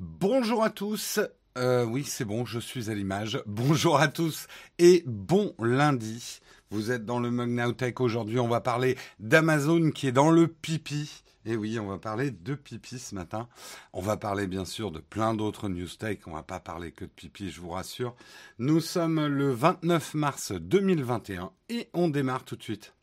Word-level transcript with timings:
Bonjour 0.00 0.62
à 0.62 0.70
tous. 0.70 1.18
Euh, 1.56 1.84
oui, 1.84 2.04
c'est 2.04 2.24
bon, 2.24 2.46
je 2.46 2.60
suis 2.60 2.88
à 2.88 2.94
l'image. 2.94 3.42
Bonjour 3.46 3.98
à 3.98 4.06
tous 4.06 4.46
et 4.78 5.02
bon 5.06 5.56
lundi. 5.58 6.38
Vous 6.70 6.92
êtes 6.92 7.04
dans 7.04 7.18
le 7.18 7.32
Mug. 7.32 7.94
Aujourd'hui, 7.98 8.38
on 8.38 8.46
va 8.46 8.60
parler 8.60 8.96
d'Amazon 9.18 9.90
qui 9.90 10.06
est 10.06 10.12
dans 10.12 10.30
le 10.30 10.46
pipi. 10.46 11.24
Et 11.44 11.56
oui, 11.56 11.80
on 11.80 11.88
va 11.88 11.98
parler 11.98 12.30
de 12.30 12.54
pipi 12.54 13.00
ce 13.00 13.16
matin. 13.16 13.48
On 13.92 14.00
va 14.00 14.16
parler 14.16 14.46
bien 14.46 14.64
sûr 14.64 14.92
de 14.92 15.00
plein 15.00 15.34
d'autres 15.34 15.68
news 15.68 15.88
tech. 15.88 16.18
On 16.26 16.34
va 16.34 16.44
pas 16.44 16.60
parler 16.60 16.92
que 16.92 17.04
de 17.04 17.10
pipi, 17.10 17.50
je 17.50 17.60
vous 17.60 17.70
rassure. 17.70 18.14
Nous 18.60 18.80
sommes 18.80 19.26
le 19.26 19.50
29 19.50 20.14
mars 20.14 20.52
2021 20.52 21.50
et 21.70 21.88
on 21.92 22.08
démarre 22.08 22.44
tout 22.44 22.54
de 22.54 22.62
suite. 22.62 22.94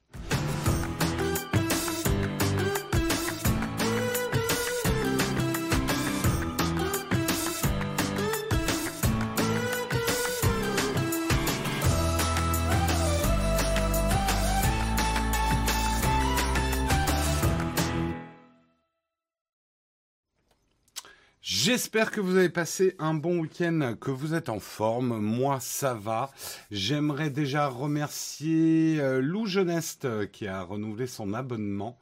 J'espère 21.75 22.09
que 22.09 22.21
vous 22.21 22.37
avez 22.37 22.47
passé 22.47 22.95
un 22.99 23.13
bon 23.13 23.39
week-end, 23.39 23.97
que 23.99 24.09
vous 24.09 24.33
êtes 24.33 24.47
en 24.47 24.61
forme. 24.61 25.19
Moi, 25.19 25.59
ça 25.59 25.93
va. 25.93 26.31
J'aimerais 26.71 27.29
déjà 27.29 27.67
remercier 27.67 28.97
euh, 29.01 29.19
Lou 29.19 29.45
Jeuneste 29.45 30.31
qui 30.31 30.47
a 30.47 30.61
renouvelé 30.61 31.05
son 31.05 31.33
abonnement. 31.33 31.99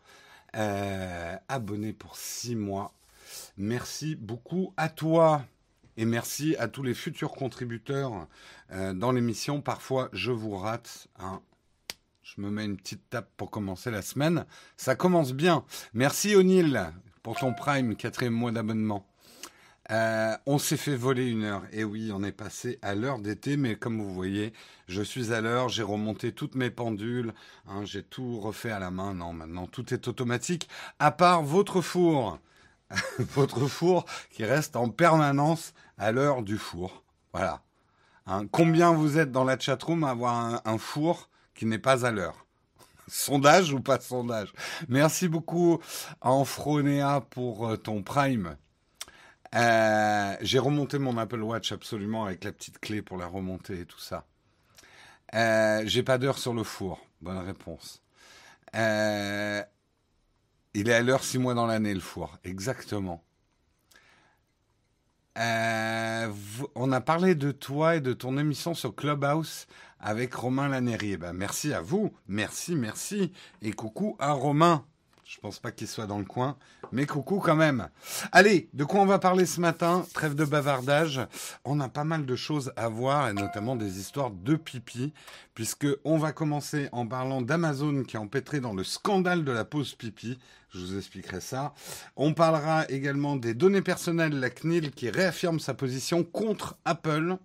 Euh, 0.55 1.35
abonné 1.47 1.91
pour 1.91 2.17
six 2.17 2.55
mois. 2.55 2.93
Merci 3.57 4.13
beaucoup 4.15 4.75
à 4.77 4.89
toi. 4.89 5.43
Et 5.97 6.05
merci 6.05 6.55
à 6.57 6.67
tous 6.67 6.83
les 6.83 6.93
futurs 6.93 7.31
contributeurs 7.31 8.27
euh, 8.73 8.93
dans 8.93 9.11
l'émission. 9.11 9.59
Parfois, 9.59 10.09
je 10.13 10.31
vous 10.31 10.55
rate. 10.55 11.07
Hein. 11.17 11.41
Je 12.21 12.41
me 12.41 12.51
mets 12.51 12.65
une 12.65 12.77
petite 12.77 13.09
tape 13.09 13.31
pour 13.37 13.49
commencer 13.49 13.89
la 13.89 14.03
semaine. 14.03 14.45
Ça 14.77 14.93
commence 14.93 15.33
bien. 15.33 15.65
Merci 15.95 16.35
O'Neill 16.35 16.93
pour 17.23 17.39
ton 17.39 17.55
Prime, 17.55 17.95
quatrième 17.95 18.33
mois 18.33 18.51
d'abonnement. 18.51 19.07
Euh, 19.91 20.37
on 20.45 20.57
s'est 20.57 20.77
fait 20.77 20.95
voler 20.95 21.29
une 21.29 21.43
heure. 21.43 21.63
Et 21.71 21.83
oui, 21.83 22.11
on 22.13 22.23
est 22.23 22.31
passé 22.31 22.79
à 22.81 22.95
l'heure 22.95 23.19
d'été, 23.19 23.57
mais 23.57 23.75
comme 23.75 24.01
vous 24.01 24.13
voyez, 24.13 24.53
je 24.87 25.01
suis 25.01 25.33
à 25.33 25.41
l'heure, 25.41 25.69
j'ai 25.69 25.83
remonté 25.83 26.31
toutes 26.31 26.55
mes 26.55 26.69
pendules, 26.69 27.33
hein, 27.67 27.83
j'ai 27.83 28.03
tout 28.03 28.39
refait 28.39 28.71
à 28.71 28.79
la 28.79 28.91
main. 28.91 29.13
Non, 29.13 29.33
maintenant 29.33 29.67
tout 29.67 29.93
est 29.93 30.07
automatique, 30.07 30.69
à 30.99 31.11
part 31.11 31.43
votre 31.43 31.81
four. 31.81 32.39
votre 33.19 33.67
four 33.67 34.05
qui 34.29 34.45
reste 34.45 34.75
en 34.75 34.89
permanence 34.89 35.73
à 35.97 36.11
l'heure 36.11 36.43
du 36.43 36.57
four. 36.57 37.03
Voilà. 37.33 37.61
Hein, 38.25 38.47
combien 38.51 38.93
vous 38.93 39.17
êtes 39.17 39.31
dans 39.31 39.43
la 39.43 39.59
chatroom 39.59 40.03
à 40.03 40.11
avoir 40.11 40.61
un, 40.65 40.77
four 40.77 41.29
qui 41.55 41.65
n'est 41.65 41.79
pas 41.79 42.05
à 42.05 42.11
l'heure? 42.11 42.45
Sondage 43.07 43.73
ou 43.73 43.81
pas 43.81 43.99
sondage? 43.99 44.53
Merci 44.87 45.27
beaucoup 45.27 45.79
Anfronéa 46.21 47.21
pour 47.29 47.67
euh, 47.67 47.75
ton 47.75 48.01
prime. 48.01 48.55
Euh, 49.55 50.35
j'ai 50.41 50.59
remonté 50.59 50.97
mon 50.97 51.17
Apple 51.17 51.41
Watch 51.41 51.71
absolument 51.71 52.25
avec 52.25 52.43
la 52.43 52.51
petite 52.51 52.79
clé 52.79 53.01
pour 53.01 53.17
la 53.17 53.27
remonter 53.27 53.81
et 53.81 53.85
tout 53.85 53.99
ça. 53.99 54.25
Euh, 55.35 55.83
j'ai 55.85 56.03
pas 56.03 56.17
d'heure 56.17 56.37
sur 56.37 56.53
le 56.53 56.63
four. 56.63 57.05
Bonne 57.21 57.37
réponse. 57.37 58.01
Euh, 58.75 59.61
il 60.73 60.89
est 60.89 60.93
à 60.93 61.01
l'heure 61.01 61.23
six 61.23 61.37
mois 61.37 61.53
dans 61.53 61.67
l'année 61.67 61.93
le 61.93 61.99
four. 61.99 62.37
Exactement. 62.43 63.23
on 65.35 66.91
a 66.91 67.01
parlé 67.01 67.35
de 67.35 67.51
toi 67.51 67.95
et 67.95 68.01
de 68.01 68.13
ton 68.13 68.37
émission 68.37 68.73
sur 68.73 68.95
Clubhouse 68.95 69.67
avec 69.99 70.33
Romain 70.33 70.67
Lanérier. 70.67 71.17
Ben, 71.17 71.33
merci 71.33 71.73
à 71.73 71.81
vous. 71.81 72.11
Merci, 72.27 72.75
merci. 72.75 73.31
Et 73.61 73.71
coucou 73.71 74.15
à 74.19 74.31
Romain. 74.33 74.85
Je 75.25 75.39
pense 75.39 75.59
pas 75.59 75.71
qu'il 75.71 75.87
soit 75.87 76.05
dans 76.05 76.19
le 76.19 76.25
coin, 76.25 76.57
mais 76.93 77.07
coucou 77.07 77.39
quand 77.39 77.55
même. 77.55 77.89
Allez, 78.31 78.69
de 78.73 78.83
quoi 78.83 79.01
on 79.01 79.05
va 79.05 79.19
parler 79.19 79.45
ce 79.45 79.59
matin? 79.59 80.05
Trêve 80.13 80.35
de 80.35 80.45
bavardage. 80.45 81.21
On 81.65 81.79
a 81.79 81.89
pas 81.89 82.03
mal 82.03 82.25
de 82.25 82.35
choses 82.35 82.71
à 82.75 82.87
voir, 82.87 83.27
et 83.27 83.33
notamment 83.33 83.75
des 83.75 83.99
histoires 83.99 84.29
de 84.29 84.55
pipi, 84.55 85.11
puisque 85.55 85.87
on 86.05 86.17
va 86.17 86.31
commencer 86.31 86.89
en 86.91 87.07
parlant 87.07 87.41
d'Amazon 87.41 88.03
qui 88.03 88.15
est 88.15 88.19
empêtré 88.19 88.59
dans 88.59 88.73
le 88.73 88.83
scandale 88.83 89.43
de 89.43 89.51
la 89.51 89.65
pause 89.65 89.95
pipi. 89.95 90.37
Je 90.69 90.79
vous 90.79 90.97
expliquerai 90.97 91.41
ça. 91.41 91.73
On 92.15 92.33
parlera 92.33 92.85
également 92.89 93.35
des 93.35 93.55
données 93.55 93.81
personnelles, 93.81 94.39
la 94.39 94.51
CNIL 94.51 94.91
qui 94.91 95.09
réaffirme 95.09 95.59
sa 95.59 95.73
position 95.73 96.23
contre 96.23 96.77
Apple. 96.85 97.37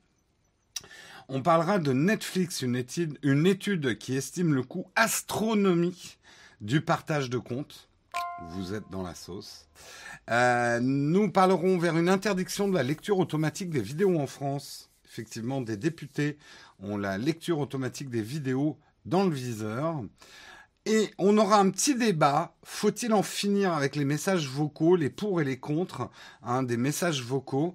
On 1.28 1.42
parlera 1.42 1.78
de 1.78 1.92
Netflix, 1.92 2.62
une 2.62 2.76
étude, 2.76 3.18
une 3.22 3.46
étude 3.46 3.98
qui 3.98 4.14
estime 4.16 4.54
le 4.54 4.62
coût 4.62 4.86
astronomique 4.94 6.18
du 6.60 6.80
partage 6.80 7.30
de 7.30 7.38
comptes. 7.38 7.87
Vous 8.50 8.74
êtes 8.74 8.88
dans 8.90 9.02
la 9.02 9.14
sauce. 9.14 9.66
Euh, 10.30 10.80
nous 10.80 11.30
parlerons 11.30 11.78
vers 11.78 11.96
une 11.96 12.08
interdiction 12.08 12.68
de 12.68 12.74
la 12.74 12.82
lecture 12.82 13.18
automatique 13.18 13.70
des 13.70 13.80
vidéos 13.80 14.18
en 14.18 14.26
France. 14.26 14.90
Effectivement, 15.04 15.60
des 15.60 15.76
députés 15.76 16.38
ont 16.80 16.96
la 16.96 17.18
lecture 17.18 17.58
automatique 17.58 18.10
des 18.10 18.22
vidéos 18.22 18.78
dans 19.04 19.24
le 19.24 19.34
viseur. 19.34 20.02
Et 20.86 21.10
on 21.18 21.36
aura 21.36 21.58
un 21.58 21.70
petit 21.70 21.94
débat. 21.94 22.54
Faut-il 22.62 23.12
en 23.12 23.22
finir 23.22 23.72
avec 23.72 23.96
les 23.96 24.04
messages 24.04 24.48
vocaux, 24.48 24.96
les 24.96 25.10
pour 25.10 25.40
et 25.40 25.44
les 25.44 25.58
contre, 25.58 26.08
hein, 26.42 26.62
des 26.62 26.76
messages 26.76 27.22
vocaux? 27.22 27.74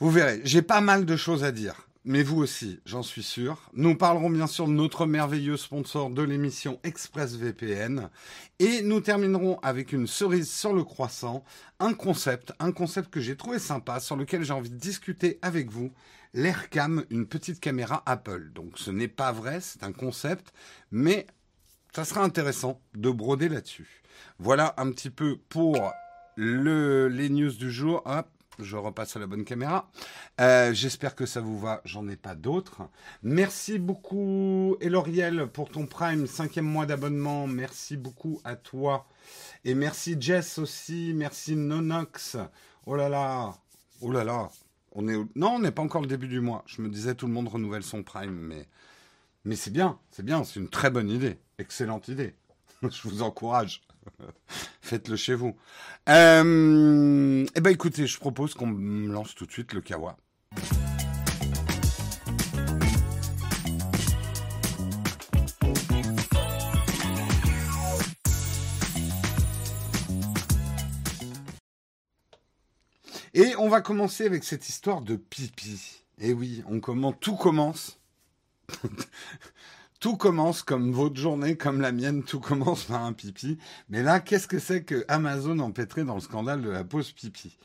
Vous 0.00 0.10
verrez, 0.10 0.40
j'ai 0.44 0.62
pas 0.62 0.80
mal 0.80 1.04
de 1.04 1.16
choses 1.16 1.44
à 1.44 1.52
dire 1.52 1.87
mais 2.04 2.22
vous 2.22 2.38
aussi, 2.38 2.80
j'en 2.86 3.02
suis 3.02 3.22
sûr. 3.22 3.70
Nous 3.74 3.96
parlerons 3.96 4.30
bien 4.30 4.46
sûr 4.46 4.66
de 4.66 4.72
notre 4.72 5.06
merveilleux 5.06 5.56
sponsor 5.56 6.10
de 6.10 6.22
l'émission 6.22 6.80
ExpressVPN. 6.84 8.08
Et 8.58 8.82
nous 8.82 9.00
terminerons 9.00 9.58
avec 9.60 9.92
une 9.92 10.06
cerise 10.06 10.50
sur 10.50 10.72
le 10.72 10.84
croissant, 10.84 11.44
un 11.80 11.94
concept, 11.94 12.52
un 12.60 12.72
concept 12.72 13.10
que 13.10 13.20
j'ai 13.20 13.36
trouvé 13.36 13.58
sympa, 13.58 14.00
sur 14.00 14.16
lequel 14.16 14.42
j'ai 14.42 14.52
envie 14.52 14.70
de 14.70 14.76
discuter 14.76 15.38
avec 15.42 15.70
vous. 15.70 15.92
L'Aircam, 16.34 17.04
une 17.10 17.26
petite 17.26 17.60
caméra 17.60 18.02
Apple. 18.06 18.52
Donc 18.54 18.78
ce 18.78 18.90
n'est 18.90 19.08
pas 19.08 19.32
vrai, 19.32 19.60
c'est 19.60 19.82
un 19.82 19.92
concept, 19.92 20.52
mais 20.90 21.26
ça 21.94 22.04
sera 22.04 22.22
intéressant 22.22 22.80
de 22.94 23.10
broder 23.10 23.48
là-dessus. 23.48 24.02
Voilà 24.38 24.74
un 24.78 24.90
petit 24.92 25.10
peu 25.10 25.38
pour 25.48 25.92
le, 26.36 27.08
les 27.08 27.28
news 27.28 27.52
du 27.52 27.70
jour. 27.70 28.02
Je 28.58 28.76
repasse 28.76 29.16
à 29.16 29.20
la 29.20 29.26
bonne 29.26 29.44
caméra. 29.44 29.90
Euh, 30.40 30.72
j'espère 30.72 31.14
que 31.14 31.26
ça 31.26 31.40
vous 31.40 31.58
va. 31.58 31.80
J'en 31.84 32.08
ai 32.08 32.16
pas 32.16 32.34
d'autres. 32.34 32.82
Merci 33.22 33.78
beaucoup, 33.78 34.76
Eloriel, 34.80 35.46
pour 35.46 35.70
ton 35.70 35.86
Prime, 35.86 36.26
cinquième 36.26 36.66
mois 36.66 36.86
d'abonnement. 36.86 37.46
Merci 37.46 37.96
beaucoup 37.96 38.40
à 38.44 38.56
toi. 38.56 39.06
Et 39.64 39.74
merci 39.74 40.16
Jess 40.18 40.58
aussi. 40.58 41.12
Merci 41.14 41.56
Nonox. 41.56 42.36
Oh 42.86 42.96
là 42.96 43.08
là. 43.08 43.54
Oh 44.00 44.10
là 44.10 44.24
là. 44.24 44.50
On 44.92 45.08
est 45.08 45.16
Non, 45.34 45.54
on 45.54 45.58
n'est 45.60 45.70
pas 45.70 45.82
encore 45.82 46.02
le 46.02 46.08
début 46.08 46.28
du 46.28 46.40
mois. 46.40 46.64
Je 46.66 46.82
me 46.82 46.88
disais, 46.88 47.14
tout 47.14 47.26
le 47.26 47.32
monde 47.32 47.48
renouvelle 47.48 47.82
son 47.82 48.02
Prime, 48.02 48.34
mais, 48.34 48.66
mais 49.44 49.56
c'est 49.56 49.72
bien. 49.72 49.98
C'est 50.10 50.24
bien. 50.24 50.44
C'est 50.44 50.60
une 50.60 50.68
très 50.68 50.90
bonne 50.90 51.10
idée. 51.10 51.38
Excellente 51.58 52.08
idée. 52.08 52.34
Je 52.82 53.08
vous 53.08 53.22
encourage. 53.22 53.82
Faites-le 54.80 55.16
chez 55.16 55.34
vous. 55.34 55.56
Euh, 56.08 57.46
eh 57.54 57.60
ben 57.60 57.70
écoutez, 57.70 58.06
je 58.06 58.18
propose 58.18 58.54
qu'on 58.54 58.70
lance 58.70 59.34
tout 59.34 59.46
de 59.46 59.52
suite 59.52 59.72
le 59.72 59.80
kawa. 59.80 60.16
Et 73.34 73.54
on 73.56 73.68
va 73.68 73.80
commencer 73.80 74.26
avec 74.26 74.42
cette 74.42 74.68
histoire 74.68 75.00
de 75.00 75.14
pipi. 75.14 76.02
Eh 76.20 76.32
oui, 76.32 76.64
on 76.66 76.80
commence, 76.80 77.14
tout 77.20 77.36
commence 77.36 78.00
tout 80.00 80.16
commence 80.16 80.62
comme 80.62 80.92
votre 80.92 81.16
journée, 81.16 81.56
comme 81.56 81.80
la 81.80 81.92
mienne, 81.92 82.22
tout 82.22 82.40
commence 82.40 82.84
par 82.84 83.04
un 83.04 83.12
pipi. 83.12 83.58
Mais 83.88 84.02
là, 84.02 84.20
qu'est-ce 84.20 84.48
que 84.48 84.58
c'est 84.58 84.82
que 84.82 85.04
Amazon 85.08 85.58
empêtré 85.58 86.04
dans 86.04 86.14
le 86.14 86.20
scandale 86.20 86.62
de 86.62 86.70
la 86.70 86.84
pause 86.84 87.12
pipi? 87.12 87.58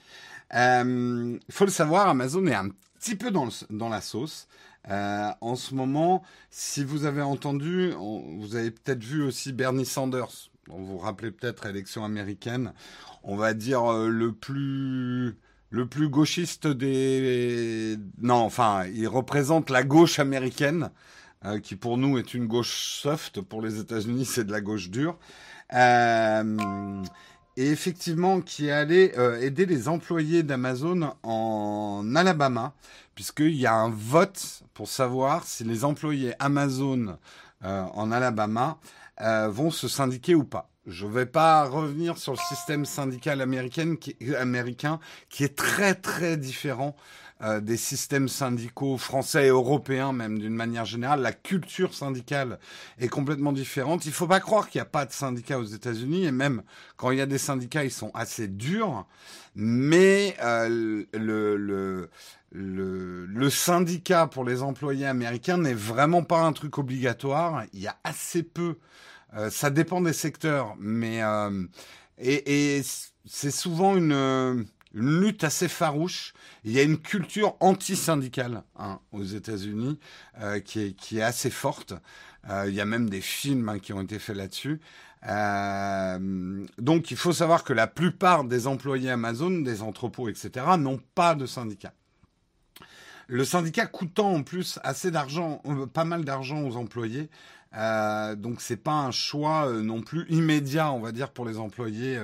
Il 0.52 0.58
euh, 0.58 1.40
faut 1.50 1.66
le 1.66 1.72
savoir, 1.72 2.08
Amazon 2.08 2.46
est 2.48 2.54
un 2.54 2.70
petit 3.00 3.16
peu 3.16 3.32
dans, 3.32 3.90
la 3.90 4.02
sauce. 4.02 4.48
Euh, 4.90 5.30
en 5.42 5.56
ce 5.56 5.74
moment, 5.74 6.24
si 6.50 6.84
vous 6.84 7.06
avez 7.06 7.22
entendu, 7.22 7.92
vous 7.92 8.56
avez 8.56 8.72
peut-être 8.72 9.04
vu 9.04 9.24
aussi 9.24 9.54
Bernie 9.54 9.86
Sanders. 9.86 10.52
Vous 10.68 10.86
vous 10.86 10.98
rappelez 10.98 11.32
peut-être 11.32 11.66
élection 11.66 12.06
américaine. 12.06 12.74
On 13.24 13.36
va 13.36 13.54
dire 13.54 13.92
euh, 13.92 14.10
le 14.10 14.32
plus 14.34 15.38
le 15.70 15.88
plus 15.88 16.08
gauchiste 16.08 16.68
des 16.68 17.98
non, 18.22 18.36
enfin, 18.36 18.86
il 18.94 19.08
représente 19.08 19.72
la 19.72 19.84
gauche 19.84 20.20
américaine. 20.20 20.92
Euh, 21.46 21.60
qui 21.60 21.76
pour 21.76 21.98
nous 21.98 22.18
est 22.18 22.34
une 22.34 22.48
gauche 22.48 23.02
soft, 23.02 23.42
pour 23.42 23.62
les 23.62 23.80
États-Unis 23.80 24.26
c'est 24.26 24.46
de 24.46 24.52
la 24.52 24.62
gauche 24.62 24.90
dure. 24.90 25.18
Euh, 25.74 27.04
et 27.58 27.70
effectivement 27.70 28.42
qui 28.42 28.68
est 28.68 28.72
allé 28.72 29.14
euh, 29.18 29.42
aider 29.42 29.66
les 29.66 29.88
employés 29.88 30.44
d'Amazon 30.44 31.14
en 31.24 32.16
Alabama, 32.16 32.74
puisqu'il 33.16 33.56
y 33.56 33.66
a 33.66 33.74
un 33.74 33.90
vote 33.90 34.64
pour 34.74 34.88
savoir 34.88 35.44
si 35.44 35.64
les 35.64 35.84
employés 35.84 36.34
Amazon 36.40 37.18
euh, 37.64 37.84
en 37.94 38.12
Alabama 38.12 38.78
vont 39.50 39.70
se 39.70 39.88
syndiquer 39.88 40.36
ou 40.36 40.44
pas. 40.44 40.70
Je 40.86 41.06
ne 41.06 41.12
vais 41.12 41.28
pas 41.28 41.64
revenir 41.66 42.18
sur 42.18 42.34
le 42.34 42.40
système 42.40 42.84
syndical 42.84 43.42
américain 43.42 43.96
qui 45.30 45.44
est 45.44 45.56
très 45.56 45.96
très 45.96 46.36
différent 46.36 46.96
euh, 47.44 47.60
des 47.60 47.76
systèmes 47.76 48.30
syndicaux 48.30 48.98
français 48.98 49.48
et 49.48 49.50
européens, 49.50 50.14
même 50.14 50.40
d'une 50.40 50.56
manière 50.56 50.86
générale. 50.86 51.22
La 51.22 51.34
culture 51.34 51.94
syndicale 51.94 52.58
est 53.00 53.10
complètement 53.10 53.52
différente. 53.52 54.06
Il 54.06 54.14
faut 54.14 54.28
pas 54.28 54.40
croire 54.40 54.70
qu'il 54.70 54.80
n'y 54.80 54.84
a 54.84 54.90
pas 54.90 55.06
de 55.06 55.12
syndicats 55.12 55.60
aux 55.60 55.66
États-Unis, 55.66 56.26
et 56.26 56.32
même 56.32 56.64
quand 56.96 57.12
il 57.12 57.18
y 57.18 57.22
a 57.22 57.26
des 57.26 57.38
syndicats, 57.38 57.84
ils 57.84 57.92
sont 57.92 58.12
assez 58.14 58.48
durs. 58.48 59.06
Mais 59.56 60.38
euh, 60.42 61.04
le, 61.14 61.58
le, 61.58 62.10
le, 62.52 63.26
le, 63.26 63.50
syndicat 63.50 64.28
pour 64.28 64.46
les 64.46 64.62
employés 64.62 65.06
américains 65.06 65.58
n'est 65.58 65.74
vraiment 65.74 66.24
pas 66.24 66.40
un 66.40 66.54
truc 66.54 66.78
obligatoire. 66.78 67.66
Il 67.74 67.82
y 67.82 67.88
a 67.88 67.98
assez 68.06 68.44
peu. 68.44 68.78
Euh, 69.36 69.50
ça 69.50 69.70
dépend 69.70 70.00
des 70.00 70.14
secteurs, 70.14 70.76
mais 70.80 71.22
et, 72.18 72.78
et 72.78 72.82
c'est 73.26 73.52
souvent 73.52 73.98
une 73.98 74.66
une 74.94 75.22
lutte 75.22 75.44
assez 75.44 75.68
farouche. 75.68 76.34
Il 76.64 76.72
y 76.72 76.80
a 76.80 76.84
une 76.84 76.98
culture 76.98 77.56
anti-syndicale 77.60 78.64
hein, 78.78 79.00
aux 79.12 79.24
États-Unis 79.24 80.00
euh, 80.40 80.60
qui, 80.60 80.82
est, 80.82 80.94
qui 80.94 81.20
est 81.20 81.24
assez 81.24 81.50
forte. 81.50 81.94
Euh, 82.50 82.66
il 82.68 82.76
y 82.76 82.82
a 82.82 82.86
même 82.86 83.10
des 83.10 83.22
films 83.22 83.70
hein, 83.70 83.80
qui 83.80 83.94
ont 83.94 84.02
été 84.02 84.20
faits 84.20 84.36
là-dessus. 84.36 84.82
Euh, 85.28 86.66
donc 86.78 87.12
il 87.12 87.18
faut 87.18 87.32
savoir 87.32 87.64
que 87.64 87.74
la 87.74 87.88
plupart 87.88 88.44
des 88.44 88.68
employés 88.68 89.10
Amazon, 89.10 89.62
des 89.62 89.82
entrepôts, 89.82 90.30
etc., 90.30 90.66
n'ont 90.78 91.00
pas 91.16 91.36
de 91.36 91.46
syndicat. 91.46 91.94
Le 93.28 93.46
syndicat 93.46 93.86
coûtant 93.86 94.34
en 94.34 94.44
plus 94.44 94.80
assez 94.84 95.12
d'argent, 95.12 95.62
euh, 95.66 95.86
pas 95.86 96.04
mal 96.04 96.26
d'argent 96.26 96.62
aux 96.62 96.76
employés, 96.76 97.30
euh, 97.76 98.36
donc 98.36 98.62
c'est 98.62 98.78
pas 98.78 98.92
un 98.92 99.12
choix 99.12 99.68
euh, 99.68 99.82
non 99.82 100.02
plus 100.02 100.26
immédiat, 100.30 100.92
on 100.92 101.00
va 101.00 101.12
dire, 101.12 101.32
pour 101.32 101.46
les 101.46 101.58
employés 101.58 102.20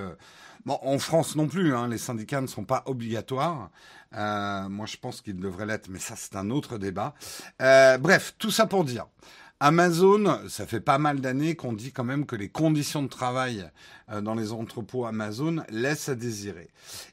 En 0.75 0.99
France 0.99 1.35
non 1.35 1.47
plus, 1.47 1.73
hein, 1.75 1.87
les 1.87 1.97
syndicats 1.97 2.41
ne 2.41 2.47
sont 2.47 2.63
pas 2.63 2.83
obligatoires. 2.85 3.71
Euh, 4.15 4.69
moi, 4.69 4.85
je 4.85 4.97
pense 4.97 5.21
qu'ils 5.21 5.39
devraient 5.39 5.65
l'être, 5.65 5.89
mais 5.89 5.99
ça, 5.99 6.15
c'est 6.15 6.35
un 6.35 6.49
autre 6.49 6.77
débat. 6.77 7.13
Euh, 7.61 7.97
bref, 7.97 8.35
tout 8.37 8.51
ça 8.51 8.65
pour 8.65 8.83
dire. 8.83 9.07
Amazon, 9.59 10.39
ça 10.47 10.65
fait 10.65 10.79
pas 10.79 10.97
mal 10.97 11.19
d'années 11.19 11.55
qu'on 11.55 11.73
dit 11.73 11.91
quand 11.91 12.05
même 12.05 12.25
que 12.25 12.37
les 12.37 12.47
conditions 12.47 13.03
de 13.03 13.09
travail 13.09 13.69
euh, 14.09 14.21
dans 14.21 14.33
les 14.33 14.53
entrepôts 14.53 15.05
Amazon 15.05 15.63
laissent 15.69 16.07
à 16.07 16.15
désirer. 16.15 16.69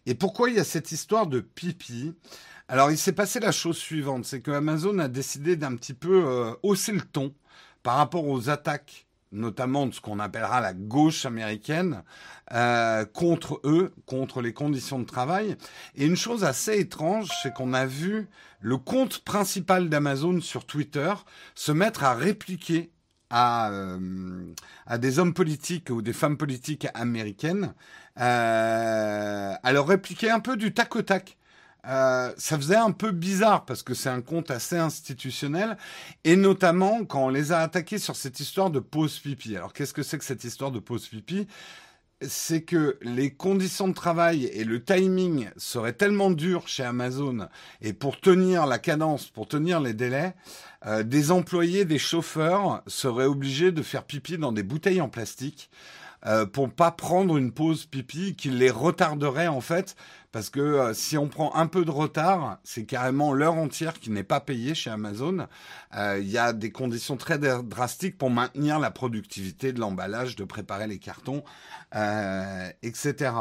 Et 0.06 0.14
pourquoi 0.14 0.50
il 0.50 0.56
y 0.56 0.60
a 0.60 0.64
cette 0.64 0.92
histoire 0.92 1.26
de 1.26 1.40
pipi? 1.40 2.14
Alors, 2.68 2.90
il 2.90 2.98
s'est 2.98 3.12
passé 3.12 3.40
la 3.40 3.52
chose 3.52 3.76
suivante, 3.76 4.24
c'est 4.24 4.40
que 4.40 4.52
Amazon 4.52 4.98
a 4.98 5.08
décidé 5.08 5.56
d'un 5.56 5.74
petit 5.76 5.94
peu 5.94 6.56
hausser 6.62 6.92
le 6.92 7.00
ton 7.00 7.32
par 7.82 7.96
rapport 7.96 8.26
aux 8.26 8.48
attaques 8.48 9.05
notamment 9.36 9.86
de 9.86 9.94
ce 9.94 10.00
qu'on 10.00 10.18
appellera 10.18 10.60
la 10.60 10.72
gauche 10.74 11.26
américaine, 11.26 12.02
euh, 12.52 13.04
contre 13.04 13.60
eux, 13.64 13.92
contre 14.06 14.40
les 14.40 14.52
conditions 14.52 14.98
de 14.98 15.04
travail. 15.04 15.56
Et 15.94 16.06
une 16.06 16.16
chose 16.16 16.44
assez 16.44 16.78
étrange, 16.78 17.28
c'est 17.42 17.52
qu'on 17.52 17.74
a 17.74 17.86
vu 17.86 18.28
le 18.60 18.76
compte 18.78 19.18
principal 19.20 19.88
d'Amazon 19.88 20.40
sur 20.40 20.64
Twitter 20.64 21.12
se 21.54 21.72
mettre 21.72 22.04
à 22.04 22.14
répliquer 22.14 22.90
à, 23.30 23.70
euh, 23.70 24.54
des 24.98 25.18
hommes 25.18 25.34
politiques 25.34 25.90
ou 25.90 26.02
des 26.02 26.12
femmes 26.12 26.36
politiques 26.36 26.86
américaines, 26.94 27.74
euh, 28.18 29.54
à 29.62 29.72
leur 29.72 29.86
répliquer 29.86 30.30
un 30.30 30.40
peu 30.40 30.56
du 30.56 30.72
tac 30.72 30.94
au 30.96 31.02
tac. 31.02 31.36
Euh, 31.88 32.32
ça 32.36 32.56
faisait 32.56 32.76
un 32.76 32.90
peu 32.90 33.12
bizarre 33.12 33.64
parce 33.64 33.82
que 33.82 33.94
c'est 33.94 34.08
un 34.08 34.20
compte 34.20 34.50
assez 34.50 34.76
institutionnel 34.76 35.76
et 36.24 36.34
notamment 36.36 37.04
quand 37.04 37.26
on 37.26 37.28
les 37.28 37.52
a 37.52 37.60
attaqués 37.60 37.98
sur 37.98 38.16
cette 38.16 38.40
histoire 38.40 38.70
de 38.70 38.80
pause 38.80 39.18
pipi. 39.18 39.56
Alors 39.56 39.72
qu'est-ce 39.72 39.94
que 39.94 40.02
c'est 40.02 40.18
que 40.18 40.24
cette 40.24 40.44
histoire 40.44 40.72
de 40.72 40.80
pause 40.80 41.06
pipi? 41.06 41.46
C'est 42.26 42.62
que 42.62 42.98
les 43.02 43.30
conditions 43.30 43.88
de 43.88 43.92
travail 43.92 44.46
et 44.46 44.64
le 44.64 44.82
timing 44.82 45.50
seraient 45.58 45.92
tellement 45.92 46.30
durs 46.30 46.66
chez 46.66 46.82
Amazon 46.82 47.46
et 47.82 47.92
pour 47.92 48.18
tenir 48.18 48.66
la 48.66 48.78
cadence, 48.78 49.26
pour 49.26 49.46
tenir 49.46 49.80
les 49.80 49.92
délais, 49.92 50.34
euh, 50.86 51.02
des 51.02 51.30
employés, 51.30 51.84
des 51.84 51.98
chauffeurs 51.98 52.82
seraient 52.86 53.26
obligés 53.26 53.70
de 53.70 53.82
faire 53.82 54.04
pipi 54.04 54.38
dans 54.38 54.52
des 54.52 54.62
bouteilles 54.62 55.02
en 55.02 55.10
plastique 55.10 55.70
euh, 56.24 56.46
pour 56.46 56.70
pas 56.70 56.90
prendre 56.90 57.36
une 57.36 57.52
pause 57.52 57.84
pipi 57.84 58.34
qui 58.34 58.48
les 58.48 58.70
retarderait 58.70 59.48
en 59.48 59.60
fait 59.60 59.94
parce 60.36 60.50
que 60.50 60.60
euh, 60.60 60.92
si 60.92 61.16
on 61.16 61.28
prend 61.28 61.54
un 61.54 61.66
peu 61.66 61.86
de 61.86 61.90
retard, 61.90 62.58
c'est 62.62 62.84
carrément 62.84 63.32
l'heure 63.32 63.54
entière 63.54 63.98
qui 63.98 64.10
n'est 64.10 64.22
pas 64.22 64.38
payée 64.38 64.74
chez 64.74 64.90
Amazon. 64.90 65.46
Euh, 65.96 66.18
il 66.20 66.28
y 66.28 66.38
a 66.38 66.52
des 66.52 66.70
conditions 66.70 67.16
très 67.16 67.38
drastiques 67.38 68.18
pour 68.18 68.30
maintenir 68.30 68.78
la 68.78 68.90
productivité 68.90 69.72
de 69.72 69.80
l'emballage, 69.80 70.36
de 70.36 70.44
préparer 70.44 70.86
les 70.86 70.98
cartons, 70.98 71.42
euh, 71.94 72.68
etc. 72.82 73.32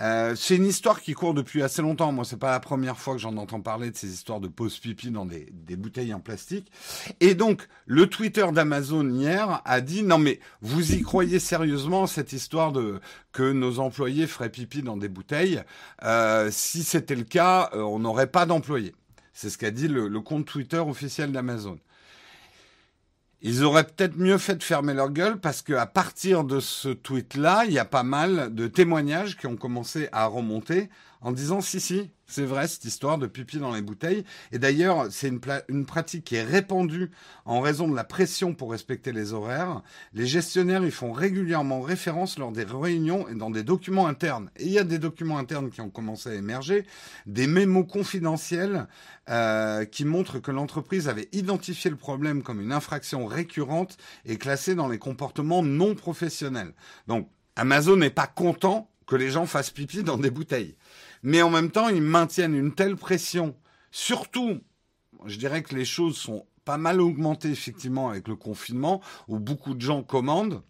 Euh, 0.00 0.34
c'est 0.36 0.56
une 0.56 0.66
histoire 0.66 1.00
qui 1.00 1.14
court 1.14 1.34
depuis 1.34 1.62
assez 1.62 1.82
longtemps. 1.82 2.12
Moi, 2.12 2.24
c'est 2.24 2.36
pas 2.36 2.52
la 2.52 2.60
première 2.60 2.98
fois 2.98 3.14
que 3.14 3.20
j'en 3.20 3.36
entends 3.36 3.60
parler 3.60 3.90
de 3.90 3.96
ces 3.96 4.12
histoires 4.12 4.40
de 4.40 4.48
pause 4.48 4.78
pipi 4.78 5.10
dans 5.10 5.26
des, 5.26 5.48
des 5.52 5.76
bouteilles 5.76 6.14
en 6.14 6.20
plastique. 6.20 6.70
Et 7.20 7.34
donc, 7.34 7.66
le 7.86 8.06
Twitter 8.06 8.46
d'Amazon 8.52 9.08
hier 9.10 9.60
a 9.64 9.80
dit 9.80 10.02
non 10.02 10.18
mais 10.18 10.40
vous 10.60 10.92
y 10.92 11.02
croyez 11.02 11.38
sérieusement 11.40 12.06
cette 12.06 12.32
histoire 12.32 12.72
de 12.72 13.00
que 13.32 13.52
nos 13.52 13.78
employés 13.80 14.26
feraient 14.26 14.50
pipi 14.50 14.82
dans 14.82 14.96
des 14.96 15.08
bouteilles? 15.08 15.62
Euh, 16.04 16.48
Si 16.52 16.82
c'était 16.84 17.16
le 17.16 17.24
cas, 17.24 17.70
on 17.74 17.98
n'aurait 17.98 18.30
pas 18.30 18.46
d'employés. 18.46 18.94
C'est 19.32 19.50
ce 19.50 19.58
qu'a 19.58 19.70
dit 19.70 19.88
le, 19.88 20.08
le 20.08 20.20
compte 20.20 20.46
Twitter 20.46 20.78
officiel 20.78 21.32
d'Amazon. 21.32 21.78
Ils 23.40 23.62
auraient 23.62 23.84
peut-être 23.84 24.16
mieux 24.16 24.36
fait 24.36 24.56
de 24.56 24.64
fermer 24.64 24.94
leur 24.94 25.10
gueule 25.10 25.38
parce 25.38 25.62
qu'à 25.62 25.86
partir 25.86 26.42
de 26.42 26.58
ce 26.58 26.88
tweet-là, 26.88 27.64
il 27.66 27.72
y 27.72 27.78
a 27.78 27.84
pas 27.84 28.02
mal 28.02 28.52
de 28.52 28.66
témoignages 28.66 29.36
qui 29.36 29.46
ont 29.46 29.56
commencé 29.56 30.08
à 30.10 30.26
remonter 30.26 30.88
en 31.20 31.32
disant 31.32 31.60
si 31.60 31.80
si, 31.80 32.10
c'est 32.26 32.44
vrai 32.44 32.68
cette 32.68 32.84
histoire 32.84 33.18
de 33.18 33.26
pipi 33.26 33.58
dans 33.58 33.74
les 33.74 33.80
bouteilles. 33.80 34.24
Et 34.52 34.58
d'ailleurs, 34.58 35.06
c'est 35.10 35.28
une, 35.28 35.86
pratique 35.86 36.24
qui 36.24 36.36
est 36.36 36.44
répandue 36.44 37.10
en 37.46 37.60
raison 37.60 37.88
de 37.88 37.96
la 37.96 38.04
pression 38.04 38.54
pour 38.54 38.70
respecter 38.70 39.12
les 39.12 39.32
horaires. 39.32 39.82
Les 40.12 40.26
gestionnaires 40.26 40.84
y 40.84 40.90
font 40.90 41.12
régulièrement 41.12 41.80
référence 41.80 42.38
lors 42.38 42.52
des 42.52 42.64
réunions 42.64 43.26
et 43.28 43.34
dans 43.34 43.50
des 43.50 43.62
documents 43.62 44.06
internes. 44.06 44.50
Et 44.56 44.66
il 44.66 44.72
y 44.72 44.78
a 44.78 44.84
des 44.84 44.98
documents 44.98 45.38
internes 45.38 45.70
qui 45.70 45.80
ont 45.80 45.90
commencé 45.90 46.28
à 46.28 46.34
émerger, 46.34 46.84
des 47.26 47.46
mémos 47.46 47.86
confidentiels 47.90 48.86
euh, 49.30 49.84
qui 49.86 50.04
montrent 50.04 50.38
que 50.38 50.50
l'entreprise 50.50 51.08
avait 51.08 51.28
identifié 51.32 51.90
le 51.90 51.96
problème 51.96 52.42
comme 52.42 52.60
une 52.60 52.72
infraction 52.72 53.26
récurrente 53.26 53.96
et 54.26 54.36
classée 54.36 54.74
dans 54.74 54.88
les 54.88 54.98
comportements 54.98 55.62
non 55.62 55.94
professionnels. 55.94 56.74
Donc, 57.06 57.28
Amazon 57.56 57.96
n'est 57.96 58.10
pas 58.10 58.26
content 58.26 58.90
que 59.06 59.16
les 59.16 59.30
gens 59.30 59.46
fassent 59.46 59.70
pipi 59.70 60.04
dans 60.04 60.18
des 60.18 60.30
bouteilles 60.30 60.76
mais 61.22 61.42
en 61.42 61.50
même 61.50 61.70
temps, 61.70 61.88
ils 61.88 62.02
maintiennent 62.02 62.54
une 62.54 62.74
telle 62.74 62.96
pression. 62.96 63.56
Surtout, 63.90 64.60
je 65.24 65.38
dirais 65.38 65.62
que 65.62 65.74
les 65.74 65.84
choses 65.84 66.16
sont 66.16 66.46
pas 66.64 66.78
mal 66.78 67.00
augmentées 67.00 67.50
effectivement 67.50 68.10
avec 68.10 68.28
le 68.28 68.36
confinement, 68.36 69.00
où 69.26 69.38
beaucoup 69.38 69.74
de 69.74 69.80
gens 69.80 70.02
commandent. 70.02 70.62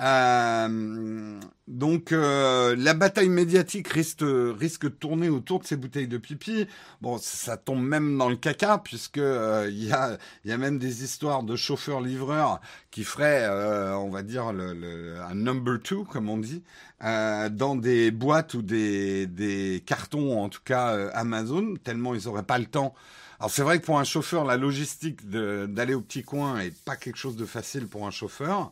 Euh, 0.00 1.38
donc 1.68 2.12
euh, 2.12 2.74
la 2.78 2.94
bataille 2.94 3.28
médiatique 3.28 3.88
risque, 3.88 4.24
risque 4.24 4.84
de 4.84 4.88
tourner 4.88 5.28
autour 5.28 5.60
de 5.60 5.66
ces 5.66 5.76
bouteilles 5.76 6.08
de 6.08 6.16
pipi. 6.16 6.66
Bon, 7.02 7.18
ça 7.18 7.58
tombe 7.58 7.82
même 7.82 8.16
dans 8.16 8.30
le 8.30 8.36
caca 8.36 8.78
puisque 8.78 9.18
euh, 9.18 9.68
il 9.70 9.84
y, 9.84 9.92
a, 9.92 10.16
y 10.46 10.52
a 10.52 10.56
même 10.56 10.78
des 10.78 11.04
histoires 11.04 11.42
de 11.42 11.54
chauffeurs-livreurs 11.54 12.60
qui 12.90 13.04
feraient, 13.04 13.44
euh, 13.44 13.94
on 13.94 14.08
va 14.08 14.22
dire, 14.22 14.52
le, 14.54 14.72
le, 14.72 15.20
un 15.20 15.34
number 15.34 15.78
two 15.82 16.04
comme 16.04 16.30
on 16.30 16.38
dit, 16.38 16.62
dans 17.02 17.76
des 17.76 18.10
boîtes 18.10 18.54
ou 18.54 18.62
des, 18.62 19.26
des 19.26 19.82
cartons, 19.84 20.42
en 20.42 20.48
tout 20.48 20.62
cas 20.64 21.10
Amazon, 21.10 21.74
tellement 21.82 22.14
ils 22.14 22.24
n'auraient 22.24 22.42
pas 22.42 22.58
le 22.58 22.66
temps. 22.66 22.94
Alors 23.38 23.50
c'est 23.50 23.62
vrai 23.62 23.80
que 23.80 23.86
pour 23.86 23.98
un 23.98 24.04
chauffeur, 24.04 24.44
la 24.44 24.56
logistique 24.56 25.28
d'aller 25.30 25.94
au 25.94 26.02
petit 26.02 26.22
coin 26.22 26.58
est 26.60 26.74
pas 26.84 26.96
quelque 26.96 27.16
chose 27.16 27.36
de 27.36 27.46
facile 27.46 27.86
pour 27.86 28.06
un 28.06 28.10
chauffeur. 28.10 28.70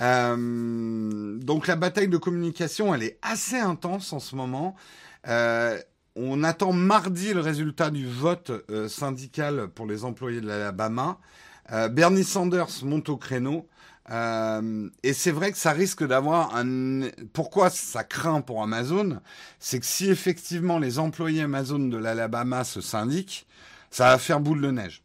Euh, 0.00 1.38
donc 1.38 1.66
la 1.66 1.76
bataille 1.76 2.08
de 2.08 2.18
communication, 2.18 2.94
elle 2.94 3.02
est 3.02 3.18
assez 3.22 3.58
intense 3.58 4.12
en 4.12 4.20
ce 4.20 4.36
moment. 4.36 4.76
Euh, 5.28 5.78
on 6.16 6.42
attend 6.44 6.72
mardi 6.72 7.34
le 7.34 7.40
résultat 7.40 7.90
du 7.90 8.06
vote 8.06 8.50
euh, 8.70 8.88
syndical 8.88 9.68
pour 9.68 9.86
les 9.86 10.04
employés 10.04 10.40
de 10.40 10.46
l'Alabama. 10.46 11.18
Euh, 11.72 11.88
Bernie 11.88 12.24
Sanders 12.24 12.84
monte 12.84 13.08
au 13.08 13.16
créneau. 13.16 13.68
Euh, 14.10 14.88
et 15.02 15.12
c'est 15.12 15.32
vrai 15.32 15.50
que 15.50 15.58
ça 15.58 15.72
risque 15.72 16.06
d'avoir 16.06 16.54
un. 16.54 17.08
Pourquoi 17.32 17.70
ça 17.70 18.04
craint 18.04 18.40
pour 18.40 18.62
Amazon 18.62 19.20
C'est 19.58 19.80
que 19.80 19.86
si 19.86 20.08
effectivement 20.08 20.78
les 20.78 20.98
employés 20.98 21.42
Amazon 21.42 21.80
de 21.80 21.96
l'Alabama 21.96 22.62
se 22.62 22.80
syndiquent, 22.80 23.46
ça 23.90 24.10
va 24.10 24.18
faire 24.18 24.40
boule 24.40 24.60
de 24.60 24.70
neige. 24.70 25.02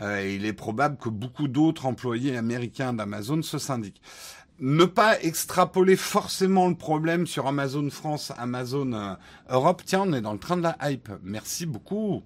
Euh, 0.00 0.26
il 0.26 0.44
est 0.46 0.52
probable 0.52 0.96
que 0.96 1.08
beaucoup 1.08 1.48
d'autres 1.48 1.86
employés 1.86 2.36
américains 2.36 2.92
d'Amazon 2.92 3.42
se 3.42 3.58
syndiquent. 3.58 4.00
ne 4.58 4.84
pas 4.84 5.20
extrapoler 5.20 5.96
forcément 5.96 6.68
le 6.68 6.76
problème 6.76 7.26
sur 7.26 7.46
Amazon 7.46 7.90
France, 7.90 8.32
Amazon 8.36 8.92
euh, 8.92 9.14
Europe. 9.48 9.82
Tiens, 9.84 10.02
on 10.02 10.12
est 10.12 10.20
dans 10.20 10.32
le 10.32 10.38
train 10.38 10.56
de 10.56 10.62
la 10.62 10.76
hype. 10.82 11.10
Merci 11.22 11.66
beaucoup. 11.66 12.22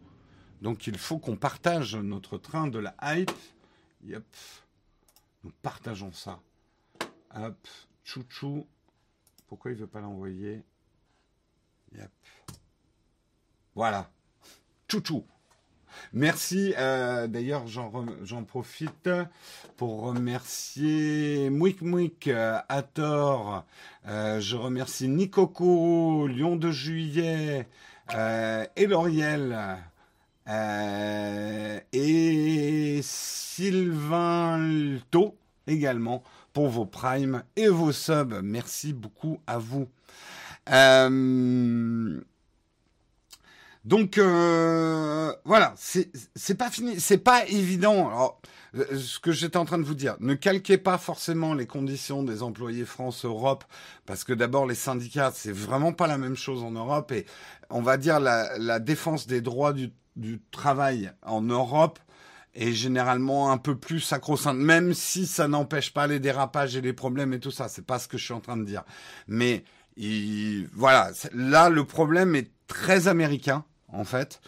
Donc 0.63 0.87
il 0.87 0.99
faut 0.99 1.19
qu'on 1.19 1.37
partage 1.37 1.97
notre 1.97 2.39
train 2.39 2.69
de 2.69 2.79
la 2.79 2.95
hype. 3.03 3.31
Yep. 4.05 4.25
Nous 5.45 5.53
partageons 5.63 6.13
ça. 6.13 6.41
Hop, 7.35 7.69
chouchou. 8.05 8.67
Pourquoi 9.49 9.73
il 9.73 9.77
veut 9.77 9.87
pas 9.87 10.01
l'envoyer? 10.01 10.63
Yep. 11.95 12.11
Voilà. 13.75 14.11
Chouchou. 14.89 15.25
Merci. 16.13 16.75
Euh, 16.79 17.27
d'ailleurs, 17.27 17.67
j'en 17.67 18.45
profite 18.45 19.11
pour 19.77 20.03
remercier 20.03 21.51
Mouik 21.51 21.83
Mouik, 21.83 22.29
euh, 22.29 22.59
Ator. 22.69 23.65
Euh, 24.09 24.41
je 24.41 24.57
remercie 24.57 25.09
Nicoco, 25.09 26.27
Lyon 26.27 26.57
de 26.57 26.71
Juillet 26.71 27.67
et 28.13 28.87
L'Oriel. 28.87 29.79
et 31.93 33.01
Sylvain 33.03 34.59
Lto 34.59 35.37
également 35.67 36.23
pour 36.53 36.69
vos 36.69 36.87
primes 36.87 37.43
et 37.57 37.69
vos 37.69 37.93
subs. 37.93 38.41
Merci 38.43 38.93
beaucoup 38.93 39.41
à 39.47 39.59
vous. 39.59 39.89
Donc 43.87 44.19
euh, 44.19 45.33
voilà, 45.45 45.73
c'est 45.77 46.59
pas 46.59 46.71
fini, 46.71 46.99
c'est 46.99 47.19
pas 47.19 47.47
évident. 47.47 48.09
Alors, 48.09 48.41
euh, 48.75 48.99
ce 48.99 49.21
que 49.21 49.31
j'étais 49.31 49.59
en 49.59 49.65
train 49.65 49.79
de 49.79 49.85
vous 49.85 49.95
dire, 49.95 50.17
ne 50.19 50.35
calquez 50.35 50.77
pas 50.77 50.99
forcément 50.99 51.55
les 51.55 51.69
conditions 51.69 52.25
des 52.25 52.43
employés 52.43 52.85
France-Europe, 52.85 53.63
parce 54.05 54.25
que 54.25 54.33
d'abord 54.33 54.67
les 54.67 54.75
syndicats, 54.75 55.31
c'est 55.33 55.53
vraiment 55.53 55.93
pas 55.93 56.09
la 56.09 56.19
même 56.19 56.35
chose 56.35 56.65
en 56.65 56.73
Europe, 56.73 57.13
et 57.13 57.27
on 57.71 57.81
va 57.81 57.97
dire 57.97 58.19
la, 58.19 58.59
la 58.59 58.81
défense 58.81 59.29
des 59.29 59.41
droits 59.41 59.73
du, 59.73 59.93
du 60.17 60.43
travail 60.51 61.13
en 61.23 61.43
Europe 61.43 62.01
est 62.55 62.73
généralement 62.73 63.53
un 63.53 63.59
peu 63.59 63.77
plus 63.77 64.01
sacro-sainte, 64.01 64.59
même 64.59 64.95
si 64.95 65.29
ça 65.29 65.47
n'empêche 65.47 65.95
pas 65.95 66.09
les 66.09 66.19
dérapages 66.19 66.75
et 66.75 66.81
les 66.81 66.93
problèmes 66.93 67.35
et 67.35 67.39
tout 67.39 67.53
ça. 67.53 67.69
C'est 67.69 67.87
pas 67.87 68.01
ce 68.01 68.09
que 68.09 68.19
je 68.19 68.25
suis 68.25 68.35
en 68.35 68.41
train 68.41 68.57
de 68.57 68.65
dire. 68.65 68.83
Mais 69.29 69.63
il, 69.97 70.67
voilà, 70.73 71.13
là 71.33 71.69
le 71.69 71.85
problème 71.85 72.35
est 72.35 72.51
très 72.67 73.07
américain 73.07 73.65
en 73.93 74.05
fait. 74.05 74.41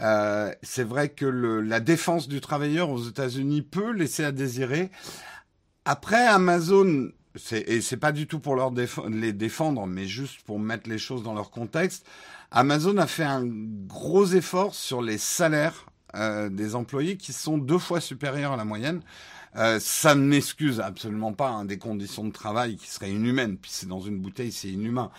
Euh, 0.00 0.52
c'est 0.62 0.84
vrai 0.84 1.08
que 1.08 1.26
la 1.26 1.80
défense 1.80 2.28
du 2.28 2.40
travailleur 2.40 2.90
aux 2.90 3.02
États-Unis 3.02 3.62
peut 3.62 3.92
laisser 3.92 4.24
à 4.24 4.32
désirer. 4.32 4.90
Après, 5.84 6.26
Amazon, 6.26 7.10
et 7.52 7.80
c'est 7.80 7.96
pas 7.96 8.12
du 8.12 8.26
tout 8.26 8.40
pour 8.40 8.56
leur 8.56 8.72
les 9.08 9.32
défendre, 9.32 9.86
mais 9.86 10.06
juste 10.06 10.42
pour 10.42 10.58
mettre 10.58 10.88
les 10.88 10.98
choses 10.98 11.22
dans 11.22 11.34
leur 11.34 11.50
contexte. 11.50 12.06
Amazon 12.50 12.96
a 12.98 13.06
fait 13.06 13.24
un 13.24 13.44
gros 13.44 14.26
effort 14.26 14.74
sur 14.74 15.02
les 15.02 15.18
salaires 15.18 15.86
euh, 16.14 16.48
des 16.48 16.76
employés 16.76 17.16
qui 17.16 17.32
sont 17.32 17.58
deux 17.58 17.78
fois 17.78 18.00
supérieurs 18.00 18.52
à 18.52 18.56
la 18.56 18.64
moyenne. 18.64 19.02
Euh, 19.56 19.78
ça 19.80 20.14
n'excuse 20.14 20.80
absolument 20.80 21.32
pas 21.32 21.48
hein, 21.48 21.64
des 21.64 21.78
conditions 21.78 22.24
de 22.24 22.32
travail 22.32 22.76
qui 22.76 22.88
seraient 22.88 23.10
inhumaines. 23.10 23.56
Puis 23.56 23.70
c'est 23.72 23.88
dans 23.88 24.00
une 24.00 24.18
bouteille, 24.18 24.52
c'est 24.52 24.68
inhumain, 24.68 25.10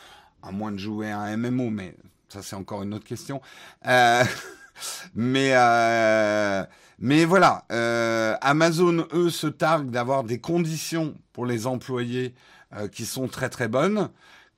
à 0.42 0.52
moins 0.52 0.72
de 0.72 0.78
jouer 0.78 1.12
à 1.12 1.20
un 1.20 1.38
MMO, 1.38 1.70
mais 1.70 1.96
ça, 2.36 2.42
c'est 2.42 2.56
encore 2.56 2.84
une 2.84 2.94
autre 2.94 3.06
question. 3.06 3.42
Euh, 3.88 4.24
mais, 5.16 5.52
euh, 5.54 6.64
mais 7.00 7.24
voilà, 7.24 7.64
euh, 7.72 8.36
Amazon, 8.42 9.08
eux, 9.14 9.30
se 9.30 9.48
targuent 9.48 9.90
d'avoir 9.90 10.26
des 10.26 10.40
conditions 10.40 11.16
pour 11.34 11.46
les 11.46 11.68
employés 11.68 12.34
qui 12.92 13.06
sont 13.06 13.30
très 13.30 13.48
très 13.48 13.70
bonnes 13.70 14.10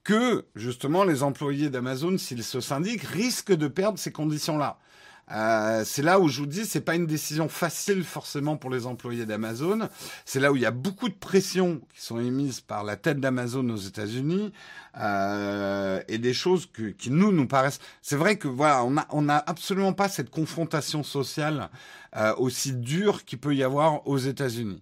que 0.03 0.45
justement 0.55 1.03
les 1.03 1.21
employés 1.21 1.69
d'Amazon, 1.69 2.17
s'ils 2.17 2.43
se 2.43 2.61
syndiquent, 2.61 3.03
risquent 3.03 3.53
de 3.53 3.67
perdre 3.67 3.99
ces 3.99 4.11
conditions-là. 4.11 4.79
Euh, 5.31 5.83
c'est 5.85 6.01
là 6.01 6.19
où 6.19 6.29
je 6.29 6.39
vous 6.39 6.45
dis, 6.45 6.65
c'est 6.65 6.81
pas 6.81 6.95
une 6.95 7.05
décision 7.05 7.49
facile 7.49 8.03
forcément 8.03 8.55
pour 8.55 8.69
les 8.69 8.85
employés 8.85 9.25
d'Amazon. 9.25 9.89
C'est 10.25 10.39
là 10.39 10.51
où 10.51 10.55
il 10.55 10.61
y 10.61 10.65
a 10.65 10.71
beaucoup 10.71 11.09
de 11.09 11.13
pressions 11.13 11.81
qui 11.93 12.01
sont 12.01 12.19
émises 12.19 12.61
par 12.61 12.83
la 12.83 12.95
tête 12.95 13.19
d'Amazon 13.19 13.67
aux 13.69 13.77
États-Unis 13.77 14.53
euh, 14.99 16.01
et 16.07 16.17
des 16.17 16.33
choses 16.33 16.69
qui 16.97 17.11
nous 17.11 17.31
nous 17.31 17.47
paraissent. 17.47 17.79
C'est 18.01 18.15
vrai 18.15 18.37
que 18.37 18.47
voilà, 18.47 18.83
on 18.85 18.97
a 18.97 19.05
on 19.11 19.27
a 19.27 19.35
absolument 19.35 19.93
pas 19.93 20.07
cette 20.07 20.29
confrontation 20.29 21.03
sociale 21.03 21.69
euh, 22.15 22.33
aussi 22.37 22.73
dure 22.73 23.25
qu'il 23.25 23.39
peut 23.39 23.55
y 23.55 23.63
avoir 23.63 24.07
aux 24.07 24.17
États-Unis. 24.17 24.81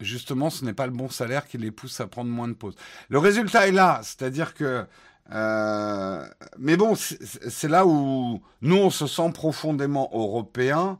Justement, 0.00 0.50
ce 0.50 0.64
n'est 0.64 0.74
pas 0.74 0.86
le 0.86 0.92
bon 0.92 1.08
salaire 1.08 1.46
qui 1.46 1.56
les 1.56 1.70
pousse 1.70 2.00
à 2.00 2.06
prendre 2.06 2.30
moins 2.30 2.48
de 2.48 2.52
pauses. 2.52 2.74
Le 3.08 3.18
résultat 3.18 3.68
est 3.68 3.72
là, 3.72 4.00
c'est-à-dire 4.02 4.54
que 4.54 4.86
euh, 5.32 6.26
mais 6.58 6.76
bon, 6.76 6.94
c'est 6.96 7.68
là 7.68 7.86
où 7.86 8.42
nous, 8.62 8.76
on 8.76 8.90
se 8.90 9.06
sent 9.06 9.30
profondément 9.32 10.10
européens, 10.12 10.98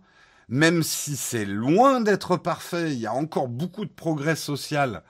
même 0.48 0.82
si 0.82 1.16
c'est 1.16 1.44
loin 1.44 2.00
d'être 2.00 2.36
parfait, 2.36 2.92
il 2.92 2.98
y 2.98 3.06
a 3.06 3.14
encore 3.14 3.48
beaucoup 3.48 3.84
de 3.84 3.90
progrès 3.90 4.36
social 4.36 5.02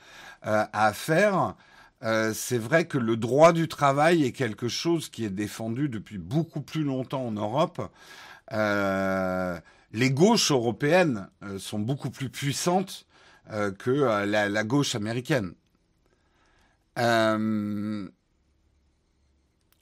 euh, 0.46 0.64
à 0.72 0.92
faire. 0.92 1.54
Euh, 2.02 2.32
c'est 2.34 2.58
vrai 2.58 2.86
que 2.86 2.98
le 2.98 3.16
droit 3.16 3.52
du 3.52 3.68
travail 3.68 4.24
est 4.24 4.32
quelque 4.32 4.68
chose 4.68 5.08
qui 5.08 5.24
est 5.24 5.30
défendu 5.30 5.88
depuis 5.88 6.18
beaucoup 6.18 6.60
plus 6.60 6.82
longtemps 6.84 7.26
en 7.26 7.32
Europe. 7.32 7.80
les 9.92 10.10
gauches 10.10 10.50
européennes 10.50 11.28
sont 11.58 11.78
beaucoup 11.78 12.10
plus 12.10 12.28
puissantes 12.28 13.06
que 13.78 13.90
la, 13.90 14.48
la, 14.48 14.64
gauche 14.64 14.94
américaine. 14.94 15.54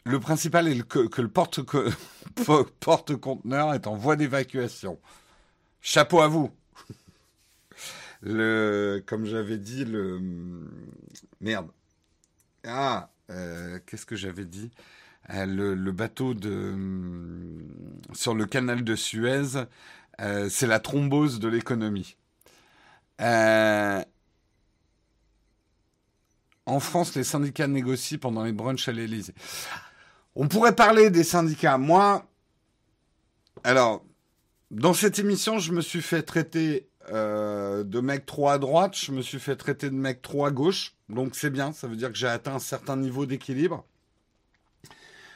Le 0.05 0.19
principal 0.19 0.69
est 0.69 0.83
que, 0.83 1.21
le 1.21 1.29
porte-conteneur 2.81 3.75
est 3.75 3.87
en 3.87 3.95
voie 3.95 4.17
d'évacuation. 4.17 4.99
Chapeau 5.81 6.21
à 6.21 6.29
vous. 6.29 6.51
Comme 8.25 9.25
j'avais 9.25 9.59
dit, 9.59 9.85
le 9.85 10.21
merde. 11.41 11.69
Ah, 12.65 13.11
euh, 13.31 13.79
qu'est-ce 13.87 14.07
que 14.07 14.17
j'avais 14.17 14.45
dit? 14.45 14.71
Euh, 15.31 15.47
le, 15.75 15.93
bateau 15.93 16.35
sur 18.13 18.35
le 18.35 18.47
canal 18.47 18.85
de 18.85 18.97
Suez, 18.97 19.67
euh, 20.21 20.49
c'est 20.49 20.67
la 20.67 20.81
thrombose 20.81 21.41
de 21.41 21.49
l'économie. 21.49 22.17
en 23.19 24.05
France, 26.81 27.15
les 27.15 27.25
syndicats 27.25 27.67
négocient 27.67 28.19
pendant 28.19 28.45
les 28.45 28.53
brunchs 28.53 28.89
à 28.89 28.93
l'Élysée. 28.93 29.35
On 30.35 30.49
pourrait 30.49 30.75
parler 30.75 31.11
des 31.11 31.25
syndicats. 31.25 31.79
Moi, 31.79 32.27
alors, 33.65 34.05
dans 34.71 34.95
cette 34.95 35.19
émission, 35.19 35.59
je 35.59 35.73
me 35.73 35.81
suis 35.81 36.01
fait 36.01 36.23
traiter 36.23 36.89
euh, 37.11 37.85
de 37.85 38.01
mec 38.01 38.25
trop 38.25 38.49
à 38.49 38.59
droite, 38.59 38.97
je 38.97 39.13
me 39.13 39.23
suis 39.23 39.39
fait 39.39 39.57
traiter 39.57 39.91
de 39.91 39.95
mec 39.95 40.23
trop 40.23 40.47
à 40.47 40.51
gauche. 40.51 40.95
Donc 41.09 41.35
c'est 41.35 41.51
bien, 41.51 41.73
ça 41.73 41.87
veut 41.87 41.97
dire 41.97 42.11
que 42.11 42.17
j'ai 42.17 42.29
atteint 42.29 42.55
un 42.55 42.61
certain 42.61 42.97
niveau 42.97 43.27
d'équilibre. 43.27 43.85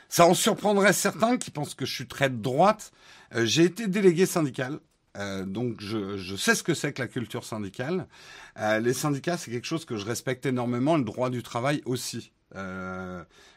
Ça 0.09 0.27
en 0.27 0.35
surprendrait 0.35 0.93
certains 0.93 1.37
qui 1.37 1.51
pensent 1.51 1.75
que 1.75 1.85
je 1.85 1.93
suis 1.93 2.07
très 2.07 2.31
de 2.31 2.37
droite. 2.37 2.93
Euh, 3.35 3.45
j'ai 3.45 3.65
été 3.65 3.89
délégué 3.89 4.25
syndical. 4.25 4.79
Euh, 5.19 5.45
donc 5.45 5.81
je, 5.81 6.17
je, 6.17 6.37
sais 6.37 6.55
ce 6.55 6.63
que 6.63 6.75
c'est 6.75 6.93
que 6.93 7.03
la 7.03 7.09
culture 7.09 7.45
syndicale. 7.45 8.07
les 8.81 8.93
syndicats, 8.93 9.37
c'est 9.37 9.51
quelque 9.51 9.67
chose 9.67 9.85
que 9.85 9.97
je 9.97 10.05
respecte 10.05 10.47
énormément, 10.47 10.97
le 10.97 11.05
droit 11.05 11.31
du 11.31 11.43
travail 11.43 11.83
aussi 11.85 12.33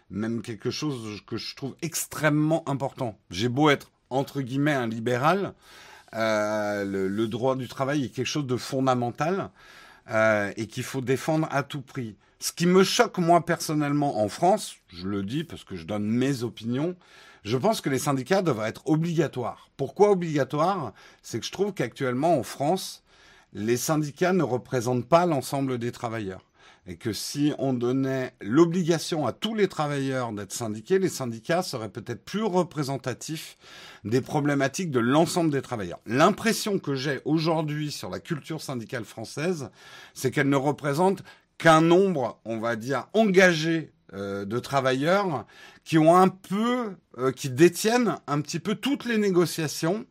même 0.09 0.41
quelque 0.41 0.71
chose 0.71 1.21
que 1.27 1.37
je 1.37 1.55
trouve 1.55 1.75
extrêmement 1.81 2.67
important. 2.67 3.17
J'ai 3.29 3.49
beau 3.49 3.69
être, 3.69 3.91
entre 4.09 4.41
guillemets, 4.41 4.73
un 4.73 4.87
libéral, 4.87 5.53
euh, 6.15 6.83
le, 6.85 7.27
droit 7.27 7.55
du 7.55 7.67
travail 7.67 8.05
est 8.05 8.09
quelque 8.09 8.25
chose 8.25 8.47
de 8.47 8.57
fondamental 8.57 9.51
euh, 10.09 10.51
et 10.57 10.65
qu'il 10.67 10.83
faut 10.83 11.01
défendre 11.01 11.47
à 11.51 11.63
tout 11.63 11.81
prix. 11.81 12.15
Ce 12.39 12.51
qui 12.51 12.65
me 12.65 12.83
choque, 12.83 13.17
moi, 13.17 13.45
personnellement, 13.45 14.21
en 14.23 14.29
France, 14.29 14.75
je 14.87 15.07
le 15.07 15.23
dis 15.23 15.43
parce 15.43 15.63
que 15.63 15.75
je 15.75 15.85
donne 15.85 16.05
mes 16.05 16.43
opinions, 16.43 16.95
je 17.43 17.57
pense 17.57 17.81
que 17.81 17.89
les 17.89 17.99
syndicats 17.99 18.41
devraient 18.41 18.69
être 18.69 18.87
obligatoires. 18.87 19.69
Pourquoi 19.77 20.11
obligatoires? 20.11 20.93
C'est 21.21 21.39
que 21.39 21.45
je 21.45 21.51
trouve 21.51 21.73
qu'actuellement, 21.73 22.37
en 22.37 22.43
France, 22.43 23.03
les 23.53 23.77
syndicats 23.77 24.33
ne 24.33 24.43
représentent 24.43 25.07
pas 25.07 25.25
l'ensemble 25.25 25.77
des 25.77 25.91
travailleurs 25.91 26.48
et 26.87 26.95
que 26.95 27.13
si 27.13 27.53
on 27.59 27.73
donnait 27.73 28.33
l'obligation 28.41 29.27
à 29.27 29.31
tous 29.31 29.53
les 29.53 29.67
travailleurs 29.67 30.31
d'être 30.31 30.53
syndiqués, 30.53 30.97
les 30.97 31.09
syndicats 31.09 31.61
seraient 31.61 31.89
peut-être 31.89 32.25
plus 32.25 32.43
représentatifs 32.43 33.57
des 34.03 34.21
problématiques 34.21 34.91
de 34.91 34.99
l'ensemble 34.99 35.51
des 35.51 35.61
travailleurs. 35.61 35.99
L'impression 36.05 36.79
que 36.79 36.95
j'ai 36.95 37.21
aujourd'hui 37.25 37.91
sur 37.91 38.09
la 38.09 38.19
culture 38.19 38.61
syndicale 38.61 39.05
française, 39.05 39.69
c'est 40.13 40.31
qu'elle 40.31 40.49
ne 40.49 40.55
représente 40.55 41.23
qu'un 41.57 41.81
nombre, 41.81 42.39
on 42.45 42.59
va 42.59 42.75
dire, 42.75 43.07
engagé 43.13 43.91
euh, 44.13 44.45
de 44.45 44.57
travailleurs 44.57 45.45
qui 45.83 45.99
ont 45.99 46.15
un 46.15 46.29
peu, 46.29 46.95
euh, 47.19 47.31
qui 47.31 47.49
détiennent 47.49 48.15
un 48.25 48.41
petit 48.41 48.59
peu 48.59 48.73
toutes 48.73 49.05
les 49.05 49.19
négociations 49.19 50.05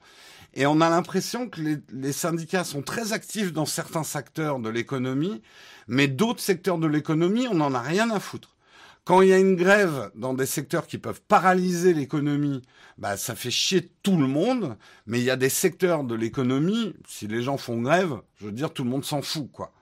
Et 0.55 0.67
on 0.67 0.81
a 0.81 0.89
l'impression 0.91 1.49
que 1.49 1.61
les, 1.93 2.13
syndicats 2.13 2.65
sont 2.65 2.83
très 2.83 3.13
actifs 3.13 3.53
dans 3.53 3.67
certains 3.67 4.03
secteurs 4.03 4.59
de 4.59 4.69
l'économie, 4.69 5.43
mais 5.87 6.09
d'autres 6.09 6.41
secteurs 6.41 6.79
de 6.79 6.87
l'économie, 6.87 7.47
on 7.49 7.55
n'en 7.55 7.75
a 7.75 7.81
rien 7.81 8.11
à 8.11 8.19
foutre. 8.19 8.57
Quand 9.05 9.23
il 9.23 9.29
y 9.29 9.33
a 9.33 9.39
une 9.39 9.57
grève 9.57 10.11
dans 10.15 10.35
des 10.35 10.45
secteurs 10.45 10.87
qui 10.87 10.99
peuvent 10.99 11.23
paralyser 11.29 11.95
l'économie, 11.95 12.63
bah 12.99 13.17
ça 13.17 13.35
fait 13.35 13.51
chier 13.51 13.91
tout 14.03 14.19
le 14.19 14.27
monde. 14.27 14.77
Mais 15.07 15.19
il 15.19 15.25
y 15.25 15.31
a 15.31 15.37
des 15.37 15.49
secteurs 15.49 16.05
de 16.05 16.15
l'économie, 16.15 16.95
si 17.07 17.27
les 17.27 17.43
gens 17.43 17.57
font 17.57 17.81
grève, 17.81 18.21
je 18.39 18.47
veux 18.47 18.53
dire, 18.53 18.73
tout 18.73 18.85
le 18.85 18.91
monde 18.91 19.05
s'en 19.05 19.23
fout, 19.23 19.51
quoi. 19.51 19.73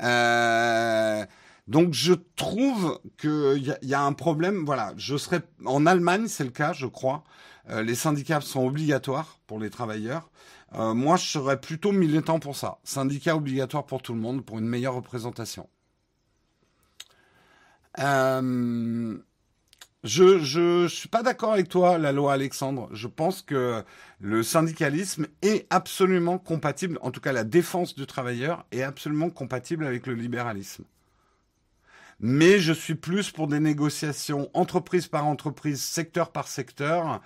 Euh, 0.00 1.24
donc 1.66 1.94
je 1.94 2.12
trouve 2.36 3.00
qu'il 3.18 3.76
y, 3.82 3.94
a 3.94 4.02
un 4.02 4.12
problème. 4.12 4.64
Voilà, 4.66 4.92
je 4.96 5.16
serais 5.16 5.40
en 5.64 5.86
Allemagne, 5.86 6.28
c'est 6.28 6.44
le 6.44 6.50
cas, 6.50 6.72
je 6.72 6.86
crois. 6.86 7.24
Euh, 7.70 7.82
les 7.82 7.94
syndicats 7.94 8.42
sont 8.42 8.66
obligatoires 8.66 9.38
pour 9.46 9.58
les 9.58 9.70
travailleurs. 9.70 10.30
Euh, 10.74 10.92
moi, 10.92 11.16
je 11.16 11.26
serais 11.26 11.60
plutôt 11.60 11.92
militant 11.92 12.38
pour 12.38 12.56
ça. 12.56 12.78
Syndicats 12.84 13.36
obligatoires 13.36 13.86
pour 13.86 14.02
tout 14.02 14.12
le 14.12 14.20
monde, 14.20 14.44
pour 14.44 14.58
une 14.58 14.66
meilleure 14.66 14.94
représentation. 14.94 15.68
Euh, 18.00 19.16
je 20.02 20.38
je 20.40 20.86
suis 20.88 21.08
pas 21.08 21.22
d'accord 21.22 21.52
avec 21.52 21.68
toi, 21.68 21.96
la 21.96 22.12
loi 22.12 22.34
Alexandre. 22.34 22.88
Je 22.92 23.06
pense 23.08 23.40
que 23.40 23.82
le 24.20 24.42
syndicalisme 24.42 25.28
est 25.42 25.66
absolument 25.70 26.38
compatible, 26.38 26.98
en 27.02 27.10
tout 27.10 27.20
cas 27.20 27.32
la 27.32 27.44
défense 27.44 27.94
du 27.94 28.04
travailleur 28.06 28.66
est 28.72 28.82
absolument 28.82 29.30
compatible 29.30 29.86
avec 29.86 30.06
le 30.06 30.14
libéralisme. 30.14 30.84
Mais 32.20 32.58
je 32.58 32.72
suis 32.72 32.94
plus 32.94 33.30
pour 33.30 33.48
des 33.48 33.60
négociations 33.60 34.48
entreprise 34.54 35.06
par 35.06 35.26
entreprise, 35.26 35.82
secteur 35.82 36.30
par 36.30 36.48
secteur, 36.48 37.20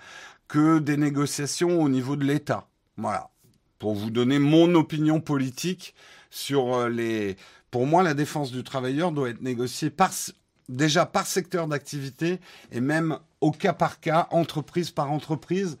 que 0.47 0.79
des 0.79 0.97
négociations 0.97 1.81
au 1.81 1.89
niveau 1.89 2.15
de 2.15 2.25
l'État. 2.25 2.67
Voilà. 2.97 3.29
Pour 3.77 3.95
vous 3.95 4.09
donner 4.09 4.39
mon 4.39 4.75
opinion 4.75 5.21
politique 5.21 5.95
sur 6.29 6.73
euh, 6.73 6.89
les. 6.89 7.37
Pour 7.71 7.85
moi, 7.85 8.03
la 8.03 8.13
défense 8.13 8.51
du 8.51 8.63
travailleur 8.63 9.11
doit 9.11 9.29
être 9.29 9.41
négociée 9.41 9.89
par 9.89 10.11
déjà 10.67 11.05
par 11.05 11.25
secteur 11.25 11.67
d'activité 11.67 12.39
et 12.71 12.81
même 12.81 13.19
au 13.41 13.51
cas 13.51 13.73
par 13.73 13.99
cas, 13.99 14.27
entreprise 14.31 14.91
par 14.91 15.11
entreprise, 15.11 15.77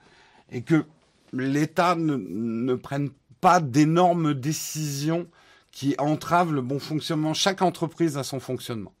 et 0.51 0.61
que 0.61 0.85
l'État 1.33 1.95
ne, 1.95 2.73
prenne 2.75 3.09
pas 3.41 3.59
d'énormes 3.59 4.33
décisions 4.33 5.27
qui 5.71 5.95
entravent 5.97 6.53
le 6.53 6.61
bon 6.61 6.79
fonctionnement. 6.79 7.33
Chaque 7.33 7.61
entreprise 7.61 8.17
a 8.17 8.23
son 8.23 8.39
fonctionnement. 8.39 8.93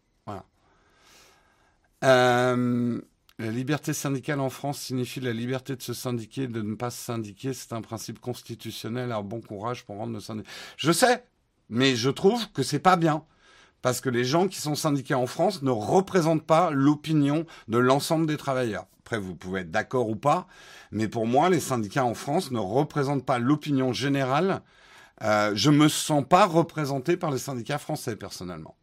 Euh, 2.03 3.01
la 3.39 3.51
liberté 3.51 3.93
syndicale 3.93 4.39
en 4.39 4.49
France 4.49 4.79
signifie 4.79 5.19
la 5.21 5.33
liberté 5.33 5.75
de 5.75 5.81
se 5.81 5.93
syndiquer, 5.93 6.47
de 6.47 6.61
ne 6.61 6.75
pas 6.75 6.89
se 6.89 7.03
syndiquer. 7.03 7.53
C'est 7.53 7.73
un 7.73 7.81
principe 7.81 8.19
constitutionnel. 8.19 9.05
Alors 9.11 9.23
bon 9.23 9.41
courage 9.41 9.85
pour 9.85 9.97
rendre 9.97 10.13
le 10.13 10.19
syndicat. 10.19 10.49
Je 10.77 10.91
sais, 10.91 11.23
mais 11.69 11.95
je 11.95 12.09
trouve 12.09 12.51
que 12.51 12.63
c'est 12.63 12.79
pas 12.79 12.97
bien 12.97 13.23
parce 13.81 14.01
que 14.01 14.09
les 14.09 14.25
gens 14.25 14.47
qui 14.47 14.59
sont 14.59 14.75
syndiqués 14.75 15.13
en 15.13 15.27
France 15.27 15.61
ne 15.61 15.71
représentent 15.71 16.45
pas 16.45 16.69
l'opinion 16.69 17.45
de 17.67 17.77
l'ensemble 17.77 18.27
des 18.27 18.37
travailleurs. 18.37 18.87
Après, 18.99 19.19
vous 19.19 19.35
pouvez 19.35 19.61
être 19.61 19.71
d'accord 19.71 20.09
ou 20.09 20.15
pas, 20.15 20.47
mais 20.91 21.07
pour 21.07 21.25
moi, 21.25 21.49
les 21.49 21.59
syndicats 21.59 22.05
en 22.05 22.13
France 22.13 22.51
ne 22.51 22.59
représentent 22.59 23.25
pas 23.25 23.39
l'opinion 23.39 23.93
générale. 23.93 24.61
Euh, 25.23 25.51
je 25.55 25.69
me 25.71 25.87
sens 25.87 26.23
pas 26.27 26.45
représenté 26.45 27.17
par 27.17 27.31
les 27.31 27.39
syndicats 27.39 27.77
français 27.77 28.15
personnellement. 28.15 28.75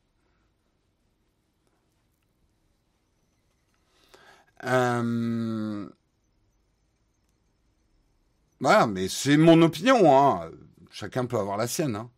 Euh... 4.67 5.89
Voilà, 8.61 8.87
mais 8.87 9.09
c'est 9.09 9.37
mon 9.37 9.61
opinion. 9.63 10.17
Hein. 10.17 10.51
Chacun 10.91 11.27
peut 11.27 11.39
avoir 11.39 11.57
la 11.57 11.67
sienne. 11.67 11.97
Hein. 11.97 12.11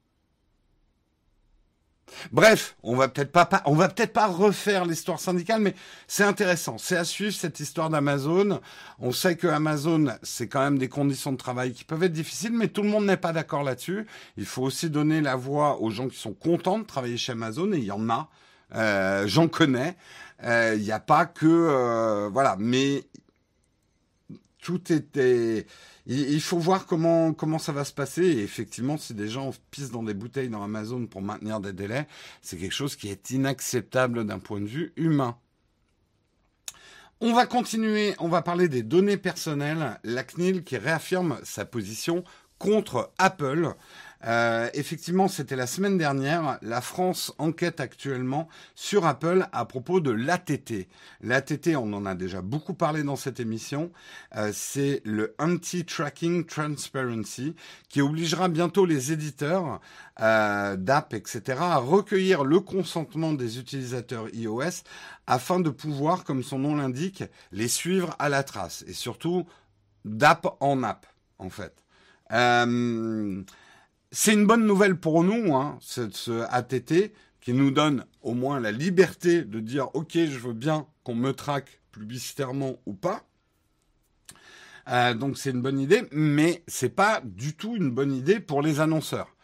Bref, 2.33 2.77
on 2.83 2.97
va 2.97 3.09
peut-être 3.09 3.33
pas, 3.33 3.49
va 3.67 3.89
peut-être 3.89 4.13
pas 4.13 4.27
refaire 4.27 4.85
l'histoire 4.85 5.21
syndicale, 5.21 5.61
mais 5.61 5.75
c'est 6.07 6.25
intéressant. 6.25 6.79
C'est 6.79 6.97
à 6.97 7.05
suivre 7.05 7.35
cette 7.35 7.61
histoire 7.61 7.91
d'Amazon. 7.91 8.61
On 8.99 9.13
sait 9.13 9.37
que 9.37 9.47
Amazon, 9.47 10.07
c'est 10.23 10.49
quand 10.49 10.61
même 10.61 10.79
des 10.79 10.89
conditions 10.89 11.33
de 11.33 11.37
travail 11.37 11.73
qui 11.73 11.85
peuvent 11.85 12.03
être 12.03 12.13
difficiles, 12.13 12.53
mais 12.53 12.69
tout 12.69 12.83
le 12.83 12.89
monde 12.89 13.07
n'est 13.07 13.17
pas 13.17 13.33
d'accord 13.33 13.63
là-dessus. 13.63 14.07
Il 14.37 14.47
faut 14.47 14.63
aussi 14.63 14.91
donner 14.91 15.21
la 15.21 15.37
voix 15.37 15.81
aux 15.81 15.91
gens 15.91 16.09
qui 16.09 16.19
sont 16.19 16.35
contents 16.35 16.79
de 16.79 16.85
travailler 16.85 17.17
chez 17.17 17.33
Amazon, 17.33 17.73
et 17.73 17.79
il 17.79 17.85
y 17.85 17.93
en 17.93 18.09
a. 18.09 18.29
Euh, 18.75 19.27
J'en 19.27 19.49
connais. 19.49 19.97
Euh, 20.45 20.75
il 20.77 20.83
n'y 20.83 20.93
a 20.93 21.01
pas 21.01 21.27
que, 21.27 21.47
euh, 21.47 22.29
voilà, 22.29 22.57
mais 22.59 23.05
tout 24.61 24.93
était 24.93 25.67
il 26.11 26.41
faut 26.41 26.59
voir 26.59 26.87
comment, 26.87 27.35
comment 27.35 27.59
ça 27.59 27.73
va 27.73 27.85
se 27.85 27.93
passer. 27.93 28.23
Et 28.23 28.43
effectivement, 28.43 28.97
si 28.97 29.13
des 29.13 29.29
gens 29.29 29.51
pissent 29.71 29.91
dans 29.91 30.03
des 30.03 30.15
bouteilles 30.15 30.49
dans 30.49 30.63
Amazon 30.63 31.07
pour 31.07 31.21
maintenir 31.21 31.61
des 31.61 31.75
délais, 31.75 32.09
c'est 32.41 32.57
quelque 32.57 32.75
chose 32.75 32.97
qui 32.97 33.09
est 33.11 33.31
inacceptable 33.31 34.25
d'un 34.25 34.39
point 34.39 34.61
de 34.61 34.67
vue 34.67 34.93
humain. 34.97 35.37
On 37.21 37.35
va 37.35 37.47
continuer, 37.47 38.15
on 38.21 38.29
va 38.29 38.41
parler 38.41 38.69
des 38.69 38.83
données 38.83 39.19
personnelles. 39.19 40.01
La 40.03 40.25
CNIL 40.25 40.65
qui 40.65 40.79
réaffirme 40.79 41.39
sa 41.43 41.67
position 41.67 42.25
contre 42.59 43.13
Apple. 43.19 43.75
Euh, 44.27 44.69
effectivement, 44.75 45.29
c'était 45.29 45.57
la 45.57 45.67
semaine 45.67 45.97
dernière. 45.97 46.59
La 46.63 46.81
France 46.81 47.33
enquête 47.39 47.81
actuellement 47.81 48.49
sur 48.75 49.07
Apple 49.07 49.47
à 49.53 49.65
propos 49.65 50.01
de 50.01 50.11
l'ATT. 50.11 50.89
L'ATT, 51.21 51.77
on 51.77 51.93
en 51.93 52.05
a 52.05 52.15
déjà 52.15 52.43
beaucoup 52.43 52.75
parlé 52.75 53.03
dans 53.05 53.17
cette 53.17 53.39
émission. 53.39 53.93
Euh, 54.37 54.51
c'est 54.53 55.03
le 55.05 55.35
Anti-Tracking 55.39 56.47
Transparency 56.47 57.55
qui 57.89 58.01
obligera 58.01 58.49
bientôt 58.49 58.87
les 58.87 59.13
éditeurs 59.13 59.81
euh, 60.21 60.77
d'app, 60.77 61.15
etc., 61.15 61.59
à 61.61 61.77
recueillir 61.77 62.43
le 62.45 62.61
consentement 62.61 63.33
des 63.33 63.59
utilisateurs 63.59 64.29
iOS 64.35 64.83
afin 65.27 65.61
de 65.61 65.71
pouvoir, 65.71 66.25
comme 66.25 66.43
son 66.43 66.59
nom 66.59 66.75
l'indique, 66.75 67.23
les 67.53 67.69
suivre 67.69 68.17
à 68.19 68.29
la 68.29 68.43
trace 68.43 68.85
et 68.89 68.95
surtout 68.95 69.47
d'app 70.05 70.57
en 70.61 70.83
app, 70.83 71.07
en 71.39 71.51
fait. 71.51 71.85
C'est 74.11 74.33
une 74.33 74.47
bonne 74.47 74.67
nouvelle 74.67 74.97
pour 74.97 75.23
nous, 75.23 75.55
hein, 75.55 75.79
ce, 75.81 76.43
ATT, 76.51 77.13
qui 77.41 77.53
nous 77.53 77.71
donne 77.71 78.05
au 78.23 78.35
moins 78.35 78.61
la 78.61 78.73
liberté 78.73 79.43
de 79.43 79.61
dire 79.61 79.95
ok, 79.95 80.13
je 80.13 80.39
veux 80.39 80.55
bien 80.55 80.87
qu'on 81.05 81.15
me 81.15 81.33
traque 81.33 81.81
publicitairement 81.93 82.77
ou 82.87 82.95
pas. 82.95 83.25
Euh, 84.89 85.13
donc 85.15 85.37
c'est 85.37 85.51
une 85.51 85.61
bonne 85.61 85.79
idée, 85.79 86.05
mais 86.11 86.63
c'est 86.67 86.89
pas 86.89 87.21
du 87.25 87.55
tout 87.55 87.77
une 87.77 87.91
bonne 87.91 88.13
idée 88.13 88.41
pour 88.41 88.63
les 88.63 88.81
annonceurs 88.81 89.37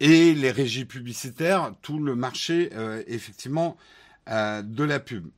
et 0.00 0.34
les 0.34 0.50
régies 0.50 0.84
publicitaires, 0.84 1.72
tout 1.82 1.98
le 1.98 2.14
marché 2.14 2.70
euh, 2.74 3.02
effectivement 3.06 3.76
euh, 4.28 4.62
de 4.62 4.84
la 4.84 5.00
pub. 5.00 5.28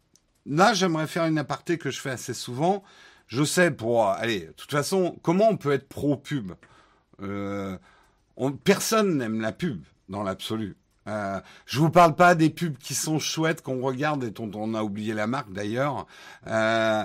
Là, 0.46 0.74
j'aimerais 0.74 1.06
faire 1.06 1.26
une 1.26 1.38
aparté 1.38 1.78
que 1.78 1.90
je 1.90 2.00
fais 2.00 2.10
assez 2.10 2.34
souvent. 2.34 2.82
Je 3.28 3.44
sais 3.44 3.70
pour 3.70 4.08
allez, 4.08 4.40
de 4.40 4.52
toute 4.52 4.72
façon, 4.72 5.16
comment 5.22 5.48
on 5.48 5.56
peut 5.56 5.72
être 5.72 5.88
pro 5.88 6.16
pub 6.16 6.52
personne 8.64 9.18
n'aime 9.18 9.40
la 9.40 9.52
pub 9.52 9.82
dans 10.08 10.22
l'absolu. 10.22 10.76
Euh, 11.08 11.40
je 11.66 11.78
vous 11.80 11.90
parle 11.90 12.14
pas 12.14 12.34
des 12.34 12.50
pubs 12.50 12.76
qui 12.78 12.94
sont 12.94 13.18
chouettes 13.18 13.62
qu'on 13.62 13.80
regarde 13.80 14.24
et 14.24 14.30
dont 14.30 14.50
on 14.54 14.74
a 14.74 14.82
oublié 14.82 15.14
la 15.14 15.26
marque 15.26 15.52
d'ailleurs. 15.52 16.06
Euh, 16.46 17.04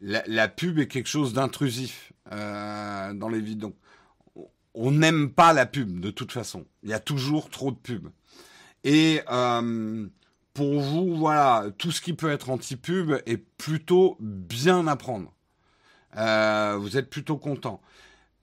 la, 0.00 0.48
pub 0.48 0.78
est 0.78 0.86
quelque 0.86 1.08
chose 1.08 1.32
d'intrusif 1.32 2.12
euh, 2.32 3.12
dans 3.14 3.28
les 3.28 3.40
vies. 3.40 3.56
Donc, 3.56 3.74
on 4.74 4.90
n'aime 4.90 5.30
pas 5.30 5.52
la 5.52 5.66
pub 5.66 6.00
de 6.00 6.10
toute 6.10 6.32
façon. 6.32 6.64
Il 6.82 6.90
y 6.90 6.94
a 6.94 7.00
toujours 7.00 7.50
trop 7.50 7.72
de 7.72 7.76
pubs. 7.76 8.10
Et 8.84 9.20
euh, 9.30 10.06
pour 10.54 10.80
vous, 10.80 11.16
voilà, 11.16 11.66
tout 11.78 11.92
ce 11.92 12.00
qui 12.00 12.14
peut 12.14 12.30
être 12.30 12.50
anti-pub 12.50 13.12
est 13.26 13.36
plutôt 13.36 14.16
bien 14.20 14.86
à 14.86 14.96
prendre. 14.96 15.32
vous 16.14 16.96
êtes 16.96 17.10
plutôt 17.10 17.38
content. 17.38 17.80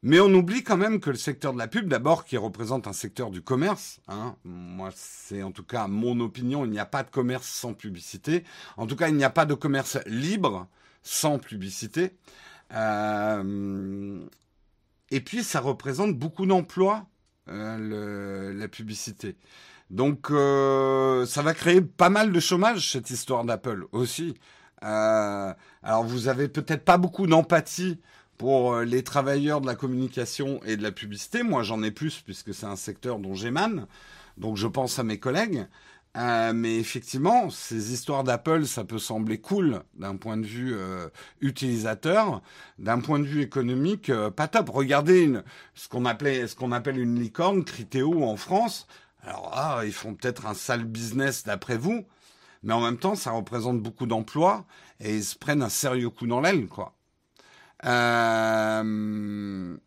Mais 0.02 0.20
on 0.22 0.34
oublie 0.34 0.64
quand 0.64 0.78
même 0.78 1.02
que 1.02 1.10
le 1.10 1.18
secteur 1.18 1.54
de 1.54 1.58
la 1.58 1.68
pub, 1.68 1.90
d'abord, 1.90 2.24
qui 2.24 2.38
représente 2.38 2.88
un 2.88 2.94
secteur 2.94 3.32
du 3.32 3.42
commerce, 3.42 4.00
hein, 4.08 4.36
moi 4.46 4.92
c'est 4.96 5.44
en 5.44 5.52
tout 5.52 5.64
cas 5.64 5.88
mon 5.88 6.20
opinion, 6.22 6.64
il 6.64 6.72
n'y 6.72 6.80
a 6.80 6.86
pas 6.86 7.04
de 7.04 7.10
commerce 7.10 7.48
sans 7.48 7.74
publicité. 7.74 8.46
En 8.78 8.88
tout 8.88 8.96
cas, 8.96 9.10
il 9.10 9.16
n'y 9.16 9.26
a 9.26 9.30
pas 9.30 9.46
de 9.46 9.54
commerce 9.54 9.98
libre 10.06 10.68
sans 11.04 11.40
publicité. 11.40 12.12
Euh, 12.74 14.26
et 15.12 15.22
puis, 15.22 15.44
ça 15.44 15.60
représente 15.60 16.18
beaucoup 16.18 16.46
d'emplois, 16.46 17.08
euh, 17.50 18.54
la 18.54 18.68
publicité. 18.68 19.36
Donc, 19.90 20.30
euh, 20.32 21.26
ça 21.26 21.42
va 21.42 21.54
créer 21.54 21.82
pas 21.82 22.10
mal 22.10 22.32
de 22.32 22.40
chômage, 22.40 22.92
cette 22.92 23.10
histoire 23.10 23.44
d'Apple 23.44 23.88
aussi. 23.92 24.36
alors, 24.82 26.06
vous 26.06 26.28
avez 26.30 26.48
peut-être 26.48 26.86
pas 26.86 26.98
beaucoup 26.98 27.28
d'empathie 27.28 28.00
pour 28.40 28.74
euh, 28.74 28.86
les 28.86 29.04
travailleurs 29.04 29.62
de 29.62 29.68
la 29.68 29.76
communication 29.76 30.60
et 30.66 30.78
de 30.78 30.82
la 30.82 30.92
publicité. 30.92 31.44
Moi, 31.44 31.62
j'en 31.62 31.84
ai 31.84 31.92
plus 31.92 32.22
puisque 32.22 32.56
c'est 32.56 32.66
un 32.66 32.76
secteur 32.76 33.20
dont 33.20 33.36
j'émane. 33.36 33.86
Donc, 34.38 34.58
je 34.58 34.66
pense 34.66 34.98
à 34.98 35.04
mes 35.04 35.20
collègues. 35.20 35.68
Euh, 36.18 36.54
mais 36.54 36.78
effectivement, 36.78 37.50
ces 37.52 37.94
histoires 37.94 38.24
d'Apple, 38.24 38.66
ça 38.66 38.84
peut 38.84 38.98
sembler 38.98 39.40
cool 39.40 39.84
d'un 39.94 40.16
point 40.16 40.38
de 40.38 40.46
vue 40.46 40.74
euh, 40.76 41.08
utilisateur, 41.42 42.42
d'un 42.80 43.00
point 43.00 43.20
de 43.20 43.26
vue 43.26 43.42
économique, 43.42 44.10
euh, 44.10 44.32
pas 44.32 44.48
top. 44.48 44.70
Regardez 44.70 45.22
une, 45.22 45.44
ce 45.76 45.88
qu'on 45.88 46.06
appelait, 46.06 46.48
ce 46.48 46.56
qu'on 46.56 46.72
appelle 46.72 47.00
une 47.00 47.20
licorne, 47.20 47.64
Criteo 47.64 48.24
en 48.24 48.38
France. 48.38 48.88
Alors 49.22 49.52
ah, 49.54 49.82
ils 49.86 49.94
font 49.94 50.16
peut-être 50.16 50.48
un 50.48 50.56
sale 50.56 50.86
business 50.86 51.44
d'après 51.44 51.78
vous, 51.78 52.06
mais 52.64 52.74
en 52.74 52.82
même 52.82 52.98
temps, 52.98 53.16
ça 53.16 53.32
représente 53.32 53.80
beaucoup 53.82 54.08
d'emplois 54.08 54.66
et 55.00 55.16
ils 55.16 55.24
se 55.24 55.38
prennent 55.38 55.62
un 55.62 55.70
sérieux 55.70 56.10
coup 56.10 56.26
dans 56.26 56.42
l'aile, 56.42 56.68
quoi. 56.68 56.96
Euh... 57.86 59.78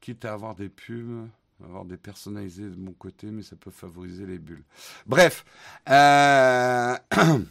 Quitte 0.00 0.24
à 0.24 0.32
avoir 0.32 0.54
des 0.54 0.68
pubs 0.68 1.28
avoir 1.62 1.84
des 1.84 1.96
personnalisés 1.96 2.68
de 2.68 2.76
mon 2.76 2.92
côté, 2.92 3.28
mais 3.28 3.42
ça 3.42 3.56
peut 3.56 3.70
favoriser 3.70 4.26
les 4.26 4.38
bulles. 4.38 4.64
Bref, 5.06 5.44
euh, 5.88 6.96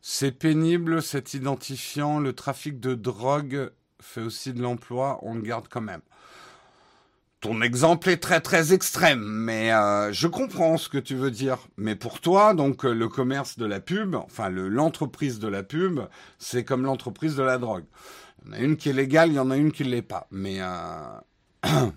c'est 0.00 0.32
pénible 0.32 1.02
cet 1.02 1.34
identifiant. 1.34 2.18
Le 2.18 2.32
trafic 2.32 2.80
de 2.80 2.94
drogue 2.94 3.72
fait 4.00 4.22
aussi 4.22 4.52
de 4.52 4.62
l'emploi, 4.62 5.18
on 5.22 5.34
le 5.34 5.42
garde 5.42 5.68
quand 5.68 5.80
même. 5.80 6.02
Ton 7.44 7.60
exemple 7.60 8.08
est 8.08 8.16
très 8.16 8.40
très 8.40 8.72
extrême, 8.72 9.22
mais 9.22 9.70
euh, 9.70 10.10
je 10.14 10.28
comprends 10.28 10.78
ce 10.78 10.88
que 10.88 10.96
tu 10.96 11.14
veux 11.14 11.30
dire. 11.30 11.58
Mais 11.76 11.94
pour 11.94 12.22
toi, 12.22 12.54
donc 12.54 12.84
le 12.84 13.06
commerce 13.06 13.58
de 13.58 13.66
la 13.66 13.80
pub, 13.80 14.14
enfin 14.14 14.48
l'entreprise 14.48 15.40
de 15.40 15.48
la 15.48 15.62
pub, 15.62 16.00
c'est 16.38 16.64
comme 16.64 16.84
l'entreprise 16.84 17.36
de 17.36 17.42
la 17.42 17.58
drogue. 17.58 17.84
Il 18.46 18.52
y 18.52 18.54
en 18.54 18.56
a 18.56 18.60
une 18.60 18.76
qui 18.78 18.88
est 18.88 18.94
légale, 18.94 19.28
il 19.28 19.34
y 19.34 19.38
en 19.38 19.50
a 19.50 19.58
une 19.58 19.72
qui 19.72 19.84
ne 19.84 19.90
l'est 19.90 20.00
pas. 20.00 20.26
Mais 20.30 20.56
euh, 20.60 21.20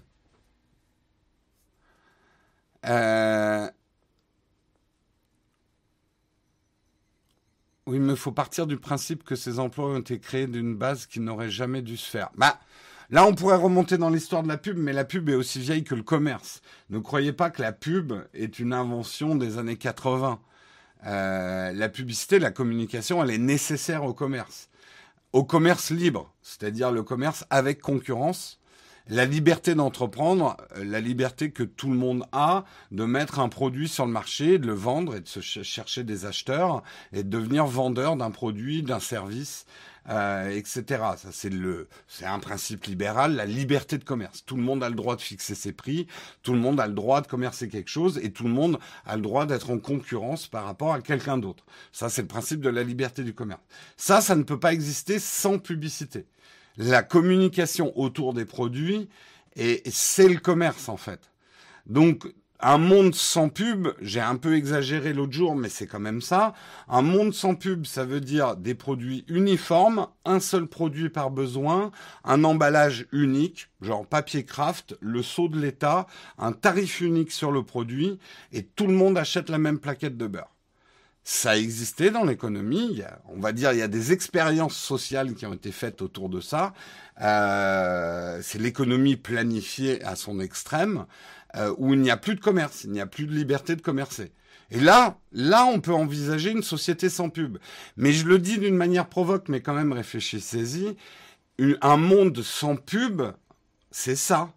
Euh, 2.86 3.70
oui, 7.86 8.00
mais 8.00 8.14
il 8.14 8.18
faut 8.18 8.32
partir 8.34 8.68
du 8.68 8.78
principe 8.78 9.24
que 9.24 9.36
ces 9.36 9.60
emplois 9.60 9.86
ont 9.88 10.00
été 10.00 10.20
créés 10.20 10.48
d'une 10.48 10.76
base 10.76 11.06
qui 11.06 11.22
n'aurait 11.22 11.50
jamais 11.50 11.82
dû 11.82 11.96
se 11.96 12.10
faire. 12.10 12.30
Bah, 12.36 12.60
là, 13.10 13.26
on 13.26 13.34
pourrait 13.34 13.58
remonter 13.58 13.98
dans 13.98 14.10
l'histoire 14.10 14.44
de 14.44 14.48
la 14.48 14.58
pub, 14.58 14.78
mais 14.78 14.94
la 14.94 15.06
pub 15.06 15.30
est 15.30 15.36
aussi 15.36 15.60
vieille 15.60 15.84
que 15.84 15.96
le 15.96 16.04
commerce. 16.04 16.62
Ne 16.90 17.00
croyez 17.00 17.34
pas 17.34 17.50
que 17.50 17.62
la 17.62 17.72
pub 17.72 18.14
est 18.34 18.60
une 18.60 18.74
invention 18.74 19.36
des 19.36 19.58
années 19.58 19.78
80. 19.78 20.40
Euh, 21.06 21.72
la 21.74 21.90
publicité, 21.90 22.40
la 22.40 22.52
communication, 22.52 23.24
elle 23.24 23.32
est 23.32 23.38
nécessaire 23.38 24.04
au 24.04 24.14
commerce. 24.14 24.70
Au 25.34 25.44
commerce 25.44 25.92
libre, 25.92 26.34
c'est-à-dire 26.42 26.92
le 26.92 27.04
commerce 27.04 27.46
avec 27.50 27.82
concurrence, 27.82 28.60
la 29.10 29.26
liberté 29.26 29.76
d'entreprendre, 29.76 30.58
euh, 30.76 30.84
la 30.84 31.00
liberté 31.00 31.52
que 31.52 31.64
tout 31.64 31.90
le 31.90 31.96
monde 31.96 32.26
a 32.32 32.66
de 32.92 33.06
mettre 33.06 33.40
un 33.40 33.50
produit 33.50 33.88
sur 33.88 34.06
le 34.06 34.12
marché, 34.12 34.58
de 34.58 34.68
le 34.68 34.74
vendre 34.74 35.16
et 35.16 35.22
de 35.22 35.28
se 35.28 35.40
chercher 35.40 36.04
des 36.04 36.26
acheteurs 36.26 36.84
et 37.14 37.24
de 37.24 37.30
devenir 37.30 37.66
vendeur 37.66 38.16
d'un 38.18 38.32
produit, 38.32 38.84
d'un 38.84 39.00
service, 39.00 39.66
euh, 40.10 40.50
etc. 40.50 40.84
Ça 41.18 41.30
c'est 41.32 41.50
le, 41.50 41.88
c'est 42.08 42.26
un 42.26 42.40
principe 42.40 42.86
libéral, 42.86 43.36
la 43.36 43.46
liberté 43.46 43.98
de 43.98 44.04
commerce. 44.04 44.44
Tout 44.46 44.56
le 44.56 44.64
monde 44.64 44.84
a 44.84 44.90
le 44.90 44.96
droit 44.96 45.16
de 45.16 45.22
fixer 45.22 45.56
ses 45.56 45.74
prix, 45.74 46.08
tout 46.44 46.54
le 46.54 46.60
monde 46.60 46.80
a 46.80 46.88
le 46.88 46.94
droit 46.94 47.22
de 47.22 47.28
commercer 47.28 47.70
quelque 47.70 47.90
chose 47.90 48.20
et 48.24 48.32
tout 48.32 48.44
le 48.44 48.50
monde 48.50 48.80
a 49.06 49.16
le 49.16 49.22
droit 49.22 49.46
d'être 49.46 49.70
en 49.70 49.80
concurrence 49.80 50.48
par 50.48 50.66
rapport 50.66 50.94
à 50.94 51.02
quelqu'un 51.02 51.38
d'autre. 51.38 51.66
Ça 51.92 52.10
c'est 52.10 52.22
le 52.22 52.28
principe 52.28 52.62
de 52.62 52.70
la 52.70 52.84
liberté 52.84 53.24
du 53.24 53.34
commerce. 53.34 53.62
Ça, 53.96 54.22
ça 54.22 54.36
ne 54.36 54.44
peut 54.44 54.60
pas 54.60 54.74
exister 54.74 55.20
sans 55.20 55.60
publicité 55.60 56.26
la 56.78 57.04
communication 57.04 57.98
autour 58.00 58.34
des 58.34 58.46
produits, 58.46 59.10
et 59.56 59.82
c'est 59.90 60.30
le 60.30 60.40
commerce 60.40 60.90
en 60.90 60.98
fait. 60.98 61.32
Donc 61.88 62.28
un 62.60 62.78
monde 62.80 63.14
sans 63.14 63.50
pub, 63.50 63.90
j'ai 64.02 64.20
un 64.20 64.36
peu 64.36 64.56
exagéré 64.56 65.14
l'autre 65.14 65.34
jour, 65.34 65.56
mais 65.56 65.70
c'est 65.70 65.86
quand 65.86 66.00
même 66.00 66.22
ça. 66.22 66.54
Un 66.88 67.04
monde 67.04 67.34
sans 67.34 67.54
pub, 67.54 67.86
ça 67.86 68.04
veut 68.04 68.22
dire 68.22 68.56
des 68.56 68.74
produits 68.74 69.26
uniformes, 69.28 70.08
un 70.26 70.40
seul 70.40 70.66
produit 70.66 71.10
par 71.10 71.30
besoin, 71.30 71.92
un 72.24 72.44
emballage 72.44 73.06
unique, 73.12 73.70
genre 73.82 74.08
papier 74.08 74.44
craft, 74.44 74.98
le 75.02 75.22
sceau 75.22 75.50
de 75.50 75.60
l'État, 75.60 76.08
un 76.40 76.52
tarif 76.52 77.02
unique 77.02 77.32
sur 77.32 77.52
le 77.52 77.64
produit, 77.64 78.18
et 78.52 78.64
tout 78.64 78.88
le 78.88 78.94
monde 78.94 79.18
achète 79.18 79.50
la 79.50 79.60
même 79.60 79.80
plaquette 79.80 80.18
de 80.18 80.28
beurre 80.28 80.58
ça 81.30 81.58
existait 81.58 82.10
dans 82.10 82.24
l'économie. 82.24 83.02
On 83.26 83.42
va 83.42 83.52
dire, 83.52 83.74
il 83.74 83.80
y 83.80 83.82
a 83.82 83.90
des 83.90 84.14
expériences 84.14 84.78
sociales 84.78 85.34
qui 85.34 85.46
ont 85.46 85.54
été 85.54 85.74
faites 85.74 86.02
autour 86.02 86.30
de 86.30 86.40
ça. 86.40 86.72
Euh, 87.20 88.40
c'est 88.42 88.60
l'économie 88.60 89.18
planifiée 89.18 90.02
à 90.06 90.16
son 90.16 90.40
extrême, 90.40 91.06
euh, 91.58 91.74
où 91.78 91.94
il 91.94 92.02
n'y 92.02 92.12
a 92.12 92.18
plus 92.18 92.36
de 92.36 92.40
commerce, 92.40 92.84
il 92.84 92.92
n'y 92.92 93.02
a 93.02 93.06
plus 93.06 93.26
de 93.26 93.34
liberté 93.34 93.76
de 93.76 93.82
commercer. 93.82 94.32
Et 94.70 94.80
là, 94.80 95.18
là, 95.32 95.66
on 95.66 95.80
peut 95.80 95.94
envisager 95.94 96.52
une 96.52 96.62
société 96.62 97.10
sans 97.10 97.30
pub. 97.30 97.58
Mais 97.96 98.12
je 98.12 98.28
le 98.28 98.38
dis 98.38 98.58
d'une 98.58 98.76
manière 98.76 99.08
provoque, 99.08 99.50
mais 99.50 99.62
quand 99.62 99.74
même 99.74 99.94
réfléchissez-y. 99.94 100.96
Un 101.82 101.98
monde 101.98 102.42
sans 102.42 102.76
pub, 102.76 103.24
c'est 103.92 104.16
ça. 104.16 104.54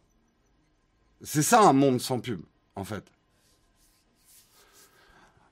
C'est 1.22 1.42
ça 1.42 1.60
un 1.60 1.72
monde 1.72 2.00
sans 2.00 2.18
pub, 2.18 2.40
en 2.76 2.84
fait. 2.84 3.04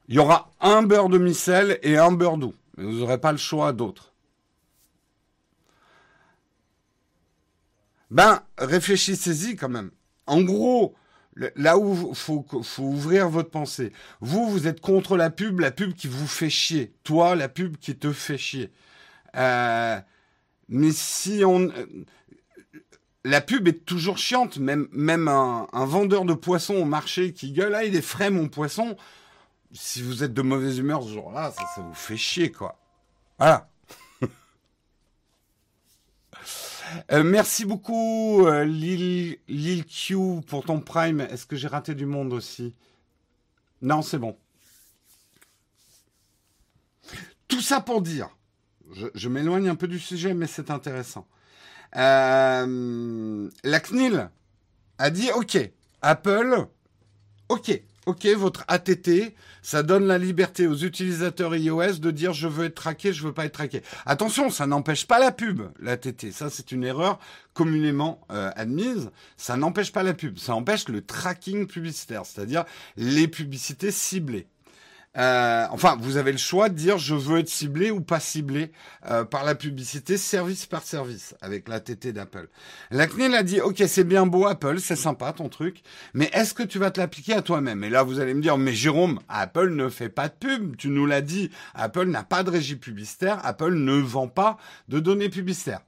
Il 0.08 0.16
y 0.16 0.18
aura 0.18 0.50
un 0.60 0.82
beurre 0.82 1.08
de 1.08 1.18
micelle 1.18 1.78
et 1.82 1.96
un 1.96 2.12
beurre 2.12 2.38
doux. 2.38 2.54
Vous 2.76 3.00
n'aurez 3.00 3.20
pas 3.20 3.32
le 3.32 3.38
choix 3.38 3.72
d'autres. 3.72 4.12
Ben, 8.10 8.42
réfléchissez-y 8.56 9.56
quand 9.56 9.68
même. 9.68 9.90
En 10.26 10.40
gros, 10.40 10.94
là 11.56 11.78
où 11.78 12.14
faut, 12.14 12.44
faut 12.62 12.82
ouvrir 12.82 13.28
votre 13.28 13.50
pensée. 13.50 13.92
Vous, 14.20 14.48
vous 14.48 14.66
êtes 14.66 14.80
contre 14.80 15.16
la 15.16 15.30
pub, 15.30 15.60
la 15.60 15.70
pub 15.70 15.94
qui 15.94 16.06
vous 16.06 16.26
fait 16.26 16.50
chier. 16.50 16.92
Toi, 17.04 17.36
la 17.36 17.48
pub 17.48 17.76
qui 17.76 17.96
te 17.96 18.12
fait 18.12 18.38
chier. 18.38 18.70
Euh, 19.36 20.00
mais 20.68 20.90
si 20.92 21.42
on, 21.44 21.70
la 23.24 23.40
pub 23.40 23.68
est 23.68 23.84
toujours 23.84 24.18
chiante. 24.18 24.58
Même, 24.58 24.88
même 24.92 25.28
un, 25.28 25.68
vendeur 25.72 26.24
de 26.24 26.34
poissons 26.34 26.76
au 26.76 26.84
marché 26.84 27.32
qui 27.32 27.52
gueule, 27.52 27.74
ah, 27.74 27.84
il 27.84 27.94
est 27.94 28.02
frais 28.02 28.30
mon 28.30 28.48
poisson 28.48 28.96
si 29.72 30.02
vous 30.02 30.24
êtes 30.24 30.32
de 30.32 30.42
mauvaise 30.42 30.78
humeur 30.78 31.02
ce 31.02 31.10
jour-là, 31.10 31.52
ça, 31.52 31.82
vous 31.82 31.94
fait 31.94 32.16
chier, 32.16 32.50
quoi. 32.50 32.78
Voilà. 33.38 33.67
Euh, 37.12 37.22
merci 37.22 37.64
beaucoup, 37.64 38.46
euh, 38.46 38.64
Lil, 38.64 39.84
Q, 39.84 40.16
pour 40.46 40.64
ton 40.64 40.80
prime. 40.80 41.20
Est-ce 41.20 41.46
que 41.46 41.56
j'ai 41.56 41.68
raté 41.68 41.94
du 41.94 42.06
monde 42.06 42.32
aussi? 42.32 42.74
Non, 43.82 44.02
c'est 44.02 44.18
bon. 44.18 44.36
Tout 47.46 47.60
ça 47.60 47.80
pour 47.80 48.02
dire, 48.02 48.28
je, 49.14 49.28
m'éloigne 49.28 49.68
un 49.68 49.74
peu 49.74 49.88
du 49.88 49.98
sujet, 49.98 50.34
mais 50.34 50.46
c'est 50.46 50.70
intéressant. 50.70 51.26
Euh, 51.96 53.48
la 53.64 53.80
CNIL 53.80 54.30
a 54.98 55.10
dit, 55.10 55.30
OK, 55.34 55.58
Apple, 56.02 56.66
OK, 57.48 57.82
OK, 58.08 58.24
votre 58.38 58.64
ATT, 58.68 59.34
ça 59.60 59.82
donne 59.82 60.06
la 60.06 60.16
liberté 60.16 60.66
aux 60.66 60.76
utilisateurs 60.76 61.54
iOS 61.54 61.98
de 61.98 62.10
dire 62.10 62.32
je 62.32 62.48
veux 62.48 62.64
être 62.64 62.74
traqué, 62.74 63.12
je 63.12 63.22
veux 63.22 63.34
pas 63.34 63.44
être 63.44 63.52
traqué. 63.52 63.82
Attention, 64.06 64.48
ça 64.48 64.66
n'empêche 64.66 65.06
pas 65.06 65.18
la 65.18 65.30
pub, 65.30 65.60
l'ATT. 65.78 66.32
Ça, 66.32 66.48
c'est 66.48 66.72
une 66.72 66.84
erreur 66.84 67.18
communément 67.52 68.22
euh, 68.32 68.50
admise. 68.56 69.10
Ça 69.36 69.58
n'empêche 69.58 69.92
pas 69.92 70.02
la 70.02 70.14
pub, 70.14 70.38
ça 70.38 70.54
empêche 70.54 70.88
le 70.88 71.02
tracking 71.02 71.66
publicitaire, 71.66 72.24
c'est-à-dire 72.24 72.64
les 72.96 73.28
publicités 73.28 73.90
ciblées. 73.90 74.46
Euh, 75.18 75.66
enfin, 75.72 75.96
vous 76.00 76.16
avez 76.16 76.30
le 76.30 76.38
choix 76.38 76.68
de 76.68 76.74
dire 76.74 76.96
je 76.96 77.14
veux 77.14 77.40
être 77.40 77.48
ciblé 77.48 77.90
ou 77.90 78.00
pas 78.00 78.20
ciblé 78.20 78.70
euh, 79.10 79.24
par 79.24 79.44
la 79.44 79.56
publicité 79.56 80.16
service 80.16 80.66
par 80.66 80.84
service 80.84 81.34
avec 81.40 81.68
la 81.68 81.80
TT 81.80 82.12
d'Apple. 82.12 82.48
La 82.92 83.08
CNIL 83.08 83.34
a 83.34 83.42
dit 83.42 83.60
ok 83.60 83.82
c'est 83.88 84.04
bien 84.04 84.26
beau 84.26 84.46
Apple, 84.46 84.78
c'est 84.78 84.96
sympa 84.96 85.32
ton 85.32 85.48
truc, 85.48 85.82
mais 86.14 86.30
est-ce 86.32 86.54
que 86.54 86.62
tu 86.62 86.78
vas 86.78 86.92
te 86.92 87.00
l'appliquer 87.00 87.34
à 87.34 87.42
toi-même? 87.42 87.82
Et 87.82 87.90
là 87.90 88.04
vous 88.04 88.20
allez 88.20 88.32
me 88.32 88.40
dire 88.40 88.58
mais 88.58 88.72
Jérôme, 88.72 89.18
Apple 89.28 89.70
ne 89.70 89.88
fait 89.88 90.08
pas 90.08 90.28
de 90.28 90.34
pub, 90.34 90.76
tu 90.76 90.88
nous 90.88 91.06
l'as 91.06 91.20
dit, 91.20 91.50
Apple 91.74 92.06
n'a 92.06 92.22
pas 92.22 92.44
de 92.44 92.50
régie 92.50 92.76
publicitaire, 92.76 93.44
Apple 93.44 93.74
ne 93.74 93.94
vend 93.94 94.28
pas 94.28 94.56
de 94.88 95.00
données 95.00 95.30
publicitaires. 95.30 95.82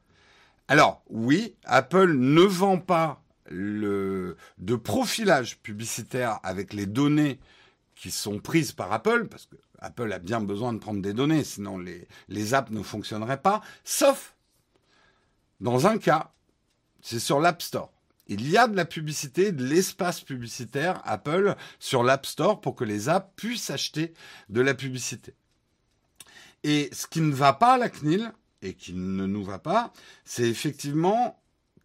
Alors 0.66 1.02
oui, 1.08 1.54
Apple 1.66 2.14
ne 2.14 2.42
vend 2.42 2.78
pas 2.78 3.22
le 3.48 4.36
de 4.58 4.74
profilage 4.74 5.58
publicitaire 5.58 6.40
avec 6.42 6.72
les 6.72 6.86
données 6.86 7.38
qui 8.00 8.10
sont 8.10 8.38
prises 8.38 8.72
par 8.72 8.90
Apple, 8.92 9.26
parce 9.28 9.44
que 9.44 9.56
Apple 9.78 10.10
a 10.10 10.18
bien 10.18 10.40
besoin 10.40 10.72
de 10.72 10.78
prendre 10.78 11.02
des 11.02 11.12
données, 11.12 11.44
sinon 11.44 11.78
les, 11.78 12.08
les 12.28 12.54
apps 12.54 12.70
ne 12.70 12.82
fonctionneraient 12.82 13.42
pas, 13.42 13.60
sauf 13.84 14.34
dans 15.60 15.86
un 15.86 15.98
cas, 15.98 16.32
c'est 17.02 17.18
sur 17.18 17.40
l'App 17.40 17.60
Store. 17.60 17.92
Il 18.26 18.48
y 18.48 18.56
a 18.56 18.68
de 18.68 18.76
la 18.76 18.86
publicité, 18.86 19.52
de 19.52 19.64
l'espace 19.64 20.22
publicitaire 20.22 21.02
Apple 21.04 21.56
sur 21.78 22.02
l'App 22.02 22.24
Store 22.24 22.62
pour 22.62 22.74
que 22.74 22.84
les 22.84 23.10
apps 23.10 23.30
puissent 23.36 23.68
acheter 23.68 24.14
de 24.48 24.62
la 24.62 24.72
publicité. 24.72 25.34
Et 26.62 26.88
ce 26.92 27.06
qui 27.06 27.20
ne 27.20 27.34
va 27.34 27.52
pas 27.52 27.74
à 27.74 27.78
la 27.78 27.90
CNIL, 27.90 28.32
et 28.62 28.74
qui 28.74 28.94
ne 28.94 29.26
nous 29.26 29.44
va 29.44 29.58
pas, 29.58 29.92
c'est 30.24 30.48
effectivement 30.48 31.38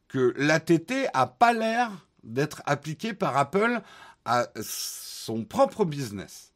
que 0.08 0.34
l'ATT 0.38 1.10
a 1.13 1.28
pas 1.28 1.51
l'air 1.51 1.91
d'être 2.23 2.62
appliquée 2.65 3.13
par 3.13 3.36
Apple 3.38 3.82
à 4.26 4.48
son 4.62 5.44
propre 5.44 5.86
business. 5.86 6.52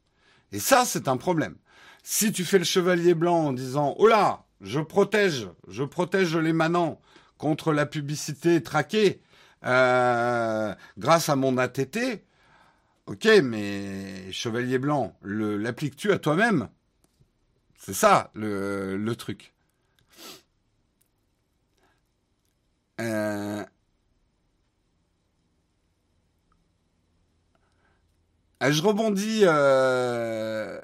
Et 0.52 0.58
ça, 0.58 0.84
c'est 0.84 1.08
un 1.08 1.16
problème. 1.16 1.56
Si 2.02 2.32
tu 2.32 2.44
fais 2.44 2.58
le 2.58 2.64
chevalier 2.64 3.14
blanc 3.14 3.46
en 3.46 3.52
disant 3.52 3.94
Oh 3.98 4.06
là, 4.06 4.44
je 4.60 4.80
protège, 4.80 5.48
je 5.68 5.84
protège 5.84 6.36
les 6.36 6.52
manants 6.52 7.00
contre 7.38 7.72
la 7.72 7.86
publicité 7.86 8.62
traquée 8.62 9.22
euh, 9.64 10.74
grâce 10.98 11.28
à 11.28 11.36
mon 11.36 11.58
ATT, 11.58 12.24
ok, 13.06 13.28
mais 13.42 14.32
chevalier 14.32 14.78
blanc, 14.78 15.16
l'appliques-tu 15.22 16.12
à 16.12 16.18
toi-même? 16.18 16.68
C'est 17.78 17.94
ça 17.94 18.30
le, 18.34 19.12
truc. 19.14 19.54
Euh, 23.00 23.64
je 28.60 28.82
rebondis. 28.82 29.40
Euh... 29.44 30.80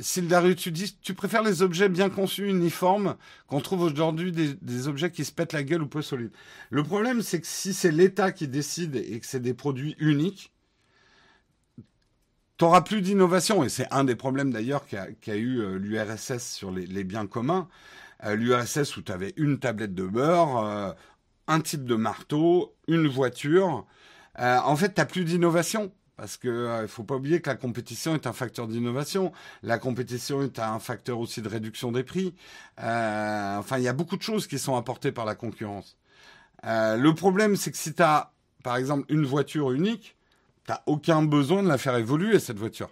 Sildaru, 0.00 0.54
tu 0.54 0.70
dis, 0.70 0.96
tu 1.02 1.12
préfères 1.14 1.42
les 1.42 1.62
objets 1.62 1.88
bien 1.88 2.08
conçus, 2.08 2.48
uniformes, 2.48 3.16
qu'on 3.48 3.60
trouve 3.60 3.82
aujourd'hui 3.82 4.30
des, 4.30 4.88
objets 4.88 5.10
qui 5.10 5.24
se 5.24 5.32
pètent 5.32 5.52
la 5.52 5.64
gueule 5.64 5.82
ou 5.82 5.88
peu 5.88 6.02
solides. 6.02 6.30
Le 6.70 6.84
problème, 6.84 7.20
c'est 7.20 7.40
que 7.40 7.46
si 7.46 7.74
c'est 7.74 7.90
l'État 7.90 8.30
qui 8.30 8.46
décide 8.46 8.94
et 8.94 9.18
que 9.18 9.26
c'est 9.26 9.40
des 9.40 9.54
produits 9.54 9.96
uniques, 9.98 10.52
tu 12.58 12.64
n'auras 12.64 12.82
plus 12.82 13.02
d'innovation. 13.02 13.64
Et 13.64 13.68
c'est 13.68 13.92
un 13.92 14.04
des 14.04 14.14
problèmes 14.14 14.52
d'ailleurs 14.52 14.86
qu'a 14.86 15.36
eu 15.36 15.60
euh, 15.60 15.78
l'URSS 15.78 16.44
sur 16.44 16.70
les, 16.70 17.04
biens 17.04 17.26
communs. 17.26 17.68
Euh, 18.24 18.36
L'URSS 18.36 18.96
où 18.96 19.02
tu 19.02 19.10
avais 19.10 19.32
une 19.36 19.58
tablette 19.58 19.94
de 19.94 20.06
beurre, 20.06 20.64
euh, 20.64 20.92
un 21.48 21.60
type 21.60 21.84
de 21.84 21.96
marteau, 21.96 22.76
une 22.86 23.08
voiture. 23.08 23.84
En 24.36 24.76
fait, 24.76 24.94
tu 24.94 25.04
plus 25.06 25.24
d'innovation. 25.24 25.92
Parce 26.18 26.36
que 26.36 26.82
ne 26.82 26.86
faut 26.88 27.04
pas 27.04 27.14
oublier 27.14 27.40
que 27.40 27.48
la 27.48 27.56
compétition 27.56 28.14
est 28.14 28.26
un 28.26 28.32
facteur 28.34 28.68
d'innovation. 28.68 29.32
La 29.62 29.78
compétition 29.78 30.42
est 30.42 30.58
un 30.58 30.80
facteur 30.80 31.20
aussi 31.20 31.40
de 31.40 31.48
réduction 31.48 31.92
des 31.92 32.02
prix. 32.02 32.34
enfin, 32.76 33.78
il 33.78 33.84
y 33.84 33.88
a 33.88 33.92
beaucoup 33.94 34.16
de 34.16 34.22
choses 34.22 34.46
qui 34.46 34.58
sont 34.58 34.76
apportées 34.76 35.12
par 35.12 35.24
la 35.24 35.36
concurrence. 35.36 35.96
le 36.64 37.10
problème, 37.12 37.56
c'est 37.56 37.70
que 37.70 37.78
si 37.78 37.94
tu 37.94 38.02
as, 38.02 38.32
par 38.64 38.76
exemple, 38.76 39.06
une 39.08 39.24
voiture 39.24 39.70
unique, 39.70 40.16
tu 40.66 40.72
n'as 40.72 40.82
aucun 40.86 41.22
besoin 41.22 41.62
de 41.62 41.68
la 41.68 41.78
faire 41.78 41.96
évoluer, 41.96 42.40
cette 42.40 42.58
voiture. 42.58 42.90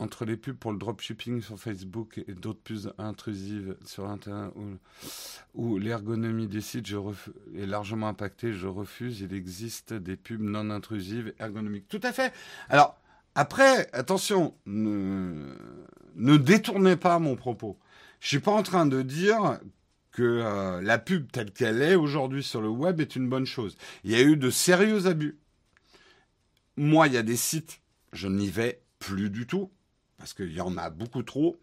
Entre 0.00 0.24
les 0.24 0.36
pubs 0.36 0.56
pour 0.56 0.72
le 0.72 0.78
dropshipping 0.78 1.42
sur 1.42 1.58
Facebook 1.58 2.22
et 2.26 2.34
d'autres 2.34 2.60
pubs 2.60 2.92
intrusives 2.98 3.76
sur 3.84 4.08
Internet 4.08 4.52
où, 5.54 5.78
l'ergonomie 5.78 6.46
des 6.46 6.62
sites 6.62 6.88
est 7.54 7.66
largement 7.66 8.08
impactée, 8.08 8.52
je 8.52 8.66
refuse. 8.66 9.20
Il 9.20 9.34
existe 9.34 9.92
des 9.92 10.16
pubs 10.16 10.40
non 10.40 10.70
intrusives 10.70 11.34
ergonomiques. 11.38 11.88
Tout 11.88 12.00
à 12.02 12.12
fait. 12.12 12.32
Alors, 12.70 12.98
après, 13.34 13.90
attention, 13.92 14.54
ne, 14.64 15.54
ne 16.16 16.36
détournez 16.36 16.96
pas 16.96 17.18
mon 17.18 17.36
propos. 17.36 17.78
Je 18.20 18.28
suis 18.28 18.40
pas 18.40 18.52
en 18.52 18.62
train 18.62 18.86
de 18.86 19.02
dire 19.02 19.60
que 20.12 20.22
euh, 20.22 20.80
la 20.80 20.98
pub 20.98 21.30
telle 21.30 21.52
qu'elle 21.52 21.82
est 21.82 21.94
aujourd'hui 21.94 22.42
sur 22.42 22.60
le 22.60 22.68
web 22.68 23.00
est 23.00 23.16
une 23.16 23.28
bonne 23.28 23.46
chose. 23.46 23.76
Il 24.04 24.10
y 24.10 24.14
a 24.14 24.22
eu 24.22 24.36
de 24.36 24.50
sérieux 24.50 25.06
abus. 25.06 25.38
Moi, 26.76 27.06
il 27.06 27.12
y 27.12 27.18
a 27.18 27.22
des 27.22 27.36
sites, 27.36 27.80
je 28.12 28.28
n'y 28.28 28.48
vais 28.48 28.82
plus 28.98 29.30
du 29.30 29.46
tout, 29.46 29.70
parce 30.20 30.34
qu'il 30.34 30.52
y 30.52 30.60
en 30.60 30.76
a 30.76 30.90
beaucoup 30.90 31.24
trop. 31.24 31.56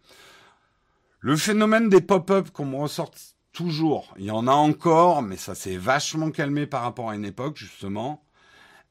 Le 1.20 1.36
phénomène 1.36 1.88
des 1.88 2.02
pop-up 2.02 2.50
qu'on 2.50 2.66
me 2.66 2.76
ressort 2.76 3.12
toujours, 3.52 4.14
il 4.18 4.26
y 4.26 4.30
en 4.30 4.46
a 4.46 4.52
encore, 4.52 5.22
mais 5.22 5.36
ça 5.36 5.54
s'est 5.54 5.78
vachement 5.78 6.30
calmé 6.30 6.66
par 6.66 6.82
rapport 6.82 7.10
à 7.10 7.14
une 7.14 7.24
époque, 7.24 7.56
justement. 7.56 8.22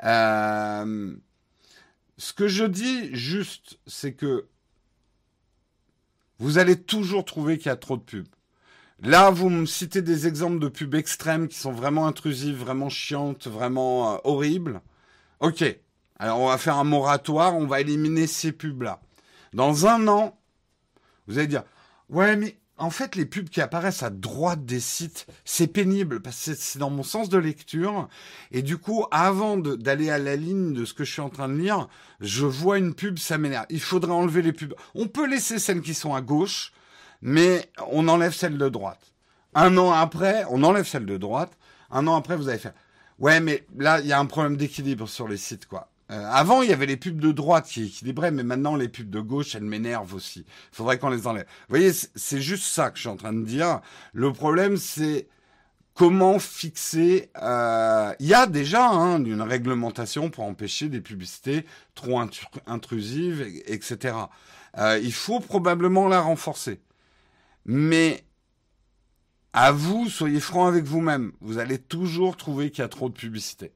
Euh, 0.03 1.15
ce 2.17 2.33
que 2.33 2.47
je 2.47 2.65
dis 2.65 3.13
juste, 3.15 3.79
c'est 3.85 4.13
que 4.13 4.47
vous 6.39 6.57
allez 6.57 6.81
toujours 6.81 7.25
trouver 7.25 7.57
qu'il 7.57 7.67
y 7.67 7.69
a 7.69 7.75
trop 7.75 7.97
de 7.97 8.01
pubs. 8.01 8.27
Là, 9.01 9.29
vous 9.29 9.49
me 9.49 9.65
citez 9.65 10.01
des 10.01 10.25
exemples 10.25 10.59
de 10.59 10.69
pubs 10.69 10.95
extrêmes 10.95 11.47
qui 11.47 11.57
sont 11.57 11.71
vraiment 11.71 12.07
intrusives, 12.07 12.57
vraiment 12.57 12.89
chiantes, 12.89 13.47
vraiment 13.47 14.15
euh, 14.15 14.17
horribles. 14.23 14.81
Ok. 15.39 15.63
Alors, 16.19 16.39
on 16.39 16.47
va 16.47 16.57
faire 16.57 16.77
un 16.77 16.83
moratoire, 16.83 17.55
on 17.55 17.67
va 17.67 17.81
éliminer 17.81 18.25
ces 18.25 18.51
pubs-là. 18.51 18.99
Dans 19.53 19.87
un 19.87 20.07
an, 20.07 20.37
vous 21.27 21.37
allez 21.37 21.47
dire, 21.47 21.63
ouais, 22.09 22.35
mais 22.35 22.57
en 22.79 22.91
fait, 22.91 23.15
les 23.15 23.25
pubs 23.25 23.49
qui 23.49 23.59
apparaissent 23.59 24.03
à 24.03 24.11
droite 24.11 24.65
des 24.65 24.79
sites, 24.79 25.25
c'est 25.45 25.67
pénible 25.67 26.21
parce 26.21 26.45
que 26.45 26.53
c'est 26.53 26.77
dans 26.77 26.91
mon 26.91 27.03
sens 27.03 27.27
de 27.27 27.37
lecture. 27.37 28.07
Et 28.51 28.61
du 28.61 28.77
coup, 28.77 29.05
avant 29.09 29.57
d'aller 29.57 30.11
à 30.11 30.19
la 30.19 30.35
ligne 30.35 30.73
de 30.73 30.85
ce 30.85 30.93
que 30.93 31.03
je 31.03 31.11
suis 31.11 31.21
en 31.21 31.29
train 31.29 31.49
de 31.49 31.55
lire, 31.55 31.87
je 32.19 32.45
vois 32.45 32.77
une 32.77 32.93
pub, 32.93 33.17
ça 33.17 33.37
m'énerve. 33.37 33.65
Il 33.69 33.81
faudrait 33.81 34.11
enlever 34.11 34.43
les 34.43 34.53
pubs. 34.53 34.75
On 34.93 35.07
peut 35.07 35.27
laisser 35.27 35.57
celles 35.57 35.81
qui 35.81 35.95
sont 35.95 36.13
à 36.13 36.21
gauche, 36.21 36.71
mais 37.21 37.71
on 37.91 38.07
enlève 38.07 38.33
celles 38.33 38.57
de 38.57 38.69
droite. 38.69 39.13
Un 39.55 39.75
an 39.77 39.91
après, 39.91 40.45
on 40.51 40.61
enlève 40.63 40.85
celles 40.85 41.07
de 41.07 41.17
droite. 41.17 41.57
Un 41.89 42.05
an 42.05 42.15
après, 42.15 42.37
vous 42.37 42.49
allez 42.49 42.59
faire, 42.59 42.73
ouais, 43.17 43.39
mais 43.39 43.65
là, 43.77 43.99
il 44.01 44.07
y 44.07 44.13
a 44.13 44.19
un 44.19 44.25
problème 44.25 44.55
d'équilibre 44.55 45.07
sur 45.07 45.27
les 45.27 45.37
sites, 45.37 45.65
quoi. 45.65 45.89
Euh, 46.09 46.25
avant, 46.31 46.61
il 46.61 46.69
y 46.69 46.73
avait 46.73 46.85
les 46.85 46.97
pubs 46.97 47.19
de 47.19 47.31
droite 47.31 47.67
qui 47.67 47.83
équilibraient, 47.85 48.31
mais 48.31 48.43
maintenant, 48.43 48.75
les 48.75 48.87
pubs 48.87 49.09
de 49.09 49.19
gauche, 49.19 49.55
elles 49.55 49.63
m'énervent 49.63 50.13
aussi. 50.13 50.45
Il 50.71 50.75
faudrait 50.75 50.99
qu'on 50.99 51.09
les 51.09 51.27
enlève. 51.27 51.45
Vous 51.45 51.75
voyez, 51.77 51.91
c'est 51.91 52.41
juste 52.41 52.63
ça 52.63 52.89
que 52.91 52.97
je 52.97 53.01
suis 53.01 53.09
en 53.09 53.17
train 53.17 53.33
de 53.33 53.43
dire. 53.43 53.81
Le 54.13 54.31
problème, 54.31 54.77
c'est 54.77 55.27
comment 55.93 56.39
fixer... 56.39 57.29
Euh, 57.41 58.13
il 58.19 58.27
y 58.27 58.33
a 58.33 58.47
déjà 58.47 58.87
hein, 58.87 59.23
une 59.23 59.41
réglementation 59.41 60.29
pour 60.29 60.45
empêcher 60.45 60.87
des 60.87 61.01
publicités 61.01 61.65
trop 61.95 62.21
intrusives, 62.67 63.41
etc. 63.65 64.15
Euh, 64.77 64.99
il 65.03 65.13
faut 65.13 65.39
probablement 65.39 66.07
la 66.07 66.21
renforcer. 66.21 66.79
Mais 67.65 68.23
à 69.51 69.71
vous, 69.71 70.07
soyez 70.09 70.39
francs 70.39 70.67
avec 70.67 70.85
vous-même. 70.85 71.33
Vous 71.41 71.57
allez 71.57 71.79
toujours 71.79 72.37
trouver 72.37 72.69
qu'il 72.69 72.83
y 72.83 72.85
a 72.85 72.89
trop 72.89 73.09
de 73.09 73.15
publicité. 73.15 73.71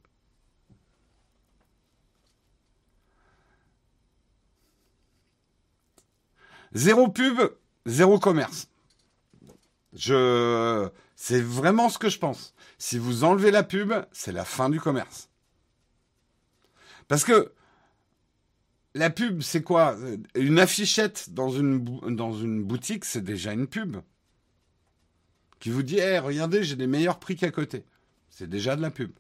Zéro 6.74 7.10
pub, 7.10 7.40
zéro 7.86 8.20
commerce. 8.20 8.70
Je, 9.94 10.90
c'est 11.16 11.42
vraiment 11.42 11.90
ce 11.90 11.98
que 11.98 12.10
je 12.10 12.18
pense. 12.18 12.54
Si 12.78 12.98
vous 12.98 13.24
enlevez 13.24 13.52
la 13.52 13.64
pub, 13.64 13.94
c'est 14.12 14.32
la 14.32 14.46
fin 14.46 14.70
du 14.70 14.80
commerce. 14.80 15.30
Parce 17.08 17.24
que 17.24 17.52
la 18.96 19.10
pub, 19.10 19.42
c'est 19.42 19.64
quoi? 19.64 19.98
Une 20.36 20.60
affichette 20.60 21.32
dans 21.32 21.50
une, 21.50 21.80
boutique, 22.64 23.06
c'est 23.06 23.24
déjà 23.24 23.54
une 23.54 23.68
pub. 23.68 23.98
Qui 25.60 25.70
vous 25.70 25.84
dit, 25.84 26.00
hey, 26.00 26.20
regardez, 26.20 26.64
j'ai 26.64 26.76
des 26.76 26.88
meilleurs 26.88 27.20
prix 27.20 27.36
qu'à 27.36 27.52
côté. 27.52 27.84
C'est 28.30 28.50
déjà 28.50 28.76
de 28.76 28.82
la 28.82 28.92
pub. 28.92 29.12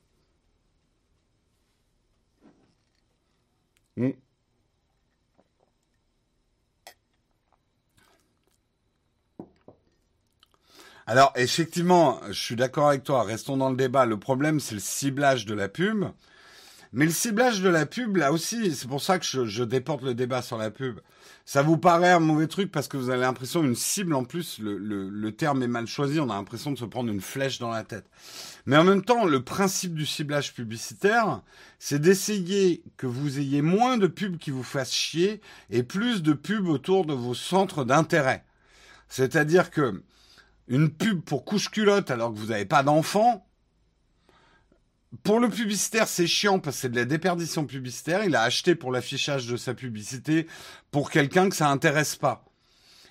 Alors, 11.12 11.34
effectivement, 11.36 12.21
je 12.30 12.39
suis 12.39 12.56
d'accord 12.56 12.88
avec 12.88 13.04
toi, 13.04 13.24
restons 13.24 13.58
dans 13.58 13.69
le 13.69 13.76
débat. 13.76 14.06
Le 14.06 14.17
problème, 14.17 14.62
c'est 14.62 14.76
le 14.76 14.80
ciblage 14.80 15.45
de 15.45 15.54
la 15.54 15.67
pub. 15.67 16.06
Mais 16.93 17.04
le 17.04 17.12
ciblage 17.12 17.60
de 17.62 17.67
la 17.67 17.86
pub, 17.86 18.15
là 18.15 18.32
aussi, 18.32 18.74
c'est 18.74 18.88
pour 18.88 19.02
ça 19.02 19.19
que 19.19 19.26
je, 19.26 19.63
déporte 19.65 20.04
le 20.04 20.13
débat 20.13 20.41
sur 20.41 20.58
la 20.58 20.71
pub. 20.71 21.02
Ça 21.43 21.63
vous 21.63 21.76
paraît 21.76 22.12
un 22.12 22.21
mauvais 22.21 22.47
truc 22.47 22.71
parce 22.71 22.88
que 22.88 22.95
vous 22.95 23.10
avez 23.10 23.24
l'impression 23.24 23.62
une 23.62 23.76
cible 23.76 24.13
en 24.13 24.24
plus, 24.24 24.58
le, 24.60 24.78
le, 24.78 25.32
terme 25.34 25.62
est 25.63 25.67
mal 25.67 25.86
choisi, 25.86 26.17
on 26.21 26.30
a 26.30 26.36
l'impression 26.36 26.71
de 26.71 26.78
se 26.78 26.86
prendre 26.86 27.12
une 27.12 27.19
flèche 27.19 27.60
dans 27.60 27.71
la 27.71 27.84
tête. 27.84 28.06
Mais 28.65 28.78
en 28.78 28.86
même 28.86 29.04
temps, 29.04 29.26
le 29.26 29.43
principe 29.43 29.95
du 29.95 30.06
ciblage 30.06 30.54
publicitaire, 30.54 31.41
c'est 31.78 32.00
d'essayer 32.00 32.84
que 32.95 33.06
vous 33.06 33.38
ayez 33.38 33.62
moins 33.62 33.97
de 33.97 34.08
pubs 34.08 34.38
qui 34.38 34.52
vous 34.52 34.63
fassent 34.63 34.93
chier 34.93 35.41
et 35.71 35.84
plus 35.84 36.24
de 36.24 36.32
pubs 36.32 36.69
autour 36.69 37.06
de 37.06 37.13
vos 37.13 37.34
centres 37.34 37.84
d'intérêt. 37.84 38.45
C'est-à-dire 39.10 39.71
que 39.71 40.02
une 40.72 40.90
pub 40.90 41.22
pour 41.22 41.44
couche-culotte 41.44 42.10
alors 42.10 42.34
que 42.34 42.40
vous 42.40 42.48
n'avez 42.48 42.66
pas 42.66 42.82
d'enfant. 42.82 43.46
Pour 45.24 45.42
le 45.42 45.50
publicitaire, 45.50 46.08
c'est 46.08 46.28
chiant 46.28 46.60
parce 46.60 46.78
que 46.78 46.82
c'est 46.84 46.90
de 46.90 46.96
la 46.96 47.04
déperdition 47.04 47.66
publicitaire. 47.66 48.24
Il 48.24 48.36
a 48.36 48.44
acheté 48.44 48.74
pour 48.74 48.94
l'affichage 48.94 49.46
de 49.48 49.58
sa 49.58 49.74
publicité 49.74 50.48
pour 50.90 51.12
quelqu'un 51.12 51.50
que 51.50 51.56
ça 51.56 51.70
intéresse 51.70 52.16
pas. 52.16 52.46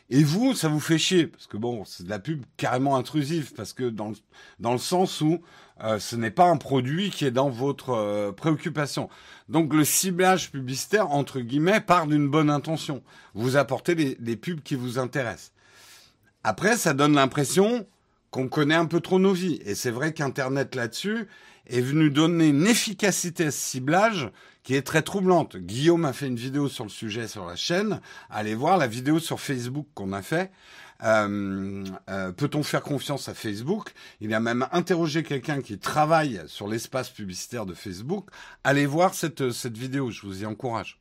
Et 0.08 0.24
vous, 0.24 0.54
ça 0.54 0.68
vous 0.68 0.80
fait 0.80 0.98
chier 0.98 1.26
parce 1.26 1.46
que 1.46 1.58
bon, 1.58 1.84
c'est 1.84 2.04
de 2.04 2.08
la 2.08 2.18
pub 2.18 2.42
carrément 2.56 2.96
intrusive 2.96 3.52
parce 3.54 3.74
que 3.74 3.84
dans 3.84 4.08
le, 4.08 4.16
dans 4.58 4.72
le 4.72 4.78
sens 4.78 5.20
où 5.20 5.40
euh, 5.84 5.98
ce 5.98 6.16
n'est 6.16 6.30
pas 6.30 6.46
un 6.46 6.56
produit 6.56 7.10
qui 7.10 7.26
est 7.26 7.30
dans 7.30 7.50
votre 7.50 7.90
euh, 7.90 8.32
préoccupation. 8.32 9.10
Donc 9.50 9.74
le 9.74 9.84
ciblage 9.84 10.50
publicitaire 10.50 11.10
entre 11.10 11.40
guillemets 11.40 11.80
part 11.80 12.06
d'une 12.06 12.28
bonne 12.28 12.50
intention. 12.50 13.02
Vous 13.34 13.56
apportez 13.56 13.94
les, 13.94 14.36
pubs 14.36 14.62
qui 14.62 14.74
vous 14.74 14.98
intéressent. 14.98 15.52
Après, 16.42 16.76
ça 16.76 16.94
donne 16.94 17.14
l'impression 17.14 17.86
qu'on 18.30 18.48
connaît 18.48 18.74
un 18.74 18.86
peu 18.86 19.00
trop 19.00 19.18
nos 19.18 19.32
vies. 19.32 19.60
Et 19.64 19.74
c'est 19.74 19.90
vrai 19.90 20.12
qu'Internet 20.12 20.74
là-dessus 20.74 21.26
est 21.66 21.80
venu 21.80 22.10
donner 22.10 22.48
une 22.48 22.66
efficacité 22.66 23.46
à 23.46 23.50
ce 23.50 23.58
ciblage 23.58 24.30
qui 24.62 24.74
est 24.74 24.82
très 24.82 25.02
troublante. 25.02 25.56
Guillaume 25.56 26.04
a 26.04 26.12
fait 26.12 26.26
une 26.26 26.36
vidéo 26.36 26.68
sur 26.68 26.84
le 26.84 26.90
sujet 26.90 27.28
sur 27.28 27.46
la 27.46 27.56
chaîne. 27.56 28.00
Allez 28.28 28.54
voir 28.54 28.78
la 28.78 28.86
vidéo 28.86 29.18
sur 29.18 29.40
Facebook 29.40 29.86
qu'on 29.94 30.12
a 30.12 30.22
fait. 30.22 30.50
Euh, 31.02 31.84
euh, 32.10 32.32
peut-on 32.32 32.62
faire 32.62 32.82
confiance 32.82 33.28
à 33.28 33.34
Facebook? 33.34 33.92
Il 34.20 34.34
a 34.34 34.40
même 34.40 34.66
interrogé 34.72 35.22
quelqu'un 35.22 35.62
qui 35.62 35.78
travaille 35.78 36.42
sur 36.46 36.68
l'espace 36.68 37.08
publicitaire 37.08 37.66
de 37.66 37.74
Facebook. 37.74 38.28
Allez 38.64 38.86
voir 38.86 39.14
cette, 39.14 39.50
cette 39.50 39.78
vidéo, 39.78 40.10
je 40.10 40.26
vous 40.26 40.42
y 40.42 40.46
encourage. 40.46 40.99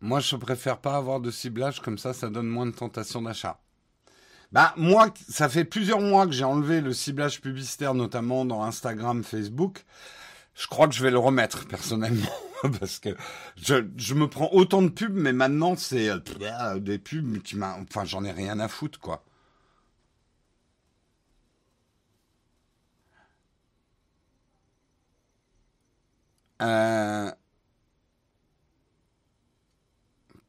Moi, 0.00 0.20
je 0.20 0.36
préfère 0.36 0.78
pas 0.78 0.96
avoir 0.96 1.20
de 1.20 1.30
ciblage 1.30 1.80
comme 1.80 1.98
ça, 1.98 2.12
ça 2.12 2.28
donne 2.30 2.46
moins 2.46 2.66
de 2.66 2.72
tentation 2.72 3.22
d'achat. 3.22 3.60
Bah 4.52 4.72
moi, 4.76 5.12
ça 5.28 5.48
fait 5.48 5.64
plusieurs 5.64 6.00
mois 6.00 6.26
que 6.26 6.32
j'ai 6.32 6.44
enlevé 6.44 6.80
le 6.80 6.94
ciblage 6.94 7.40
publicitaire, 7.40 7.94
notamment 7.94 8.44
dans 8.46 8.62
Instagram, 8.62 9.22
Facebook. 9.22 9.84
Je 10.54 10.66
crois 10.66 10.88
que 10.88 10.94
je 10.94 11.02
vais 11.02 11.10
le 11.10 11.18
remettre 11.18 11.66
personnellement 11.66 12.30
parce 12.80 12.98
que 12.98 13.16
je, 13.56 14.14
me 14.14 14.26
prends 14.28 14.50
autant 14.52 14.82
de 14.82 14.88
pubs, 14.88 15.14
mais 15.14 15.32
maintenant 15.32 15.76
c'est 15.76 16.08
euh, 16.10 16.78
des 16.78 16.98
pubs 16.98 17.42
qui 17.42 17.56
m'a, 17.56 17.76
enfin 17.80 18.04
j'en 18.04 18.24
ai 18.24 18.32
rien 18.32 18.58
à 18.60 18.68
foutre 18.68 18.98
quoi. 19.00 19.22
Euh, 26.62 27.30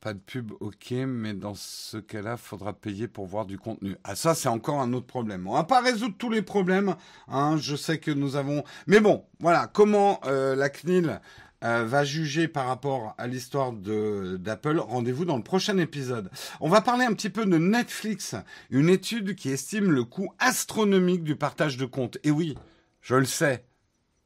Pas 0.01 0.13
de 0.13 0.19
pub, 0.19 0.53
ok, 0.61 0.91
mais 1.05 1.33
dans 1.33 1.55
ce 1.55 1.97
cas-là, 1.97 2.37
faudra 2.37 2.71
payer 2.71 3.09
pour 3.09 3.25
voir 3.25 3.45
du 3.45 3.57
contenu. 3.57 3.97
Ah, 4.05 4.15
ça, 4.15 4.33
c'est 4.33 4.47
encore 4.47 4.79
un 4.79 4.93
autre 4.93 5.07
problème. 5.07 5.45
On 5.45 5.53
va 5.53 5.65
pas 5.65 5.81
résoudre 5.81 6.15
tous 6.17 6.29
les 6.29 6.41
problèmes. 6.41 6.95
Hein. 7.27 7.57
Je 7.57 7.75
sais 7.75 7.99
que 7.99 8.11
nous 8.11 8.37
avons. 8.37 8.63
Mais 8.87 9.01
bon, 9.01 9.25
voilà. 9.41 9.67
Comment 9.67 10.21
euh, 10.25 10.55
la 10.55 10.69
CNIL 10.69 11.19
euh, 11.65 11.83
va 11.83 12.05
juger 12.05 12.47
par 12.47 12.67
rapport 12.67 13.13
à 13.17 13.27
l'histoire 13.27 13.73
d'Apple 13.73 14.79
Rendez-vous 14.79 15.25
dans 15.25 15.35
le 15.35 15.43
prochain 15.43 15.77
épisode. 15.77 16.31
On 16.61 16.69
va 16.69 16.79
parler 16.79 17.03
un 17.03 17.13
petit 17.13 17.29
peu 17.29 17.45
de 17.45 17.57
Netflix, 17.57 18.35
une 18.69 18.87
étude 18.87 19.35
qui 19.35 19.49
estime 19.49 19.91
le 19.91 20.05
coût 20.05 20.33
astronomique 20.39 21.25
du 21.25 21.35
partage 21.35 21.75
de 21.75 21.85
comptes. 21.85 22.17
Et 22.23 22.31
oui, 22.31 22.57
je 23.01 23.15
le 23.15 23.25
sais. 23.25 23.65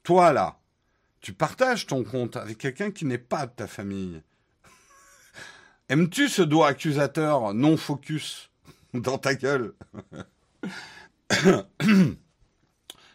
Toi 0.03 0.33
là, 0.33 0.59
tu 1.21 1.33
partages 1.33 1.87
ton 1.87 2.03
compte 2.03 2.37
avec 2.37 2.59
quelqu'un 2.59 2.91
qui 2.91 3.05
n'est 3.05 3.17
pas 3.17 3.47
de 3.47 3.51
ta 3.55 3.65
famille. 3.65 4.21
Aimes-tu 5.93 6.27
ce 6.27 6.41
doigt 6.41 6.69
accusateur 6.69 7.53
non 7.53 7.77
focus 7.77 8.49
dans 8.95 9.19
ta 9.19 9.35
gueule 9.35 9.75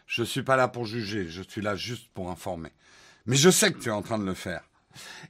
Je 0.07 0.23
suis 0.23 0.43
pas 0.43 0.55
là 0.55 0.69
pour 0.69 0.85
juger, 0.85 1.27
je 1.27 1.41
suis 1.41 1.59
là 1.59 1.75
juste 1.75 2.07
pour 2.13 2.31
informer. 2.31 2.71
Mais 3.25 3.35
je 3.35 3.49
sais 3.49 3.73
que 3.73 3.79
tu 3.79 3.89
es 3.89 3.91
en 3.91 4.01
train 4.01 4.17
de 4.17 4.23
le 4.23 4.33
faire. 4.33 4.63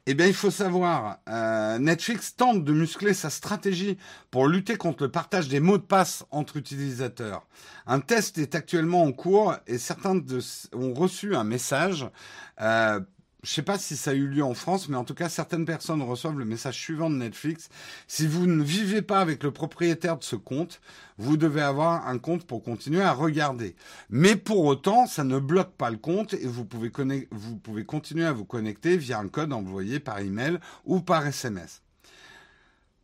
Eh 0.05 0.13
bien, 0.13 0.27
il 0.27 0.35
faut 0.35 0.51
savoir, 0.51 1.21
euh, 1.27 1.79
Netflix 1.79 2.35
tente 2.35 2.63
de 2.63 2.71
muscler 2.71 3.15
sa 3.15 3.31
stratégie 3.31 3.97
pour 4.29 4.47
lutter 4.47 4.75
contre 4.75 5.05
le 5.05 5.09
partage 5.09 5.47
des 5.47 5.59
mots 5.59 5.79
de 5.79 5.83
passe 5.83 6.25
entre 6.29 6.55
utilisateurs. 6.55 7.47
Un 7.87 7.99
test 7.99 8.37
est 8.37 8.53
actuellement 8.53 9.01
en 9.01 9.11
cours 9.11 9.55
et 9.65 9.79
certains 9.79 10.21
ont 10.71 10.93
reçu 10.93 11.35
un 11.35 11.45
message 11.45 12.05
euh, 12.61 12.99
je 13.43 13.53
sais 13.53 13.61
pas 13.61 13.77
si 13.77 13.95
ça 13.95 14.11
a 14.11 14.13
eu 14.13 14.27
lieu 14.27 14.43
en 14.43 14.53
France, 14.53 14.89
mais 14.89 14.97
en 14.97 15.05
tout 15.05 15.13
cas, 15.13 15.29
certaines 15.29 15.65
personnes 15.65 16.01
reçoivent 16.01 16.37
le 16.37 16.45
message 16.45 16.75
suivant 16.75 17.09
de 17.09 17.15
Netflix. 17.15 17.69
Si 18.07 18.27
vous 18.27 18.47
ne 18.47 18.63
vivez 18.63 19.01
pas 19.01 19.21
avec 19.21 19.43
le 19.43 19.51
propriétaire 19.51 20.17
de 20.17 20.23
ce 20.23 20.35
compte, 20.35 20.81
vous 21.17 21.37
devez 21.37 21.61
avoir 21.61 22.07
un 22.07 22.17
compte 22.17 22.45
pour 22.45 22.63
continuer 22.63 23.01
à 23.01 23.13
regarder. 23.13 23.75
Mais 24.09 24.35
pour 24.35 24.65
autant, 24.65 25.07
ça 25.07 25.23
ne 25.23 25.39
bloque 25.39 25.73
pas 25.75 25.89
le 25.89 25.97
compte 25.97 26.33
et 26.33 26.47
vous 26.47 26.65
pouvez, 26.65 26.91
vous 27.31 27.55
pouvez 27.55 27.85
continuer 27.85 28.25
à 28.25 28.33
vous 28.33 28.45
connecter 28.45 28.97
via 28.97 29.19
un 29.19 29.29
code 29.29 29.53
envoyé 29.53 29.99
par 30.01 30.19
email 30.19 30.59
ou 30.83 30.99
par 30.99 31.25
SMS. 31.25 31.81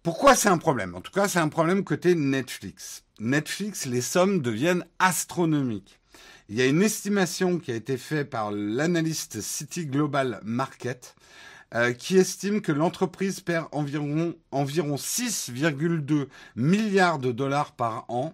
Pourquoi 0.04 0.36
c'est 0.36 0.50
un 0.50 0.58
problème? 0.58 0.95
En 0.95 1.02
tout 1.02 1.12
cas, 1.12 1.28
c'est 1.28 1.39
un 1.39 1.50
problème 1.50 1.84
côté 1.84 2.13
Netflix. 2.13 3.04
Netflix, 3.19 3.86
les 3.86 4.02
sommes 4.02 4.41
deviennent 4.41 4.86
astronomiques. 5.00 6.00
Il 6.48 6.56
y 6.56 6.62
a 6.62 6.68
une 6.68 6.84
estimation 6.84 7.58
qui 7.58 7.72
a 7.72 7.76
été 7.76 7.98
faite 7.98 8.30
par 8.30 8.52
l'analyste 8.52 9.42
City 9.42 9.88
Global 9.88 10.40
Market 10.44 11.16
euh, 11.74 11.92
qui 11.92 12.18
estime 12.18 12.62
que 12.62 12.72
l'entreprise 12.72 13.40
perd 13.40 13.66
environ, 13.72 14.36
environ 14.52 14.96
6,2 14.96 16.28
milliards 16.56 17.18
de 17.18 17.32
dollars 17.32 17.72
par 17.72 18.06
an. 18.10 18.32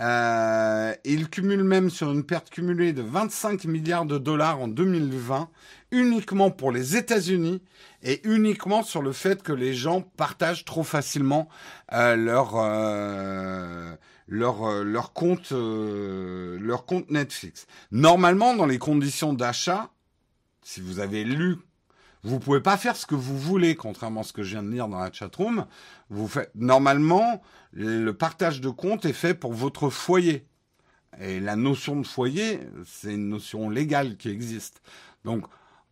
Euh, 0.00 0.92
il 1.04 1.30
cumule 1.30 1.64
même 1.64 1.88
sur 1.88 2.12
une 2.12 2.24
perte 2.24 2.50
cumulée 2.50 2.92
de 2.92 3.00
25 3.00 3.64
milliards 3.64 4.04
de 4.04 4.18
dollars 4.18 4.60
en 4.60 4.68
2020, 4.68 5.48
uniquement 5.92 6.50
pour 6.50 6.72
les 6.72 6.94
États-Unis 6.94 7.62
et 8.02 8.20
uniquement 8.28 8.82
sur 8.82 9.00
le 9.00 9.12
fait 9.12 9.42
que 9.42 9.54
les 9.54 9.72
gens 9.72 10.02
partagent 10.02 10.66
trop 10.66 10.84
facilement 10.84 11.48
euh, 11.94 12.16
leur 12.16 12.56
leur, 14.30 14.64
euh, 14.64 14.84
leur, 14.84 15.12
compte, 15.12 15.52
euh, 15.52 16.58
leur 16.60 16.86
compte 16.86 17.10
Netflix. 17.10 17.66
Normalement, 17.90 18.54
dans 18.54 18.64
les 18.64 18.78
conditions 18.78 19.34
d'achat, 19.34 19.90
si 20.62 20.80
vous 20.80 21.00
avez 21.00 21.24
lu, 21.24 21.58
vous 22.22 22.38
pouvez 22.38 22.60
pas 22.60 22.76
faire 22.76 22.96
ce 22.96 23.06
que 23.06 23.14
vous 23.14 23.38
voulez, 23.38 23.74
contrairement 23.74 24.20
à 24.20 24.24
ce 24.24 24.32
que 24.32 24.42
je 24.42 24.50
viens 24.52 24.62
de 24.62 24.70
lire 24.70 24.88
dans 24.88 24.98
la 24.98 25.12
chatroom. 25.12 25.66
Vous 26.10 26.28
faites, 26.28 26.52
normalement, 26.54 27.42
le 27.72 28.12
partage 28.12 28.60
de 28.60 28.68
compte 28.68 29.04
est 29.04 29.12
fait 29.12 29.34
pour 29.34 29.52
votre 29.52 29.90
foyer. 29.90 30.46
Et 31.20 31.40
la 31.40 31.56
notion 31.56 31.96
de 32.00 32.06
foyer, 32.06 32.60
c'est 32.86 33.14
une 33.14 33.28
notion 33.28 33.68
légale 33.68 34.16
qui 34.16 34.28
existe. 34.28 34.80
Donc, 35.24 35.44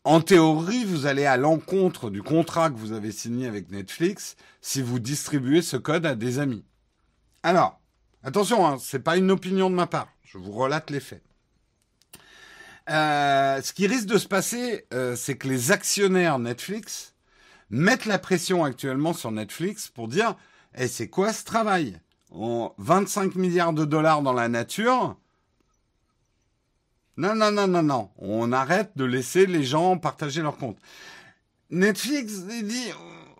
en 0.04 0.20
théorie, 0.20 0.84
vous 0.84 1.06
allez 1.06 1.24
à 1.24 1.36
l'encontre 1.36 2.08
du 2.08 2.22
contrat 2.22 2.70
que 2.70 2.76
vous 2.76 2.92
avez 2.92 3.10
signé 3.10 3.46
avec 3.46 3.70
Netflix 3.70 4.36
si 4.60 4.80
vous 4.80 5.00
distribuez 5.00 5.60
ce 5.60 5.76
code 5.76 6.06
à 6.06 6.14
des 6.14 6.38
amis. 6.38 6.64
Alors, 7.42 7.77
Attention, 8.28 8.66
hein, 8.66 8.76
ce 8.78 8.94
n'est 8.94 9.02
pas 9.02 9.16
une 9.16 9.30
opinion 9.30 9.70
de 9.70 9.74
ma 9.74 9.86
part. 9.86 10.08
Je 10.22 10.36
vous 10.36 10.52
relate 10.52 10.90
les 10.90 11.00
faits. 11.00 11.22
Euh, 12.90 13.62
ce 13.62 13.72
qui 13.72 13.86
risque 13.86 14.04
de 14.04 14.18
se 14.18 14.28
passer, 14.28 14.84
euh, 14.92 15.16
c'est 15.16 15.38
que 15.38 15.48
les 15.48 15.72
actionnaires 15.72 16.38
Netflix 16.38 17.14
mettent 17.70 18.04
la 18.04 18.18
pression 18.18 18.64
actuellement 18.64 19.14
sur 19.14 19.32
Netflix 19.32 19.88
pour 19.88 20.08
dire 20.08 20.36
Eh, 20.76 20.88
c'est 20.88 21.08
quoi 21.08 21.32
ce 21.32 21.42
travail? 21.42 21.98
25 22.30 23.34
milliards 23.36 23.72
de 23.72 23.86
dollars 23.86 24.20
dans 24.20 24.34
la 24.34 24.48
nature. 24.48 25.16
Non, 27.16 27.34
non, 27.34 27.50
non, 27.50 27.66
non, 27.66 27.82
non. 27.82 28.10
On 28.18 28.52
arrête 28.52 28.90
de 28.94 29.04
laisser 29.04 29.46
les 29.46 29.64
gens 29.64 29.96
partager 29.96 30.42
leurs 30.42 30.58
comptes. 30.58 30.78
Netflix 31.70 32.40
dit 32.40 32.90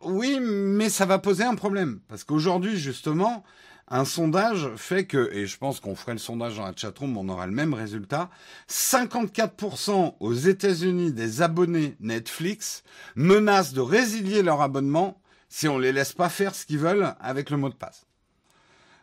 Oui, 0.01 0.40
mais 0.40 0.88
ça 0.88 1.05
va 1.05 1.18
poser 1.18 1.44
un 1.44 1.57
problème. 1.57 2.01
Parce 2.09 2.24
qu'aujourd'hui, 2.24 2.79
justement, 2.79 3.44
un 3.90 4.05
sondage 4.05 4.68
fait 4.77 5.07
que, 5.07 5.31
et 5.33 5.46
je 5.46 5.57
pense 5.59 5.81
qu'on 5.81 5.94
ferait 5.94 6.12
le 6.12 6.18
sondage 6.18 6.57
dans 6.57 6.64
la 6.64 6.74
chatroom, 6.77 7.16
on 7.16 7.29
aura 7.29 7.46
le 7.46 7.53
même 7.53 7.74
résultat, 7.74 8.31
54% 8.68 10.14
aux 10.20 10.35
États-Unis 10.35 11.12
des 11.12 11.42
abonnés 11.42 11.96
Netflix 12.01 12.83
menacent 13.16 13.72
de 13.72 13.81
résilier 13.81 14.42
leur 14.42 14.61
abonnement 14.61 15.20
si 15.48 15.68
on 15.68 15.79
les 15.79 15.92
laisse 15.92 16.12
pas 16.12 16.29
faire 16.29 16.55
ce 16.55 16.66
qu'ils 16.66 16.79
veulent 16.79 17.14
avec 17.20 17.51
le 17.51 17.57
mot 17.57 17.70
de 17.70 17.74
passe. 17.74 18.07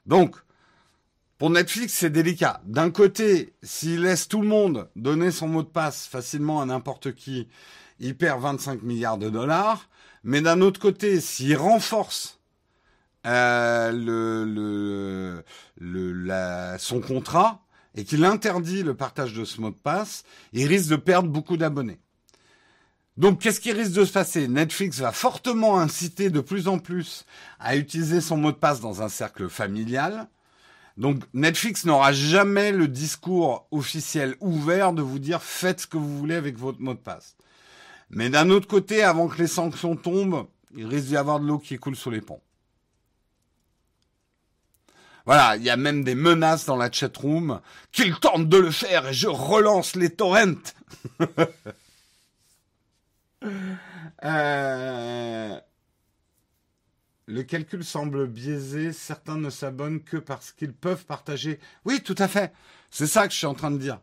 Donc, 0.05 0.35
pour 1.37 1.49
Netflix, 1.49 1.93
c'est 1.93 2.09
délicat. 2.09 2.61
D'un 2.65 2.91
côté, 2.91 3.55
s'il 3.61 4.03
laisse 4.03 4.27
tout 4.27 4.41
le 4.41 4.47
monde 4.47 4.89
donner 4.95 5.31
son 5.31 5.47
mot 5.47 5.63
de 5.63 5.67
passe 5.67 6.07
facilement 6.07 6.61
à 6.61 6.65
n'importe 6.65 7.13
qui, 7.13 7.49
il 7.99 8.15
perd 8.15 8.41
25 8.41 8.83
milliards 8.83 9.17
de 9.17 9.29
dollars. 9.29 9.89
Mais 10.23 10.41
d'un 10.41 10.61
autre 10.61 10.79
côté, 10.79 11.19
s'il 11.19 11.55
renforce 11.57 12.34
euh, 13.25 13.91
le, 13.91 15.43
le, 15.77 16.13
la, 16.13 16.77
son 16.77 17.01
contrat 17.01 17.61
et 17.95 18.03
qu'il 18.03 18.25
interdit 18.25 18.83
le 18.83 18.93
partage 18.93 19.33
de 19.33 19.45
ce 19.45 19.61
mot 19.61 19.69
de 19.69 19.75
passe, 19.75 20.23
il 20.53 20.67
risque 20.67 20.89
de 20.89 20.95
perdre 20.95 21.29
beaucoup 21.29 21.57
d'abonnés. 21.57 21.99
Donc, 23.17 23.39
qu'est-ce 23.39 23.61
qui 23.61 23.71
risque 23.71 23.93
de 23.93 24.03
se 24.03 24.11
passer? 24.11 24.49
Netflix 24.49 24.99
va 24.99 25.13
fortement 25.13 25.79
inciter 25.79 26.29
de 26.29 26.41
plus 26.41 26.67
en 26.67 26.79
plus 26.79 27.25
à 27.59 27.77
utiliser 27.77 28.19
son 28.19 28.35
mot 28.35 28.51
de 28.51 28.57
passe 28.57 28.81
dans 28.81 29.01
un 29.01 29.07
cercle 29.07 29.47
familial. 29.47 30.27
Donc, 30.97 31.23
Netflix 31.33 31.85
n'aura 31.85 32.11
jamais 32.11 32.73
le 32.73 32.89
discours 32.89 33.67
officiel 33.71 34.35
ouvert 34.41 34.91
de 34.91 35.01
vous 35.01 35.19
dire 35.19 35.41
faites 35.41 35.81
ce 35.81 35.87
que 35.87 35.97
vous 35.97 36.17
voulez 36.17 36.35
avec 36.35 36.57
votre 36.57 36.81
mot 36.81 36.93
de 36.93 36.99
passe. 36.99 37.37
Mais 38.09 38.29
d'un 38.29 38.49
autre 38.49 38.67
côté, 38.67 39.01
avant 39.03 39.27
que 39.27 39.37
les 39.37 39.47
sanctions 39.47 39.95
tombent, 39.95 40.47
il 40.75 40.85
risque 40.85 41.07
d'y 41.07 41.17
avoir 41.17 41.39
de 41.39 41.47
l'eau 41.47 41.57
qui 41.57 41.77
coule 41.77 41.95
sous 41.95 42.11
les 42.11 42.21
ponts. 42.21 42.41
Voilà, 45.25 45.55
il 45.55 45.63
y 45.63 45.69
a 45.69 45.77
même 45.77 46.03
des 46.03 46.15
menaces 46.15 46.65
dans 46.65 46.75
la 46.75 46.91
chatroom 46.91 47.59
qu'il 47.91 48.15
tente 48.15 48.47
de 48.47 48.57
le 48.57 48.71
faire 48.71 49.07
et 49.07 49.13
je 49.13 49.27
relance 49.27 49.95
les 49.95 50.09
torrents. 50.09 50.61
Euh, 54.23 55.59
le 57.27 57.43
calcul 57.43 57.83
semble 57.83 58.27
biaisé. 58.27 58.91
Certains 58.93 59.37
ne 59.37 59.49
s'abonnent 59.49 60.01
que 60.01 60.17
parce 60.17 60.51
qu'ils 60.51 60.73
peuvent 60.73 61.05
partager. 61.05 61.59
Oui, 61.83 62.01
tout 62.01 62.15
à 62.17 62.27
fait. 62.27 62.53
C'est 62.89 63.07
ça 63.07 63.27
que 63.27 63.33
je 63.33 63.37
suis 63.37 63.45
en 63.47 63.53
train 63.53 63.71
de 63.71 63.77
dire. 63.77 63.99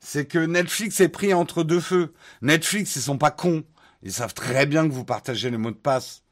C'est 0.00 0.26
que 0.26 0.38
Netflix 0.38 1.00
est 1.00 1.08
pris 1.08 1.34
entre 1.34 1.64
deux 1.64 1.80
feux. 1.80 2.12
Netflix, 2.42 2.96
ils 2.96 3.02
sont 3.02 3.18
pas 3.18 3.30
cons. 3.30 3.64
Ils 4.02 4.12
savent 4.12 4.34
très 4.34 4.66
bien 4.66 4.86
que 4.86 4.92
vous 4.92 5.04
partagez 5.04 5.50
les 5.50 5.56
mots 5.56 5.70
de 5.70 5.76
passe. 5.76 6.23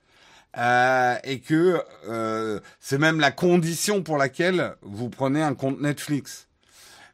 Euh, 0.58 1.16
et 1.24 1.40
que 1.40 1.82
euh, 2.08 2.60
c'est 2.78 2.98
même 2.98 3.20
la 3.20 3.30
condition 3.30 4.02
pour 4.02 4.18
laquelle 4.18 4.76
vous 4.82 5.08
prenez 5.08 5.42
un 5.42 5.54
compte 5.54 5.80
Netflix. 5.80 6.48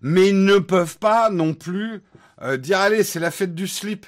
Mais 0.00 0.30
ils 0.30 0.44
ne 0.44 0.58
peuvent 0.58 0.98
pas 0.98 1.30
non 1.30 1.54
plus 1.54 2.02
euh, 2.42 2.56
dire 2.56 2.80
allez 2.80 3.04
c'est 3.04 3.20
la 3.20 3.30
fête 3.30 3.54
du 3.54 3.68
slip. 3.68 4.06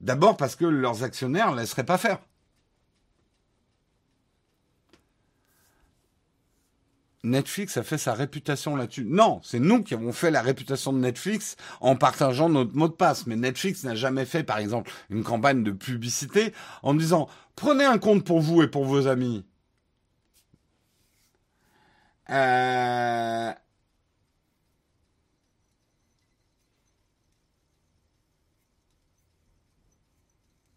D'abord 0.00 0.36
parce 0.38 0.56
que 0.56 0.64
leurs 0.64 1.02
actionnaires 1.02 1.52
ne 1.52 1.60
laisseraient 1.60 1.84
pas 1.84 1.98
faire. 1.98 2.20
Netflix 7.22 7.76
a 7.76 7.82
fait 7.82 7.98
sa 7.98 8.14
réputation 8.14 8.76
là-dessus. 8.76 9.04
Non, 9.04 9.40
c'est 9.42 9.58
nous 9.58 9.82
qui 9.82 9.94
avons 9.94 10.12
fait 10.12 10.30
la 10.30 10.40
réputation 10.42 10.92
de 10.92 10.98
Netflix 10.98 11.56
en 11.80 11.96
partageant 11.96 12.48
notre 12.48 12.74
mot 12.74 12.88
de 12.88 12.94
passe. 12.94 13.26
Mais 13.26 13.36
Netflix 13.36 13.84
n'a 13.84 13.94
jamais 13.94 14.24
fait, 14.24 14.42
par 14.42 14.58
exemple, 14.58 14.90
une 15.10 15.22
campagne 15.22 15.62
de 15.62 15.72
publicité 15.72 16.54
en 16.82 16.94
disant 16.94 17.28
prenez 17.56 17.84
un 17.84 17.98
compte 17.98 18.24
pour 18.24 18.40
vous 18.40 18.62
et 18.62 18.68
pour 18.68 18.84
vos 18.86 19.06
amis. 19.06 19.44
Euh... 22.30 23.52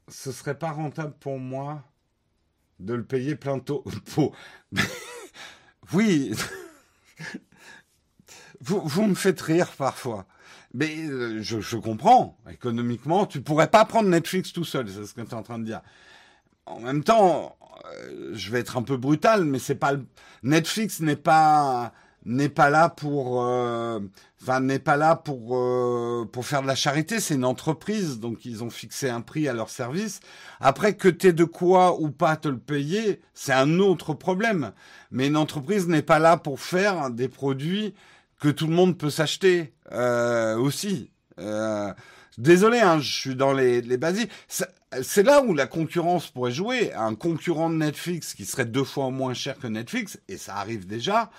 Ce 0.10 0.32
serait 0.32 0.58
pas 0.58 0.72
rentable 0.72 1.14
pour 1.20 1.40
moi 1.40 1.84
de 2.80 2.94
le 2.94 3.04
payer 3.06 3.36
plein 3.36 3.60
tôt. 3.60 3.84
Oui, 5.92 6.34
vous, 8.62 8.82
vous 8.82 9.04
me 9.04 9.16
faites 9.16 9.42
rire 9.42 9.72
parfois. 9.78 10.26
Mais 10.74 10.98
euh, 11.06 11.42
je, 11.42 11.60
je, 11.60 11.78
comprends, 11.78 12.38
économiquement, 12.50 13.26
tu 13.26 13.42
pourrais 13.42 13.70
pas 13.70 13.86
prendre 13.86 14.10
Netflix 14.10 14.54
tout 14.54 14.66
seul, 14.66 14.90
c'est 14.90 15.06
ce 15.06 15.14
que 15.14 15.22
tu 15.22 15.30
es 15.30 15.34
en 15.34 15.44
train 15.44 15.60
de 15.60 15.66
dire. 15.66 15.82
En 16.66 16.80
même 16.80 17.04
temps, 17.04 17.58
euh, 17.86 18.32
je 18.34 18.52
vais 18.52 18.60
être 18.60 18.78
un 18.78 18.82
peu 18.82 18.98
brutal, 18.98 19.46
mais 19.46 19.60
c'est 19.60 19.76
pas 19.76 19.94
Netflix 20.42 21.00
n'est 21.00 21.16
pas 21.16 21.94
n'est 22.26 22.50
pas 22.50 22.70
là 22.70 22.90
pour, 22.90 23.44
euh, 23.44 24.00
enfin 24.44 24.60
n'est 24.60 24.80
pas 24.80 24.98
là 24.98 25.16
pour 25.16 25.58
euh, 25.58 26.26
pour 26.32 26.46
faire 26.46 26.62
de 26.62 26.68
la 26.68 26.76
charité. 26.76 27.20
C'est 27.20 27.36
une 27.36 27.46
entreprise, 27.46 28.20
donc 28.20 28.46
ils 28.46 28.64
ont 28.64 28.70
fixé 28.70 29.10
un 29.10 29.22
prix 29.22 29.48
à 29.48 29.54
leur 29.54 29.70
service. 29.70 30.20
Après 30.60 30.96
que 30.96 31.08
t'aies 31.08 31.34
de 31.34 31.46
quoi 31.46 32.00
ou 32.00 32.12
pas 32.12 32.36
te 32.36 32.50
le 32.50 32.58
payer, 32.58 33.22
c'est 33.34 33.54
un 33.54 33.80
autre 33.80 34.14
problème. 34.14 34.74
Mais 35.12 35.28
une 35.28 35.38
entreprise 35.38 35.88
n'est 35.88 36.02
pas 36.02 36.20
là 36.20 36.38
pour 36.38 36.60
faire 36.60 37.10
des 37.10 37.30
produits 37.30 37.94
que 38.40 38.50
tout 38.50 38.68
le 38.68 38.74
monde 38.74 38.98
peut 38.98 39.10
s'acheter 39.10 39.74
euh, 39.94 40.58
aussi. 40.58 41.12
désolé, 42.38 42.80
hein, 42.80 43.00
je 43.00 43.12
suis 43.12 43.36
dans 43.36 43.54
les, 43.54 43.82
les 43.82 43.98
basiques. 43.98 44.32
C'est 45.02 45.24
là 45.24 45.42
où 45.42 45.54
la 45.54 45.66
concurrence 45.66 46.28
pourrait 46.30 46.52
jouer. 46.52 46.94
Un 46.94 47.16
concurrent 47.16 47.70
de 47.70 47.76
Netflix 47.76 48.34
qui 48.34 48.46
serait 48.46 48.66
deux 48.66 48.84
fois 48.84 49.10
moins 49.10 49.34
cher 49.34 49.58
que 49.58 49.68
Netflix, 49.68 50.20
et 50.28 50.38
ça 50.38 50.58
arrive 50.58 50.86
déjà, 50.86 51.32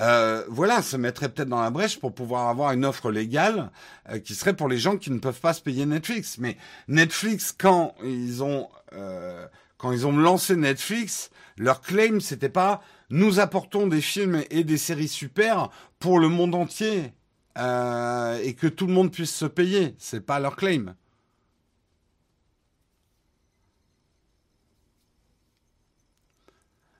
euh, 0.00 0.44
voilà, 0.48 0.82
se 0.82 0.96
mettrait 0.96 1.28
peut-être 1.28 1.48
dans 1.48 1.60
la 1.60 1.70
brèche 1.70 1.98
pour 1.98 2.14
pouvoir 2.14 2.48
avoir 2.48 2.72
une 2.72 2.84
offre 2.84 3.10
légale 3.10 3.70
euh, 4.10 4.18
qui 4.18 4.34
serait 4.34 4.54
pour 4.54 4.68
les 4.68 4.78
gens 4.78 4.96
qui 4.96 5.10
ne 5.10 5.18
peuvent 5.18 5.40
pas 5.40 5.52
se 5.52 5.60
payer 5.60 5.86
Netflix. 5.86 6.38
Mais 6.38 6.56
Netflix, 6.86 7.54
quand 7.56 7.94
ils 8.04 8.42
ont 8.42 8.68
euh, 8.92 9.46
quand 9.76 9.92
ils 9.92 10.06
ont 10.06 10.16
lancé 10.16 10.56
Netflix, 10.56 11.30
leur 11.56 11.80
claim 11.80 12.20
c'était 12.20 12.48
pas 12.48 12.82
nous 13.10 13.40
apportons 13.40 13.86
des 13.86 14.00
films 14.00 14.42
et 14.50 14.64
des 14.64 14.78
séries 14.78 15.08
super 15.08 15.70
pour 15.98 16.18
le 16.18 16.28
monde 16.28 16.54
entier 16.54 17.12
et 17.56 18.54
que 18.54 18.68
tout 18.68 18.86
le 18.86 18.92
monde 18.92 19.10
puisse 19.10 19.34
se 19.34 19.46
payer. 19.46 19.96
C'est 19.98 20.24
pas 20.24 20.38
leur 20.38 20.54
claim. 20.54 20.94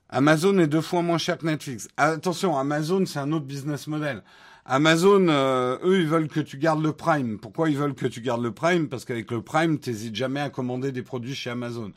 Amazon 0.09 0.57
est 0.57 0.67
deux 0.67 0.81
fois 0.81 1.01
moins 1.01 1.17
cher 1.17 1.37
que 1.37 1.45
Netflix. 1.45 1.87
Attention, 1.97 2.57
Amazon, 2.57 3.05
c'est 3.05 3.19
un 3.19 3.31
autre 3.31 3.45
business 3.45 3.87
model. 3.87 4.23
Amazon, 4.65 5.27
euh, 5.29 5.77
eux, 5.83 5.99
ils 6.01 6.07
veulent 6.07 6.27
que 6.27 6.39
tu 6.39 6.57
gardes 6.57 6.83
le 6.83 6.93
Prime. 6.93 7.39
Pourquoi 7.39 7.69
ils 7.69 7.77
veulent 7.77 7.95
que 7.95 8.07
tu 8.07 8.21
gardes 8.21 8.43
le 8.43 8.51
Prime? 8.51 8.87
Parce 8.87 9.05
qu'avec 9.05 9.29
le 9.31 9.41
Prime, 9.41 9.79
t'hésites 9.79 10.15
jamais 10.15 10.41
à 10.41 10.49
commander 10.49 10.91
des 10.91 11.03
produits 11.03 11.35
chez 11.35 11.49
Amazon. 11.49 11.91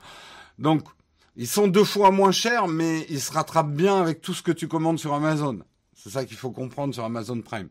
Donc, 0.58 0.82
ils 1.36 1.48
sont 1.48 1.68
deux 1.68 1.84
fois 1.84 2.10
moins 2.10 2.32
chers, 2.32 2.68
mais 2.68 3.06
ils 3.08 3.20
se 3.20 3.32
rattrapent 3.32 3.72
bien 3.72 4.00
avec 4.00 4.20
tout 4.20 4.34
ce 4.34 4.42
que 4.42 4.52
tu 4.52 4.68
commandes 4.68 4.98
sur 4.98 5.14
Amazon. 5.14 5.60
C'est 5.94 6.10
ça 6.10 6.24
qu'il 6.24 6.36
faut 6.36 6.50
comprendre 6.50 6.92
sur 6.92 7.04
Amazon 7.04 7.40
Prime. 7.40 7.68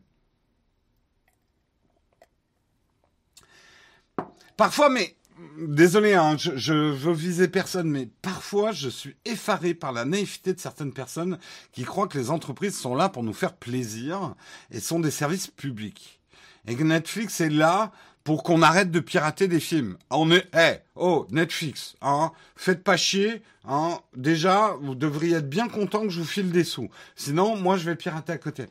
Parfois, 4.56 4.88
mais 4.88 5.16
désolé, 5.58 6.14
hein, 6.14 6.36
je, 6.38 6.56
je 6.56 6.72
veux 6.72 7.12
viser 7.12 7.48
personne, 7.48 7.88
mais 7.90 8.08
parfois 8.22 8.72
je 8.72 8.88
suis 8.88 9.16
effaré 9.24 9.74
par 9.74 9.92
la 9.92 10.04
naïveté 10.04 10.52
de 10.54 10.60
certaines 10.60 10.92
personnes 10.92 11.38
qui 11.72 11.84
croient 11.84 12.08
que 12.08 12.18
les 12.18 12.30
entreprises 12.30 12.78
sont 12.78 12.94
là 12.94 13.08
pour 13.08 13.22
nous 13.22 13.32
faire 13.32 13.54
plaisir 13.54 14.34
et 14.70 14.80
sont 14.80 15.00
des 15.00 15.10
services 15.10 15.48
publics. 15.48 16.20
Et 16.66 16.76
que 16.76 16.84
Netflix 16.84 17.40
est 17.40 17.50
là 17.50 17.92
pour 18.24 18.42
qu'on 18.42 18.62
arrête 18.62 18.90
de 18.90 19.00
pirater 19.00 19.48
des 19.48 19.60
films. 19.60 19.96
On 20.10 20.30
est, 20.30 20.48
oh, 20.94 21.26
Netflix, 21.30 21.96
hein, 22.02 22.32
faites 22.56 22.84
pas 22.84 22.96
chier, 22.96 23.42
hein. 23.64 23.98
Déjà, 24.16 24.76
vous 24.80 24.94
devriez 24.94 25.36
être 25.36 25.48
bien 25.48 25.68
content 25.68 26.02
que 26.02 26.10
je 26.10 26.20
vous 26.20 26.26
file 26.26 26.50
des 26.52 26.64
sous. 26.64 26.88
Sinon, 27.16 27.56
moi, 27.56 27.76
je 27.76 27.84
vais 27.84 27.96
pirater 27.96 28.32
à 28.32 28.38
côté. 28.38 28.66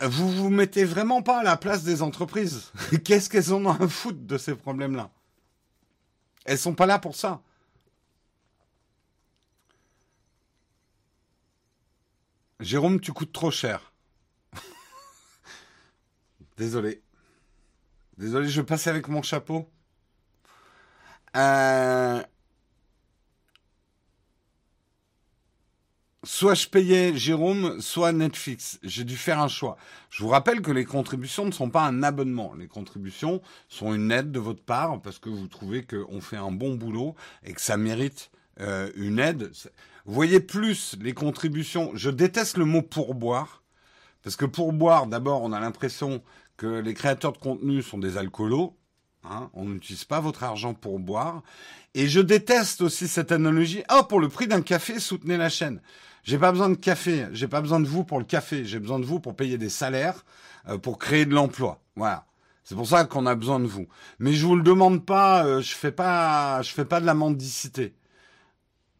Vous 0.00 0.30
vous 0.30 0.50
mettez 0.50 0.84
vraiment 0.84 1.22
pas 1.22 1.40
à 1.40 1.42
la 1.42 1.56
place 1.56 1.82
des 1.82 2.02
entreprises. 2.02 2.72
Qu'est-ce 3.04 3.28
qu'elles 3.28 3.54
ont 3.54 3.68
à 3.68 3.88
foutre 3.88 4.20
de 4.20 4.38
ces 4.38 4.54
problèmes-là? 4.54 5.10
Elles 6.48 6.58
sont 6.58 6.74
pas 6.74 6.86
là 6.86 6.98
pour 6.98 7.14
ça. 7.14 7.42
Jérôme, 12.58 13.00
tu 13.00 13.12
coûtes 13.12 13.32
trop 13.32 13.50
cher. 13.50 13.92
Désolé. 16.56 17.02
Désolé, 18.16 18.48
je 18.48 18.62
passe 18.62 18.86
avec 18.86 19.08
mon 19.08 19.20
chapeau. 19.20 19.70
Euh, 21.36 22.22
soit 26.24 26.54
je 26.54 26.68
payais 26.68 27.16
Jérôme, 27.16 27.80
soit 27.80 28.12
Netflix. 28.12 28.78
J'ai 28.82 29.04
dû 29.04 29.16
faire 29.16 29.40
un 29.40 29.48
choix. 29.48 29.76
Je 30.10 30.22
vous 30.22 30.28
rappelle 30.28 30.60
que 30.60 30.70
les 30.70 30.84
contributions 30.84 31.44
ne 31.44 31.52
sont 31.52 31.70
pas 31.70 31.86
un 31.86 32.02
abonnement. 32.02 32.54
Les 32.54 32.68
contributions 32.68 33.40
sont 33.68 33.94
une 33.94 34.10
aide 34.10 34.32
de 34.32 34.38
votre 34.38 34.62
part 34.62 35.00
parce 35.00 35.18
que 35.18 35.28
vous 35.28 35.46
trouvez 35.46 35.84
qu'on 35.84 36.20
fait 36.20 36.36
un 36.36 36.50
bon 36.50 36.74
boulot 36.74 37.14
et 37.44 37.52
que 37.52 37.60
ça 37.60 37.76
mérite 37.76 38.30
euh, 38.60 38.90
une 38.96 39.18
aide. 39.18 39.50
Vous 40.04 40.14
voyez 40.14 40.40
plus 40.40 40.96
les 41.00 41.14
contributions. 41.14 41.92
Je 41.94 42.10
déteste 42.10 42.56
le 42.56 42.64
mot 42.64 42.82
pourboire 42.82 43.62
parce 44.22 44.36
que 44.36 44.44
pourboire, 44.44 45.06
d'abord, 45.06 45.42
on 45.42 45.52
a 45.52 45.60
l'impression 45.60 46.22
que 46.56 46.66
les 46.66 46.94
créateurs 46.94 47.32
de 47.32 47.38
contenu 47.38 47.82
sont 47.82 47.98
des 47.98 48.16
alcoolos. 48.16 48.76
Hein, 49.30 49.50
on 49.52 49.64
n'utilise 49.66 50.04
pas 50.04 50.20
votre 50.20 50.42
argent 50.42 50.74
pour 50.74 50.98
boire. 50.98 51.42
Et 51.94 52.08
je 52.08 52.20
déteste 52.20 52.80
aussi 52.80 53.08
cette 53.08 53.32
analogie. 53.32 53.82
Ah, 53.88 54.02
pour 54.02 54.20
le 54.20 54.28
prix 54.28 54.46
d'un 54.46 54.62
café, 54.62 54.98
soutenez 54.98 55.36
la 55.36 55.48
chaîne. 55.48 55.80
J'ai 56.24 56.38
pas 56.38 56.50
besoin 56.50 56.68
de 56.68 56.74
café, 56.74 57.26
j'ai 57.32 57.48
pas 57.48 57.60
besoin 57.60 57.80
de 57.80 57.86
vous 57.86 58.04
pour 58.04 58.18
le 58.18 58.24
café, 58.24 58.64
j'ai 58.64 58.78
besoin 58.78 58.98
de 58.98 59.04
vous 59.04 59.20
pour 59.20 59.34
payer 59.34 59.56
des 59.56 59.68
salaires, 59.70 60.24
euh, 60.68 60.78
pour 60.78 60.98
créer 60.98 61.24
de 61.24 61.34
l'emploi. 61.34 61.80
Voilà. 61.96 62.26
C'est 62.64 62.74
pour 62.74 62.86
ça 62.86 63.04
qu'on 63.04 63.24
a 63.24 63.34
besoin 63.34 63.60
de 63.60 63.66
vous. 63.66 63.86
Mais 64.18 64.34
je 64.34 64.44
vous 64.44 64.56
le 64.56 64.62
demande 64.62 65.06
pas, 65.06 65.44
euh, 65.46 65.62
je 65.62 65.74
fais 65.74 65.92
pas, 65.92 66.60
je 66.62 66.70
fais 66.70 66.84
pas 66.84 67.00
de 67.00 67.06
la 67.06 67.14
mendicité. 67.14 67.94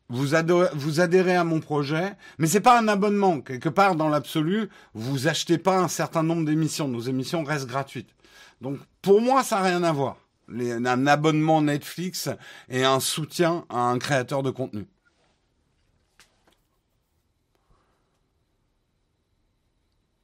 Vous 0.09 0.29
vous 0.75 1.01
adhérez 1.01 1.37
à 1.37 1.45
mon 1.45 1.61
projet, 1.61 2.15
mais 2.39 2.47
c'est 2.47 2.63
pas 2.63 2.79
un 2.79 2.89
abonnement. 2.89 3.43
Quelque 3.43 3.69
part, 3.69 3.95
dans 3.95 4.09
l'absolu, 4.09 4.71
vous 4.95 5.29
achetez 5.29 5.59
pas 5.59 5.79
un 5.79 5.89
certain 5.89 6.23
nombre 6.23 6.47
d'émissions. 6.47 6.89
Nos 6.89 7.01
émissions 7.01 7.45
restent 7.45 7.67
gratuites. 7.67 8.15
Donc, 8.61 8.79
pour 9.03 9.21
moi, 9.21 9.43
ça 9.45 9.57
n'a 9.57 9.63
rien 9.63 9.83
à 9.83 9.93
voir. 9.93 10.17
un 10.51 11.07
abonnement 11.07 11.63
Netflix 11.63 12.29
et 12.69 12.85
un 12.85 13.01
soutien 13.01 13.65
à 13.69 13.81
un 13.81 13.99
créateur 13.99 14.43
de 14.43 14.51
contenu. 14.51 14.87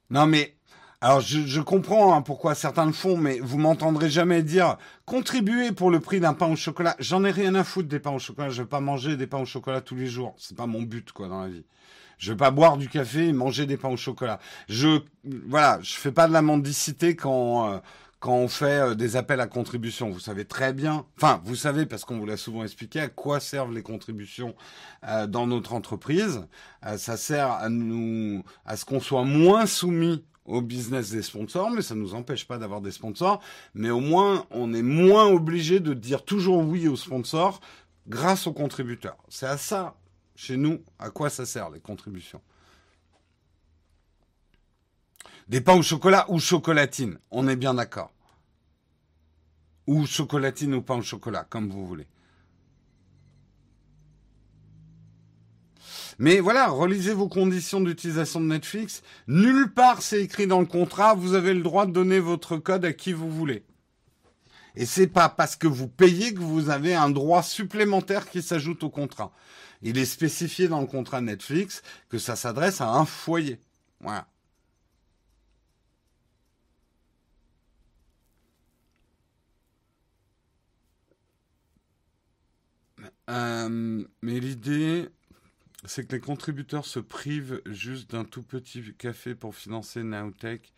Non, 0.09 0.27
mais 0.27 0.55
Alors 1.01 1.19
je, 1.21 1.59
comprends 1.59 2.15
hein, 2.15 2.21
pourquoi 2.21 2.55
certains 2.55 2.85
le 2.85 2.93
font, 2.93 3.17
mais 3.17 3.39
vous 3.39 3.57
m'entendrez 3.57 4.09
jamais 4.09 4.43
dire 4.43 4.77
contribuer 5.05 5.71
pour 5.71 5.91
le 5.91 5.99
prix 5.99 6.19
d'un 6.19 6.33
pain 6.33 6.47
au 6.47 6.55
chocolat. 6.55 6.95
J'en 6.99 7.23
ai 7.25 7.31
rien 7.31 7.53
à 7.55 7.63
foutre 7.63 7.89
des 7.89 7.99
pains 7.99 8.11
au 8.11 8.19
chocolat. 8.19 8.49
Je 8.49 8.61
vais 8.61 8.67
pas 8.67 8.79
manger 8.79 9.17
des 9.17 9.27
pains 9.27 9.39
au 9.39 9.45
chocolat 9.45 9.81
tous 9.81 9.95
les 9.95 10.07
jours. 10.07 10.35
C'est 10.37 10.57
pas 10.57 10.67
mon 10.67 10.81
but 10.81 11.11
quoi 11.11 11.27
dans 11.27 11.41
la 11.41 11.49
vie. 11.49 11.65
Je 12.17 12.31
vais 12.31 12.37
pas 12.37 12.51
boire 12.51 12.77
du 12.77 12.87
café 12.87 13.27
et 13.27 13.33
manger 13.33 13.65
des 13.65 13.77
pains 13.77 13.89
au 13.89 13.97
chocolat. 13.97 14.39
Je 14.69 15.01
voilà, 15.47 15.79
je 15.81 15.95
fais 15.95 16.11
pas 16.11 16.27
de 16.27 16.33
la 16.33 16.41
mendicité 16.41 17.15
quand 17.15 17.69
euh, 17.69 17.79
quand 18.25 18.37
on 18.37 18.47
fait 18.47 18.81
euh, 18.81 18.95
des 18.95 19.17
appels 19.17 19.39
à 19.39 19.45
contribution. 19.45 20.09
Vous 20.09 20.19
savez 20.19 20.45
très 20.45 20.73
bien, 20.73 21.05
enfin 21.15 21.41
vous 21.45 21.55
savez 21.55 21.85
parce 21.85 22.05
qu'on 22.05 22.17
vous 22.17 22.25
l'a 22.25 22.37
souvent 22.37 22.63
expliqué 22.63 22.99
à 22.99 23.07
quoi 23.07 23.39
servent 23.39 23.71
les 23.71 23.83
contributions 23.83 24.55
euh, 25.07 25.27
dans 25.27 25.45
notre 25.45 25.73
entreprise. 25.73 26.41
ça 26.97 27.17
sert 27.17 27.51
à 27.51 27.69
nous 27.69 28.43
à 28.65 28.77
ce 28.77 28.85
qu'on 28.85 28.99
soit 28.99 29.25
moins 29.25 29.67
soumis 29.67 30.25
au 30.45 30.63
business 30.63 31.11
des 31.11 31.21
sponsors, 31.21 31.69
mais 31.69 31.83
ça 31.83 31.93
ne 31.93 31.99
nous 31.99 32.15
empêche 32.15 32.47
pas 32.47 32.57
d'avoir 32.57 32.81
des 32.81 32.89
sponsors. 32.89 33.41
Mais 33.75 33.91
au 33.91 33.99
moins, 33.99 34.47
on 34.49 34.73
est 34.73 34.81
moins 34.81 35.27
obligé 35.27 35.79
de 35.79 35.93
dire 35.93 36.25
toujours 36.25 36.63
oui 36.63 36.87
aux 36.87 36.95
sponsors 36.95 37.61
grâce 38.07 38.47
aux 38.47 38.53
contributeurs. 38.53 39.17
C'est 39.29 39.45
à 39.45 39.57
ça, 39.57 39.97
chez 40.35 40.57
nous, 40.57 40.81
à 40.97 41.11
quoi 41.11 41.29
ça 41.29 41.45
sert 41.45 41.69
les 41.69 41.79
contributions. 41.79 42.41
Des 45.47 45.61
pains 45.61 45.77
au 45.77 45.83
chocolat 45.83 46.25
ou 46.29 46.39
chocolatine, 46.39 47.19
on 47.29 47.47
est 47.47 47.55
bien 47.55 47.75
d'accord. 47.75 48.14
Ou 49.87 50.05
chocolatine 50.05 50.73
ou 50.73 50.81
pain 50.81 50.95
au 50.95 51.01
chocolat, 51.01 51.45
comme 51.49 51.69
vous 51.69 51.85
voulez. 51.85 52.07
Mais 56.17 56.39
voilà, 56.39 56.67
relisez 56.67 57.13
vos 57.13 57.27
conditions 57.27 57.81
d'utilisation 57.81 58.39
de 58.39 58.45
Netflix. 58.45 59.01
Nulle 59.27 59.73
part 59.73 60.01
c'est 60.01 60.21
écrit 60.21 60.47
dans 60.47 60.61
le 60.61 60.65
contrat, 60.65 61.13
vous 61.13 61.33
avez 61.33 61.53
le 61.53 61.61
droit 61.61 61.85
de 61.85 61.91
donner 61.91 62.19
votre 62.19 62.57
code 62.57 62.85
à 62.85 62.93
qui 62.93 63.11
vous 63.11 63.29
voulez. 63.29 63.65
Et 64.77 64.85
c'est 64.85 65.07
pas 65.07 65.29
parce 65.29 65.55
que 65.55 65.67
vous 65.67 65.87
payez 65.87 66.33
que 66.33 66.39
vous 66.39 66.69
avez 66.69 66.95
un 66.95 67.09
droit 67.09 67.43
supplémentaire 67.43 68.29
qui 68.29 68.41
s'ajoute 68.41 68.83
au 68.83 68.89
contrat. 68.89 69.31
Il 69.81 69.97
est 69.97 70.05
spécifié 70.05 70.67
dans 70.67 70.81
le 70.81 70.87
contrat 70.87 71.21
Netflix 71.21 71.81
que 72.09 72.17
ça 72.17 72.35
s'adresse 72.35 72.81
à 72.81 72.89
un 72.89 73.05
foyer. 73.05 73.59
Voilà. 74.01 74.27
Euh, 83.29 84.03
mais 84.21 84.39
l'idée, 84.39 85.09
c'est 85.85 86.07
que 86.07 86.15
les 86.15 86.21
contributeurs 86.21 86.85
se 86.85 86.99
privent 86.99 87.61
juste 87.65 88.11
d'un 88.11 88.23
tout 88.23 88.43
petit 88.43 88.93
café 88.97 89.35
pour 89.35 89.55
financer 89.55 90.03
Nowtech. 90.03 90.73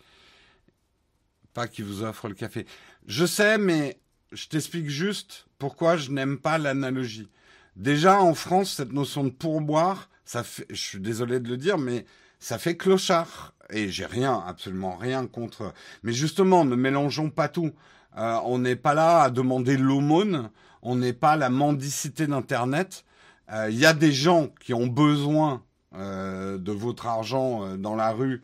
Pas 1.54 1.68
qu'ils 1.68 1.86
vous 1.86 2.04
offrent 2.04 2.28
le 2.28 2.36
café. 2.36 2.66
Je 3.08 3.26
sais, 3.26 3.58
mais 3.58 4.00
je 4.32 4.48
t'explique 4.48 4.90
juste 4.90 5.48
pourquoi 5.58 5.98
je 5.98 6.12
n'aime 6.12 6.38
pas 6.38 6.58
l'analogie. 6.58 7.30
Déjà, 7.76 8.22
en 8.22 8.34
France, 8.34 8.74
cette 8.74 8.92
notion 8.92 9.24
de 9.24 9.30
pourboire, 9.30 10.10
ça 10.26 10.44
fait, 10.44 10.66
je 10.70 10.76
suis 10.76 11.00
désolé 11.00 11.40
de 11.40 11.50
le 11.50 11.58
dire, 11.58 11.78
mais 11.78 12.06
ça 12.40 12.58
fait 12.58 12.78
clochard. 12.78 13.54
Et 13.70 13.90
j'ai 13.90 14.06
rien, 14.06 14.44
absolument 14.48 14.96
rien 14.96 15.28
contre. 15.28 15.74
Mais 16.04 16.14
justement, 16.14 16.64
ne 16.64 16.76
mélangeons 16.76 17.30
pas 17.30 17.50
tout. 17.50 17.72
Euh, 18.18 18.40
on 18.46 18.60
n'est 18.60 18.76
pas 18.76 18.94
là 18.94 19.22
à 19.24 19.30
demander 19.30 19.78
l'aumône. 19.78 20.50
On 20.82 20.96
n'est 20.96 21.14
pas 21.14 21.36
la 21.36 21.50
mendicité 21.50 22.28
d'Internet. 22.28 23.04
Il 23.50 23.56
euh, 23.56 23.70
y 23.72 23.86
a 23.86 23.94
des 23.94 24.12
gens 24.12 24.50
qui 24.62 24.74
ont 24.74 24.88
besoin 24.88 25.64
euh, 25.96 26.58
de 26.58 26.72
votre 26.72 27.08
argent 27.08 27.64
euh, 27.64 27.78
dans 27.78 27.96
la 27.96 28.12
rue, 28.12 28.42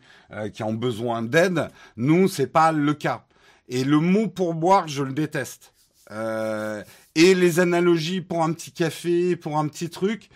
qui 0.52 0.62
ont 0.62 0.74
besoin 0.74 1.22
d'aide. 1.22 1.68
Nous, 1.96 2.28
c'est 2.28 2.46
pas 2.46 2.72
le 2.72 2.94
cas. 2.94 3.26
Et 3.68 3.84
le 3.84 3.98
mot 3.98 4.28
pourboire, 4.28 4.88
je 4.88 5.02
le 5.02 5.12
déteste. 5.12 5.72
et 6.10 7.34
les 7.34 7.60
analogies 7.60 8.20
pour 8.20 8.42
un 8.42 8.52
petit 8.52 8.72
café, 8.72 9.36
pour 9.36 9.58
un 9.58 9.68
petit 9.68 9.90
truc, 9.90 10.28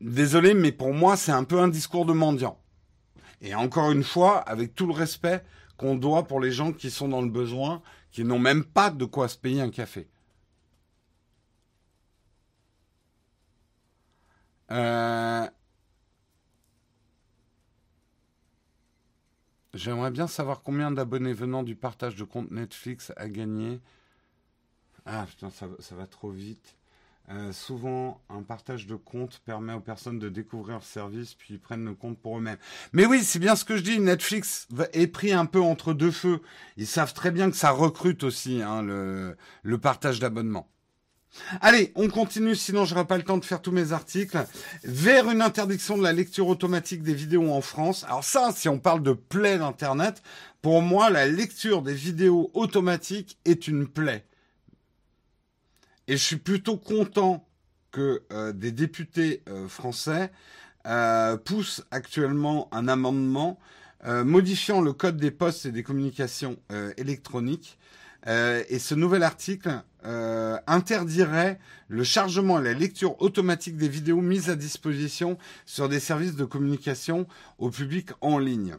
désolé, 0.00 0.54
mais 0.54 0.72
pour 0.72 0.92
moi, 0.92 1.16
c'est 1.16 1.32
un 1.32 1.44
peu 1.44 1.60
un 1.60 1.68
discours 1.68 2.06
de 2.06 2.12
mendiant. 2.12 2.58
Et 3.40 3.54
encore 3.54 3.90
une 3.90 4.04
fois, 4.04 4.38
avec 4.38 4.74
tout 4.74 4.86
le 4.86 4.92
respect 4.92 5.42
qu'on 5.76 5.94
doit 5.94 6.24
pour 6.24 6.40
les 6.40 6.52
gens 6.52 6.72
qui 6.72 6.90
sont 6.90 7.08
dans 7.08 7.22
le 7.22 7.30
besoin, 7.30 7.82
qui 8.10 8.24
n'ont 8.24 8.38
même 8.38 8.64
pas 8.64 8.90
de 8.90 9.04
quoi 9.04 9.28
se 9.28 9.38
payer 9.38 9.60
un 9.60 9.70
café. 9.70 10.08
Euh, 14.70 15.48
j'aimerais 19.74 20.10
bien 20.10 20.26
savoir 20.26 20.62
combien 20.62 20.90
d'abonnés 20.90 21.32
venant 21.32 21.62
du 21.62 21.74
partage 21.74 22.16
de 22.16 22.24
compte 22.24 22.50
Netflix 22.50 23.12
a 23.16 23.28
gagné. 23.28 23.80
Ah 25.06 25.24
putain, 25.26 25.50
ça, 25.50 25.94
va 25.94 26.06
trop 26.06 26.30
vite. 26.30 26.76
Euh, 27.30 27.52
souvent, 27.52 28.22
un 28.30 28.42
partage 28.42 28.86
de 28.86 28.94
compte 28.94 29.40
permet 29.44 29.74
aux 29.74 29.80
personnes 29.80 30.18
de 30.18 30.28
découvrir 30.28 30.76
le 30.76 30.82
service, 30.82 31.34
puis 31.34 31.54
ils 31.54 31.60
prennent 31.60 31.84
le 31.84 31.94
compte 31.94 32.18
pour 32.18 32.38
eux-mêmes. 32.38 32.58
Mais 32.92 33.06
oui, 33.06 33.22
c'est 33.22 33.38
bien 33.38 33.54
ce 33.56 33.64
que 33.64 33.76
je 33.76 33.82
dis. 33.82 34.00
Netflix 34.00 34.66
est 34.92 35.08
pris 35.08 35.32
un 35.32 35.46
peu 35.46 35.60
entre 35.60 35.92
deux 35.92 36.10
feux. 36.10 36.40
Ils 36.76 36.86
savent 36.86 37.14
très 37.14 37.30
bien 37.30 37.50
que 37.50 37.56
ça 37.56 37.70
recrute 37.70 38.22
aussi 38.24 38.62
hein, 38.62 38.82
le, 38.82 39.36
le 39.62 39.78
partage 39.78 40.20
d'abonnement. 40.20 40.68
Allez, 41.60 41.92
on 41.94 42.08
continue, 42.08 42.54
sinon 42.54 42.84
je 42.84 42.94
n'aurai 42.94 43.06
pas 43.06 43.16
le 43.16 43.22
temps 43.22 43.38
de 43.38 43.44
faire 43.44 43.62
tous 43.62 43.72
mes 43.72 43.92
articles. 43.92 44.38
Vers 44.84 45.30
une 45.30 45.42
interdiction 45.42 45.96
de 45.96 46.02
la 46.02 46.12
lecture 46.12 46.48
automatique 46.48 47.02
des 47.02 47.14
vidéos 47.14 47.50
en 47.52 47.60
France. 47.60 48.04
Alors 48.04 48.24
ça, 48.24 48.52
si 48.54 48.68
on 48.68 48.78
parle 48.78 49.02
de 49.02 49.12
plaie 49.12 49.58
d'Internet, 49.58 50.22
pour 50.62 50.82
moi, 50.82 51.10
la 51.10 51.26
lecture 51.26 51.82
des 51.82 51.94
vidéos 51.94 52.50
automatiques 52.54 53.38
est 53.44 53.68
une 53.68 53.86
plaie. 53.86 54.24
Et 56.08 56.16
je 56.16 56.22
suis 56.22 56.36
plutôt 56.36 56.76
content 56.76 57.46
que 57.90 58.22
euh, 58.32 58.52
des 58.52 58.72
députés 58.72 59.42
euh, 59.48 59.68
français 59.68 60.30
euh, 60.86 61.36
poussent 61.36 61.84
actuellement 61.90 62.68
un 62.72 62.88
amendement 62.88 63.58
modifiant 64.24 64.80
le 64.80 64.92
code 64.92 65.16
des 65.16 65.32
postes 65.32 65.66
et 65.66 65.72
des 65.72 65.82
communications 65.82 66.56
électroniques. 66.98 67.80
et 68.28 68.78
ce 68.78 68.94
nouvel 68.94 69.24
article 69.24 69.82
euh, 70.04 70.58
interdirait 70.66 71.58
le 71.88 72.04
chargement 72.04 72.60
et 72.60 72.64
la 72.64 72.74
lecture 72.74 73.20
automatique 73.22 73.76
des 73.76 73.88
vidéos 73.88 74.20
mises 74.20 74.50
à 74.50 74.56
disposition 74.56 75.38
sur 75.66 75.88
des 75.88 76.00
services 76.00 76.36
de 76.36 76.44
communication 76.44 77.26
au 77.58 77.70
public 77.70 78.10
en 78.20 78.38
ligne. 78.38 78.76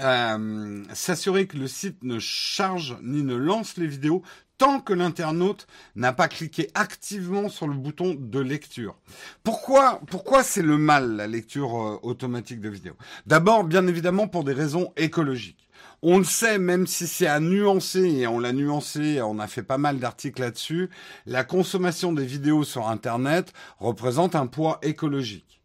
Euh, 0.00 0.82
s'assurer 0.92 1.46
que 1.46 1.56
le 1.56 1.68
site 1.68 2.02
ne 2.02 2.18
charge 2.18 2.96
ni 3.02 3.22
ne 3.22 3.36
lance 3.36 3.76
les 3.76 3.86
vidéos 3.86 4.22
tant 4.58 4.80
que 4.80 4.92
l'internaute 4.92 5.66
n'a 5.96 6.12
pas 6.12 6.28
cliqué 6.28 6.70
activement 6.74 7.48
sur 7.48 7.68
le 7.68 7.74
bouton 7.74 8.16
de 8.18 8.40
lecture. 8.40 8.96
Pourquoi, 9.42 10.00
c'est 10.42 10.62
le 10.62 10.78
mal, 10.78 11.16
la 11.16 11.26
lecture 11.26 11.76
euh, 11.76 11.98
automatique 12.02 12.60
de 12.60 12.68
vidéos? 12.68 12.96
D'abord, 13.26 13.64
bien 13.64 13.86
évidemment, 13.86 14.28
pour 14.28 14.44
des 14.44 14.52
raisons 14.52 14.92
écologiques. 14.96 15.68
On 16.06 16.18
le 16.18 16.24
sait, 16.24 16.58
même 16.58 16.86
si 16.86 17.06
c'est 17.06 17.26
à 17.26 17.40
nuancer, 17.40 18.02
et 18.02 18.26
on 18.26 18.38
l'a 18.38 18.52
nuancé, 18.52 19.22
on 19.22 19.38
a 19.38 19.46
fait 19.46 19.62
pas 19.62 19.78
mal 19.78 19.98
d'articles 19.98 20.42
là-dessus, 20.42 20.90
la 21.24 21.44
consommation 21.44 22.12
des 22.12 22.26
vidéos 22.26 22.62
sur 22.62 22.88
Internet 22.88 23.54
représente 23.78 24.34
un 24.34 24.46
poids 24.46 24.78
écologique. 24.82 25.62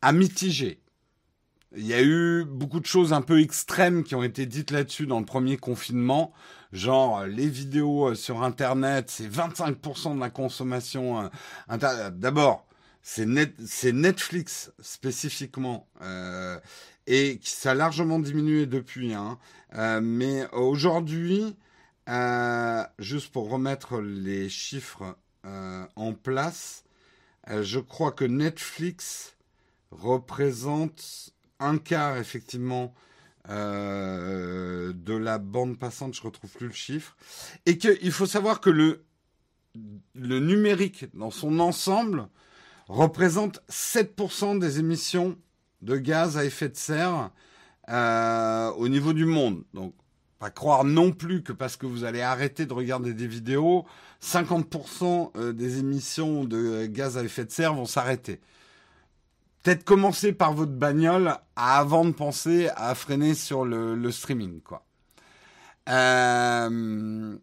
À 0.00 0.12
mitiger. 0.12 0.80
Il 1.74 1.84
y 1.84 1.92
a 1.92 2.02
eu 2.02 2.44
beaucoup 2.44 2.78
de 2.78 2.86
choses 2.86 3.12
un 3.12 3.20
peu 3.20 3.40
extrêmes 3.40 4.04
qui 4.04 4.14
ont 4.14 4.22
été 4.22 4.46
dites 4.46 4.70
là-dessus 4.70 5.08
dans 5.08 5.18
le 5.18 5.26
premier 5.26 5.56
confinement, 5.56 6.32
genre 6.72 7.26
les 7.26 7.48
vidéos 7.48 8.14
sur 8.14 8.44
Internet, 8.44 9.10
c'est 9.10 9.28
25% 9.28 10.14
de 10.14 10.20
la 10.20 10.30
consommation. 10.30 11.28
Euh, 11.68 12.10
D'abord, 12.12 12.64
c'est 13.02 13.26
Netflix 13.26 14.70
spécifiquement 14.80 15.88
euh, 16.02 16.60
et 17.06 17.40
ça 17.42 17.72
a 17.72 17.74
largement 17.74 18.18
diminué 18.18 18.66
depuis. 18.66 19.14
Hein. 19.14 19.38
Euh, 19.74 20.00
mais 20.02 20.46
aujourd'hui, 20.52 21.56
euh, 22.08 22.84
juste 22.98 23.32
pour 23.32 23.50
remettre 23.50 24.00
les 24.00 24.48
chiffres 24.48 25.16
euh, 25.44 25.84
en 25.96 26.12
place, 26.12 26.84
je 27.48 27.80
crois 27.80 28.12
que 28.12 28.24
Netflix 28.24 29.36
représente 29.90 31.30
un 31.58 31.78
quart 31.78 32.16
effectivement 32.16 32.94
de 33.48 35.16
la 35.16 35.38
bande 35.38 35.76
passante, 35.76 36.14
je 36.14 36.22
retrouve 36.22 36.50
plus 36.52 36.68
le 36.68 36.72
chiffre, 36.72 37.16
et 37.66 37.78
qu'il 37.78 38.12
faut 38.12 38.26
savoir 38.26 38.60
que 38.60 38.70
le, 38.70 39.04
le 40.14 40.38
numérique 40.38 41.06
dans 41.14 41.32
son 41.32 41.58
ensemble 41.58 42.28
représente 42.86 43.60
7% 43.68 44.60
des 44.60 44.78
émissions 44.78 45.36
de 45.82 45.96
gaz 45.96 46.38
à 46.38 46.44
effet 46.44 46.68
de 46.68 46.76
serre 46.76 47.30
euh, 47.88 48.70
au 48.72 48.88
niveau 48.88 49.12
du 49.12 49.24
monde. 49.24 49.64
Donc, 49.74 49.94
pas 50.38 50.50
croire 50.50 50.84
non 50.84 51.12
plus 51.12 51.42
que 51.42 51.52
parce 51.52 51.76
que 51.76 51.86
vous 51.86 52.04
allez 52.04 52.20
arrêter 52.20 52.66
de 52.66 52.72
regarder 52.72 53.14
des 53.14 53.26
vidéos, 53.26 53.84
50% 54.22 55.30
euh, 55.36 55.52
des 55.52 55.78
émissions 55.78 56.44
de 56.44 56.86
gaz 56.86 57.16
à 57.18 57.22
effet 57.22 57.44
de 57.44 57.50
serre 57.50 57.74
vont 57.74 57.86
s'arrêter. 57.86 58.40
peut-être 59.62 59.84
commencer 59.84 60.32
par 60.32 60.52
votre 60.52 60.72
bagnole 60.72 61.36
avant 61.54 62.04
de 62.04 62.12
penser 62.12 62.68
à 62.74 62.94
freiner 62.94 63.34
sur 63.34 63.64
le, 63.64 64.10
streaming, 64.10 64.60
quoi. 64.60 64.84
Euh, 65.88 67.36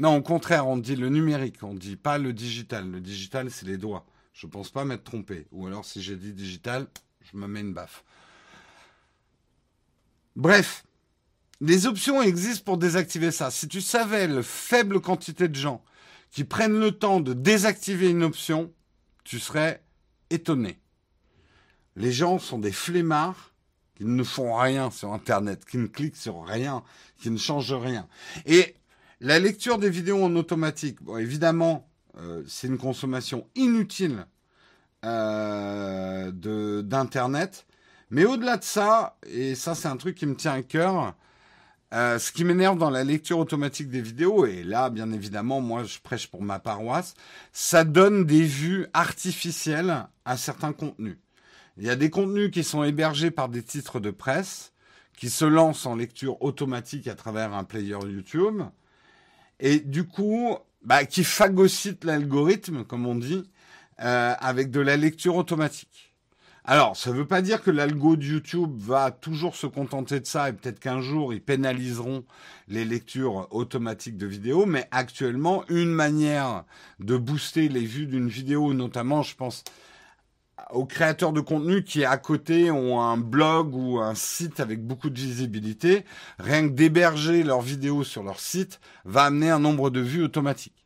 non, 0.00 0.16
au 0.16 0.22
contraire, 0.22 0.66
on 0.66 0.78
dit 0.78 0.96
le 0.96 1.10
numérique, 1.10 1.62
on 1.62 1.74
dit 1.74 1.96
pas 1.96 2.16
le 2.16 2.32
digital. 2.32 2.90
Le 2.90 3.00
digital, 3.00 3.50
c'est 3.50 3.66
les 3.66 3.76
doigts. 3.76 4.06
Je 4.32 4.46
pense 4.46 4.70
pas 4.70 4.84
m'être 4.84 5.04
trompé. 5.04 5.46
Ou 5.52 5.66
alors, 5.66 5.84
si 5.84 6.00
j'ai 6.00 6.16
dit 6.16 6.32
digital, 6.32 6.86
je 7.32 7.38
me 7.38 7.46
mets 7.46 7.60
une 7.60 7.72
baffe. 7.72 8.04
Bref, 10.36 10.84
les 11.60 11.86
options 11.86 12.22
existent 12.22 12.64
pour 12.64 12.78
désactiver 12.78 13.30
ça. 13.30 13.50
Si 13.50 13.68
tu 13.68 13.80
savais 13.80 14.26
la 14.26 14.42
faible 14.42 15.00
quantité 15.00 15.48
de 15.48 15.54
gens 15.54 15.84
qui 16.30 16.44
prennent 16.44 16.78
le 16.78 16.92
temps 16.92 17.20
de 17.20 17.34
désactiver 17.34 18.08
une 18.08 18.22
option, 18.22 18.72
tu 19.24 19.38
serais 19.38 19.82
étonné. 20.30 20.78
Les 21.96 22.12
gens 22.12 22.38
sont 22.38 22.58
des 22.58 22.72
flemmards 22.72 23.52
qui 23.96 24.04
ne 24.04 24.24
font 24.24 24.56
rien 24.56 24.90
sur 24.90 25.12
Internet, 25.12 25.64
qui 25.64 25.76
ne 25.76 25.86
cliquent 25.86 26.16
sur 26.16 26.44
rien, 26.44 26.82
qui 27.20 27.30
ne 27.30 27.36
changent 27.36 27.74
rien. 27.74 28.08
Et 28.46 28.76
la 29.20 29.38
lecture 29.38 29.78
des 29.78 29.90
vidéos 29.90 30.24
en 30.24 30.34
automatique, 30.36 31.02
bon, 31.02 31.18
évidemment, 31.18 31.90
euh, 32.16 32.42
c'est 32.46 32.68
une 32.68 32.78
consommation 32.78 33.46
inutile 33.54 34.26
euh, 35.04 36.30
d'Internet. 36.82 37.66
Mais 38.10 38.24
au-delà 38.24 38.56
de 38.56 38.64
ça, 38.64 39.16
et 39.26 39.54
ça 39.54 39.74
c'est 39.74 39.88
un 39.88 39.96
truc 39.96 40.16
qui 40.16 40.26
me 40.26 40.34
tient 40.34 40.52
à 40.52 40.62
cœur, 40.62 41.14
euh, 41.92 42.18
ce 42.18 42.32
qui 42.32 42.44
m'énerve 42.44 42.78
dans 42.78 42.90
la 42.90 43.04
lecture 43.04 43.38
automatique 43.38 43.88
des 43.88 44.00
vidéos, 44.00 44.46
et 44.46 44.62
là 44.62 44.90
bien 44.90 45.12
évidemment 45.12 45.60
moi 45.60 45.84
je 45.84 45.98
prêche 45.98 46.28
pour 46.28 46.42
ma 46.42 46.58
paroisse, 46.58 47.14
ça 47.52 47.84
donne 47.84 48.24
des 48.24 48.42
vues 48.42 48.86
artificielles 48.92 50.06
à 50.24 50.36
certains 50.36 50.72
contenus. 50.72 51.18
Il 51.76 51.84
y 51.84 51.90
a 51.90 51.96
des 51.96 52.10
contenus 52.10 52.50
qui 52.50 52.64
sont 52.64 52.84
hébergés 52.84 53.30
par 53.30 53.48
des 53.48 53.62
titres 53.62 54.00
de 54.00 54.10
presse, 54.10 54.72
qui 55.16 55.30
se 55.30 55.44
lancent 55.44 55.86
en 55.86 55.96
lecture 55.96 56.42
automatique 56.42 57.06
à 57.08 57.14
travers 57.14 57.54
un 57.54 57.64
player 57.64 57.98
YouTube, 58.04 58.62
et 59.60 59.78
du 59.80 60.04
coup, 60.04 60.56
bah, 60.82 61.04
qui 61.04 61.24
phagocytent 61.24 62.04
l'algorithme, 62.04 62.84
comme 62.84 63.06
on 63.06 63.14
dit, 63.14 63.44
euh, 64.00 64.34
avec 64.38 64.70
de 64.70 64.80
la 64.80 64.96
lecture 64.96 65.36
automatique. 65.36 66.10
Alors, 66.64 66.96
ça 66.96 67.10
ne 67.10 67.16
veut 67.16 67.26
pas 67.26 67.40
dire 67.40 67.62
que 67.62 67.70
l'algo 67.70 68.16
de 68.16 68.24
YouTube 68.24 68.74
va 68.76 69.10
toujours 69.10 69.56
se 69.56 69.66
contenter 69.66 70.20
de 70.20 70.26
ça 70.26 70.48
et 70.48 70.52
peut-être 70.52 70.78
qu'un 70.78 71.00
jour 71.00 71.32
ils 71.32 71.42
pénaliseront 71.42 72.24
les 72.68 72.84
lectures 72.84 73.48
automatiques 73.50 74.18
de 74.18 74.26
vidéos, 74.26 74.66
mais 74.66 74.86
actuellement, 74.90 75.64
une 75.68 75.90
manière 75.90 76.64
de 76.98 77.16
booster 77.16 77.68
les 77.68 77.84
vues 77.84 78.06
d'une 78.06 78.28
vidéo, 78.28 78.74
notamment, 78.74 79.22
je 79.22 79.34
pense 79.34 79.64
aux 80.70 80.84
créateurs 80.84 81.32
de 81.32 81.40
contenu 81.40 81.82
qui 81.82 82.04
à 82.04 82.16
côté 82.18 82.70
ont 82.70 83.00
un 83.00 83.16
blog 83.16 83.74
ou 83.74 83.98
un 83.98 84.14
site 84.14 84.60
avec 84.60 84.86
beaucoup 84.86 85.10
de 85.10 85.18
visibilité, 85.18 86.04
rien 86.38 86.68
que 86.68 86.74
d'héberger 86.74 87.42
leurs 87.42 87.62
vidéos 87.62 88.04
sur 88.04 88.22
leur 88.22 88.38
site 88.38 88.80
va 89.04 89.24
amener 89.24 89.50
un 89.50 89.58
nombre 89.58 89.90
de 89.90 90.00
vues 90.00 90.22
automatique. 90.22 90.79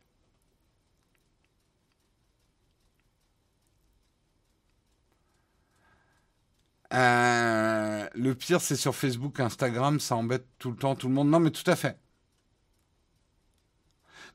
Euh, 6.95 8.07
le 8.15 8.35
pire, 8.35 8.61
c'est 8.61 8.75
sur 8.75 8.95
Facebook, 8.95 9.39
Instagram, 9.39 9.99
ça 9.99 10.15
embête 10.15 10.47
tout 10.59 10.71
le 10.71 10.77
temps 10.77 10.95
tout 10.95 11.07
le 11.07 11.13
monde. 11.13 11.29
Non, 11.29 11.39
mais 11.39 11.51
tout 11.51 11.69
à 11.69 11.75
fait. 11.75 11.99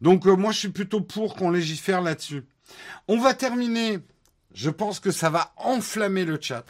Donc 0.00 0.26
euh, 0.26 0.36
moi, 0.36 0.52
je 0.52 0.58
suis 0.58 0.68
plutôt 0.68 1.00
pour 1.00 1.36
qu'on 1.36 1.50
légifère 1.50 2.02
là-dessus. 2.02 2.44
On 3.08 3.18
va 3.18 3.34
terminer. 3.34 3.98
Je 4.52 4.70
pense 4.70 5.00
que 5.00 5.11
ça 5.11 5.30
va 5.30 5.52
enflammer 5.56 6.24
le 6.24 6.38
chat, 6.40 6.64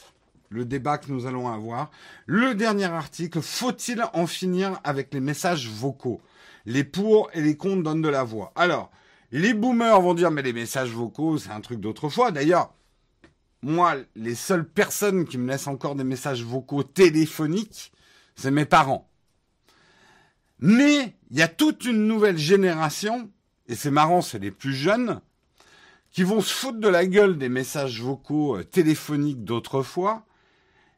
le 0.49 0.65
débat 0.65 0.99
que 0.99 1.11
nous 1.11 1.27
allons 1.27 1.49
avoir. 1.49 1.91
Le 2.27 2.55
dernier 2.55 2.85
article, 2.85 3.41
faut-il 3.41 4.05
en 4.13 4.27
finir 4.27 4.79
avec 4.85 5.13
les 5.15 5.21
messages 5.21 5.69
vocaux? 5.69 6.21
Les 6.67 6.85
pour 6.85 7.31
et 7.33 7.41
les 7.41 7.57
contre 7.57 7.83
donnent 7.85 8.03
de 8.03 8.09
la 8.09 8.23
voix. 8.23 8.53
Alors, 8.55 8.91
les 9.33 9.55
boomers 9.55 10.01
vont 10.03 10.15
dire, 10.15 10.31
mais 10.31 10.43
les 10.43 10.53
messages 10.53 10.91
vocaux, 10.91 11.39
c'est 11.39 11.51
un 11.51 11.61
truc 11.61 11.81
d'autrefois. 11.81 12.33
D'ailleurs, 12.33 12.75
moi, 13.63 13.97
les 14.17 14.35
seules 14.35 14.67
personnes 14.67 15.27
qui 15.27 15.39
me 15.39 15.49
laissent 15.49 15.67
encore 15.67 15.95
des 15.95 16.05
messages 16.05 16.43
vocaux 16.43 16.83
téléphoniques, 16.83 17.93
c'est 18.35 18.51
mes 18.51 18.65
parents. 18.65 19.11
Mais 20.59 21.15
il 21.31 21.39
y 21.39 21.43
a 21.43 21.49
toute 21.49 21.85
une 21.85 22.07
nouvelle 22.07 22.39
génération, 22.39 23.31
et 23.67 23.75
c'est 23.75 23.91
marrant, 23.91 24.23
c'est 24.23 24.39
les 24.39 24.51
plus 24.51 24.75
jeunes, 24.75 25.21
qui 26.11 26.23
vont 26.23 26.41
se 26.41 26.53
foutre 26.53 26.81
de 26.81 26.89
la 26.89 27.07
gueule 27.07 27.39
des 27.39 27.49
messages 27.49 28.01
vocaux 28.01 28.57
euh, 28.57 28.65
téléphoniques 28.65 29.45
d'autrefois, 29.45 30.27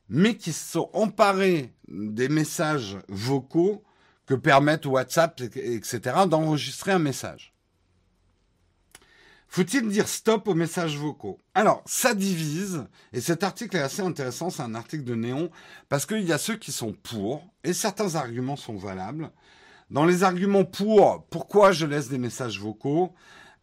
mais 0.09 0.37
qui 0.37 0.53
se 0.53 0.73
sont 0.73 0.91
emparés 0.93 1.73
des 1.89 2.29
messages 2.29 2.99
vocaux 3.09 3.85
que 4.27 4.35
permettent 4.35 4.87
WhatsApp, 4.87 5.41
etc., 5.41 6.01
d'enregistrer 6.29 6.93
un 6.93 6.99
message. 6.99 7.52
Faut-il 9.55 9.87
dire 9.91 10.09
stop 10.09 10.49
aux 10.49 10.55
messages 10.55 10.97
vocaux? 10.97 11.37
Alors, 11.55 11.83
ça 11.85 12.15
divise, 12.15 12.87
et 13.13 13.21
cet 13.21 13.43
article 13.43 13.77
est 13.77 13.83
assez 13.83 14.01
intéressant, 14.01 14.49
c'est 14.49 14.63
un 14.63 14.75
article 14.75 15.05
de 15.05 15.15
Néon, 15.15 15.51
parce 15.91 16.07
qu'il 16.07 16.23
y 16.23 16.33
a 16.33 16.39
ceux 16.39 16.57
qui 16.57 16.73
sont 16.73 16.95
pour, 16.95 17.45
et 17.63 17.75
certains 17.75 18.15
arguments 18.15 18.57
sont 18.57 18.77
valables. 18.77 19.31
Dans 19.91 20.07
les 20.07 20.23
arguments 20.23 20.65
pour, 20.65 21.27
pourquoi 21.27 21.73
je 21.73 21.85
laisse 21.85 22.09
des 22.09 22.17
messages 22.17 22.59
vocaux? 22.59 23.13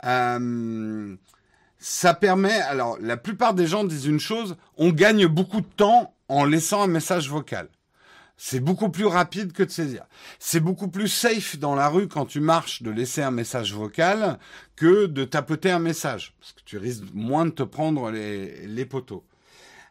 Euh, 0.03 1.15
Ça 1.79 2.13
permet, 2.13 2.61
alors 2.61 2.99
la 3.01 3.17
plupart 3.17 3.55
des 3.55 3.65
gens 3.65 3.83
disent 3.83 4.05
une 4.05 4.19
chose, 4.19 4.57
on 4.77 4.91
gagne 4.91 5.25
beaucoup 5.25 5.61
de 5.61 5.73
temps 5.75 6.13
en 6.27 6.45
laissant 6.45 6.83
un 6.83 6.87
message 6.87 7.31
vocal. 7.31 7.67
C'est 8.41 8.61
beaucoup 8.61 8.87
plus 8.87 9.05
rapide 9.05 9.51
que 9.51 9.63
de 9.63 9.69
saisir. 9.69 10.05
C'est 10.39 10.61
beaucoup 10.61 10.87
plus 10.87 11.09
safe 11.09 11.59
dans 11.59 11.75
la 11.75 11.89
rue 11.89 12.07
quand 12.07 12.25
tu 12.25 12.39
marches 12.39 12.81
de 12.81 12.89
laisser 12.89 13.21
un 13.21 13.31
message 13.31 13.73
vocal 13.73 14.39
que 14.77 15.07
de 15.07 15.25
tapoter 15.25 15.71
un 15.71 15.79
message, 15.79 16.33
parce 16.39 16.53
que 16.53 16.61
tu 16.63 16.77
risques 16.77 17.03
moins 17.13 17.45
de 17.45 17.51
te 17.51 17.63
prendre 17.63 18.09
les, 18.11 18.85
poteaux. 18.85 19.25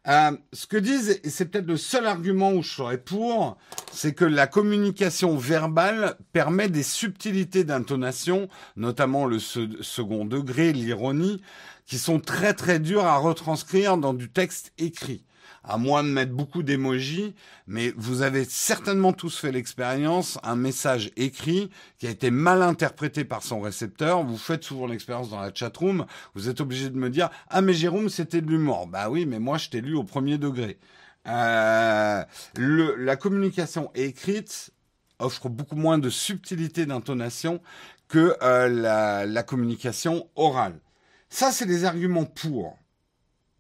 Euh, 0.07 0.31
ce 0.55 0.67
que 0.67 0.79
disent, 0.79 1.21
et 1.23 1.29
c'est 1.29 1.45
peut-être 1.45 1.67
le 1.67 1.77
seul 1.77 2.07
argument 2.07 2.53
où 2.53 2.63
je 2.63 2.71
serais 2.71 2.97
pour, 2.97 3.59
c'est 3.93 4.15
que 4.15 4.25
la 4.25 4.47
communication 4.47 5.37
verbale 5.37 6.17
permet 6.33 6.71
des 6.71 6.83
subtilités 6.83 7.65
d'intonation, 7.65 8.49
notamment 8.77 9.27
le 9.27 9.41
second 9.41 10.25
degré, 10.25 10.73
l'ironie, 10.73 11.43
qui 11.85 11.99
sont 11.99 12.19
très 12.19 12.55
très 12.55 12.79
dures 12.79 13.05
à 13.05 13.19
retranscrire 13.19 13.99
dans 13.99 14.15
du 14.15 14.31
texte 14.31 14.73
écrit 14.79 15.23
à 15.69 15.77
moins 15.77 16.03
de 16.03 16.09
mettre 16.09 16.33
beaucoup 16.33 16.62
d'émojis, 16.62 17.35
mais 17.66 17.93
vous 17.97 18.23
avez 18.23 18.45
certainement 18.45 19.12
tous 19.12 19.39
fait 19.39 19.53
l'expérience, 19.53 20.39
un 20.43 20.57
message 20.57 21.12
écrit 21.16 21.71
qui 21.99 22.07
a 22.07 22.11
été 22.11 22.31
mal 22.31 22.62
interprété 22.62 23.25
par 23.25 23.43
son 23.43 23.61
récepteur. 23.61 24.25
Vous 24.25 24.39
faites 24.39 24.64
souvent 24.64 24.87
l'expérience 24.87 25.29
dans 25.29 25.41
la 25.41 25.55
chatroom, 25.55 26.07
vous 26.35 26.49
êtes 26.49 26.62
obligé 26.62 26.89
de 26.89 26.97
me 26.97 27.11
dire 27.11 27.29
ah 27.51 27.61
mais 27.61 27.75
Jérôme 27.75 28.09
c'était 28.09 28.41
de 28.41 28.49
l'humour. 28.49 28.87
Bah 28.87 29.11
oui, 29.11 29.27
mais 29.27 29.39
moi 29.39 29.59
je 29.59 29.69
t'ai 29.69 29.83
lu 29.83 29.95
au 29.95 30.05
premier 30.05 30.39
degré. 30.39 30.79
Euh, 31.27 32.25
la 32.57 33.16
communication 33.16 33.91
écrite 33.95 34.71
offre 35.19 35.51
beaucoup 35.51 35.77
moins 35.77 35.99
de 35.99 36.09
subtilité 36.09 36.87
d'intonation 36.87 37.61
que 38.09 38.35
euh, 38.43 38.69
la, 38.69 39.27
la 39.27 39.43
communication 39.43 40.29
orale. 40.35 40.81
Ça, 41.29 41.53
c'est 41.53 41.66
les 41.66 41.85
arguments 41.85 42.25
pour. 42.25 42.79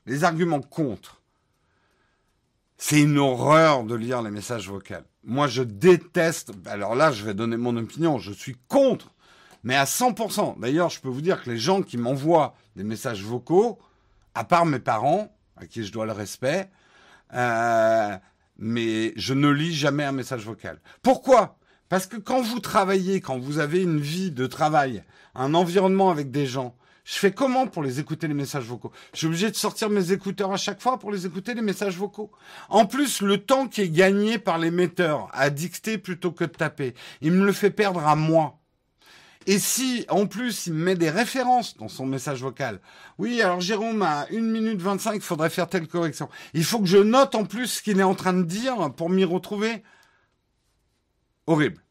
Les 0.06 0.24
arguments 0.24 0.62
contre. 0.62 1.17
C'est 2.80 3.00
une 3.00 3.18
horreur 3.18 3.82
de 3.82 3.96
lire 3.96 4.22
les 4.22 4.30
messages 4.30 4.68
vocaux. 4.68 4.94
Moi, 5.24 5.48
je 5.48 5.64
déteste. 5.64 6.52
Alors 6.64 6.94
là, 6.94 7.10
je 7.10 7.24
vais 7.24 7.34
donner 7.34 7.56
mon 7.56 7.76
opinion. 7.76 8.18
Je 8.18 8.32
suis 8.32 8.56
contre, 8.68 9.12
mais 9.64 9.74
à 9.74 9.84
100%. 9.84 10.60
D'ailleurs, 10.60 10.88
je 10.88 11.00
peux 11.00 11.08
vous 11.08 11.20
dire 11.20 11.42
que 11.42 11.50
les 11.50 11.58
gens 11.58 11.82
qui 11.82 11.98
m'envoient 11.98 12.54
des 12.76 12.84
messages 12.84 13.22
vocaux, 13.22 13.78
à 14.36 14.44
part 14.44 14.64
mes 14.64 14.78
parents, 14.78 15.36
à 15.56 15.66
qui 15.66 15.84
je 15.84 15.90
dois 15.90 16.06
le 16.06 16.12
respect, 16.12 16.70
euh, 17.34 18.16
mais 18.58 19.12
je 19.16 19.34
ne 19.34 19.48
lis 19.48 19.74
jamais 19.74 20.04
un 20.04 20.12
message 20.12 20.44
vocal. 20.44 20.80
Pourquoi? 21.02 21.58
Parce 21.88 22.06
que 22.06 22.16
quand 22.16 22.42
vous 22.42 22.60
travaillez, 22.60 23.20
quand 23.20 23.38
vous 23.38 23.58
avez 23.58 23.82
une 23.82 23.98
vie 23.98 24.30
de 24.30 24.46
travail, 24.46 25.02
un 25.34 25.52
environnement 25.54 26.10
avec 26.10 26.30
des 26.30 26.46
gens, 26.46 26.76
je 27.08 27.14
fais 27.14 27.32
comment 27.32 27.66
pour 27.66 27.82
les 27.82 28.00
écouter 28.00 28.28
les 28.28 28.34
messages 28.34 28.66
vocaux? 28.66 28.92
Je 29.14 29.18
suis 29.20 29.26
obligé 29.28 29.50
de 29.50 29.56
sortir 29.56 29.88
mes 29.88 30.12
écouteurs 30.12 30.52
à 30.52 30.58
chaque 30.58 30.82
fois 30.82 30.98
pour 30.98 31.10
les 31.10 31.24
écouter 31.24 31.54
les 31.54 31.62
messages 31.62 31.96
vocaux. 31.96 32.30
En 32.68 32.84
plus, 32.84 33.22
le 33.22 33.38
temps 33.38 33.66
qui 33.66 33.80
est 33.80 33.88
gagné 33.88 34.38
par 34.38 34.58
l'émetteur 34.58 35.30
à 35.32 35.48
dicter 35.48 35.96
plutôt 35.96 36.32
que 36.32 36.44
de 36.44 36.50
taper, 36.50 36.94
il 37.22 37.32
me 37.32 37.46
le 37.46 37.52
fait 37.52 37.70
perdre 37.70 38.06
à 38.06 38.14
moi. 38.14 38.58
Et 39.46 39.58
si, 39.58 40.04
en 40.10 40.26
plus, 40.26 40.66
il 40.66 40.74
me 40.74 40.84
met 40.84 40.96
des 40.96 41.08
références 41.08 41.78
dans 41.78 41.88
son 41.88 42.04
message 42.04 42.42
vocal. 42.42 42.78
Oui, 43.16 43.40
alors 43.40 43.62
Jérôme, 43.62 44.02
à 44.02 44.26
1 44.30 44.40
minute 44.42 44.82
25, 44.82 45.14
il 45.14 45.20
faudrait 45.22 45.48
faire 45.48 45.66
telle 45.66 45.88
correction. 45.88 46.28
Il 46.52 46.62
faut 46.62 46.78
que 46.78 46.84
je 46.84 46.98
note 46.98 47.34
en 47.34 47.46
plus 47.46 47.68
ce 47.68 47.82
qu'il 47.82 48.00
est 48.00 48.02
en 48.02 48.14
train 48.14 48.34
de 48.34 48.42
dire 48.42 48.92
pour 48.94 49.08
m'y 49.08 49.24
retrouver. 49.24 49.82
Horrible. 51.46 51.82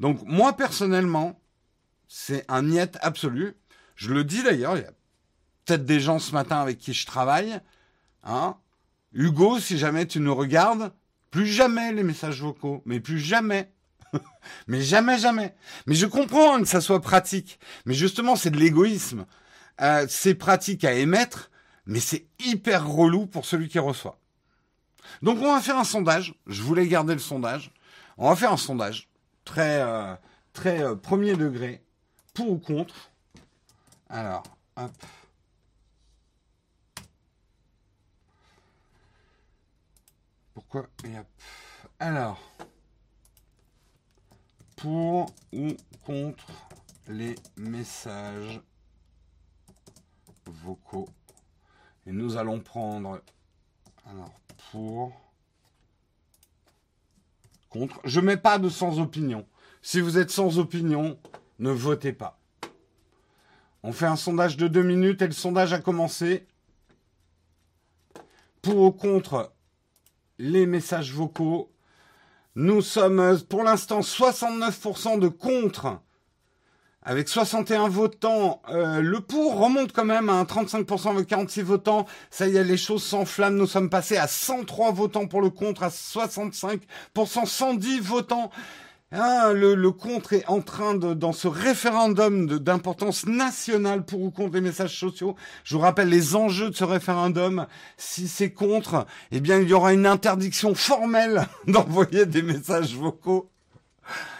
Donc, 0.00 0.18
moi, 0.24 0.56
personnellement, 0.56 1.40
c'est 2.08 2.44
un 2.48 2.62
niet 2.62 2.98
absolu. 3.02 3.54
Je 3.94 4.12
le 4.12 4.24
dis 4.24 4.42
d'ailleurs, 4.42 4.76
il 4.76 4.82
y 4.82 4.86
a 4.86 4.92
peut-être 5.64 5.84
des 5.84 6.00
gens 6.00 6.18
ce 6.18 6.32
matin 6.32 6.60
avec 6.60 6.78
qui 6.78 6.92
je 6.92 7.06
travaille. 7.06 7.60
Hein 8.22 8.56
Hugo, 9.12 9.60
si 9.60 9.78
jamais 9.78 10.06
tu 10.06 10.20
nous 10.20 10.34
regardes, 10.34 10.92
plus 11.30 11.46
jamais 11.46 11.92
les 11.92 12.02
messages 12.02 12.42
vocaux, 12.42 12.82
mais 12.84 13.00
plus 13.00 13.18
jamais. 13.18 13.70
mais 14.66 14.82
jamais, 14.82 15.18
jamais. 15.18 15.54
Mais 15.86 15.94
je 15.94 16.06
comprends 16.06 16.60
que 16.60 16.68
ça 16.68 16.80
soit 16.80 17.00
pratique. 17.00 17.58
Mais 17.86 17.94
justement, 17.94 18.36
c'est 18.36 18.50
de 18.50 18.58
l'égoïsme. 18.58 19.26
Euh, 19.80 20.06
c'est 20.08 20.34
pratique 20.34 20.84
à 20.84 20.92
émettre, 20.92 21.50
mais 21.86 22.00
c'est 22.00 22.26
hyper 22.44 22.88
relou 22.88 23.26
pour 23.26 23.44
celui 23.44 23.68
qui 23.68 23.78
reçoit. 23.78 24.18
Donc 25.22 25.38
on 25.38 25.52
va 25.52 25.60
faire 25.60 25.78
un 25.78 25.84
sondage. 25.84 26.34
Je 26.46 26.62
voulais 26.62 26.86
garder 26.86 27.14
le 27.14 27.20
sondage. 27.20 27.72
On 28.16 28.28
va 28.28 28.36
faire 28.36 28.52
un 28.52 28.56
sondage 28.56 29.08
très 29.44 29.80
euh, 29.80 30.14
très 30.52 30.82
euh, 30.82 30.94
premier 30.94 31.34
degré 31.34 31.82
pour 32.32 32.50
ou 32.50 32.58
contre. 32.58 33.10
Alors, 34.08 34.42
hop. 34.76 34.92
Pourquoi 40.54 40.86
Alors, 41.98 42.40
pour 44.76 45.26
ou 45.52 45.68
contre 46.04 46.46
les 47.08 47.34
messages 47.56 48.60
vocaux. 50.46 51.08
Et 52.06 52.12
nous 52.12 52.36
allons 52.36 52.60
prendre 52.60 53.20
alors 54.06 54.34
pour 54.70 55.12
contre. 57.70 58.00
Je 58.04 58.20
mets 58.20 58.36
pas 58.36 58.58
de 58.58 58.68
sans 58.68 59.00
opinion. 59.00 59.46
Si 59.82 60.00
vous 60.00 60.18
êtes 60.18 60.30
sans 60.30 60.58
opinion, 60.58 61.18
ne 61.58 61.70
votez 61.70 62.12
pas. 62.12 62.38
On 63.86 63.92
fait 63.92 64.06
un 64.06 64.16
sondage 64.16 64.56
de 64.56 64.66
deux 64.66 64.82
minutes 64.82 65.20
et 65.20 65.26
le 65.26 65.34
sondage 65.34 65.74
a 65.74 65.78
commencé. 65.78 66.46
Pour 68.62 68.78
ou 68.78 68.90
contre 68.90 69.52
les 70.38 70.64
messages 70.64 71.12
vocaux, 71.12 71.70
nous 72.54 72.80
sommes 72.80 73.38
pour 73.46 73.62
l'instant 73.62 74.00
69% 74.00 75.18
de 75.18 75.28
contre 75.28 76.00
avec 77.02 77.28
61 77.28 77.90
votants, 77.90 78.62
euh, 78.70 79.02
le 79.02 79.20
pour 79.20 79.58
remonte 79.58 79.92
quand 79.92 80.06
même 80.06 80.30
à 80.30 80.32
un 80.32 80.44
35% 80.44 81.10
avec 81.10 81.26
46 81.26 81.60
votants. 81.60 82.06
Ça 82.30 82.48
y 82.48 82.56
est, 82.56 82.64
les 82.64 82.78
choses 82.78 83.04
s'enflamment. 83.04 83.58
Nous 83.58 83.66
sommes 83.66 83.90
passés 83.90 84.16
à 84.16 84.26
103 84.26 84.92
votants 84.92 85.26
pour 85.26 85.42
le 85.42 85.50
contre, 85.50 85.82
à 85.82 85.90
65%, 85.90 86.80
110 87.44 88.00
votants. 88.00 88.50
Ah, 89.12 89.52
le, 89.54 89.90
contre 89.92 90.32
est 90.32 90.46
en 90.48 90.60
train 90.60 90.94
de, 90.94 91.14
dans 91.14 91.32
ce 91.32 91.46
référendum 91.46 92.46
d'importance 92.58 93.26
nationale 93.26 94.04
pour 94.04 94.22
ou 94.22 94.30
contre 94.30 94.54
les 94.54 94.60
messages 94.60 94.98
sociaux. 94.98 95.36
Je 95.62 95.76
vous 95.76 95.82
rappelle 95.82 96.08
les 96.08 96.34
enjeux 96.34 96.70
de 96.70 96.74
ce 96.74 96.84
référendum. 96.84 97.66
Si 97.96 98.26
c'est 98.26 98.52
contre, 98.52 99.06
eh 99.30 99.40
bien, 99.40 99.60
il 99.60 99.68
y 99.68 99.72
aura 99.72 99.92
une 99.92 100.06
interdiction 100.06 100.74
formelle 100.74 101.46
d'envoyer 101.68 102.26
des 102.26 102.42
messages 102.42 102.96
vocaux 102.96 103.50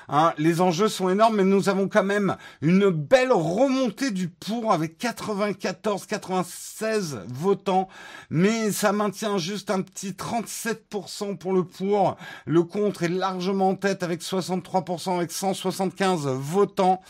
Hein, 0.08 0.32
les 0.38 0.60
enjeux 0.60 0.88
sont 0.88 1.08
énormes, 1.08 1.36
mais 1.36 1.44
nous 1.44 1.68
avons 1.68 1.88
quand 1.88 2.04
même 2.04 2.36
une 2.60 2.90
belle 2.90 3.32
remontée 3.32 4.10
du 4.10 4.28
pour 4.28 4.72
avec 4.72 4.98
94, 4.98 6.06
96 6.06 7.20
votants, 7.28 7.88
mais 8.30 8.70
ça 8.72 8.92
maintient 8.92 9.38
juste 9.38 9.70
un 9.70 9.82
petit 9.82 10.10
37% 10.10 11.36
pour 11.38 11.52
le 11.52 11.64
pour. 11.64 12.16
Le 12.46 12.62
contre 12.62 13.04
est 13.04 13.08
largement 13.08 13.70
en 13.70 13.74
tête 13.74 14.02
avec 14.02 14.22
63% 14.22 15.16
avec 15.16 15.32
175 15.32 16.26
votants. 16.26 17.00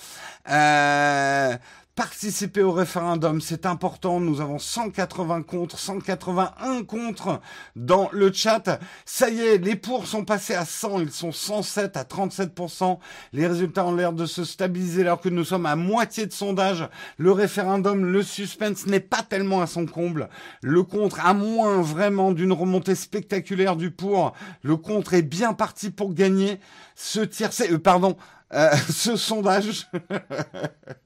Euh, 0.51 1.57
participer 1.95 2.63
au 2.63 2.73
référendum, 2.73 3.41
c'est 3.41 3.67
important. 3.67 4.19
Nous 4.19 4.41
avons 4.41 4.59
180 4.59 5.43
contre, 5.43 5.79
181 5.79 6.83
contre 6.85 7.41
dans 7.77 8.09
le 8.13 8.33
chat. 8.33 8.81
Ça 9.05 9.31
y 9.31 9.41
est, 9.41 9.59
les 9.59 9.77
pour 9.77 10.07
sont 10.07 10.25
passés 10.25 10.55
à 10.55 10.65
100, 10.65 11.01
ils 11.01 11.11
sont 11.13 11.33
107 11.33 11.97
à 11.97 12.03
37%. 12.03 12.99
Les 13.33 13.47
résultats 13.47 13.85
ont 13.87 13.95
l'air 13.95 14.13
de 14.13 14.27
se 14.27 14.45
stabiliser 14.45 15.03
alors 15.03 15.21
que 15.21 15.29
nous 15.29 15.45
sommes 15.45 15.67
à 15.67 15.77
moitié 15.77 16.27
de 16.27 16.33
sondage. 16.33 16.89
Le 17.17 17.31
référendum, 17.31 18.05
le 18.05 18.23
suspense 18.23 18.87
n'est 18.87 19.01
pas 19.01 19.23
tellement 19.23 19.63
à 19.63 19.67
son 19.67 19.87
comble. 19.87 20.29
Le 20.63 20.83
contre, 20.83 21.25
à 21.25 21.33
moins 21.33 21.81
vraiment 21.81 22.33
d'une 22.33 22.53
remontée 22.53 22.97
spectaculaire 22.97 23.77
du 23.77 23.91
pour, 23.91 24.35
le 24.63 24.77
contre 24.77 25.15
est 25.15 25.23
bien 25.23 25.53
parti 25.53 25.91
pour 25.91 26.13
gagner 26.13 26.59
ce 26.97 27.21
tiercé, 27.21 27.71
euh, 27.71 27.79
pardon, 27.79 28.17
euh, 28.53 28.75
ce 28.91 29.17
sondage. 29.17 29.89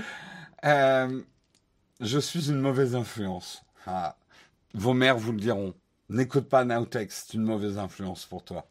Euh, 0.64 1.22
je 2.00 2.18
suis 2.18 2.48
une 2.48 2.58
mauvaise 2.60 2.96
influence. 2.96 3.62
Ah, 3.86 4.16
vos 4.74 4.94
mères 4.94 5.18
vous 5.18 5.32
le 5.32 5.38
diront. 5.38 5.74
N'écoute 6.08 6.48
pas 6.48 6.64
Nowtex, 6.64 7.26
c'est 7.26 7.34
une 7.34 7.44
mauvaise 7.44 7.78
influence 7.78 8.24
pour 8.24 8.42
toi. 8.42 8.66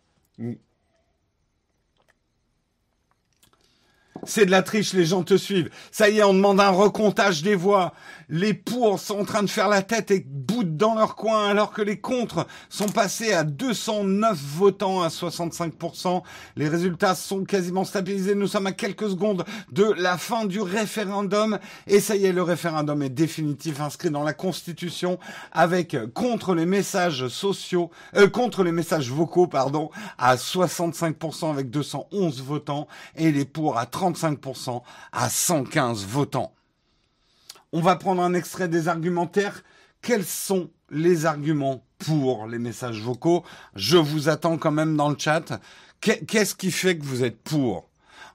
C'est 4.23 4.45
de 4.45 4.51
la 4.51 4.63
triche, 4.63 4.93
les 4.93 5.05
gens 5.05 5.23
te 5.23 5.35
suivent. 5.35 5.69
Ça 5.91 6.09
y 6.09 6.19
est, 6.19 6.23
on 6.23 6.33
demande 6.33 6.59
un 6.59 6.69
recomptage 6.69 7.43
des 7.43 7.53
voix. 7.53 7.93
Les 8.29 8.53
pour 8.53 8.99
sont 8.99 9.19
en 9.19 9.25
train 9.25 9.43
de 9.43 9.49
faire 9.49 9.67
la 9.67 9.81
tête 9.81 10.09
et 10.09 10.25
boudent 10.25 10.77
dans 10.77 10.95
leur 10.95 11.15
coin, 11.15 11.47
alors 11.47 11.71
que 11.71 11.81
les 11.81 11.99
contre 11.99 12.47
sont 12.69 12.87
passés 12.87 13.33
à 13.33 13.43
209 13.43 14.35
votants 14.37 15.03
à 15.03 15.09
65%. 15.09 16.23
Les 16.55 16.67
résultats 16.69 17.13
sont 17.13 17.43
quasiment 17.43 17.83
stabilisés. 17.83 18.33
Nous 18.33 18.47
sommes 18.47 18.67
à 18.67 18.71
quelques 18.71 19.09
secondes 19.09 19.43
de 19.71 19.83
la 19.83 20.17
fin 20.17 20.45
du 20.45 20.61
référendum. 20.61 21.59
Et 21.85 21.99
ça 21.99 22.15
y 22.15 22.25
est, 22.25 22.31
le 22.31 22.41
référendum 22.41 23.03
est 23.03 23.09
définitif, 23.09 23.81
inscrit 23.81 24.09
dans 24.09 24.23
la 24.23 24.33
Constitution, 24.33 25.19
avec 25.51 25.97
contre 26.13 26.55
les 26.55 26.65
messages 26.65 27.27
sociaux, 27.27 27.91
euh, 28.15 28.27
contre 28.27 28.63
les 28.63 28.71
messages 28.71 29.11
vocaux, 29.11 29.47
pardon, 29.47 29.91
à 30.17 30.35
65% 30.35 31.51
avec 31.51 31.69
211 31.69 32.41
votants, 32.41 32.87
et 33.17 33.31
les 33.31 33.45
pour 33.45 33.77
à 33.77 33.85
30 33.85 34.04
35% 34.11 34.81
à 35.11 35.29
115 35.29 36.05
votants. 36.05 36.53
On 37.71 37.81
va 37.81 37.95
prendre 37.95 38.21
un 38.21 38.33
extrait 38.33 38.67
des 38.67 38.87
argumentaires. 38.87 39.63
Quels 40.01 40.25
sont 40.25 40.69
les 40.89 41.25
arguments 41.25 41.83
pour 41.97 42.47
les 42.47 42.59
messages 42.59 43.01
vocaux? 43.01 43.43
Je 43.75 43.97
vous 43.97 44.29
attends 44.29 44.57
quand 44.57 44.71
même 44.71 44.95
dans 44.95 45.09
le 45.09 45.17
chat. 45.17 45.59
Qu'est-ce 45.99 46.55
qui 46.55 46.71
fait 46.71 46.97
que 46.97 47.03
vous 47.03 47.23
êtes 47.23 47.41
pour? 47.41 47.89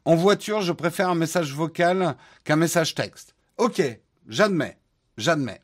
En 0.04 0.16
voiture, 0.16 0.62
je 0.62 0.72
préfère 0.72 1.08
un 1.10 1.14
message 1.14 1.54
vocal 1.54 2.16
qu'un 2.44 2.56
message 2.56 2.94
texte. 2.94 3.34
Ok, 3.58 3.82
j'admets, 4.28 4.78
j'admets. 5.16 5.60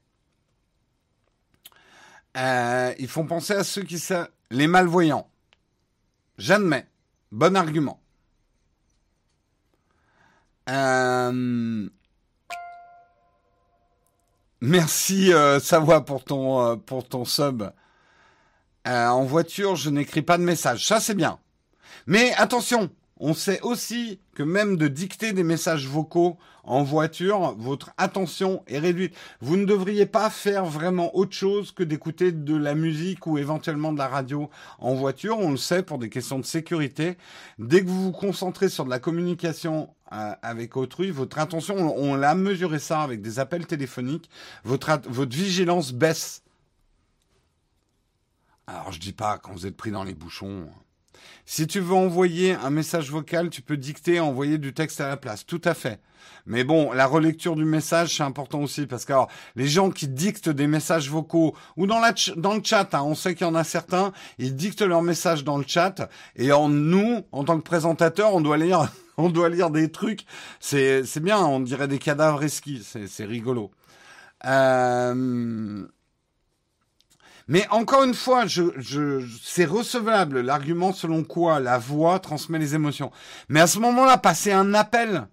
Euh, 2.37 2.95
ils 2.99 3.09
font 3.09 3.27
penser 3.27 3.55
à 3.55 3.65
ceux 3.65 3.83
qui 3.83 3.99
sont 3.99 4.27
les 4.51 4.67
malvoyants. 4.67 5.29
J'admets. 6.39 6.87
Bon 7.33 7.57
argument. 7.57 8.01
Euh... 10.69 11.89
Merci 14.61 15.33
euh, 15.33 15.61
Savoie 15.61 16.05
pour 16.05 16.25
ton 16.25 16.61
euh, 16.61 16.77
pour 16.77 17.07
ton 17.07 17.25
sub. 17.25 17.64
En 18.85 19.25
voiture, 19.25 19.75
je 19.75 19.91
n'écris 19.91 20.23
pas 20.23 20.39
de 20.39 20.45
message. 20.45 20.87
Ça 20.87 21.01
c'est 21.01 21.14
bien. 21.14 21.39
Mais 22.07 22.33
attention, 22.35 22.89
on 23.19 23.33
sait 23.33 23.61
aussi 23.62 24.21
que 24.35 24.43
même 24.43 24.77
de 24.77 24.89
dicter 24.89 25.33
des 25.33 25.43
messages 25.43 25.87
vocaux 25.87 26.37
en 26.64 26.83
voiture, 26.83 27.55
votre 27.59 27.93
attention 27.97 28.62
est 28.67 28.79
réduite. 28.79 29.14
Vous 29.41 29.57
ne 29.57 29.64
devriez 29.64 30.05
pas 30.05 30.29
faire 30.29 30.67
vraiment 30.67 31.17
autre 31.17 31.33
chose 31.33 31.73
que 31.73 31.83
d'écouter 31.83 32.33
de 32.33 32.57
la 32.57 32.75
musique 32.75 33.27
ou 33.27 33.39
éventuellement 33.39 33.93
de 33.93 33.99
la 33.99 34.09
radio 34.09 34.51
en 34.79 34.95
voiture. 34.95 35.39
On 35.39 35.53
le 35.53 35.57
sait 35.57 35.83
pour 35.83 35.99
des 35.99 36.11
questions 36.11 36.39
de 36.39 36.45
sécurité. 36.45 37.17
Dès 37.59 37.83
que 37.83 37.89
vous 37.89 38.05
vous 38.05 38.12
concentrez 38.12 38.69
sur 38.69 38.85
de 38.85 38.91
la 38.91 38.99
communication 38.99 39.95
euh, 40.12 40.35
avec 40.43 40.77
autrui, 40.77 41.11
votre 41.11 41.39
attention, 41.39 41.77
on, 41.97 42.17
l'a 42.17 42.35
mesuré 42.35 42.81
ça 42.81 43.03
avec 43.03 43.23
des 43.23 43.39
appels 43.39 43.67
téléphoniques, 43.67 44.29
votre, 44.64 45.01
votre 45.09 45.35
vigilance 45.35 45.93
baisse. 45.93 46.43
Alors 48.67 48.91
je 48.93 48.99
dis 48.99 49.12
pas 49.12 49.39
quand 49.39 49.53
vous 49.53 49.67
êtes 49.67 49.77
pris 49.77 49.93
dans 49.93 50.05
les 50.05 50.14
bouchons. 50.14 50.69
Si 51.45 51.67
tu 51.67 51.81
veux 51.81 51.95
envoyer 51.95 52.55
un 52.55 52.71
message 52.71 53.11
vocal, 53.11 53.51
tu 53.51 53.62
peux 53.62 53.77
dicter, 53.77 54.21
envoyer 54.21 54.59
du 54.59 54.73
texte 54.73 55.01
à 55.01 55.09
la 55.09 55.17
place. 55.17 55.47
Tout 55.47 55.61
à 55.64 55.75
fait. 55.75 56.01
Mais 56.47 56.64
bon, 56.64 56.93
la 56.93 57.07
relecture 57.07 57.57
du 57.57 57.64
message, 57.64 58.17
c'est 58.17 58.23
important 58.23 58.61
aussi 58.61 58.87
parce 58.87 59.05
que 59.05 59.12
les 59.57 59.67
gens 59.67 59.91
qui 59.91 60.09
dictent 60.09 60.49
des 60.49 60.67
messages 60.67 61.11
vocaux 61.11 61.55
ou 61.77 61.87
dans, 61.87 62.01
dans 62.37 62.55
le 62.55 62.61
chat, 62.62 62.95
hein, 62.95 63.03
on 63.03 63.14
sait 63.14 63.35
qu'il 63.35 63.47
y 63.47 63.51
en 63.51 63.55
a 63.55 63.64
certains, 63.64 64.12
ils 64.39 64.55
dictent 64.55 64.83
leurs 64.83 65.03
messages 65.03 65.45
dans 65.45 65.59
le 65.59 65.64
chat 65.67 66.09
et 66.37 66.53
en 66.53 66.69
nous, 66.69 67.23
en 67.33 67.45
tant 67.45 67.59
que 67.59 67.64
présentateur, 67.64 68.35
on 68.35 68.41
doit 68.41 68.59
lire, 68.59 68.93
on 69.17 69.29
doit 69.29 69.49
lire 69.49 69.71
des 69.71 69.91
trucs. 69.91 70.25
C'est, 70.61 71.03
bien, 71.21 71.39
on 71.39 71.61
dirait 71.61 71.89
des 71.89 71.99
cadavres 71.99 72.43
esquis. 72.43 72.85
C'est 72.85 73.25
rigolo. 73.25 73.71
Euh... 74.45 75.87
Mais 77.49 77.66
encore 77.70 78.03
une 78.03 78.14
fois, 78.14 78.47
je, 78.47 78.64
je, 78.76 79.24
c'est 79.42 79.64
recevable 79.64 80.40
l'argument 80.40 80.92
selon 80.92 81.22
quoi 81.22 81.61
la 81.61 81.78
voix 81.78 82.18
transmet 82.18 82.59
les 82.59 82.74
émotions. 82.74 83.12
Mais 83.49 83.61
à 83.61 83.66
ce 83.66 83.78
moment-là, 83.78 84.18
passez 84.18 84.53
un 84.53 84.74
appel. 84.74 85.28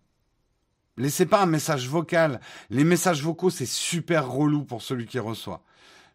Laissez 0.95 1.25
pas 1.25 1.41
un 1.41 1.47
message 1.47 1.89
vocal. 1.89 2.39
Les 2.69 2.83
messages 2.83 3.23
vocaux, 3.23 3.49
c'est 3.49 3.65
super 3.65 4.29
relou 4.29 4.63
pour 4.63 4.83
celui 4.83 5.07
qui 5.07 5.17
reçoit. 5.17 5.63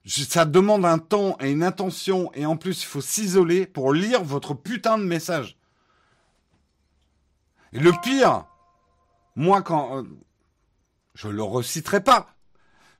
Ça 0.06 0.44
demande 0.44 0.84
un 0.84 0.98
temps 0.98 1.36
et 1.40 1.50
une 1.50 1.64
attention, 1.64 2.30
et 2.34 2.46
en 2.46 2.56
plus, 2.56 2.82
il 2.82 2.86
faut 2.86 3.00
s'isoler 3.00 3.66
pour 3.66 3.92
lire 3.92 4.22
votre 4.22 4.54
putain 4.54 4.96
de 4.98 5.02
message. 5.02 5.58
Et 7.72 7.80
le 7.80 7.92
pire, 8.02 8.46
moi, 9.36 9.62
quand. 9.62 9.98
Euh, 9.98 10.02
je 11.14 11.28
le 11.28 11.42
reciterai 11.42 12.02
pas. 12.02 12.28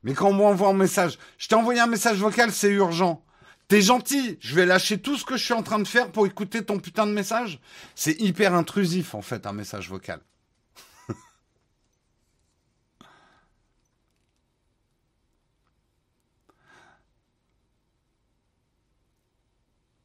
Mais 0.03 0.15
quand 0.15 0.29
on 0.29 0.33
m'envoie 0.33 0.69
un 0.69 0.75
message, 0.75 1.19
je 1.39 1.49
t'ai 1.49 1.55
envoyé 1.55 1.81
un 1.81 1.87
message 1.87 2.19
vocal, 2.19 2.53
c'est 2.53 2.71
urgent. 2.71 3.25
T'es 3.69 3.83
gentil, 3.83 4.39
je 4.41 4.55
vais 4.55 4.65
lâcher 4.65 4.99
tout 4.99 5.17
ce 5.17 5.25
que 5.25 5.37
je 5.37 5.45
suis 5.45 5.55
en 5.55 5.63
train 5.63 5.79
de 5.79 5.87
faire 5.87 6.11
pour 6.11 6.27
écouter 6.27 6.65
ton 6.65 6.79
putain 6.79 7.07
de 7.07 7.13
message. 7.13 7.61
C'est 7.95 8.19
hyper 8.21 8.55
intrusif, 8.55 9.15
en 9.15 9.23
fait, 9.23 9.47
un 9.47 9.53
message 9.53 9.91
vocal. 9.91 10.21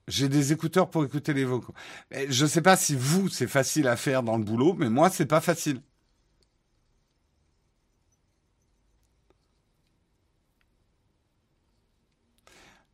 J'ai 0.09 0.27
des 0.27 0.51
écouteurs 0.51 0.89
pour 0.89 1.05
écouter 1.05 1.33
les 1.33 1.45
vocaux. 1.45 1.73
Je 2.11 2.43
ne 2.43 2.49
sais 2.49 2.61
pas 2.61 2.75
si 2.75 2.95
vous, 2.95 3.29
c'est 3.29 3.47
facile 3.47 3.87
à 3.87 3.95
faire 3.95 4.21
dans 4.21 4.37
le 4.37 4.43
boulot, 4.43 4.75
mais 4.77 4.89
moi, 4.89 5.09
c'est 5.09 5.25
pas 5.25 5.39
facile. 5.41 5.81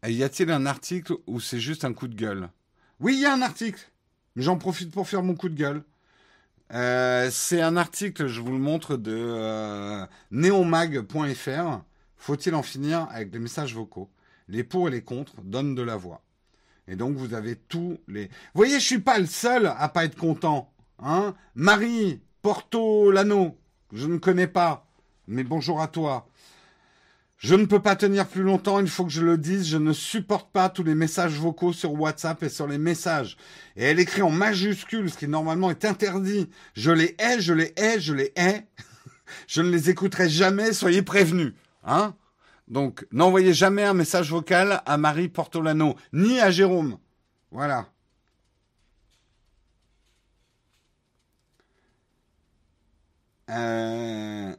Y 0.07 0.23
a-t-il 0.23 0.51
un 0.51 0.65
article 0.65 1.13
où 1.27 1.39
c'est 1.39 1.59
juste 1.59 1.85
un 1.85 1.93
coup 1.93 2.07
de 2.07 2.15
gueule? 2.15 2.49
Oui, 2.99 3.15
il 3.15 3.21
y 3.21 3.25
a 3.25 3.33
un 3.33 3.41
article. 3.41 3.91
J'en 4.35 4.57
profite 4.57 4.91
pour 4.91 5.07
faire 5.07 5.23
mon 5.23 5.35
coup 5.35 5.49
de 5.49 5.55
gueule. 5.55 5.83
Euh, 6.71 7.29
c'est 7.31 7.61
un 7.61 7.77
article, 7.77 8.27
je 8.27 8.41
vous 8.41 8.51
le 8.51 8.59
montre, 8.59 8.95
de 8.95 9.15
euh, 9.15 10.05
neomag.fr. 10.31 11.81
Faut-il 12.17 12.55
en 12.55 12.63
finir 12.63 13.07
avec 13.11 13.33
les 13.33 13.39
messages 13.39 13.73
vocaux? 13.73 14.09
Les 14.47 14.63
pour 14.63 14.87
et 14.87 14.91
les 14.91 15.01
contre 15.01 15.41
donnent 15.41 15.75
de 15.75 15.81
la 15.81 15.95
voix. 15.95 16.21
Et 16.87 16.95
donc 16.95 17.15
vous 17.15 17.33
avez 17.33 17.55
tous 17.55 17.99
les. 18.07 18.25
Vous 18.25 18.31
voyez, 18.55 18.79
je 18.79 18.85
suis 18.85 18.99
pas 18.99 19.19
le 19.19 19.27
seul 19.27 19.67
à 19.67 19.89
pas 19.89 20.05
être 20.05 20.17
content. 20.17 20.71
Hein 20.99 21.35
Marie 21.55 22.19
Porto 22.41 23.11
Lano, 23.11 23.57
je 23.93 24.07
ne 24.07 24.17
connais 24.17 24.47
pas, 24.47 24.87
mais 25.27 25.43
bonjour 25.43 25.81
à 25.81 25.87
toi. 25.87 26.27
Je 27.39 27.55
ne 27.55 27.65
peux 27.65 27.81
pas 27.81 27.95
tenir 27.95 28.27
plus 28.27 28.43
longtemps, 28.43 28.81
il 28.81 28.89
faut 28.89 29.05
que 29.05 29.11
je 29.11 29.21
le 29.21 29.37
dise, 29.37 29.65
je 29.65 29.77
ne 29.77 29.93
supporte 29.93 30.51
pas 30.51 30.67
tous 30.67 30.83
les 30.83 30.93
messages 30.93 31.39
vocaux 31.39 31.71
sur 31.71 31.93
WhatsApp 31.93 32.43
et 32.43 32.49
sur 32.49 32.67
les 32.67 32.77
messages. 32.77 33.37
Et 33.77 33.85
elle 33.85 33.99
écrit 34.01 34.21
en 34.21 34.29
majuscule, 34.29 35.09
ce 35.09 35.17
qui 35.17 35.25
normalement 35.29 35.71
est 35.71 35.85
interdit. 35.85 36.49
Je 36.73 36.91
les 36.91 37.15
hais, 37.17 37.39
je 37.39 37.53
les 37.53 37.73
hais, 37.77 37.97
je 38.01 38.13
les 38.13 38.33
hais. 38.35 38.67
je 39.47 39.61
ne 39.61 39.69
les 39.69 39.89
écouterai 39.89 40.27
jamais, 40.27 40.73
soyez 40.73 41.01
prévenus. 41.01 41.53
Hein 41.85 42.13
Donc, 42.67 43.07
n'envoyez 43.13 43.53
jamais 43.53 43.85
un 43.85 43.93
message 43.93 44.31
vocal 44.31 44.81
à 44.85 44.97
Marie 44.97 45.29
Portolano, 45.29 45.95
ni 46.11 46.41
à 46.41 46.51
Jérôme. 46.51 46.97
Voilà. 47.51 47.87
Euh... 53.49 54.53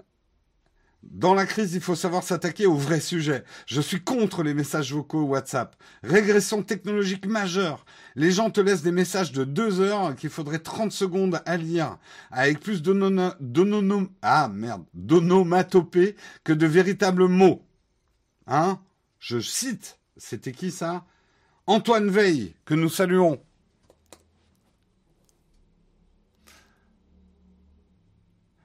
Dans 1.20 1.34
la 1.34 1.44
crise, 1.44 1.74
il 1.74 1.82
faut 1.82 1.96
savoir 1.96 2.22
s'attaquer 2.22 2.64
au 2.64 2.76
vrai 2.76 2.98
sujet. 2.98 3.44
Je 3.66 3.82
suis 3.82 4.00
contre 4.00 4.42
les 4.42 4.54
messages 4.54 4.94
vocaux 4.94 5.20
WhatsApp. 5.20 5.76
Régression 6.02 6.62
technologique 6.62 7.26
majeure. 7.26 7.84
Les 8.16 8.30
gens 8.30 8.48
te 8.48 8.58
laissent 8.58 8.80
des 8.80 8.90
messages 8.90 9.30
de 9.30 9.44
deux 9.44 9.82
heures 9.82 10.16
qu'il 10.16 10.30
faudrait 10.30 10.60
30 10.60 10.90
secondes 10.92 11.42
à 11.44 11.58
lire, 11.58 11.98
avec 12.30 12.60
plus 12.60 12.80
d'ononom... 12.80 14.08
Ah 14.22 14.50
que 16.42 16.52
de 16.54 16.66
véritables 16.66 17.28
mots. 17.28 17.66
Hein? 18.46 18.80
Je 19.18 19.40
cite, 19.40 19.98
c'était 20.16 20.52
qui 20.52 20.70
ça? 20.70 21.04
Antoine 21.66 22.08
Veil, 22.08 22.54
que 22.64 22.72
nous 22.72 22.88
saluons. 22.88 23.42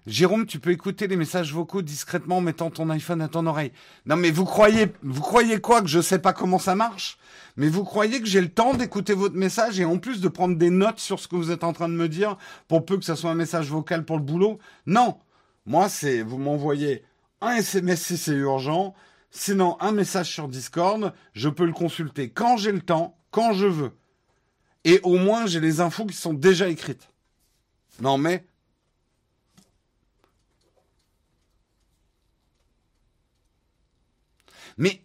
Jérôme, 0.07 0.45
tu 0.45 0.59
peux 0.59 0.69
écouter 0.69 1.07
les 1.07 1.15
messages 1.15 1.51
vocaux 1.51 1.81
discrètement 1.81 2.37
en 2.37 2.41
mettant 2.41 2.69
ton 2.69 2.91
iPhone 2.91 3.23
à 3.23 3.27
ton 3.27 3.47
oreille. 3.47 3.71
Non, 4.05 4.15
mais 4.15 4.29
vous 4.29 4.45
croyez, 4.45 4.93
vous 5.01 5.21
croyez 5.21 5.59
quoi 5.59 5.81
que 5.81 5.87
je 5.87 5.99
sais 5.99 6.19
pas 6.19 6.31
comment 6.31 6.59
ça 6.59 6.75
marche? 6.75 7.17
Mais 7.57 7.69
vous 7.69 7.83
croyez 7.83 8.21
que 8.21 8.27
j'ai 8.27 8.41
le 8.41 8.49
temps 8.49 8.75
d'écouter 8.75 9.15
votre 9.15 9.35
message 9.35 9.79
et 9.79 9.85
en 9.85 9.97
plus 9.97 10.21
de 10.21 10.27
prendre 10.27 10.57
des 10.57 10.69
notes 10.69 10.99
sur 10.99 11.19
ce 11.19 11.27
que 11.27 11.35
vous 11.35 11.49
êtes 11.49 11.63
en 11.63 11.73
train 11.73 11.89
de 11.89 11.95
me 11.95 12.07
dire 12.07 12.37
pour 12.67 12.85
peu 12.85 12.97
que 12.97 13.05
ça 13.05 13.15
soit 13.15 13.31
un 13.31 13.35
message 13.35 13.71
vocal 13.71 14.05
pour 14.05 14.17
le 14.17 14.23
boulot? 14.23 14.59
Non. 14.85 15.17
Moi, 15.65 15.89
c'est 15.89 16.21
vous 16.21 16.37
m'envoyez 16.37 17.03
un 17.41 17.55
SMS 17.55 18.03
si 18.03 18.17
c'est 18.17 18.33
urgent, 18.33 18.93
sinon 19.31 19.75
un 19.81 19.91
message 19.91 20.31
sur 20.31 20.47
Discord, 20.47 21.13
je 21.33 21.49
peux 21.49 21.65
le 21.65 21.73
consulter 21.73 22.29
quand 22.29 22.57
j'ai 22.57 22.71
le 22.71 22.81
temps, 22.81 23.17
quand 23.31 23.53
je 23.53 23.65
veux. 23.65 23.91
Et 24.83 24.99
au 25.01 25.17
moins, 25.17 25.47
j'ai 25.47 25.59
les 25.59 25.81
infos 25.81 26.05
qui 26.05 26.15
sont 26.15 26.35
déjà 26.35 26.69
écrites. 26.69 27.09
Non 28.01 28.19
mais 28.19 28.45
Mais 34.77 35.01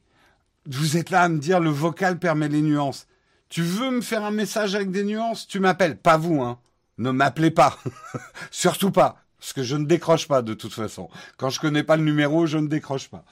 vous 0.66 0.96
êtes 0.96 1.10
là 1.10 1.22
à 1.22 1.28
me 1.28 1.38
dire 1.38 1.60
le 1.60 1.70
vocal 1.70 2.18
permet 2.18 2.48
les 2.48 2.62
nuances. 2.62 3.06
Tu 3.48 3.62
veux 3.62 3.90
me 3.90 4.00
faire 4.00 4.24
un 4.24 4.30
message 4.30 4.74
avec 4.74 4.90
des 4.90 5.04
nuances? 5.04 5.46
Tu 5.46 5.58
m'appelles, 5.58 5.96
pas 5.96 6.16
vous, 6.16 6.40
hein. 6.42 6.58
Ne 6.98 7.10
m'appelez 7.10 7.50
pas. 7.50 7.78
Surtout 8.50 8.90
pas. 8.90 9.24
Parce 9.38 9.54
que 9.54 9.62
je 9.62 9.74
ne 9.74 9.86
décroche 9.86 10.28
pas 10.28 10.42
de 10.42 10.52
toute 10.52 10.74
façon. 10.74 11.08
Quand 11.38 11.48
je 11.48 11.58
connais 11.58 11.82
pas 11.82 11.96
le 11.96 12.04
numéro, 12.04 12.46
je 12.46 12.58
ne 12.58 12.68
décroche 12.68 13.08
pas. 13.08 13.24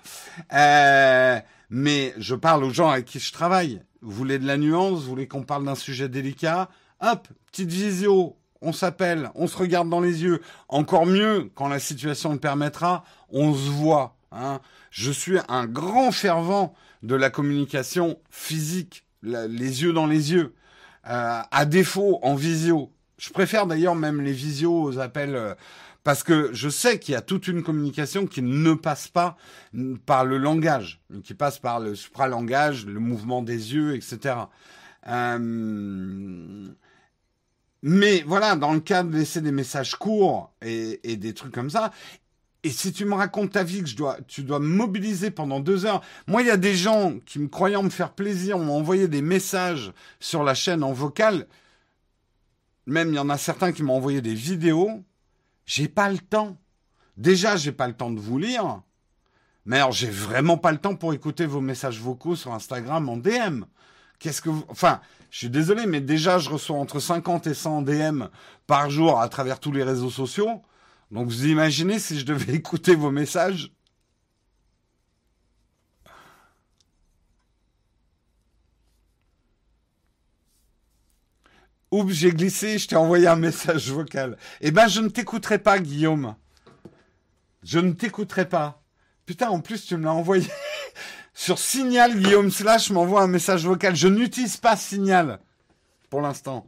Euh, 0.55 1.39
mais 1.69 2.15
je 2.17 2.35
parle 2.35 2.65
aux 2.65 2.71
gens 2.71 2.89
avec 2.89 3.05
qui 3.05 3.21
je 3.21 3.31
travaille. 3.31 3.83
Vous 4.01 4.13
voulez 4.13 4.39
de 4.39 4.47
la 4.47 4.57
nuance? 4.57 5.03
Vous 5.03 5.11
voulez 5.11 5.29
qu'on 5.29 5.43
parle 5.43 5.67
d'un 5.67 5.75
sujet 5.75 6.09
délicat? 6.09 6.71
Hop, 7.01 7.29
petite 7.53 7.71
visio. 7.71 8.37
On 8.61 8.73
s'appelle, 8.73 9.31
on 9.35 9.47
se 9.47 9.57
regarde 9.57 9.89
dans 9.89 10.01
les 10.01 10.23
yeux. 10.23 10.41
Encore 10.69 11.07
mieux, 11.07 11.51
quand 11.55 11.69
la 11.69 11.79
situation 11.79 12.33
le 12.33 12.39
permettra, 12.39 13.05
on 13.29 13.55
se 13.55 13.71
voit. 13.71 14.17
Hein. 14.33 14.61
Je 14.91 15.13
suis 15.13 15.39
un 15.49 15.67
grand 15.67 16.13
fervent 16.13 16.75
de 17.03 17.15
la 17.15 17.31
communication 17.31 18.19
physique, 18.31 19.05
les 19.23 19.83
yeux 19.83 19.93
dans 19.93 20.07
les 20.07 20.33
yeux. 20.33 20.55
Euh, 21.09 21.41
à 21.51 21.65
défaut, 21.65 22.19
en 22.23 22.35
visio. 22.35 22.93
Je 23.17 23.31
préfère 23.31 23.67
d'ailleurs 23.67 23.95
même 23.95 24.21
les 24.21 24.33
visios 24.33 24.83
aux 24.83 24.99
appels, 24.99 25.35
euh, 25.35 25.55
parce 26.05 26.23
que 26.23 26.51
je 26.53 26.69
sais 26.69 26.99
qu'il 26.99 27.13
y 27.13 27.17
a 27.17 27.23
toute 27.23 27.49
une 27.49 27.63
communication 27.63 28.27
qui 28.27 28.43
ne 28.43 28.75
passe 28.75 29.09
pas 29.09 29.37
par 30.07 30.25
le 30.25 30.39
langage, 30.39 31.01
qui 31.25 31.35
passe 31.35 31.59
par 31.59 31.81
le 31.81 31.95
supralangage, 31.95 32.85
le 32.85 33.01
mouvement 33.01 33.43
des 33.43 33.75
yeux, 33.75 33.97
etc. 33.97 34.35
Euh, 35.07 36.69
mais 37.83 38.23
voilà, 38.27 38.57
dans 38.57 38.73
le 38.73 38.81
cas 38.81 39.03
de 39.03 39.17
laisser 39.17 39.41
des 39.41 39.53
messages 39.53 39.95
courts 39.95 40.53
et, 40.61 41.01
et 41.11 41.17
des 41.17 41.33
trucs 41.33 41.55
comme 41.55 41.71
ça, 41.71 41.91
et 42.65 42.71
si 42.71 42.93
tu 42.93 43.05
me 43.05 43.15
racontes 43.15 43.53
ta 43.53 43.63
vie 43.63 43.83
que 43.83 43.89
je 43.89 43.97
dois, 43.97 44.19
tu 44.27 44.43
dois 44.43 44.59
me 44.59 44.67
mobiliser 44.67 45.31
pendant 45.31 45.61
deux 45.61 45.87
heures. 45.87 46.03
Moi, 46.27 46.43
il 46.43 46.49
y 46.49 46.51
a 46.51 46.57
des 46.57 46.75
gens 46.75 47.15
qui 47.25 47.39
me 47.39 47.47
croyant 47.47 47.85
me 47.85 47.91
faire 47.91 48.13
plaisir 48.13 48.59
m'ont 48.59 48.77
envoyé 48.77 49.07
des 49.07 49.23
messages 49.23 49.93
sur 50.19 50.43
la 50.43 50.55
chaîne 50.55 50.83
en 50.83 50.93
vocal. 50.93 51.47
Même 52.87 53.11
il 53.11 53.15
y 53.15 53.21
en 53.21 53.31
a 53.31 53.39
certains 53.39 53.71
qui 53.71 53.85
m'ont 53.85 53.95
envoyé 53.95 54.21
des 54.23 54.35
vidéos. 54.35 55.05
J'ai 55.67 55.87
pas 55.87 56.11
le 56.11 56.19
temps. 56.19 56.57
Déjà, 57.17 57.57
j'ai 57.57 57.73
pas 57.73 57.87
le 57.87 57.95
temps 57.95 58.11
de 58.11 58.19
vous 58.19 58.39
lire. 58.39 58.83
Mais 59.65 59.77
alors, 59.77 59.93
j'ai 59.93 60.11
vraiment 60.11 60.57
pas 60.57 60.73
le 60.73 60.79
temps 60.79 60.97
pour 60.97 61.13
écouter 61.13 61.47
vos 61.47 61.61
messages 61.61 62.01
vocaux 62.01 62.35
sur 62.35 62.55
Instagram 62.55 63.09
en 63.09 63.19
DM. 63.19 63.65
Qu'est-ce 64.19 64.41
que 64.41 64.49
vous... 64.49 64.65
Enfin, 64.69 65.01
je 65.31 65.39
suis 65.39 65.51
désolé, 65.51 65.87
mais 65.87 66.01
déjà, 66.01 66.39
je 66.39 66.51
reçois 66.51 66.77
entre 66.77 66.99
50 66.99 67.47
et 67.47 67.55
100 67.55 67.83
DM 67.83 68.25
par 68.67 68.91
jour 68.91 69.21
à 69.21 69.29
travers 69.29 69.61
tous 69.61 69.71
les 69.71 69.85
réseaux 69.85 70.11
sociaux. 70.11 70.63
Donc 71.11 71.29
vous 71.29 71.47
imaginez 71.47 71.99
si 71.99 72.19
je 72.19 72.25
devais 72.25 72.55
écouter 72.55 72.95
vos 72.95 73.11
messages? 73.11 73.73
Oups, 81.91 82.13
j'ai 82.13 82.33
glissé, 82.33 82.79
je 82.79 82.87
t'ai 82.87 82.97
envoyé 82.97 83.27
un 83.27 83.37
message 83.37 83.91
vocal. 83.91 84.37
Eh 84.61 84.71
ben, 84.71 84.89
je 84.89 85.01
ne 85.01 85.09
t'écouterai 85.09 85.59
pas, 85.59 85.79
Guillaume. 85.79 86.35
Je 87.63 87.79
ne 87.79 87.93
t'écouterai 87.93 88.47
pas. 88.47 88.83
Putain, 89.25 89.49
en 89.49 89.61
plus, 89.61 89.87
tu 89.87 89.97
me 89.97 90.05
l'as 90.05 90.13
envoyé 90.13 90.47
sur 91.35 91.59
Signal, 91.59 92.15
Guillaume 92.15 92.51
Slash 92.51 92.91
m'envoie 92.91 93.23
un 93.23 93.27
message 93.27 93.65
vocal. 93.65 93.97
Je 93.97 94.09
n'utilise 94.09 94.59
pas 94.59 94.77
Signal 94.77 95.41
pour 96.11 96.21
l'instant. 96.21 96.67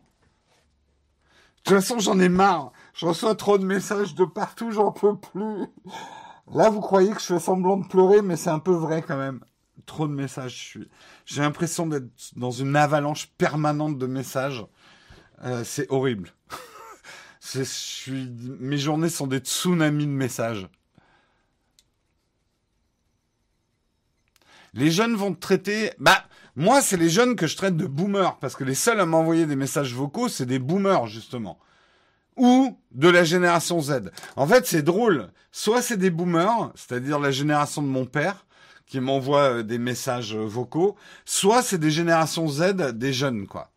De 1.58 1.70
toute 1.70 1.74
façon, 1.80 1.98
j'en 1.98 2.18
ai 2.18 2.30
marre. 2.30 2.72
Je 3.00 3.06
reçois 3.06 3.34
trop 3.34 3.56
de 3.56 3.64
messages 3.64 4.14
de 4.14 4.26
partout, 4.26 4.72
j'en 4.72 4.92
peux 4.92 5.16
plus. 5.16 5.64
Là, 6.52 6.68
vous 6.68 6.82
croyez 6.82 7.10
que 7.12 7.20
je 7.22 7.28
fais 7.28 7.40
semblant 7.40 7.78
de 7.78 7.88
pleurer, 7.88 8.20
mais 8.20 8.36
c'est 8.36 8.50
un 8.50 8.58
peu 8.58 8.74
vrai 8.74 9.00
quand 9.00 9.16
même. 9.16 9.40
Trop 9.86 10.06
de 10.06 10.12
messages. 10.12 10.76
J'ai 11.24 11.40
l'impression 11.40 11.86
d'être 11.86 12.10
dans 12.36 12.50
une 12.50 12.76
avalanche 12.76 13.28
permanente 13.38 13.96
de 13.96 14.06
messages. 14.06 14.66
Euh, 15.42 15.64
c'est 15.64 15.90
horrible. 15.90 16.34
Mes 18.06 18.76
journées 18.76 19.08
sont 19.08 19.26
des 19.26 19.38
tsunamis 19.38 20.04
de 20.04 20.10
messages. 20.10 20.68
Les 24.74 24.90
jeunes 24.90 25.14
vont 25.14 25.32
te 25.32 25.40
traiter. 25.40 25.90
Bah, 26.00 26.22
moi, 26.54 26.82
c'est 26.82 26.98
les 26.98 27.08
jeunes 27.08 27.34
que 27.34 27.46
je 27.46 27.56
traite 27.56 27.78
de 27.78 27.86
boomers, 27.86 28.38
parce 28.40 28.56
que 28.56 28.64
les 28.64 28.74
seuls 28.74 29.00
à 29.00 29.06
m'envoyer 29.06 29.46
des 29.46 29.56
messages 29.56 29.94
vocaux, 29.94 30.28
c'est 30.28 30.44
des 30.44 30.58
boomers, 30.58 31.06
justement. 31.06 31.58
Ou 32.40 32.74
de 32.92 33.08
la 33.10 33.22
génération 33.22 33.82
Z. 33.82 34.10
En 34.34 34.46
fait, 34.46 34.66
c'est 34.66 34.82
drôle. 34.82 35.28
Soit 35.52 35.82
c'est 35.82 35.98
des 35.98 36.08
boomers, 36.08 36.72
c'est-à-dire 36.74 37.18
la 37.18 37.30
génération 37.30 37.82
de 37.82 37.86
mon 37.86 38.06
père, 38.06 38.46
qui 38.86 38.98
m'envoie 38.98 39.58
euh, 39.58 39.62
des 39.62 39.76
messages 39.76 40.34
euh, 40.34 40.46
vocaux, 40.46 40.96
soit 41.26 41.62
c'est 41.62 41.76
des 41.76 41.90
générations 41.90 42.48
Z, 42.48 42.92
des 42.94 43.12
jeunes, 43.12 43.46
quoi. 43.46 43.70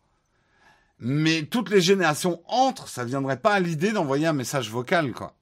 Mais 0.98 1.44
toutes 1.44 1.70
les 1.72 1.82
générations 1.82 2.42
entrent, 2.48 2.88
ça 2.88 3.04
viendrait 3.04 3.40
pas 3.40 3.54
à 3.54 3.60
l'idée 3.60 3.92
d'envoyer 3.92 4.28
un 4.28 4.34
message 4.34 4.70
vocal, 4.70 5.12
quoi. 5.12 5.36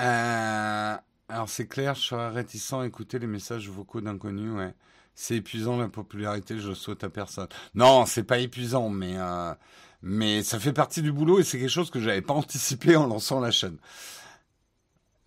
Euh, 0.00 0.96
alors 1.28 1.48
c'est 1.48 1.66
clair, 1.66 1.94
je 1.94 2.00
serais 2.02 2.30
réticent 2.30 2.72
à 2.72 2.86
écouter 2.86 3.18
les 3.18 3.26
messages 3.26 3.68
vocaux 3.68 4.00
d'inconnus, 4.00 4.52
ouais. 4.52 4.74
C'est 5.14 5.36
épuisant 5.36 5.76
la 5.76 5.88
popularité, 5.88 6.58
je 6.58 6.72
souhaite 6.72 7.04
à 7.04 7.10
personne. 7.10 7.48
Non, 7.74 8.06
c'est 8.06 8.22
pas 8.22 8.38
épuisant, 8.38 8.88
mais 8.88 9.16
euh, 9.18 9.54
mais 10.02 10.42
ça 10.42 10.58
fait 10.58 10.72
partie 10.72 11.02
du 11.02 11.12
boulot 11.12 11.40
et 11.40 11.44
c'est 11.44 11.58
quelque 11.58 11.68
chose 11.68 11.90
que 11.90 12.00
j'avais 12.00 12.22
pas 12.22 12.34
anticipé 12.34 12.96
en 12.96 13.06
lançant 13.06 13.40
la 13.40 13.50
chaîne. 13.50 13.76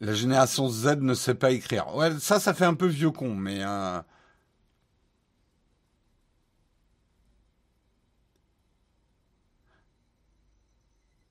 La 0.02 0.14
génération 0.14 0.68
Z 0.70 0.98
ne 1.00 1.14
sait 1.14 1.36
pas 1.36 1.52
écrire. 1.52 1.96
Ouais, 1.96 2.12
ça, 2.20 2.40
ça 2.40 2.54
fait 2.54 2.66
un 2.66 2.74
peu 2.74 2.88
vieux 2.88 3.12
con, 3.12 3.36
mais 3.36 3.60
euh, 3.64 4.00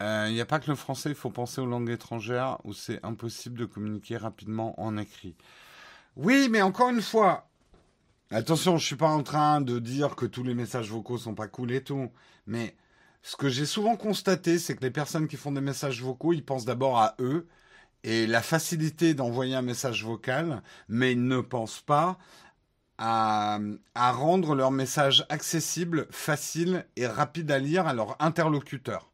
Il 0.03 0.05
euh, 0.05 0.31
n'y 0.33 0.41
a 0.41 0.47
pas 0.47 0.59
que 0.59 0.69
le 0.69 0.75
français, 0.75 1.11
il 1.11 1.15
faut 1.15 1.31
penser 1.31 1.61
aux 1.61 1.67
langues 1.67 1.89
étrangères 1.89 2.59
où 2.65 2.73
c'est 2.73 2.99
impossible 3.05 3.57
de 3.57 3.67
communiquer 3.67 4.17
rapidement 4.17 4.75
en 4.81 4.97
écrit. 4.97 5.37
Oui, 6.17 6.49
mais 6.51 6.61
encore 6.61 6.91
une 6.91 7.01
fois, 7.01 7.49
attention, 8.33 8.79
je 8.79 8.85
suis 8.85 8.97
pas 8.97 9.07
en 9.07 9.23
train 9.23 9.61
de 9.61 9.79
dire 9.79 10.17
que 10.17 10.27
tous 10.27 10.43
les 10.43 10.55
messages 10.55 10.91
vocaux 10.91 11.19
sont 11.19 11.37
pas 11.37 11.47
cool 11.47 11.71
et 11.71 11.85
tout, 11.85 12.11
mais 12.49 12.75
ce 13.23 13.37
que 13.37 13.49
j'ai 13.49 13.65
souvent 13.65 13.95
constaté, 13.95 14.59
c'est 14.59 14.75
que 14.75 14.83
les 14.83 14.91
personnes 14.91 15.29
qui 15.29 15.37
font 15.37 15.53
des 15.53 15.61
messages 15.61 16.03
vocaux, 16.03 16.33
ils 16.33 16.45
pensent 16.45 16.65
d'abord 16.65 16.99
à 16.99 17.15
eux 17.21 17.47
et 18.03 18.27
la 18.27 18.43
facilité 18.43 19.15
d'envoyer 19.15 19.55
un 19.55 19.63
message 19.63 20.05
vocal, 20.05 20.65
mais 20.89 21.13
ils 21.13 21.25
ne 21.25 21.41
pensent 21.41 21.83
pas 21.83 22.19
à 22.99 23.61
rendre 23.95 24.57
leur 24.57 24.73
message 24.73 25.27
accessible, 25.29 26.09
facile 26.11 26.87
et 26.97 27.07
rapide 27.07 27.53
à 27.53 27.61
lire 27.61 27.87
à 27.87 27.95
leur 27.95 28.17
interlocuteur. 28.21 29.12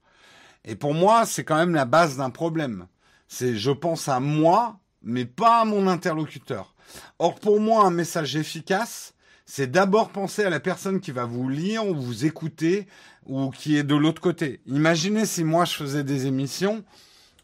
Et 0.69 0.77
pour 0.77 0.93
moi, 0.93 1.25
c'est 1.25 1.45
quand 1.45 1.57
même 1.57 1.75
la 1.75 1.87
base 1.87 2.19
d'un 2.19 2.29
problème. 2.29 2.87
C'est 3.27 3.57
je 3.57 3.71
pense 3.71 4.07
à 4.07 4.21
moi, 4.21 4.79
mais 5.03 5.25
pas 5.25 5.63
à 5.63 5.65
mon 5.65 5.89
interlocuteur. 5.89 6.75
Or, 7.19 7.41
pour 7.41 7.59
moi, 7.59 7.87
un 7.87 7.91
message 7.91 8.37
efficace, 8.37 9.15
c'est 9.47 9.71
d'abord 9.71 10.11
penser 10.11 10.45
à 10.45 10.51
la 10.51 10.61
personne 10.61 11.01
qui 11.01 11.11
va 11.11 11.25
vous 11.25 11.49
lire 11.49 11.87
ou 11.89 11.95
vous 11.95 12.27
écouter 12.27 12.87
ou 13.27 13.49
qui 13.49 13.79
est 13.79 13.83
de 13.83 13.95
l'autre 13.95 14.21
côté. 14.21 14.61
Imaginez 14.67 15.25
si 15.25 15.43
moi 15.43 15.65
je 15.65 15.73
faisais 15.73 16.05
des 16.05 16.27
émissions 16.27 16.85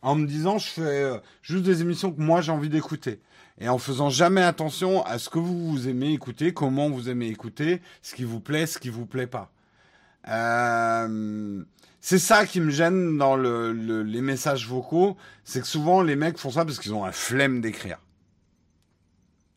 en 0.03 0.14
me 0.16 0.27
disant 0.27 0.59
je 0.59 0.68
fais 0.68 0.83
euh, 0.83 1.18
juste 1.41 1.64
des 1.64 1.81
émissions 1.81 2.12
que 2.12 2.20
moi 2.20 2.43
j'ai 2.43 2.53
envie 2.53 2.68
d'écouter 2.68 3.20
et 3.59 3.70
en 3.70 3.79
faisant 3.79 4.11
jamais 4.11 4.43
attention 4.43 5.03
à 5.07 5.18
ce 5.18 5.31
que 5.31 5.39
vous, 5.39 5.70
vous 5.70 5.89
aimez 5.89 6.12
écouter, 6.12 6.53
comment 6.53 6.91
vous 6.91 7.09
aimez 7.09 7.29
écouter, 7.29 7.81
ce 8.03 8.14
qui 8.14 8.25
vous 8.25 8.41
plaît, 8.41 8.66
ce 8.66 8.79
qui 8.79 8.91
vous 8.91 9.07
plaît 9.07 9.27
pas. 9.27 9.51
Euh, 10.29 11.62
c'est 12.07 12.19
ça 12.19 12.45
qui 12.45 12.61
me 12.61 12.69
gêne 12.69 13.17
dans 13.17 13.35
le, 13.35 13.73
les 14.03 14.21
messages 14.21 14.69
vocaux, 14.69 15.17
c'est 15.43 15.63
que 15.63 15.67
souvent 15.67 16.03
les 16.03 16.17
mecs 16.17 16.37
font 16.37 16.51
ça 16.51 16.67
parce 16.67 16.79
qu'ils 16.79 16.93
ont 16.93 17.07
un 17.07 17.13
flemme 17.13 17.63
d'écrire. 17.63 17.99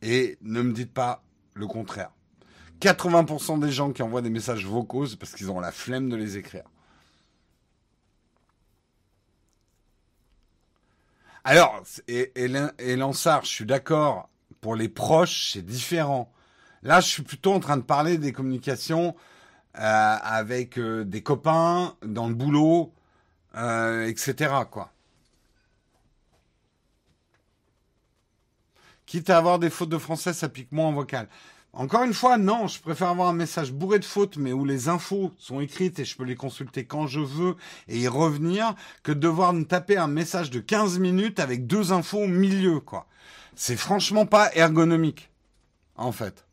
Et 0.02 0.38
ne 0.40 0.62
me 0.62 0.72
dites 0.72 0.94
pas 0.94 1.26
le 1.56 1.68
contraire. 1.68 2.12
80% 2.80 3.60
des 3.60 3.70
gens 3.70 3.92
qui 3.92 4.02
envoient 4.02 4.22
des 4.22 4.30
messages 4.30 4.66
vocaux, 4.66 5.08
c'est 5.08 5.18
parce 5.18 5.34
qu'ils 5.34 5.52
ont 5.52 5.60
la 5.60 5.74
flemme 5.74 6.08
de 6.08 6.16
les 6.16 6.38
écrire. 6.38 6.64
Alors, 11.44 11.84
et, 12.08 12.32
et, 12.36 12.96
Lansard, 12.96 13.44
je 13.44 13.50
suis 13.50 13.66
d'accord, 13.66 14.30
pour 14.62 14.76
les 14.76 14.88
proches, 14.88 15.52
c'est 15.52 15.66
différent. 15.66 16.32
Là, 16.82 17.02
je 17.02 17.08
suis 17.08 17.24
plutôt 17.24 17.52
en 17.52 17.60
train 17.60 17.76
de 17.76 17.82
parler 17.82 18.18
des 18.18 18.32
communications 18.32 19.18
avec 19.78 20.78
euh, 20.78 21.04
des 21.04 21.22
copains 21.22 21.96
dans 22.04 22.28
le 22.28 22.34
boulot, 22.34 22.94
euh, 23.56 24.08
etc. 24.08 24.54
Quoi. 24.70 24.92
Quitte 29.06 29.30
à 29.30 29.38
avoir 29.38 29.60
des 29.60 29.70
fautes 29.70 29.90
de 29.90 29.98
français, 29.98 30.34
ça 30.34 30.50
pique 30.50 30.72
moins 30.72 30.88
en 30.88 30.94
vocal. 30.94 31.30
Encore 31.74 32.04
une 32.04 32.14
fois, 32.14 32.38
non, 32.38 32.68
je 32.68 32.82
préfère 32.82 33.10
avoir 33.10 33.30
un 33.30 33.34
message 33.34 33.72
bourré 33.72 34.00
de 34.00 34.06
fautes, 34.06 34.38
mais 34.38 34.52
où 34.52 34.66
les 34.66 34.90
infos 34.90 35.32
sont 35.38 35.60
écrites 35.60 36.00
et 36.00 36.06
je 36.06 36.18
peux 36.18 36.24
les 36.24 36.36
consulter 36.36 36.86
quand 36.86 37.06
je 37.06 37.20
veux 37.20 37.56
et 37.88 38.00
y 38.00 38.08
revenir, 38.08 38.74
que 39.04 39.12
de 39.12 39.20
devoir 39.20 39.54
me 39.54 39.64
taper 39.64 39.98
un 39.98 40.08
message 40.08 40.50
de 40.50 40.60
15 40.60 40.98
minutes 40.98 41.40
avec 41.40 41.68
deux 41.68 41.92
infos 41.92 42.24
au 42.24 42.28
milieu, 42.28 42.80
quoi. 42.80 43.06
C'est 43.56 43.78
franchement 43.78 44.26
pas 44.26 44.52
ergonomique, 44.56 45.30
en 45.96 46.12
fait. 46.12 46.47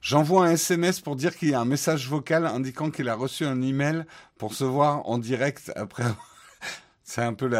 J'envoie 0.00 0.46
un 0.46 0.52
SMS 0.52 1.00
pour 1.00 1.14
dire 1.14 1.36
qu'il 1.36 1.50
y 1.50 1.54
a 1.54 1.60
un 1.60 1.66
message 1.66 2.08
vocal 2.08 2.46
indiquant 2.46 2.90
qu'il 2.90 3.08
a 3.08 3.14
reçu 3.14 3.44
un 3.44 3.60
email 3.60 4.04
pour 4.38 4.54
se 4.54 4.64
voir 4.64 5.06
en 5.06 5.18
direct 5.18 5.70
après. 5.76 6.04
C'est 7.04 7.22
un 7.22 7.34
peu 7.34 7.50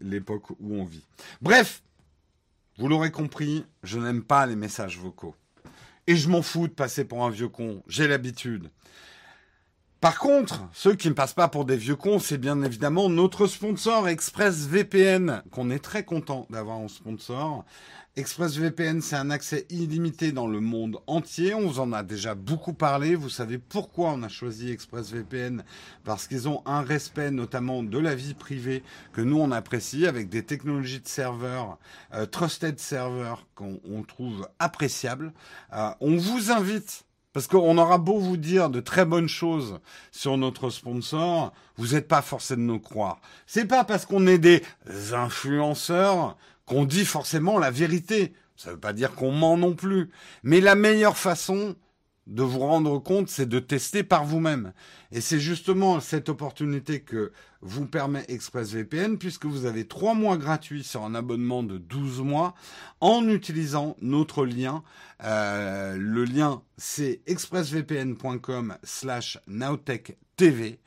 l'époque 0.00 0.50
où 0.60 0.76
on 0.76 0.84
vit. 0.84 1.04
Bref, 1.40 1.82
vous 2.78 2.88
l'aurez 2.88 3.10
compris, 3.10 3.64
je 3.82 3.98
n'aime 3.98 4.22
pas 4.22 4.46
les 4.46 4.54
messages 4.54 4.98
vocaux. 4.98 5.34
Et 6.06 6.14
je 6.14 6.28
m'en 6.28 6.42
fous 6.42 6.68
de 6.68 6.72
passer 6.72 7.04
pour 7.04 7.24
un 7.24 7.30
vieux 7.30 7.48
con. 7.48 7.82
J'ai 7.88 8.06
l'habitude. 8.06 8.70
Par 10.00 10.18
contre, 10.18 10.68
ceux 10.72 10.94
qui 10.94 11.08
ne 11.08 11.14
passent 11.14 11.32
pas 11.32 11.48
pour 11.48 11.64
des 11.64 11.76
vieux 11.76 11.96
cons, 11.96 12.20
c'est 12.20 12.38
bien 12.38 12.62
évidemment 12.62 13.08
notre 13.08 13.46
sponsor 13.46 14.08
ExpressVPN, 14.08 15.42
qu'on 15.50 15.70
est 15.70 15.82
très 15.82 16.04
content 16.04 16.46
d'avoir 16.50 16.78
en 16.78 16.86
sponsor. 16.86 17.64
ExpressVPN, 18.18 19.02
c'est 19.02 19.16
un 19.16 19.28
accès 19.28 19.66
illimité 19.68 20.32
dans 20.32 20.46
le 20.46 20.58
monde 20.58 21.00
entier. 21.06 21.52
On 21.52 21.68
vous 21.68 21.80
en 21.80 21.92
a 21.92 22.02
déjà 22.02 22.34
beaucoup 22.34 22.72
parlé. 22.72 23.14
Vous 23.14 23.28
savez 23.28 23.58
pourquoi 23.58 24.12
on 24.12 24.22
a 24.22 24.28
choisi 24.28 24.70
ExpressVPN 24.70 25.62
Parce 26.02 26.26
qu'ils 26.26 26.48
ont 26.48 26.62
un 26.64 26.80
respect 26.80 27.30
notamment 27.30 27.82
de 27.82 27.98
la 27.98 28.14
vie 28.14 28.32
privée 28.32 28.82
que 29.12 29.20
nous 29.20 29.38
on 29.38 29.50
apprécie 29.50 30.06
avec 30.06 30.30
des 30.30 30.42
technologies 30.42 31.00
de 31.00 31.08
serveurs, 31.08 31.76
euh, 32.14 32.24
trusted 32.24 32.80
serveurs 32.80 33.46
qu'on 33.54 34.02
trouve 34.08 34.48
appréciables. 34.58 35.34
Euh, 35.74 35.90
on 36.00 36.16
vous 36.16 36.50
invite 36.50 37.04
parce 37.34 37.48
qu'on 37.48 37.76
aura 37.76 37.98
beau 37.98 38.18
vous 38.18 38.38
dire 38.38 38.70
de 38.70 38.80
très 38.80 39.04
bonnes 39.04 39.28
choses 39.28 39.78
sur 40.10 40.38
notre 40.38 40.70
sponsor, 40.70 41.52
vous 41.76 41.88
n'êtes 41.88 42.08
pas 42.08 42.22
forcé 42.22 42.56
de 42.56 42.62
nous 42.62 42.80
croire. 42.80 43.20
C'est 43.46 43.66
pas 43.66 43.84
parce 43.84 44.06
qu'on 44.06 44.26
est 44.26 44.38
des 44.38 44.62
influenceurs 45.12 46.38
qu'on 46.66 46.84
dit 46.84 47.04
forcément 47.04 47.58
la 47.58 47.70
vérité. 47.70 48.34
Ça 48.56 48.70
ne 48.70 48.74
veut 48.74 48.80
pas 48.80 48.92
dire 48.92 49.14
qu'on 49.14 49.32
ment 49.32 49.56
non 49.56 49.74
plus. 49.74 50.10
Mais 50.42 50.60
la 50.60 50.74
meilleure 50.74 51.16
façon 51.16 51.76
de 52.26 52.42
vous 52.42 52.58
rendre 52.58 52.98
compte, 52.98 53.28
c'est 53.28 53.48
de 53.48 53.60
tester 53.60 54.02
par 54.02 54.24
vous-même. 54.24 54.72
Et 55.12 55.20
c'est 55.20 55.38
justement 55.38 56.00
cette 56.00 56.28
opportunité 56.28 57.00
que 57.00 57.32
vous 57.60 57.86
permet 57.86 58.24
ExpressVPN, 58.28 59.16
puisque 59.16 59.46
vous 59.46 59.64
avez 59.64 59.86
trois 59.86 60.14
mois 60.14 60.36
gratuits 60.36 60.82
sur 60.82 61.04
un 61.04 61.14
abonnement 61.14 61.62
de 61.62 61.78
12 61.78 62.22
mois 62.22 62.54
en 63.00 63.28
utilisant 63.28 63.96
notre 64.00 64.44
lien. 64.44 64.82
Euh, 65.22 65.96
le 65.96 66.24
lien, 66.24 66.62
c'est 66.76 67.20
expressvpn.com 67.26 68.76
slash 68.82 69.38
nowtechtv. 69.46 70.78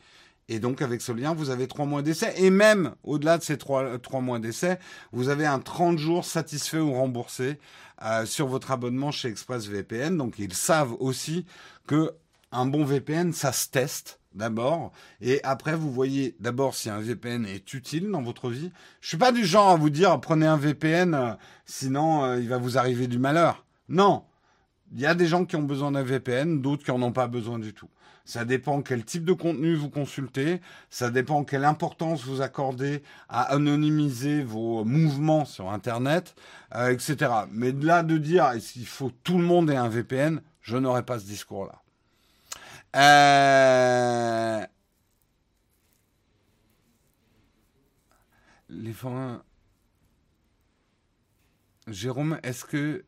Et 0.49 0.59
donc, 0.59 0.81
avec 0.81 1.01
ce 1.01 1.11
lien, 1.11 1.33
vous 1.33 1.51
avez 1.51 1.67
trois 1.67 1.85
mois 1.85 2.01
d'essai. 2.01 2.33
Et 2.37 2.49
même 2.49 2.95
au-delà 3.03 3.37
de 3.37 3.43
ces 3.43 3.57
trois, 3.57 3.99
trois 3.99 4.19
mois 4.19 4.39
d'essai, 4.39 4.79
vous 5.11 5.29
avez 5.29 5.45
un 5.45 5.59
30 5.59 5.99
jours 5.99 6.25
satisfait 6.25 6.79
ou 6.79 6.91
remboursé 6.91 7.59
euh, 8.03 8.25
sur 8.25 8.47
votre 8.47 8.71
abonnement 8.71 9.11
chez 9.11 9.29
ExpressVPN. 9.29 10.17
Donc, 10.17 10.39
ils 10.39 10.53
savent 10.53 10.95
aussi 10.99 11.45
que 11.85 12.13
un 12.51 12.65
bon 12.65 12.83
VPN, 12.83 13.31
ça 13.31 13.51
se 13.51 13.69
teste 13.69 14.19
d'abord. 14.33 14.91
Et 15.21 15.39
après, 15.43 15.75
vous 15.75 15.91
voyez 15.91 16.35
d'abord 16.39 16.73
si 16.73 16.89
un 16.89 16.99
VPN 16.99 17.45
est 17.45 17.71
utile 17.75 18.09
dans 18.09 18.23
votre 18.23 18.49
vie. 18.49 18.71
Je 19.01 19.09
suis 19.09 19.17
pas 19.17 19.31
du 19.31 19.45
genre 19.45 19.69
à 19.69 19.75
vous 19.75 19.91
dire 19.91 20.19
prenez 20.19 20.47
un 20.47 20.57
VPN, 20.57 21.13
euh, 21.13 21.33
sinon 21.65 22.23
euh, 22.23 22.39
il 22.39 22.49
va 22.49 22.57
vous 22.57 22.79
arriver 22.79 23.07
du 23.07 23.19
malheur. 23.19 23.65
Non. 23.87 24.23
Il 24.91 24.99
y 24.99 25.05
a 25.05 25.13
des 25.13 25.27
gens 25.27 25.45
qui 25.45 25.55
ont 25.55 25.63
besoin 25.63 25.91
d'un 25.91 26.01
VPN, 26.01 26.59
d'autres 26.59 26.83
qui 26.83 26.89
en 26.89 27.01
ont 27.03 27.11
pas 27.11 27.27
besoin 27.27 27.59
du 27.59 27.75
tout. 27.75 27.89
Ça 28.29 28.45
dépend 28.45 28.83
quel 28.83 29.03
type 29.03 29.25
de 29.25 29.33
contenu 29.33 29.73
vous 29.73 29.89
consultez, 29.89 30.61
ça 30.91 31.09
dépend 31.09 31.43
quelle 31.43 31.65
importance 31.65 32.23
vous 32.25 32.43
accordez 32.43 33.01
à 33.27 33.41
anonymiser 33.41 34.43
vos 34.43 34.85
mouvements 34.85 35.45
sur 35.45 35.71
Internet, 35.71 36.35
euh, 36.75 36.91
etc. 36.91 37.31
Mais 37.49 37.71
de 37.71 37.83
là 37.87 38.03
de 38.03 38.19
dire 38.19 38.51
il 38.75 38.85
faut 38.85 39.09
tout 39.23 39.39
le 39.39 39.43
monde 39.43 39.71
ait 39.71 39.75
un 39.75 39.89
VPN, 39.89 40.43
je 40.61 40.77
n'aurais 40.77 41.01
pas 41.01 41.17
ce 41.17 41.25
discours-là. 41.25 41.81
Euh... 42.95 44.63
Les 48.69 48.93
forains... 48.93 49.41
Jérôme, 51.87 52.39
est-ce 52.43 52.63
que 52.63 53.03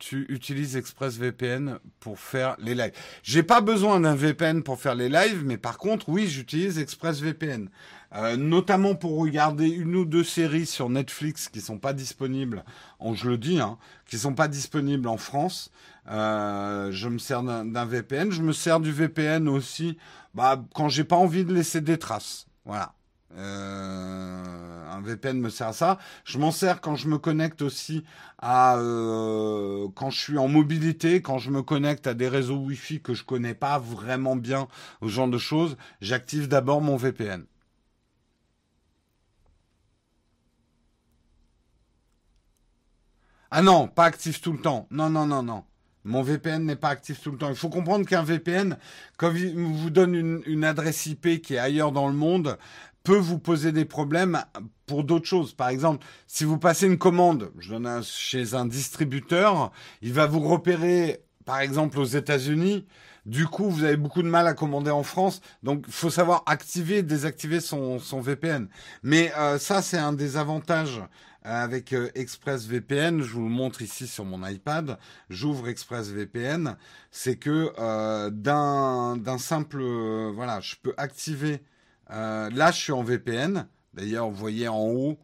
tu 0.00 0.26
utilises 0.28 0.76
ExpressVPN 0.76 1.78
pour 2.00 2.18
faire 2.18 2.56
les 2.58 2.74
lives. 2.74 2.92
J'ai 3.22 3.44
pas 3.44 3.60
besoin 3.60 4.00
d'un 4.00 4.16
VPN 4.16 4.64
pour 4.64 4.80
faire 4.80 4.96
les 4.96 5.08
lives, 5.08 5.44
mais 5.44 5.58
par 5.58 5.78
contre, 5.78 6.08
oui, 6.08 6.26
j'utilise 6.26 6.78
ExpressVPN. 6.78 7.68
Euh, 8.16 8.36
notamment 8.36 8.96
pour 8.96 9.18
regarder 9.18 9.68
une 9.68 9.94
ou 9.94 10.04
deux 10.04 10.24
séries 10.24 10.66
sur 10.66 10.88
Netflix 10.88 11.48
qui 11.48 11.60
sont 11.60 11.78
pas 11.78 11.92
disponibles, 11.92 12.64
je 13.14 13.28
le 13.28 13.38
dis, 13.38 13.60
hein, 13.60 13.78
qui 14.06 14.18
sont 14.18 14.34
pas 14.34 14.48
disponibles 14.48 15.06
en 15.06 15.16
France. 15.16 15.70
Euh, 16.08 16.90
je 16.90 17.08
me 17.08 17.18
sers 17.18 17.42
d'un 17.42 17.84
VPN. 17.84 18.32
Je 18.32 18.42
me 18.42 18.52
sers 18.52 18.80
du 18.80 18.90
VPN 18.90 19.48
aussi, 19.48 19.96
bah, 20.34 20.64
quand 20.74 20.88
j'ai 20.88 21.04
pas 21.04 21.16
envie 21.16 21.44
de 21.44 21.54
laisser 21.54 21.80
des 21.80 21.98
traces. 21.98 22.46
Voilà. 22.64 22.94
Euh, 23.36 24.90
un 24.90 25.00
VPN 25.02 25.38
me 25.38 25.50
sert 25.50 25.68
à 25.68 25.72
ça. 25.72 25.98
Je 26.24 26.38
m'en 26.38 26.50
sers 26.50 26.80
quand 26.80 26.96
je 26.96 27.08
me 27.08 27.18
connecte 27.18 27.62
aussi 27.62 28.04
à 28.38 28.76
euh, 28.78 29.88
quand 29.94 30.10
je 30.10 30.18
suis 30.20 30.38
en 30.38 30.48
mobilité, 30.48 31.22
quand 31.22 31.38
je 31.38 31.50
me 31.50 31.62
connecte 31.62 32.06
à 32.06 32.14
des 32.14 32.28
réseaux 32.28 32.56
Wi-Fi 32.56 33.00
que 33.00 33.14
je 33.14 33.24
connais 33.24 33.54
pas 33.54 33.78
vraiment 33.78 34.36
bien, 34.36 34.68
ce 35.02 35.08
genre 35.08 35.28
de 35.28 35.38
choses. 35.38 35.76
J'active 36.00 36.48
d'abord 36.48 36.80
mon 36.80 36.96
VPN. 36.96 37.44
Ah 43.52 43.62
non, 43.62 43.88
pas 43.88 44.04
actif 44.04 44.40
tout 44.40 44.52
le 44.52 44.60
temps. 44.60 44.86
Non, 44.90 45.10
non, 45.10 45.26
non, 45.26 45.42
non. 45.42 45.64
Mon 46.04 46.22
VPN 46.22 46.64
n'est 46.64 46.76
pas 46.76 46.88
actif 46.88 47.20
tout 47.20 47.30
le 47.30 47.36
temps. 47.36 47.50
Il 47.50 47.56
faut 47.56 47.68
comprendre 47.68 48.06
qu'un 48.06 48.22
VPN, 48.22 48.78
quand 49.18 49.34
il 49.34 49.54
vous 49.54 49.90
donne 49.90 50.14
une, 50.14 50.42
une, 50.46 50.64
adresse 50.64 51.04
IP 51.06 51.42
qui 51.42 51.54
est 51.54 51.58
ailleurs 51.58 51.92
dans 51.92 52.08
le 52.08 52.14
monde, 52.14 52.56
peut 53.10 53.16
vous 53.16 53.40
poser 53.40 53.72
des 53.72 53.84
problèmes 53.84 54.40
pour 54.86 55.02
d'autres 55.02 55.26
choses. 55.26 55.52
Par 55.52 55.68
exemple, 55.68 56.06
si 56.28 56.44
vous 56.44 56.58
passez 56.58 56.86
une 56.86 56.96
commande 56.96 57.50
je 57.58 57.70
donne 57.70 58.04
chez 58.04 58.54
un 58.54 58.66
distributeur, 58.66 59.72
il 60.00 60.12
va 60.12 60.26
vous 60.26 60.38
repérer, 60.38 61.24
par 61.44 61.58
exemple, 61.58 61.98
aux 61.98 62.04
États-Unis. 62.04 62.86
Du 63.26 63.48
coup, 63.48 63.68
vous 63.68 63.82
avez 63.82 63.96
beaucoup 63.96 64.22
de 64.22 64.28
mal 64.28 64.46
à 64.46 64.54
commander 64.54 64.92
en 64.92 65.02
France. 65.02 65.40
Donc, 65.64 65.86
il 65.88 65.92
faut 65.92 66.08
savoir 66.08 66.44
activer 66.46 67.02
désactiver 67.02 67.58
son, 67.58 67.98
son 67.98 68.20
VPN. 68.20 68.68
Mais 69.02 69.32
euh, 69.36 69.58
ça, 69.58 69.82
c'est 69.82 69.98
un 69.98 70.12
des 70.12 70.36
avantages 70.36 71.02
euh, 71.46 71.64
avec 71.64 71.92
euh, 71.92 72.10
ExpressVPN. 72.14 73.22
Je 73.22 73.32
vous 73.32 73.42
le 73.42 73.50
montre 73.50 73.82
ici 73.82 74.06
sur 74.06 74.24
mon 74.24 74.46
iPad. 74.46 74.98
J'ouvre 75.30 75.66
ExpressVPN. 75.66 76.76
C'est 77.10 77.36
que 77.36 77.72
euh, 77.76 78.30
d'un 78.30 79.38
simple... 79.38 79.82
voilà, 80.32 80.60
je 80.60 80.76
peux 80.80 80.94
activer 80.96 81.60
euh, 82.10 82.50
là, 82.50 82.70
je 82.70 82.78
suis 82.78 82.92
en 82.92 83.02
VPN. 83.02 83.66
D'ailleurs, 83.94 84.28
vous 84.28 84.36
voyez 84.36 84.68
en 84.68 84.80
haut, 84.80 85.18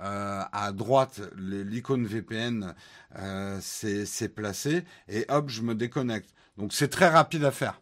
euh, 0.00 0.42
à 0.52 0.72
droite, 0.72 1.20
l'icône 1.36 2.06
VPN 2.06 2.74
euh, 3.16 3.58
c'est 3.60 4.28
placé. 4.34 4.84
Et 5.08 5.24
hop, 5.28 5.48
je 5.48 5.62
me 5.62 5.74
déconnecte. 5.74 6.34
Donc 6.56 6.72
c'est 6.72 6.88
très 6.88 7.08
rapide 7.08 7.44
à 7.44 7.50
faire 7.50 7.80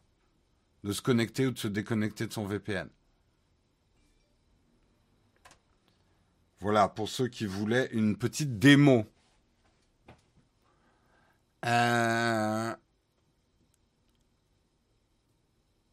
de 0.84 0.92
se 0.92 1.02
connecter 1.02 1.46
ou 1.46 1.50
de 1.50 1.58
se 1.58 1.68
déconnecter 1.68 2.26
de 2.26 2.32
son 2.32 2.46
VPN. 2.46 2.88
Voilà, 6.60 6.88
pour 6.88 7.08
ceux 7.08 7.28
qui 7.28 7.46
voulaient 7.46 7.88
une 7.92 8.16
petite 8.16 8.58
démo. 8.58 9.06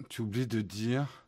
Tu 0.10 0.22
oublies 0.22 0.48
de 0.48 0.62
dire 0.62 1.27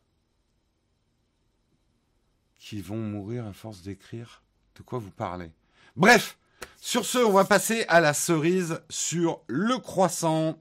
qui 2.70 2.82
vont 2.82 2.98
mourir 2.98 3.46
à 3.46 3.52
force 3.52 3.82
d'écrire 3.82 4.44
De 4.76 4.84
quoi 4.84 5.00
vous 5.00 5.10
parlez 5.10 5.50
Bref, 5.96 6.38
sur 6.80 7.04
ce, 7.04 7.18
on 7.18 7.32
va 7.32 7.44
passer 7.44 7.84
à 7.88 8.00
la 8.00 8.14
cerise 8.14 8.80
sur 8.88 9.40
le 9.48 9.76
croissant. 9.78 10.56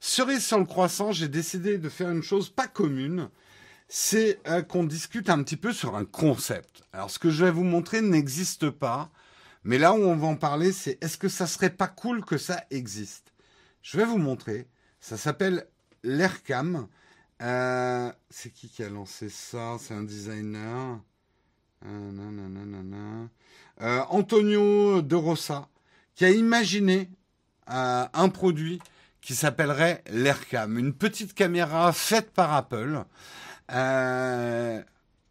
Cerise 0.00 0.44
sur 0.44 0.58
le 0.58 0.66
croissant, 0.66 1.12
j'ai 1.12 1.28
décidé 1.28 1.78
de 1.78 1.88
faire 1.88 2.10
une 2.10 2.22
chose 2.22 2.50
pas 2.50 2.68
commune 2.68 3.30
c'est 3.92 4.38
euh, 4.46 4.62
qu'on 4.62 4.84
discute 4.84 5.28
un 5.30 5.42
petit 5.42 5.56
peu 5.56 5.72
sur 5.72 5.96
un 5.96 6.04
concept. 6.04 6.84
Alors 6.92 7.10
ce 7.10 7.18
que 7.18 7.28
je 7.28 7.44
vais 7.44 7.50
vous 7.50 7.64
montrer 7.64 8.00
n'existe 8.00 8.70
pas, 8.70 9.10
mais 9.64 9.78
là 9.78 9.92
où 9.92 9.96
on 9.96 10.16
va 10.16 10.28
en 10.28 10.36
parler, 10.36 10.70
c'est 10.70 11.02
est-ce 11.02 11.18
que 11.18 11.28
ça 11.28 11.48
serait 11.48 11.70
pas 11.70 11.88
cool 11.88 12.24
que 12.24 12.38
ça 12.38 12.64
existe? 12.70 13.32
Je 13.82 13.98
vais 13.98 14.04
vous 14.04 14.18
montrer. 14.18 14.68
Ça 15.00 15.16
s'appelle 15.16 15.66
l'Aircam. 16.04 16.86
Euh, 17.42 18.12
c'est 18.30 18.50
qui 18.50 18.68
qui 18.68 18.84
a 18.84 18.88
lancé 18.88 19.28
ça? 19.28 19.76
C'est 19.80 19.94
un 19.94 20.04
designer. 20.04 21.00
Euh, 21.84 23.26
Antonio 24.10 25.02
De 25.02 25.16
Rossa, 25.16 25.68
qui 26.14 26.24
a 26.24 26.30
imaginé 26.30 27.10
un 27.66 28.28
produit 28.28 28.80
qui 29.20 29.34
s'appellerait 29.34 30.04
l'Aircam, 30.10 30.78
une 30.78 30.92
petite 30.92 31.34
caméra 31.34 31.92
faite 31.92 32.30
par 32.30 32.52
Apple. 32.52 33.04
Euh, 33.70 34.82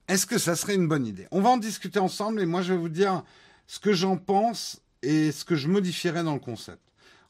est-ce 0.07 0.25
que 0.25 0.37
ça 0.37 0.55
serait 0.55 0.75
une 0.75 0.87
bonne 0.87 1.05
idée? 1.05 1.27
On 1.31 1.41
va 1.41 1.49
en 1.49 1.57
discuter 1.57 1.99
ensemble 1.99 2.41
et 2.41 2.45
moi 2.45 2.61
je 2.61 2.73
vais 2.73 2.79
vous 2.79 2.89
dire 2.89 3.23
ce 3.67 3.79
que 3.79 3.93
j'en 3.93 4.17
pense 4.17 4.81
et 5.01 5.31
ce 5.31 5.45
que 5.45 5.55
je 5.55 5.67
modifierais 5.67 6.23
dans 6.23 6.33
le 6.33 6.39
concept. 6.39 6.81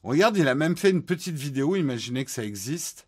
Regarde, 0.02 0.36
il 0.36 0.48
a 0.48 0.54
même 0.54 0.76
fait 0.76 0.90
une 0.90 1.02
petite 1.02 1.36
vidéo, 1.36 1.76
imaginez 1.76 2.24
que 2.24 2.30
ça 2.30 2.44
existe. 2.44 3.06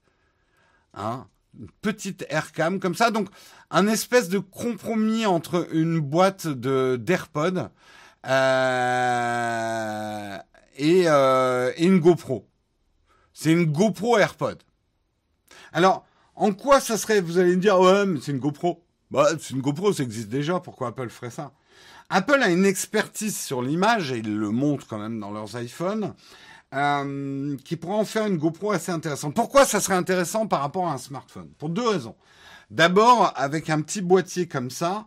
Hein 0.95 1.27
une 1.59 1.71
petite 1.81 2.27
aircam 2.29 2.79
comme 2.81 2.95
ça. 2.95 3.11
Donc, 3.11 3.29
un 3.71 3.87
espèce 3.87 4.29
de 4.29 4.39
compromis 4.39 5.25
entre 5.27 5.69
une 5.73 6.01
boîte 6.01 6.47
de 6.47 6.97
d'AirPod 7.01 7.71
euh, 8.27 8.29
et, 10.77 11.05
euh, 11.07 11.73
et 11.77 11.87
une 11.87 12.01
GoPro. 12.01 12.47
C'est 13.33 13.53
une 13.53 13.67
GoPro 13.67 14.19
AirPod. 14.19 14.63
Alors, 15.73 16.07
en 16.43 16.53
quoi 16.53 16.81
ça 16.81 16.99
serait 16.99 17.21
Vous 17.21 17.39
allez 17.39 17.55
me 17.55 17.61
dire, 17.61 17.79
ouais, 17.79 18.05
mais 18.05 18.19
c'est 18.21 18.33
une 18.33 18.41
GoPro. 18.41 18.83
Bah, 19.13 19.29
c'est 19.39 19.55
une 19.55 19.61
GoPro, 19.61 19.93
ça 19.93 20.03
existe 20.03 20.29
déjà. 20.29 20.59
Pourquoi 20.59 20.89
Apple 20.89 21.09
ferait 21.09 21.31
ça? 21.31 21.53
Apple 22.11 22.43
a 22.43 22.51
une 22.51 22.67
expertise 22.67 23.39
sur 23.39 23.63
l'image, 23.63 24.11
et 24.11 24.19
ils 24.19 24.37
le 24.37 24.51
montrent 24.51 24.89
quand 24.89 24.99
même 24.99 25.21
dans 25.21 25.31
leurs 25.31 25.57
iPhones, 25.57 26.15
euh, 26.75 27.57
qui 27.65 27.77
pourrait 27.77 27.95
en 27.95 28.05
faire 28.05 28.27
une 28.27 28.39
GoPro 28.39 28.73
assez 28.73 28.91
intéressante. 28.91 29.35
Pourquoi 29.35 29.65
ça 29.65 29.81
serait 29.81 29.95
intéressant 29.95 30.49
par 30.49 30.63
rapport 30.63 30.89
à 30.89 30.95
un 30.95 30.99
smartphone? 30.99 31.49
Pour 31.59 31.69
deux 31.69 31.87
raisons. 31.87 32.17
D'abord, 32.73 33.33
avec 33.37 33.71
un 33.71 33.81
petit 33.81 34.01
boîtier 34.01 34.49
comme 34.49 34.71
ça, 34.71 35.07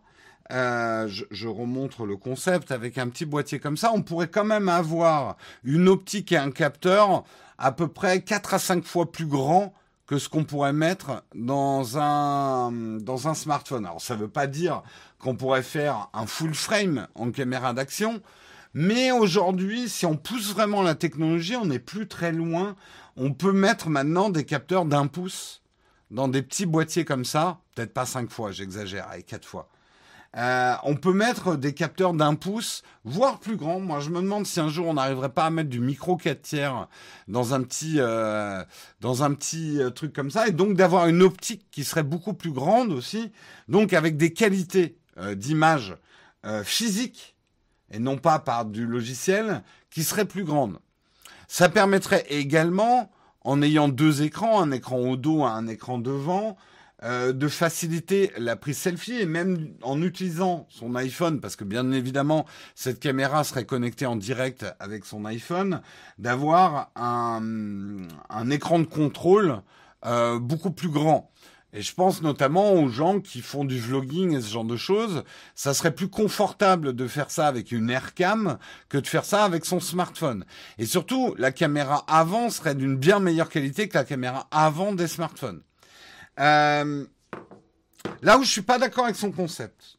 euh, 0.54 1.06
je, 1.10 1.26
je, 1.32 1.50
remontre 1.50 2.06
le 2.06 2.16
concept, 2.16 2.72
avec 2.72 2.98
un 2.98 3.10
petit 3.10 3.26
boîtier 3.26 3.60
comme 3.60 3.76
ça, 3.76 3.92
on 3.94 4.04
pourrait 4.04 4.30
quand 4.30 4.46
même 4.46 4.70
avoir 4.70 5.36
une 5.66 5.90
optique 5.90 6.32
et 6.32 6.38
un 6.38 6.52
capteur 6.52 7.26
à 7.58 7.74
peu 7.74 7.90
près 7.90 8.22
4 8.22 8.54
à 8.54 8.60
5 8.60 8.86
fois 8.86 9.12
plus 9.12 9.26
grand 9.26 9.74
que 10.08 10.18
ce 10.18 10.30
qu'on 10.30 10.44
pourrait 10.44 10.74
mettre 10.74 11.24
dans 11.34 11.98
un, 11.98 12.72
dans 12.72 13.28
un 13.28 13.34
smartphone. 13.34 13.86
Alors 13.86 14.02
ça 14.02 14.16
ne 14.16 14.22
veut 14.22 14.28
pas 14.28 14.48
dire 14.48 14.84
qu'on 15.20 15.36
pourrait 15.36 15.64
faire 15.64 16.10
un 16.14 16.28
full 16.28 16.54
frame 16.54 17.08
en 17.16 17.32
caméra 17.32 17.74
d'action, 17.74 18.22
mais 18.74 19.12
aujourd'hui, 19.12 19.88
si 19.88 20.06
on 20.06 20.18
pousse 20.18 20.54
vraiment 20.54 20.82
la 20.82 20.96
technologie, 20.96 21.56
on 21.56 21.66
n'est 21.66 21.80
plus 21.80 22.08
très 22.08 22.34
loin. 22.34 22.76
On 23.16 23.32
peut 23.32 23.54
mettre 23.54 23.90
maintenant 23.90 24.30
des 24.30 24.44
capteurs 24.44 24.84
d'un 24.84 25.08
pouce 25.08 25.62
dans 26.12 26.28
des 26.28 26.42
petits 26.42 26.66
boîtiers 26.66 27.06
comme 27.06 27.26
ça, 27.26 27.60
peut-être 27.74 27.94
pas 27.94 28.06
cinq 28.06 28.30
fois, 28.30 28.52
j'exagère, 28.52 29.08
et 29.14 29.24
quatre 29.24 29.48
fois. 29.48 29.70
Euh, 30.36 30.76
on 30.84 30.96
peut 30.96 31.14
mettre 31.14 31.56
des 31.56 31.74
capteurs 31.74 32.14
d'un 32.14 32.36
pouce, 32.36 32.84
voire 33.06 33.40
plus 33.40 33.56
grand. 33.56 33.80
Moi, 33.80 34.00
je 34.02 34.10
me 34.10 34.22
demande 34.22 34.46
si 34.46 34.60
un 34.60 34.68
jour 34.68 34.88
on 34.88 34.96
n'arriverait 34.96 35.30
pas 35.30 35.46
à 35.46 35.50
mettre 35.50 35.70
du 35.70 35.80
micro 35.80 36.18
4 36.18 36.42
tiers 36.42 36.88
dans 37.28 37.54
un 37.54 37.64
petit, 37.64 37.96
euh, 38.00 38.64
dans 39.00 39.24
un 39.24 39.34
petit 39.34 39.80
euh, 39.80 39.90
truc 39.90 40.14
comme 40.14 40.32
ça, 40.32 40.48
et 40.48 40.52
donc 40.52 40.76
d'avoir 40.76 41.08
une 41.08 41.22
optique 41.22 41.68
qui 41.72 41.84
serait 41.84 42.04
beaucoup 42.04 42.34
plus 42.34 42.52
grande 42.52 42.92
aussi, 42.92 43.32
donc 43.70 43.94
avec 43.94 44.18
des 44.18 44.34
qualités 44.34 44.98
d'image 45.36 45.96
physique 46.66 47.38
et 47.90 48.00
non 48.00 48.18
pas 48.18 48.40
par 48.40 48.66
du 48.66 48.86
logiciel, 48.86 49.64
qui 49.90 50.04
seraient 50.04 50.26
plus 50.26 50.44
grandes. 50.44 50.78
Ça 51.48 51.70
permettrait 51.70 52.26
également 52.30 53.10
en 53.42 53.62
ayant 53.62 53.88
deux 53.88 54.24
écrans, 54.24 54.62
un 54.62 54.72
écran 54.72 54.98
au 54.98 55.16
dos, 55.16 55.44
un 55.44 55.68
écran 55.68 56.00
devant, 56.00 56.58
euh, 57.06 57.34
de 57.34 57.48
faciliter 57.48 58.32
la 58.36 58.56
prise 58.56 58.80
selfie 58.80 59.20
et 59.22 59.28
même 59.28 59.76
en 59.84 60.02
utilisant 60.02 60.66
son 60.70 60.96
iPhone, 60.96 61.40
parce 61.40 61.56
que 61.56 61.64
bien 61.64 61.92
évidemment 61.92 62.48
cette 62.74 63.00
caméra 63.00 63.44
serait 63.44 63.66
connectée 63.66 64.08
en 64.08 64.16
direct 64.16 64.66
avec 64.80 65.06
son 65.06 65.24
iPhone, 65.26 65.82
d'avoir 66.18 66.90
un, 66.96 68.08
un, 68.30 68.50
écran 68.50 68.80
de 68.80 68.86
contrôle 68.86 69.62
euh, 70.06 70.40
beaucoup 70.40 70.72
plus 70.72 70.90
grand. 70.90 71.32
Et 71.74 71.84
je 71.84 71.94
pense 71.94 72.24
notamment 72.24 72.74
aux 72.74 72.88
gens 72.88 73.20
qui 73.20 73.42
font 73.42 73.66
du 73.66 73.78
vlogging 73.78 74.36
et 74.36 74.42
ce 74.42 74.50
genre 74.50 74.66
de 74.66 74.78
choses. 74.78 75.24
Ça 75.54 75.76
serait 75.76 75.94
plus 75.94 76.08
confortable 76.08 76.94
de 76.94 77.08
faire 77.08 77.30
ça 77.30 77.48
avec 77.48 77.72
une 77.72 77.92
aircam 77.92 78.58
que 78.90 78.98
de 78.98 79.06
faire 79.06 79.26
ça 79.26 79.44
avec 79.44 79.66
son 79.66 79.80
smartphone. 79.80 80.44
Et 80.80 80.86
surtout, 80.86 81.36
la 81.38 81.52
caméra 81.52 82.04
avant 82.08 82.50
serait 82.50 82.76
d'une 82.76 82.98
bien 82.98 83.20
meilleure 83.20 83.50
qualité 83.50 83.90
que 83.90 83.98
la 83.98 84.06
caméra 84.06 84.48
avant 84.52 84.94
des 84.94 85.08
smartphones. 85.08 85.62
Euh, 86.40 87.06
là 88.22 88.38
où 88.38 88.44
je 88.44 88.50
suis 88.50 88.62
pas 88.62 88.80
d'accord 88.80 89.06
avec 89.06 89.16
son 89.16 89.32
concept. 89.32 89.98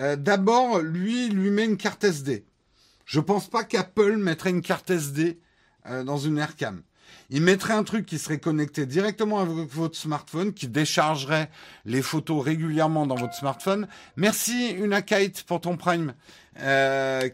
Euh, 0.00 0.16
D'abord, 0.16 0.80
lui, 0.80 1.28
lui 1.28 1.50
met 1.50 1.64
une 1.64 1.76
carte 1.76 2.04
SD. 2.04 2.44
Je 3.04 3.20
pense 3.20 3.48
pas 3.48 3.64
qu'Apple 3.64 4.16
mettrait 4.16 4.50
une 4.50 4.62
carte 4.62 4.90
SD 4.90 5.40
euh, 5.86 6.04
dans 6.04 6.18
une 6.18 6.38
AirCam. 6.38 6.82
Il 7.28 7.42
mettrait 7.42 7.74
un 7.74 7.82
truc 7.82 8.06
qui 8.06 8.18
serait 8.18 8.38
connecté 8.38 8.86
directement 8.86 9.40
avec 9.40 9.68
votre 9.72 9.96
smartphone, 9.96 10.52
qui 10.52 10.68
déchargerait 10.68 11.50
les 11.84 12.02
photos 12.02 12.44
régulièrement 12.44 13.06
dans 13.06 13.14
votre 13.16 13.34
smartphone. 13.34 13.88
Merci 14.16 14.70
Unakite 14.70 15.42
pour 15.44 15.60
ton 15.60 15.76
Prime, 15.76 16.14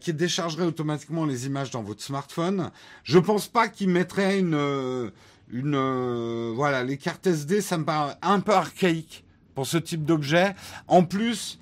qui 0.00 0.14
déchargerait 0.14 0.64
automatiquement 0.64 1.24
les 1.24 1.46
images 1.46 1.70
dans 1.70 1.82
votre 1.82 2.02
smartphone. 2.02 2.70
Je 3.04 3.18
pense 3.18 3.48
pas 3.48 3.68
qu'il 3.68 3.88
mettrait 3.88 4.38
une 4.38 5.12
une 5.48 5.74
euh, 5.74 6.52
voilà 6.55 6.82
les 6.82 6.97
cartes 6.97 7.27
SD 7.27 7.60
ça 7.60 7.78
me 7.78 7.85
paraît 7.85 8.16
un 8.23 8.40
peu 8.40 8.52
archaïque 8.52 9.24
pour 9.55 9.66
ce 9.66 9.78
type 9.78 10.05
d'objet. 10.05 10.55
En 10.86 11.05
plus 11.05 11.60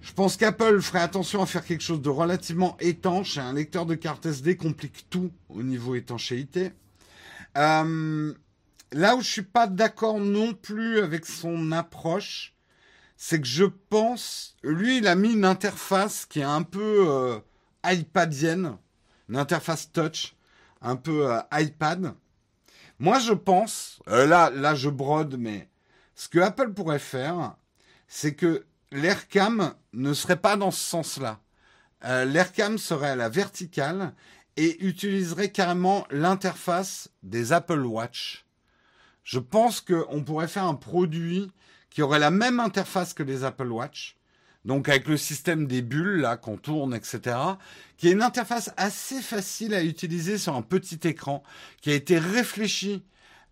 je 0.00 0.12
pense 0.12 0.36
qu'Apple 0.36 0.80
ferait 0.82 1.00
attention 1.00 1.42
à 1.42 1.46
faire 1.46 1.64
quelque 1.64 1.82
chose 1.82 2.02
de 2.02 2.10
relativement 2.10 2.76
étanche. 2.78 3.38
Un 3.38 3.54
lecteur 3.54 3.86
de 3.86 3.94
carte 3.94 4.26
SD 4.26 4.56
complique 4.56 5.06
tout 5.08 5.32
au 5.48 5.62
niveau 5.62 5.94
étanchéité. 5.94 6.72
Euh, 7.56 8.34
là 8.92 9.16
où 9.16 9.20
je 9.20 9.28
suis 9.28 9.42
pas 9.42 9.66
d'accord 9.66 10.18
non 10.18 10.52
plus 10.52 10.98
avec 10.98 11.24
son 11.26 11.72
approche 11.72 12.54
c'est 13.16 13.40
que 13.40 13.46
je 13.46 13.64
pense 13.64 14.56
lui 14.64 14.98
il 14.98 15.06
a 15.06 15.14
mis 15.14 15.32
une 15.32 15.44
interface 15.44 16.26
qui 16.26 16.40
est 16.40 16.42
un 16.42 16.62
peu 16.62 17.06
euh, 17.08 17.38
iPadienne 17.84 18.76
une 19.28 19.36
interface 19.36 19.92
touch 19.92 20.34
un 20.82 20.96
peu 20.96 21.28
iPad 21.52 22.14
moi, 23.04 23.18
je 23.18 23.34
pense, 23.34 24.00
euh, 24.08 24.24
là, 24.24 24.48
là, 24.48 24.74
je 24.74 24.88
brode, 24.88 25.36
mais 25.38 25.68
ce 26.14 26.26
que 26.26 26.38
Apple 26.38 26.72
pourrait 26.72 26.98
faire, 26.98 27.54
c'est 28.08 28.34
que 28.34 28.64
l'AirCam 28.92 29.74
ne 29.92 30.14
serait 30.14 30.38
pas 30.38 30.56
dans 30.56 30.70
ce 30.70 30.82
sens-là. 30.82 31.38
Euh, 32.06 32.24
L'AirCam 32.24 32.78
serait 32.78 33.10
à 33.10 33.16
la 33.16 33.28
verticale 33.28 34.14
et 34.56 34.82
utiliserait 34.86 35.52
carrément 35.52 36.06
l'interface 36.10 37.10
des 37.22 37.52
Apple 37.52 37.84
Watch. 37.84 38.46
Je 39.22 39.38
pense 39.38 39.82
qu'on 39.82 40.24
pourrait 40.24 40.48
faire 40.48 40.64
un 40.64 40.74
produit 40.74 41.52
qui 41.90 42.00
aurait 42.00 42.18
la 42.18 42.30
même 42.30 42.58
interface 42.58 43.12
que 43.12 43.22
les 43.22 43.44
Apple 43.44 43.68
Watch, 43.68 44.16
donc 44.64 44.88
avec 44.88 45.08
le 45.08 45.16
système 45.16 45.66
des 45.66 45.82
bulles 45.82 46.20
là 46.20 46.36
qu'on 46.36 46.56
tourne, 46.56 46.94
etc., 46.94 47.36
qui 47.96 48.08
est 48.08 48.12
une 48.12 48.22
interface 48.22 48.72
assez 48.76 49.20
facile 49.20 49.74
à 49.74 49.82
utiliser 49.82 50.38
sur 50.38 50.54
un 50.56 50.62
petit 50.62 51.00
écran, 51.04 51.42
qui 51.80 51.90
a 51.90 51.94
été 51.94 52.18
réfléchi 52.18 53.04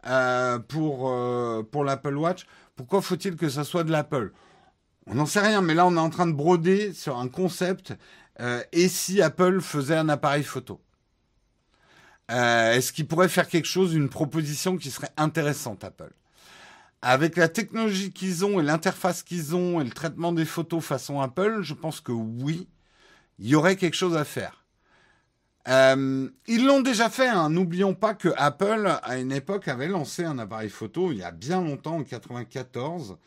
euh, 0.07 0.59
pour 0.59 1.11
euh, 1.11 1.63
pour 1.63 1.85
l'Apple 1.85 2.17
Watch. 2.17 2.47
Pourquoi 2.77 3.03
faut-il 3.03 3.37
que 3.37 3.49
ça 3.49 3.65
soit 3.65 3.85
de 3.85 3.93
l'Apple? 3.93 4.33
On 5.07 5.15
n'en 5.15 5.27
sait 5.27 5.41
rien, 5.41 5.61
mais 5.63 5.75
là 5.75 5.87
on 5.87 5.97
est 5.97 6.01
en 6.01 6.11
train 6.11 6.27
de 6.27 6.33
broder 6.33 6.93
sur 6.93 7.19
un 7.19 7.29
concept. 7.29 7.95
Euh, 8.41 8.63
et 8.73 8.89
si 8.89 9.21
Apple 9.23 9.61
faisait 9.61 9.97
un 9.97 10.09
appareil 10.09 10.45
photo? 10.45 10.81
Est-ce 12.29 12.93
qu'il 12.95 13.07
pourrait 13.07 13.29
faire 13.29 13.47
quelque 13.47 13.67
chose, 13.67 13.95
une 13.95 14.09
proposition 14.09 14.79
qui 14.79 14.91
serait 14.91 15.11
intéressante, 15.19 15.85
Apple? 15.85 16.13
Avec 17.03 17.37
la 17.37 17.49
technologie 17.49 18.13
qu'ils 18.13 18.45
ont 18.45 18.61
et 18.61 18.63
l'interface 18.63 19.23
qu'ils 19.23 19.57
ont 19.57 19.81
et 19.81 19.85
le 19.85 19.91
traitement 19.91 20.33
des 20.33 20.45
photos 20.45 20.83
façon 20.85 21.21
Apple, 21.21 21.63
je 21.63 21.75
pense 21.75 22.01
que 22.01 22.13
oui, 22.13 22.69
il 23.39 23.49
y 23.49 23.55
aurait 23.57 23.77
quelque 23.77 23.97
chose 23.97 24.17
à 24.17 24.25
faire. 24.25 24.65
Euh, 25.69 26.29
ils 26.47 26.65
l'ont 26.65 26.81
déjà 26.81 27.11
fait. 27.11 27.29
Hein. 27.29 27.51
N'oublions 27.51 27.95
pas 27.95 28.15
que 28.15 28.29
Apple, 28.37 28.99
à 29.03 29.19
une 29.19 29.33
époque, 29.33 29.69
avait 29.69 29.89
lancé 29.89 30.25
un 30.25 30.39
appareil 30.39 30.71
photo 30.71 31.13
il 31.13 31.19
y 31.19 31.23
a 31.23 31.33
bien 31.33 31.61
longtemps, 31.61 31.97
en 31.97 32.05
94. 32.05 33.19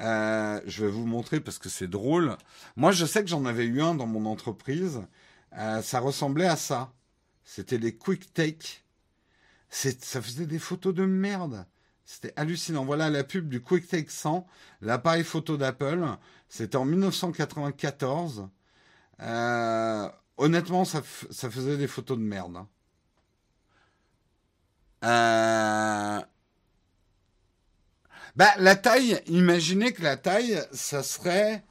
Euh, 0.00 0.60
je 0.66 0.84
vais 0.84 0.90
vous 0.90 1.06
montrer 1.06 1.40
parce 1.40 1.58
que 1.58 1.68
c'est 1.68 1.88
drôle. 1.88 2.36
Moi, 2.76 2.92
je 2.92 3.04
sais 3.04 3.22
que 3.22 3.28
j'en 3.28 3.44
avais 3.44 3.64
eu 3.64 3.82
un 3.82 3.94
dans 3.94 4.06
mon 4.06 4.26
entreprise. 4.26 5.00
Euh, 5.58 5.82
ça 5.82 6.00
ressemblait 6.00 6.46
à 6.46 6.56
ça. 6.56 6.92
C'était 7.44 7.78
les 7.78 7.96
Quick 7.96 8.32
Take. 8.32 8.82
Ça 9.68 10.22
faisait 10.22 10.46
des 10.46 10.58
photos 10.58 10.94
de 10.94 11.04
merde. 11.04 11.66
C'était 12.04 12.32
hallucinant. 12.36 12.84
Voilà 12.84 13.10
la 13.10 13.24
pub 13.24 13.48
du 13.48 13.62
QuickTake 13.62 14.10
100, 14.10 14.46
l'appareil 14.80 15.24
photo 15.24 15.56
d'Apple. 15.56 16.04
C'était 16.48 16.76
en 16.76 16.84
1994. 16.84 18.48
Euh, 19.20 20.08
honnêtement, 20.36 20.84
ça, 20.84 21.02
faisait 21.02 21.76
des 21.76 21.86
photos 21.86 22.18
de 22.18 22.22
merde. 22.22 22.56
Hein. 22.56 22.68
Euh... 25.04 26.22
Bah, 28.34 28.50
la 28.58 28.76
taille, 28.76 29.20
imaginez 29.26 29.92
que 29.92 30.02
la 30.02 30.16
taille, 30.16 30.58
ça 30.72 31.02
serait 31.02 31.64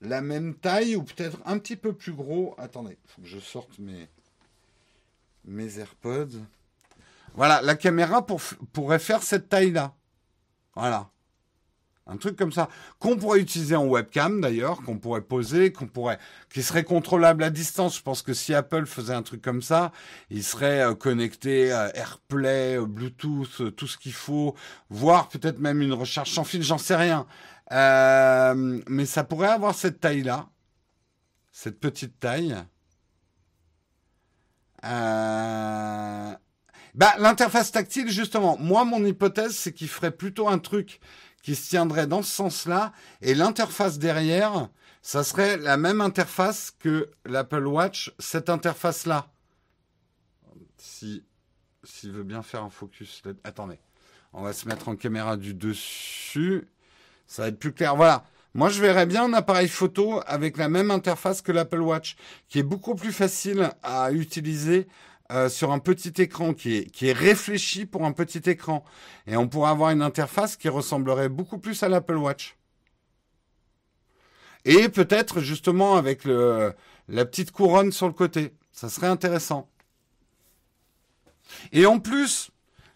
la 0.00 0.20
même 0.20 0.54
taille 0.54 0.96
ou 0.96 1.02
peut-être 1.04 1.38
un 1.44 1.58
petit 1.58 1.76
peu 1.76 1.92
plus 1.92 2.12
gros. 2.12 2.54
Attendez, 2.58 2.98
faut 3.06 3.22
que 3.22 3.28
je 3.28 3.38
sorte 3.38 3.78
mes, 3.78 4.08
mes 5.44 5.78
AirPods. 5.78 6.40
Voilà, 7.34 7.62
la 7.62 7.74
caméra 7.74 8.26
pour, 8.26 8.40
pourrait 8.72 8.98
faire 8.98 9.22
cette 9.22 9.48
taille-là. 9.48 9.94
Voilà. 10.74 11.08
Un 12.06 12.16
truc 12.16 12.36
comme 12.36 12.52
ça. 12.52 12.68
Qu'on 12.98 13.16
pourrait 13.16 13.40
utiliser 13.40 13.76
en 13.76 13.86
webcam 13.86 14.40
d'ailleurs, 14.40 14.82
qu'on 14.82 14.98
pourrait 14.98 15.22
poser, 15.22 15.72
qu'on 15.72 15.86
pourrait, 15.86 16.18
qui 16.52 16.62
serait 16.62 16.82
contrôlable 16.82 17.44
à 17.44 17.50
distance. 17.50 17.96
Je 17.96 18.02
pense 18.02 18.22
que 18.22 18.34
si 18.34 18.52
Apple 18.54 18.86
faisait 18.86 19.14
un 19.14 19.22
truc 19.22 19.40
comme 19.40 19.62
ça, 19.62 19.92
il 20.28 20.42
serait 20.42 20.82
euh, 20.82 20.94
connecté 20.94 21.70
à 21.70 21.96
AirPlay, 21.96 22.76
euh, 22.78 22.86
Bluetooth, 22.86 23.60
euh, 23.60 23.70
tout 23.70 23.86
ce 23.86 23.98
qu'il 23.98 24.12
faut, 24.12 24.56
voire 24.90 25.28
peut-être 25.28 25.60
même 25.60 25.80
une 25.80 25.92
recharge 25.92 26.30
sans 26.30 26.44
fil, 26.44 26.62
j'en 26.62 26.78
sais 26.78 26.96
rien. 26.96 27.26
Euh, 27.70 28.80
mais 28.88 29.06
ça 29.06 29.22
pourrait 29.22 29.48
avoir 29.48 29.74
cette 29.74 30.00
taille-là, 30.00 30.48
cette 31.52 31.78
petite 31.78 32.18
taille. 32.18 32.56
Euh, 34.84 36.34
bah, 36.94 37.14
l'interface 37.18 37.72
tactile, 37.72 38.10
justement, 38.10 38.58
moi, 38.58 38.84
mon 38.84 39.04
hypothèse, 39.04 39.56
c'est 39.56 39.72
qu'il 39.72 39.88
ferait 39.88 40.10
plutôt 40.10 40.48
un 40.48 40.58
truc 40.58 41.00
qui 41.42 41.54
se 41.54 41.70
tiendrait 41.70 42.06
dans 42.06 42.22
ce 42.22 42.30
sens-là, 42.30 42.92
et 43.20 43.34
l'interface 43.34 43.98
derrière, 43.98 44.68
ça 45.00 45.24
serait 45.24 45.56
la 45.56 45.76
même 45.76 46.00
interface 46.00 46.72
que 46.78 47.10
l'Apple 47.24 47.66
Watch, 47.66 48.12
cette 48.18 48.48
interface-là. 48.48 49.28
Si, 50.76 51.24
s'il 51.82 52.12
veut 52.12 52.22
bien 52.22 52.42
faire 52.42 52.62
un 52.62 52.70
focus, 52.70 53.22
attendez, 53.42 53.80
on 54.32 54.42
va 54.42 54.52
se 54.52 54.68
mettre 54.68 54.88
en 54.88 54.96
caméra 54.96 55.36
du 55.36 55.54
dessus, 55.54 56.68
ça 57.26 57.42
va 57.42 57.48
être 57.48 57.58
plus 57.58 57.72
clair. 57.72 57.96
Voilà. 57.96 58.24
Moi, 58.54 58.68
je 58.68 58.82
verrais 58.82 59.06
bien 59.06 59.24
un 59.24 59.32
appareil 59.32 59.68
photo 59.68 60.20
avec 60.26 60.58
la 60.58 60.68
même 60.68 60.90
interface 60.90 61.40
que 61.40 61.52
l'Apple 61.52 61.80
Watch, 61.80 62.16
qui 62.48 62.58
est 62.58 62.64
beaucoup 62.64 62.94
plus 62.94 63.12
facile 63.12 63.70
à 63.82 64.12
utiliser 64.12 64.86
euh, 65.32 65.48
sur 65.48 65.72
un 65.72 65.78
petit 65.78 66.20
écran 66.20 66.54
qui 66.54 66.76
est, 67.00 67.12
réfléchi 67.12 67.86
pour 67.86 68.04
un 68.04 68.12
petit 68.12 68.50
écran. 68.50 68.84
Et 69.26 69.36
on 69.36 69.48
pourrait 69.48 69.70
avoir 69.70 69.90
une 69.90 70.02
interface 70.02 70.56
qui 70.56 70.68
ressemblerait 70.68 71.28
beaucoup 71.28 71.58
plus 71.58 71.82
à 71.82 71.88
l'Apple 71.88 72.16
Watch. 72.16 72.56
Et 74.64 74.88
peut-être 74.88 75.40
justement 75.40 75.96
avec 75.96 76.24
la 76.24 77.24
petite 77.24 77.50
couronne 77.50 77.90
sur 77.90 78.06
le 78.06 78.12
côté. 78.12 78.54
Ça 78.70 78.88
serait 78.88 79.08
intéressant. 79.08 79.68
Et 81.72 81.86
en 81.86 81.98
plus, 81.98 82.50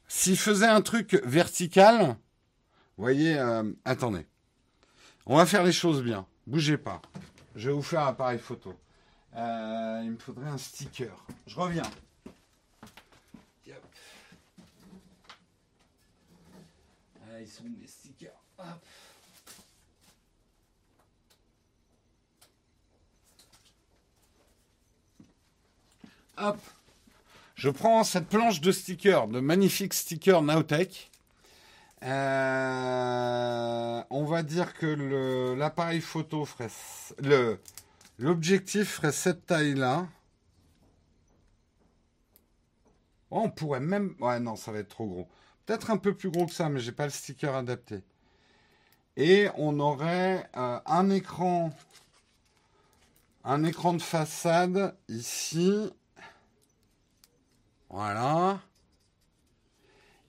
s'il 0.08 0.38
faisait 0.38 0.66
un 0.66 0.80
truc 0.80 1.20
vertical, 1.24 2.16
voyez, 2.96 3.38
euh, 3.38 3.72
attendez. 3.84 4.26
On 5.26 5.36
va 5.36 5.46
faire 5.46 5.64
les 5.64 5.72
choses 5.72 6.02
bien. 6.02 6.26
Bougez 6.46 6.78
pas. 6.78 7.02
Je 7.54 7.68
vais 7.68 7.74
vous 7.74 7.82
faire 7.82 8.02
un 8.02 8.08
appareil 8.08 8.38
photo. 8.38 8.74
Euh, 9.36 10.00
il 10.04 10.12
me 10.12 10.18
faudrait 10.18 10.48
un 10.48 10.58
sticker. 10.58 11.26
Je 11.46 11.58
reviens. 11.58 11.82
Ils 17.40 17.48
sont 17.48 17.64
stickers. 17.86 18.30
Hop. 26.38 26.58
Je 27.54 27.70
prends 27.70 28.04
cette 28.04 28.28
planche 28.28 28.60
de 28.60 28.70
stickers, 28.70 29.28
de 29.28 29.40
magnifiques 29.40 29.94
stickers 29.94 30.42
Nowtech. 30.42 31.10
Euh, 32.02 34.02
on 34.10 34.24
va 34.24 34.42
dire 34.42 34.74
que 34.74 35.54
l'appareil 35.54 36.02
photo 36.02 36.44
ferait 36.44 36.68
l'objectif 38.18 38.96
ferait 38.96 39.12
cette 39.12 39.46
taille 39.46 39.74
là. 39.74 40.06
Oh, 43.30 43.40
on 43.44 43.50
pourrait 43.50 43.80
même 43.80 44.14
ouais 44.20 44.38
non 44.40 44.56
ça 44.56 44.72
va 44.72 44.80
être 44.80 44.90
trop 44.90 45.06
gros. 45.06 45.28
Peut-être 45.66 45.90
un 45.90 45.96
peu 45.96 46.14
plus 46.14 46.30
gros 46.30 46.46
que 46.46 46.52
ça 46.52 46.68
mais 46.68 46.80
j'ai 46.80 46.92
pas 46.92 47.04
le 47.04 47.10
sticker 47.10 47.54
adapté. 47.54 48.02
Et 49.16 49.48
on 49.56 49.80
aurait 49.80 50.48
euh, 50.56 50.80
un 50.86 51.10
écran 51.10 51.72
un 53.46 53.62
écran 53.62 53.94
de 53.94 54.02
façade 54.02 54.96
ici. 55.08 55.88
Voilà. 57.88 58.60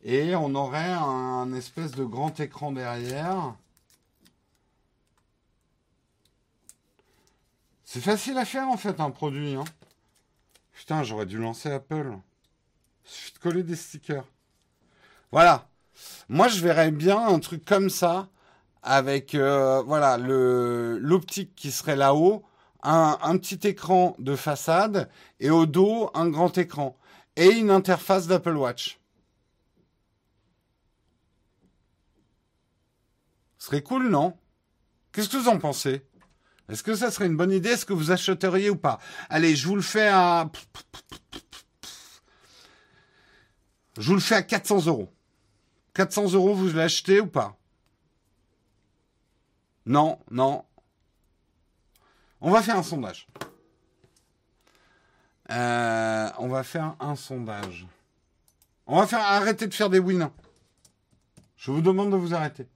Et 0.03 0.35
on 0.35 0.53
aurait 0.53 0.93
un, 0.93 1.51
espèce 1.53 1.91
de 1.91 2.05
grand 2.05 2.39
écran 2.39 2.71
derrière. 2.71 3.55
C'est 7.83 8.01
facile 8.01 8.37
à 8.37 8.45
faire 8.45 8.67
en 8.69 8.77
fait 8.77 8.99
un 8.99 9.09
produit. 9.09 9.55
Hein. 9.55 9.65
Putain, 10.73 11.01
j'aurais 11.01 11.25
dû 11.25 11.39
lancer 11.39 11.71
Apple. 11.71 12.11
Il 13.05 13.09
suffit 13.09 13.33
de 13.33 13.39
coller 13.39 13.63
des 13.63 13.75
stickers. 13.75 14.25
Voilà. 15.31 15.69
Moi, 16.29 16.47
je 16.47 16.61
verrais 16.61 16.91
bien 16.91 17.17
un 17.27 17.39
truc 17.39 17.65
comme 17.65 17.89
ça 17.89 18.29
avec 18.83 19.35
euh, 19.35 19.81
voilà 19.83 20.17
le 20.17 20.97
l'optique 20.99 21.55
qui 21.55 21.71
serait 21.71 21.95
là-haut, 21.97 22.45
un, 22.83 23.37
petit 23.37 23.67
écran 23.67 24.15
de 24.19 24.35
façade 24.35 25.09
et 25.39 25.49
au 25.49 25.65
dos 25.65 26.09
un 26.13 26.29
grand 26.29 26.57
écran 26.57 26.97
et 27.35 27.49
une 27.49 27.69
interface 27.69 28.27
d'Apple 28.27 28.55
Watch. 28.55 28.99
Ce 33.57 33.67
serait 33.67 33.83
cool, 33.83 34.09
non? 34.09 34.37
Qu'est-ce 35.11 35.29
que 35.29 35.37
vous 35.37 35.49
en 35.49 35.59
pensez? 35.59 36.05
Est-ce 36.69 36.83
que 36.83 36.95
ça 36.95 37.11
serait 37.11 37.25
une 37.25 37.37
bonne 37.37 37.51
idée? 37.51 37.69
Est-ce 37.69 37.85
que 37.85 37.93
vous 37.93 38.11
achèteriez 38.11 38.69
ou 38.69 38.77
pas? 38.77 38.99
Allez, 39.29 39.55
je 39.55 39.67
vous 39.67 39.75
le 39.75 39.81
fais 39.81 40.07
à... 40.07 40.49
Je 43.97 44.07
vous 44.07 44.13
le 44.13 44.21
fais 44.21 44.35
à 44.35 44.43
400 44.43 44.85
euros. 44.85 45.11
400 45.97 46.33
euros, 46.33 46.53
vous 46.53 46.73
l'achetez 46.73 47.19
ou 47.19 47.25
pas? 47.25 47.57
Non, 49.87 50.19
non. 50.29 50.63
On 52.39 52.51
va 52.51 52.61
faire 52.61 52.77
un 52.77 52.83
sondage. 52.83 53.25
Euh, 55.49 56.29
on 56.37 56.49
va 56.49 56.61
faire 56.61 56.95
un 56.99 57.15
sondage. 57.15 57.87
On 58.85 58.99
va 58.99 59.07
faire 59.07 59.21
arrêter 59.21 59.65
de 59.65 59.73
faire 59.73 59.89
des 59.89 59.97
wins. 59.97 60.31
Je 61.55 61.71
vous 61.71 61.81
demande 61.81 62.11
de 62.11 62.15
vous 62.15 62.35
arrêter. 62.35 62.67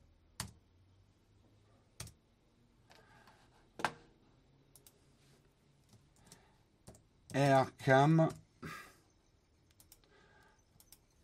Aircam. 7.36 8.30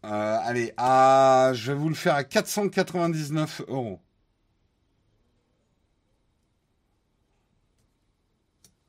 Euh, 0.07 0.39
allez, 0.41 0.73
à, 0.77 1.51
je 1.53 1.71
vais 1.71 1.77
vous 1.77 1.89
le 1.89 1.95
faire 1.95 2.15
à 2.15 2.23
499 2.23 3.63
euros. 3.67 3.99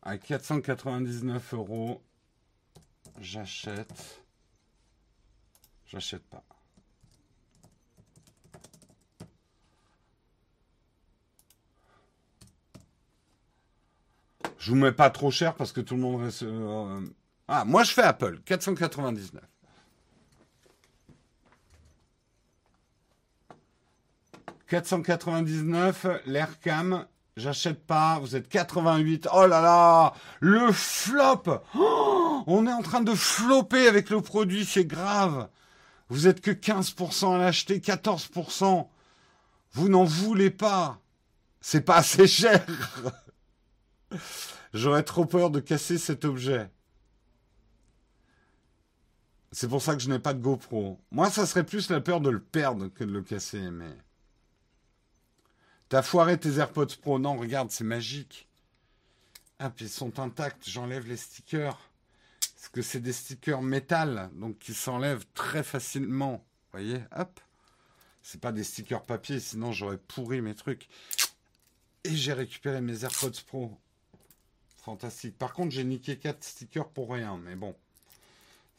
À 0.03 0.17
499 0.17 1.55
euros, 1.55 2.03
j'achète. 3.21 4.23
J'achète 5.87 6.23
pas. 6.29 6.45
Je 14.59 14.71
vous 14.71 14.77
mets 14.77 14.93
pas 14.93 15.11
trop 15.11 15.31
cher 15.33 15.57
parce 15.57 15.73
que 15.73 15.81
tout 15.81 15.97
le 15.97 16.01
monde 16.01 16.23
reste. 16.23 16.45
Euh, 16.45 17.01
ah, 17.49 17.65
moi 17.65 17.83
je 17.83 17.93
fais 17.93 18.03
Apple, 18.03 18.41
499. 18.45 19.43
«499, 24.69 26.07
l'Aircam, 26.27 27.07
j'achète 27.39 27.87
pas, 27.87 28.19
vous 28.19 28.37
êtes 28.37 28.49
88, 28.49 29.29
oh 29.33 29.47
là 29.47 29.63
là, 29.63 30.13
le 30.41 30.71
flop 30.73 31.63
oh, 31.75 32.43
On 32.47 32.67
est 32.67 32.73
en 32.73 32.83
train 32.83 33.01
de 33.01 33.15
flopper 33.15 33.89
avec 33.89 34.11
le 34.11 34.21
produit, 34.21 34.67
c'est 34.67 34.85
grave 34.85 35.49
Vous 36.11 36.27
êtes 36.27 36.43
que 36.43 36.51
15% 36.51 37.35
à 37.35 37.39
l'acheter, 37.39 37.79
14%. 37.79 38.89
Vous 39.73 39.89
n'en 39.89 40.05
voulez 40.05 40.51
pas. 40.51 41.01
C'est 41.61 41.81
pas 41.81 41.97
assez 41.97 42.27
cher. 42.27 42.65
J'aurais 44.75 45.03
trop 45.03 45.25
peur 45.25 45.51
de 45.51 45.61
casser 45.61 45.97
cet 45.97 46.27
objet. 46.27 46.71
C'est 49.51 49.69
pour 49.69 49.81
ça 49.81 49.95
que 49.95 50.03
je 50.03 50.11
n'ai 50.11 50.19
pas 50.19 50.35
de 50.35 50.43
GoPro. 50.43 51.01
Moi, 51.11 51.31
ça 51.31 51.47
serait 51.47 51.65
plus 51.65 51.89
la 51.89 52.01
peur 52.03 52.21
de 52.21 52.29
le 52.29 52.41
perdre 52.41 52.89
que 52.89 53.05
de 53.05 53.13
le 53.13 53.23
casser, 53.23 53.71
mais. 53.71 53.97
T'as 55.89 56.03
foiré 56.03 56.39
tes 56.39 56.59
AirPods 56.59 56.97
Pro. 57.01 57.19
Non, 57.19 57.37
regarde, 57.37 57.71
c'est 57.71 57.85
magique. 57.85 58.47
Ah, 59.59 59.71
puis 59.71 59.87
ils 59.87 59.91
sont 59.91 60.19
intacts. 60.21 60.69
J'enlève 60.69 61.07
les 61.07 61.17
stickers. 61.17 61.79
Parce 62.41 62.69
que 62.69 62.83
c'est 62.83 63.01
des 63.01 63.13
stickers 63.13 63.63
métal, 63.63 64.31
donc 64.35 64.59
qui 64.59 64.75
s'enlèvent 64.75 65.25
très 65.33 65.63
facilement. 65.63 66.45
Voyez 66.73 67.01
Hop. 67.17 67.41
C'est 68.23 68.41
pas 68.41 68.53
des 68.53 68.65
stickers 68.65 69.05
papier, 69.05 69.41
sinon 69.41 69.73
j'aurais 69.73 69.97
pourri 69.97 70.43
mes 70.43 70.55
trucs. 70.55 70.89
Et 72.05 72.15
j'ai 72.15 72.35
récupéré 72.35 72.81
mes 72.81 73.05
AirPods 73.05 73.41
Pro. 73.47 73.79
Fantastique. 74.85 75.39
Par 75.39 75.55
contre, 75.55 75.71
j'ai 75.73 75.85
niqué 75.85 76.19
4 76.19 76.45
stickers 76.45 76.89
pour 76.89 77.11
rien, 77.11 77.39
mais 77.39 77.57
bon. 77.57 77.75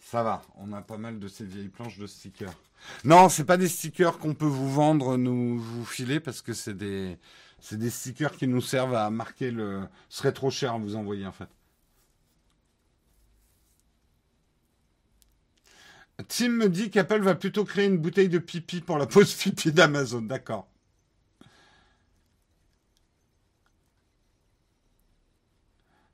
Ça 0.09 0.23
va, 0.23 0.41
on 0.55 0.73
a 0.73 0.81
pas 0.81 0.97
mal 0.97 1.19
de 1.19 1.27
ces 1.27 1.45
vieilles 1.45 1.67
planches 1.69 1.99
de 1.99 2.07
stickers. 2.07 2.55
Non, 3.03 3.29
c'est 3.29 3.43
pas 3.43 3.57
des 3.57 3.67
stickers 3.67 4.17
qu'on 4.17 4.33
peut 4.33 4.47
vous 4.47 4.73
vendre, 4.73 5.17
nous 5.17 5.59
vous 5.59 5.85
filer, 5.85 6.19
parce 6.19 6.41
que 6.41 6.51
c'est 6.51 6.73
des, 6.73 7.19
c'est 7.59 7.77
des 7.77 7.91
stickers 7.91 8.35
qui 8.35 8.47
nous 8.47 8.59
servent 8.59 8.95
à 8.95 9.11
marquer 9.11 9.51
le. 9.51 9.87
Ce 10.09 10.17
serait 10.17 10.31
trop 10.31 10.49
cher 10.49 10.73
à 10.73 10.77
vous 10.79 10.95
envoyer 10.95 11.27
en 11.27 11.31
fait. 11.31 11.49
Tim 16.27 16.49
me 16.49 16.69
dit 16.69 16.89
qu'Apple 16.89 17.21
va 17.21 17.35
plutôt 17.35 17.63
créer 17.63 17.85
une 17.85 17.99
bouteille 17.99 18.29
de 18.29 18.39
pipi 18.39 18.81
pour 18.81 18.97
la 18.97 19.05
pause 19.05 19.31
pipi 19.35 19.71
d'Amazon. 19.71 20.23
D'accord. 20.23 20.67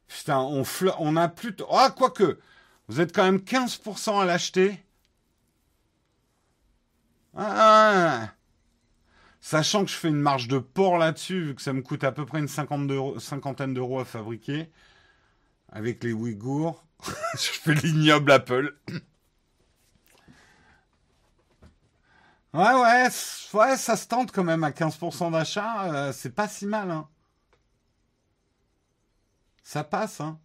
Putain, 0.09 0.39
on, 0.39 0.63
on 0.99 1.15
a 1.15 1.29
plus... 1.29 1.55
Ah, 1.71 1.93
quoique, 1.95 2.39
vous 2.87 2.99
êtes 3.01 3.13
quand 3.13 3.23
même 3.23 3.39
15% 3.39 4.19
à 4.19 4.25
l'acheter. 4.25 4.79
Ah, 7.35 8.33
Sachant 9.41 9.85
que 9.85 9.91
je 9.91 9.95
fais 9.95 10.07
une 10.09 10.15
marge 10.19 10.47
de 10.47 10.57
port 10.57 10.97
là-dessus, 10.97 11.43
vu 11.45 11.55
que 11.55 11.61
ça 11.61 11.71
me 11.73 11.81
coûte 11.81 12.03
à 12.03 12.11
peu 12.11 12.25
près 12.25 12.39
une 12.39 12.47
cinquantaine 12.47 13.73
d'euros 13.73 13.99
à 13.99 14.05
fabriquer, 14.05 14.71
avec 15.71 16.03
les 16.03 16.13
Ouïghours, 16.13 16.83
je 17.35 17.51
fais 17.61 17.73
l'ignoble 17.75 18.31
Apple. 18.31 18.75
Ouais, 22.53 22.73
ouais, 22.73 23.09
ouais, 23.53 23.77
ça 23.77 23.97
se 23.97 24.07
tente 24.07 24.31
quand 24.31 24.43
même 24.45 24.63
à 24.63 24.71
15% 24.71 25.29
d'achat, 25.31 25.93
euh, 25.93 26.13
c'est 26.13 26.33
pas 26.33 26.47
si 26.47 26.65
mal, 26.65 26.89
hein. 26.89 27.07
Ça 29.63 29.83
passe, 29.83 30.21
hein. 30.21 30.39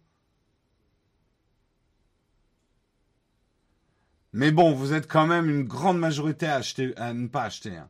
Mais 4.33 4.51
bon, 4.51 4.73
vous 4.73 4.93
êtes 4.93 5.07
quand 5.07 5.27
même 5.27 5.49
une 5.49 5.63
grande 5.63 5.99
majorité 5.99 6.47
à, 6.47 6.55
acheter, 6.55 6.93
ne 6.97 7.27
pas 7.27 7.43
acheter. 7.43 7.75
Hein. 7.75 7.89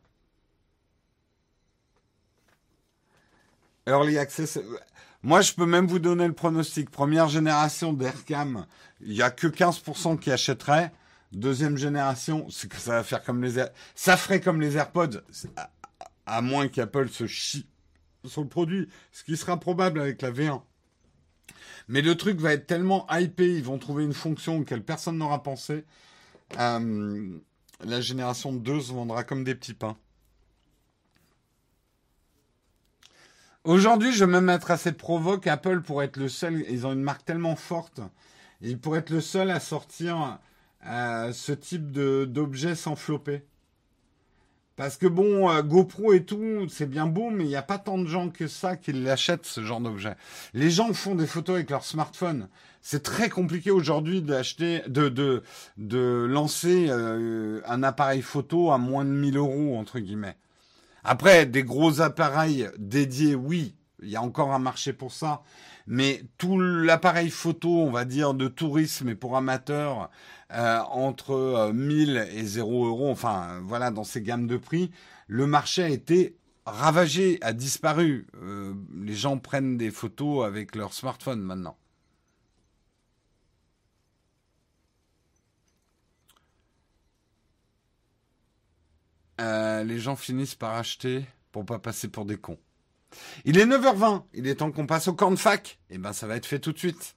Early 3.86 4.18
Access. 4.18 4.58
Moi, 5.22 5.40
je 5.40 5.52
peux 5.52 5.66
même 5.66 5.86
vous 5.86 5.98
donner 5.98 6.26
le 6.26 6.32
pronostic. 6.32 6.90
Première 6.90 7.28
génération 7.28 7.92
d'Aircam, 7.92 8.66
il 9.00 9.12
n'y 9.12 9.22
a 9.22 9.30
que 9.30 9.46
15% 9.46 10.18
qui 10.18 10.30
achèteraient. 10.30 10.92
Deuxième 11.32 11.78
génération, 11.78 12.46
ça 12.50 12.92
va 12.92 13.04
faire 13.04 13.22
comme 13.22 13.42
les 13.42 13.64
ça 13.94 14.16
ferait 14.16 14.40
comme 14.40 14.60
les 14.60 14.76
AirPods, 14.76 15.22
à, 15.56 15.70
à 16.26 16.42
moins 16.42 16.68
qu'Apple 16.68 17.08
se 17.08 17.26
chie 17.26 17.66
sur 18.26 18.42
le 18.42 18.48
produit, 18.48 18.88
ce 19.12 19.24
qui 19.24 19.36
sera 19.36 19.58
probable 19.58 20.00
avec 20.00 20.20
la 20.22 20.30
V1. 20.30 20.60
Mais 21.88 22.02
le 22.02 22.14
truc 22.16 22.38
va 22.38 22.52
être 22.52 22.66
tellement 22.66 23.06
hypé, 23.10 23.56
ils 23.56 23.64
vont 23.64 23.78
trouver 23.78 24.04
une 24.04 24.12
fonction 24.12 24.58
auquel 24.58 24.82
personne 24.82 25.18
n'aura 25.18 25.42
pensé. 25.42 25.84
Euh, 26.58 27.38
la 27.84 28.00
génération 28.00 28.52
2 28.52 28.80
se 28.80 28.92
vendra 28.92 29.24
comme 29.24 29.44
des 29.44 29.54
petits 29.54 29.74
pains. 29.74 29.96
Aujourd'hui, 33.64 34.12
je 34.12 34.24
vais 34.24 34.30
même 34.30 34.48
être 34.48 34.70
assez 34.70 34.92
provoque. 34.92 35.46
Apple 35.46 35.82
pourrait 35.82 36.06
être 36.06 36.16
le 36.16 36.28
seul. 36.28 36.64
Ils 36.68 36.86
ont 36.86 36.92
une 36.92 37.02
marque 37.02 37.24
tellement 37.24 37.54
forte. 37.54 38.00
Ils 38.60 38.78
pourraient 38.78 39.00
être 39.00 39.10
le 39.10 39.20
seul 39.20 39.50
à 39.50 39.60
sortir 39.60 40.38
euh, 40.86 41.32
ce 41.32 41.52
type 41.52 41.92
d'objet 41.92 42.74
sans 42.74 42.96
flopper. 42.96 43.44
Parce 44.76 44.96
que 44.96 45.06
bon, 45.06 45.50
euh, 45.50 45.62
GoPro 45.62 46.12
et 46.14 46.24
tout, 46.24 46.66
c'est 46.68 46.88
bien 46.88 47.06
beau, 47.06 47.30
mais 47.30 47.44
il 47.44 47.48
n'y 47.48 47.56
a 47.56 47.62
pas 47.62 47.78
tant 47.78 47.98
de 47.98 48.06
gens 48.06 48.30
que 48.30 48.48
ça 48.48 48.76
qui 48.76 48.92
l'achètent, 48.92 49.44
ce 49.44 49.62
genre 49.62 49.80
d'objet. 49.80 50.16
Les 50.54 50.70
gens 50.70 50.92
font 50.94 51.14
des 51.14 51.26
photos 51.26 51.56
avec 51.56 51.70
leur 51.70 51.84
smartphone. 51.84 52.48
C'est 52.80 53.02
très 53.02 53.28
compliqué 53.28 53.70
aujourd'hui 53.70 54.22
d'acheter, 54.22 54.82
de, 54.88 55.08
de, 55.08 55.42
de 55.76 56.26
lancer 56.28 56.86
euh, 56.88 57.60
un 57.66 57.82
appareil 57.82 58.22
photo 58.22 58.72
à 58.72 58.78
moins 58.78 59.04
de 59.04 59.10
1000 59.10 59.36
euros, 59.36 59.76
entre 59.78 59.98
guillemets. 60.00 60.36
Après, 61.04 61.46
des 61.46 61.64
gros 61.64 62.00
appareils 62.00 62.68
dédiés, 62.78 63.34
oui, 63.34 63.74
il 64.02 64.08
y 64.08 64.16
a 64.16 64.22
encore 64.22 64.52
un 64.52 64.58
marché 64.58 64.92
pour 64.92 65.12
ça. 65.12 65.42
Mais 65.86 66.22
tout 66.38 66.58
l'appareil 66.60 67.30
photo, 67.30 67.68
on 67.82 67.90
va 67.90 68.04
dire, 68.04 68.34
de 68.34 68.48
tourisme 68.48 69.08
et 69.08 69.14
pour 69.14 69.36
amateurs, 69.36 70.10
euh, 70.52 70.80
entre 70.90 71.70
1000 71.72 72.16
euh, 72.16 72.26
et 72.32 72.44
0 72.44 72.86
euros, 72.86 73.10
enfin 73.10 73.60
voilà, 73.64 73.90
dans 73.90 74.04
ces 74.04 74.22
gammes 74.22 74.46
de 74.46 74.56
prix, 74.58 74.90
le 75.26 75.46
marché 75.46 75.82
a 75.82 75.88
été 75.88 76.36
ravagé, 76.66 77.38
a 77.42 77.52
disparu. 77.52 78.26
Euh, 78.42 78.74
les 79.02 79.14
gens 79.14 79.38
prennent 79.38 79.78
des 79.78 79.90
photos 79.90 80.44
avec 80.44 80.76
leur 80.76 80.92
smartphone 80.92 81.40
maintenant. 81.40 81.76
les 89.84 89.98
gens 89.98 90.14
finissent 90.16 90.54
par 90.54 90.74
acheter 90.74 91.26
pour 91.50 91.66
pas 91.66 91.78
passer 91.80 92.08
pour 92.08 92.24
des 92.24 92.36
cons. 92.36 92.58
Il 93.44 93.58
est 93.58 93.66
9h20, 93.66 94.22
il 94.34 94.46
est 94.46 94.56
temps 94.56 94.72
qu'on 94.72 94.86
passe 94.86 95.08
au 95.08 95.14
camp 95.14 95.30
de 95.30 95.36
fac. 95.36 95.78
Et 95.90 95.94
eh 95.94 95.98
ben 95.98 96.12
ça 96.12 96.26
va 96.26 96.36
être 96.36 96.46
fait 96.46 96.58
tout 96.58 96.72
de 96.72 96.78
suite. 96.78 97.16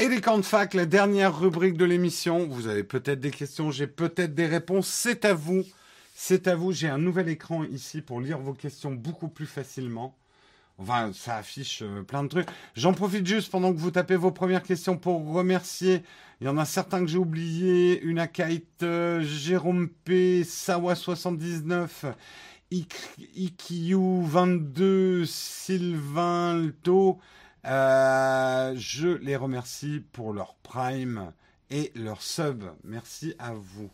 Et 0.00 0.08
les 0.08 0.20
camps 0.20 0.38
de 0.38 0.42
fac, 0.42 0.74
la 0.74 0.86
dernière 0.86 1.38
rubrique 1.38 1.76
de 1.76 1.84
l'émission. 1.84 2.46
Vous 2.46 2.68
avez 2.68 2.84
peut-être 2.84 3.18
des 3.18 3.32
questions, 3.32 3.72
j'ai 3.72 3.88
peut-être 3.88 4.34
des 4.34 4.46
réponses. 4.46 4.86
C'est 4.86 5.24
à 5.24 5.34
vous. 5.34 5.64
C'est 6.14 6.46
à 6.46 6.54
vous. 6.54 6.72
J'ai 6.72 6.88
un 6.88 6.98
nouvel 6.98 7.28
écran 7.28 7.64
ici 7.64 8.00
pour 8.00 8.20
lire 8.20 8.38
vos 8.38 8.54
questions 8.54 8.92
beaucoup 8.92 9.28
plus 9.28 9.46
facilement. 9.46 10.17
Enfin, 10.80 11.10
ça 11.12 11.36
affiche 11.36 11.82
euh, 11.82 12.04
plein 12.04 12.22
de 12.22 12.28
trucs. 12.28 12.46
J'en 12.76 12.92
profite 12.92 13.26
juste 13.26 13.50
pendant 13.50 13.72
que 13.72 13.78
vous 13.78 13.90
tapez 13.90 14.14
vos 14.14 14.30
premières 14.30 14.62
questions 14.62 14.96
pour 14.96 15.32
remercier. 15.32 16.04
Il 16.40 16.46
y 16.46 16.48
en 16.48 16.56
a 16.56 16.64
certains 16.64 17.00
que 17.00 17.08
j'ai 17.08 17.18
oubliés. 17.18 18.00
Une 18.02 18.24
Kite, 18.28 18.84
euh, 18.84 19.20
Jérôme 19.20 19.88
P, 19.88 20.44
Sawa79, 20.44 22.14
IQ22, 22.70 25.24
Sylvain 25.24 26.54
Lto. 26.54 27.18
Euh, 27.64 28.72
je 28.76 29.08
les 29.08 29.34
remercie 29.34 30.04
pour 30.12 30.32
leur 30.32 30.54
prime 30.62 31.32
et 31.70 31.90
leur 31.96 32.22
sub. 32.22 32.62
Merci 32.84 33.34
à 33.40 33.52
vous. 33.52 33.90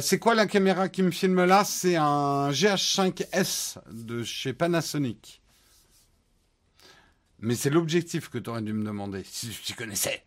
C'est 0.00 0.18
quoi 0.18 0.34
la 0.34 0.46
caméra 0.46 0.88
qui 0.88 1.02
me 1.02 1.12
filme 1.12 1.44
là? 1.44 1.62
C'est 1.64 1.94
un 1.94 2.50
GH5S 2.50 3.78
de 3.92 4.24
chez 4.24 4.52
Panasonic. 4.52 5.39
Mais 7.40 7.54
c'est 7.54 7.70
l'objectif 7.70 8.28
que 8.28 8.38
tu 8.38 8.50
aurais 8.50 8.62
dû 8.62 8.72
me 8.72 8.84
demander, 8.84 9.22
si 9.24 9.48
tu 9.64 9.74
connaissais. 9.74 10.22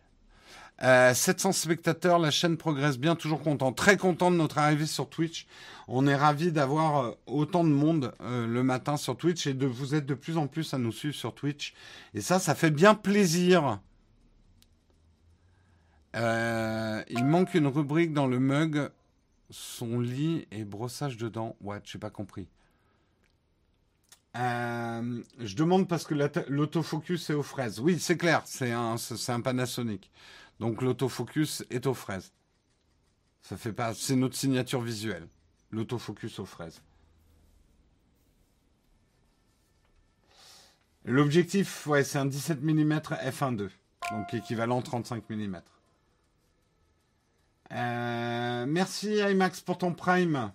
700 0.80 1.48
euh, 1.48 1.52
spectateurs, 1.52 2.18
la 2.18 2.30
chaîne 2.30 2.56
progresse 2.56 2.98
bien, 2.98 3.14
toujours 3.14 3.40
content. 3.40 3.72
Très 3.72 3.96
content 3.96 4.30
de 4.30 4.36
notre 4.36 4.58
arrivée 4.58 4.86
sur 4.86 5.08
Twitch. 5.08 5.46
On 5.86 6.06
est 6.06 6.16
ravis 6.16 6.50
d'avoir 6.50 7.04
euh, 7.04 7.10
autant 7.26 7.62
de 7.62 7.68
monde 7.68 8.12
euh, 8.20 8.46
le 8.46 8.62
matin 8.62 8.96
sur 8.96 9.16
Twitch 9.16 9.46
et 9.46 9.54
de 9.54 9.66
vous 9.66 9.94
être 9.94 10.06
de 10.06 10.14
plus 10.14 10.36
en 10.36 10.46
plus 10.48 10.74
à 10.74 10.78
nous 10.78 10.92
suivre 10.92 11.14
sur 11.14 11.34
Twitch. 11.34 11.74
Et 12.12 12.20
ça, 12.20 12.38
ça 12.38 12.54
fait 12.54 12.70
bien 12.70 12.94
plaisir. 12.94 13.80
il 16.14 17.24
manque 17.24 17.54
une 17.54 17.68
rubrique 17.68 18.12
dans 18.12 18.26
le 18.26 18.40
mug. 18.40 18.90
Son 19.50 20.00
lit 20.00 20.48
et 20.50 20.64
brossage 20.64 21.16
dedans. 21.16 21.54
Ouais, 21.60 21.78
je 21.84 21.96
n'ai 21.96 22.00
pas 22.00 22.10
compris. 22.10 22.48
Je 24.34 25.54
demande 25.56 25.88
parce 25.88 26.04
que 26.04 26.14
l'autofocus 26.48 27.30
est 27.30 27.34
aux 27.34 27.42
fraises. 27.42 27.80
Oui, 27.80 27.98
c'est 28.00 28.16
clair, 28.16 28.42
c'est 28.44 28.72
un, 28.72 28.96
un 29.28 29.40
Panasonic. 29.40 30.10
Donc 30.60 30.82
l'autofocus 30.82 31.64
est 31.70 31.86
aux 31.86 31.94
fraises. 31.94 32.32
Ça 33.42 33.56
fait 33.56 33.72
pas, 33.72 33.94
c'est 33.94 34.16
notre 34.16 34.36
signature 34.36 34.80
visuelle. 34.80 35.28
L'autofocus 35.70 36.38
aux 36.38 36.46
fraises. 36.46 36.80
L'objectif, 41.04 41.86
ouais, 41.86 42.02
c'est 42.02 42.18
un 42.18 42.24
17 42.24 42.62
mm 42.62 42.92
f1.2, 42.92 43.68
donc 44.10 44.32
équivalent 44.32 44.80
35 44.80 45.28
mm. 45.28 45.60
Euh, 47.72 48.66
merci 48.66 49.16
IMAX 49.18 49.60
pour 49.60 49.76
ton 49.76 49.92
prime. 49.92 50.52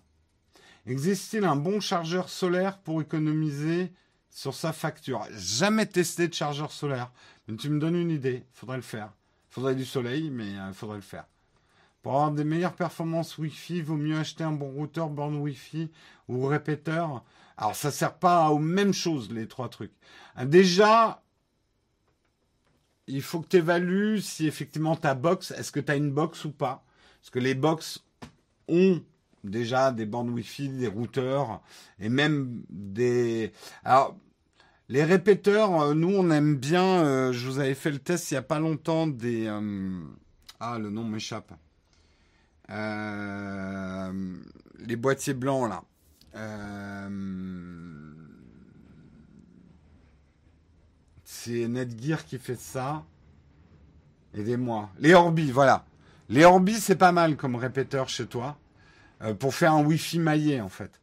Existe-t-il 0.90 1.46
un 1.46 1.56
bon 1.56 1.80
chargeur 1.80 2.30
solaire 2.30 2.80
pour 2.80 3.00
économiser 3.00 3.94
sur 4.32 4.56
sa 4.56 4.74
facture? 4.74 5.24
Jamais 5.38 5.86
testé 5.86 6.28
de 6.28 6.34
chargeur 6.34 6.72
solaire, 6.72 7.12
mais 7.48 7.56
tu 7.58 7.70
me 7.70 7.80
donnes 7.80 7.96
une 7.96 8.10
idée, 8.10 8.44
faudrait 8.54 8.78
le 8.78 8.82
faire. 8.82 9.14
Faudrait 9.52 9.76
du 9.76 9.86
soleil, 9.86 10.32
mais 10.32 10.50
il 10.50 10.58
euh, 10.58 10.74
faudrait 10.74 10.96
le 10.96 11.04
faire. 11.04 11.28
Pour 12.02 12.14
avoir 12.14 12.32
des 12.32 12.44
meilleures 12.44 12.74
performances 12.74 13.38
Wi-Fi, 13.38 13.84
vaut 13.84 13.98
mieux 13.98 14.18
acheter 14.18 14.44
un 14.44 14.52
bon 14.52 14.72
routeur, 14.72 15.10
borne 15.10 15.36
Wi-Fi 15.36 15.92
ou 16.28 16.48
répéteur. 16.48 17.24
Alors, 17.56 17.76
ça 17.76 17.90
ne 17.90 17.94
sert 17.94 18.16
pas 18.16 18.50
aux 18.50 18.58
mêmes 18.58 18.94
choses, 18.94 19.32
les 19.32 19.48
trois 19.48 19.70
trucs. 19.70 19.94
Euh, 20.40 20.46
déjà, 20.46 21.22
il 23.06 23.22
faut 23.22 23.42
que 23.42 23.48
tu 23.48 23.58
évalues 23.58 24.22
si 24.22 24.48
effectivement 24.48 24.96
ta 24.96 25.14
box, 25.14 25.52
est-ce 25.52 25.72
que 25.72 25.80
tu 25.80 25.92
as 25.92 25.98
une 25.98 26.12
box 26.12 26.46
ou 26.46 26.52
pas? 26.52 26.84
Parce 27.22 27.30
que 27.30 27.38
les 27.38 27.54
box 27.54 28.04
ont 28.68 29.04
déjà 29.44 29.92
des 29.92 30.06
bornes 30.06 30.30
Wi-Fi, 30.30 30.70
des 30.70 30.88
routeurs 30.88 31.62
et 32.00 32.10
même 32.10 32.64
des. 32.70 33.52
Alors, 33.84 34.16
les 34.90 35.04
répéteurs, 35.04 35.82
euh, 35.82 35.94
nous, 35.94 36.10
on 36.10 36.32
aime 36.32 36.56
bien. 36.56 37.06
Euh, 37.06 37.32
je 37.32 37.48
vous 37.48 37.60
avais 37.60 37.76
fait 37.76 37.92
le 37.92 38.00
test 38.00 38.32
il 38.32 38.34
n'y 38.34 38.40
a 38.40 38.42
pas 38.42 38.60
longtemps 38.60 39.06
des. 39.08 39.46
Euh, 39.48 40.02
ah, 40.60 40.80
le 40.80 40.90
nom 40.90 41.04
m'échappe. 41.04 41.54
les 44.80 44.96
boîtiers 44.96 45.34
blancs, 45.34 45.70
là. 45.70 45.84
C'est 51.24 51.68
Netgear 51.68 52.26
qui 52.26 52.38
fait 52.38 52.60
ça. 52.60 53.04
Aidez-moi. 54.34 54.90
Les 55.00 55.14
Orbi, 55.14 55.52
voilà. 55.52 55.86
Les 56.30 56.46
Orbi, 56.46 56.74
c'est 56.76 56.96
pas 56.96 57.12
mal 57.12 57.38
comme 57.38 57.56
répéteur 57.56 58.10
chez 58.10 58.26
toi. 58.26 58.58
Pour 59.40 59.54
faire 59.54 59.74
un 59.74 59.84
Wi-Fi 59.84 60.20
maillé, 60.20 60.62
en 60.62 60.70
fait. 60.70 61.02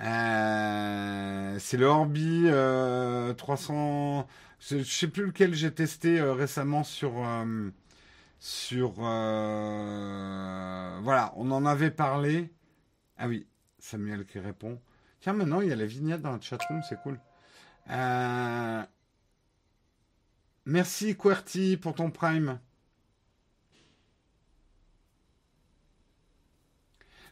Euh, 0.00 1.58
c'est 1.58 1.76
le 1.76 1.86
Orbi 1.86 2.46
300. 3.36 4.20
Euh, 4.20 4.22
je 4.60 4.82
sais 4.82 5.08
plus 5.08 5.26
lequel 5.26 5.54
j'ai 5.54 5.72
testé 5.72 6.18
euh, 6.20 6.32
récemment 6.34 6.84
sur. 6.84 7.14
sur. 8.38 8.92
voilà, 8.92 9.32
on 11.36 11.50
en 11.50 11.66
avait 11.66 11.90
parlé. 11.90 12.52
Ah 13.18 13.28
oui, 13.28 13.46
Samuel 13.78 14.26
qui 14.26 14.38
répond. 14.38 14.80
Tiens, 15.20 15.32
maintenant 15.32 15.60
il 15.60 15.68
y 15.68 15.72
a 15.72 15.76
la 15.76 15.86
vignette 15.86 16.22
dans 16.22 16.32
la 16.32 16.40
chatroom, 16.40 16.82
c'est 16.88 17.00
cool. 17.02 17.18
Merci 20.66 21.16
QWERTY 21.16 21.76
pour 21.76 21.94
ton 21.94 22.10
prime. 22.10 22.58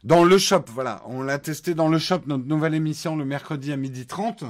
Dans 0.05 0.23
le 0.23 0.37
shop, 0.37 0.65
voilà. 0.67 1.01
On 1.07 1.23
l'a 1.23 1.39
testé 1.39 1.73
dans 1.73 1.89
le 1.89 1.97
shop, 1.97 2.21
notre 2.27 2.45
nouvelle 2.45 2.75
émission 2.75 3.15
le 3.15 3.25
mercredi 3.25 3.71
à 3.71 3.75
midi 3.75 4.05
30. 4.05 4.43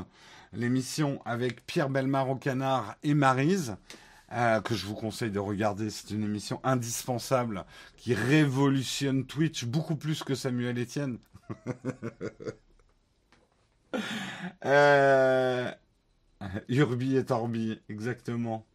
L'émission 0.52 1.22
avec 1.24 1.66
Pierre 1.66 1.90
Belmar 1.90 2.30
au 2.30 2.36
canard 2.36 2.98
et 3.04 3.14
Marise. 3.14 3.78
Euh, 4.34 4.60
que 4.60 4.76
je 4.76 4.86
vous 4.86 4.96
conseille 4.96 5.32
de 5.32 5.40
regarder. 5.40 5.90
C'est 5.90 6.12
une 6.12 6.24
émission 6.24 6.60
indispensable 6.66 7.64
qui 7.96 8.14
révolutionne 8.14 9.26
Twitch 9.26 9.64
beaucoup 9.64 9.96
plus 9.96 10.24
que 10.24 10.36
Samuel 10.36 10.78
Etienne. 10.78 11.20
euh... 14.66 15.72
Urbi 16.68 17.16
et 17.16 17.32
Orbi, 17.32 17.80
exactement. 17.88 18.66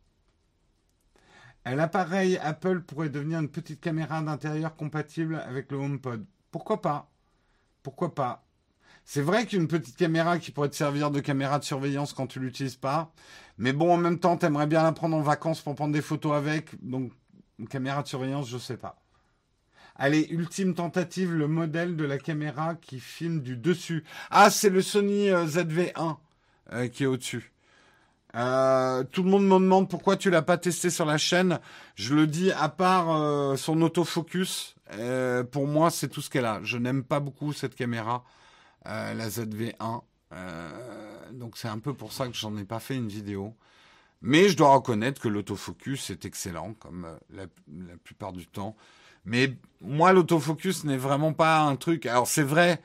L'appareil 1.66 2.38
Apple 2.38 2.80
pourrait 2.80 3.10
devenir 3.10 3.40
une 3.40 3.50
petite 3.50 3.82
caméra 3.82 4.22
d'intérieur 4.22 4.76
compatible 4.76 5.44
avec 5.46 5.70
le 5.70 5.76
HomePod. 5.76 6.24
Pourquoi 6.50 6.80
pas? 6.80 7.10
Pourquoi 7.82 8.14
pas? 8.14 8.44
C'est 9.04 9.22
vrai 9.22 9.46
qu'une 9.46 9.66
petite 9.66 9.96
caméra 9.96 10.38
qui 10.38 10.50
pourrait 10.50 10.68
te 10.68 10.76
servir 10.76 11.10
de 11.10 11.20
caméra 11.20 11.58
de 11.58 11.64
surveillance 11.64 12.12
quand 12.12 12.26
tu 12.26 12.38
l'utilises 12.38 12.76
pas. 12.76 13.12
Mais 13.58 13.72
bon, 13.72 13.92
en 13.92 13.96
même 13.96 14.18
temps, 14.18 14.36
tu 14.36 14.46
aimerais 14.46 14.66
bien 14.66 14.82
la 14.82 14.92
prendre 14.92 15.16
en 15.16 15.20
vacances 15.20 15.60
pour 15.62 15.74
prendre 15.74 15.92
des 15.92 16.02
photos 16.02 16.34
avec. 16.34 16.70
Donc 16.82 17.12
caméra 17.68 18.02
de 18.02 18.08
surveillance, 18.08 18.48
je 18.48 18.58
sais 18.58 18.76
pas. 18.76 18.96
Allez, 19.96 20.28
ultime 20.30 20.74
tentative, 20.74 21.32
le 21.32 21.46
modèle 21.46 21.96
de 21.96 22.04
la 22.04 22.18
caméra 22.18 22.74
qui 22.74 23.00
filme 23.00 23.42
du 23.42 23.56
dessus. 23.56 24.04
Ah, 24.30 24.50
c'est 24.50 24.70
le 24.70 24.80
Sony 24.80 25.28
euh, 25.28 25.46
ZV1 25.46 26.16
euh, 26.72 26.88
qui 26.88 27.02
est 27.02 27.06
au-dessus. 27.06 27.52
Euh, 28.36 29.04
tout 29.04 29.22
le 29.22 29.30
monde 29.30 29.44
me 29.44 29.54
demande 29.54 29.88
pourquoi 29.88 30.16
tu 30.16 30.30
l'as 30.30 30.42
pas 30.42 30.58
testé 30.58 30.90
sur 30.90 31.04
la 31.04 31.18
chaîne. 31.18 31.58
Je 31.96 32.14
le 32.14 32.26
dis, 32.26 32.52
à 32.52 32.68
part 32.68 33.58
son 33.58 33.80
autofocus, 33.82 34.76
pour 35.50 35.66
moi 35.66 35.90
c'est 35.90 36.08
tout 36.08 36.20
ce 36.20 36.30
qu'elle 36.30 36.46
a. 36.46 36.60
Je 36.62 36.78
n'aime 36.78 37.02
pas 37.02 37.20
beaucoup 37.20 37.52
cette 37.52 37.74
caméra, 37.74 38.24
la 38.84 39.28
ZV1. 39.28 40.02
donc 41.32 41.58
c'est 41.58 41.68
un 41.68 41.78
peu 41.78 41.92
pour 41.92 42.12
ça 42.12 42.28
que 42.28 42.34
j'en 42.34 42.56
ai 42.56 42.64
pas 42.64 42.78
fait 42.78 42.94
une 42.94 43.08
vidéo. 43.08 43.54
Mais 44.22 44.48
je 44.48 44.56
dois 44.56 44.74
reconnaître 44.74 45.20
que 45.20 45.28
l'autofocus 45.28 46.10
est 46.10 46.24
excellent, 46.24 46.74
comme 46.74 47.08
la, 47.30 47.42
la 47.42 47.96
plupart 48.04 48.32
du 48.32 48.46
temps. 48.46 48.76
Mais 49.24 49.54
moi, 49.80 50.12
l'autofocus 50.12 50.84
n'est 50.84 50.96
vraiment 50.96 51.32
pas 51.32 51.60
un 51.60 51.76
truc. 51.76 52.06
Alors 52.06 52.26
c'est 52.26 52.42
vrai, 52.42 52.80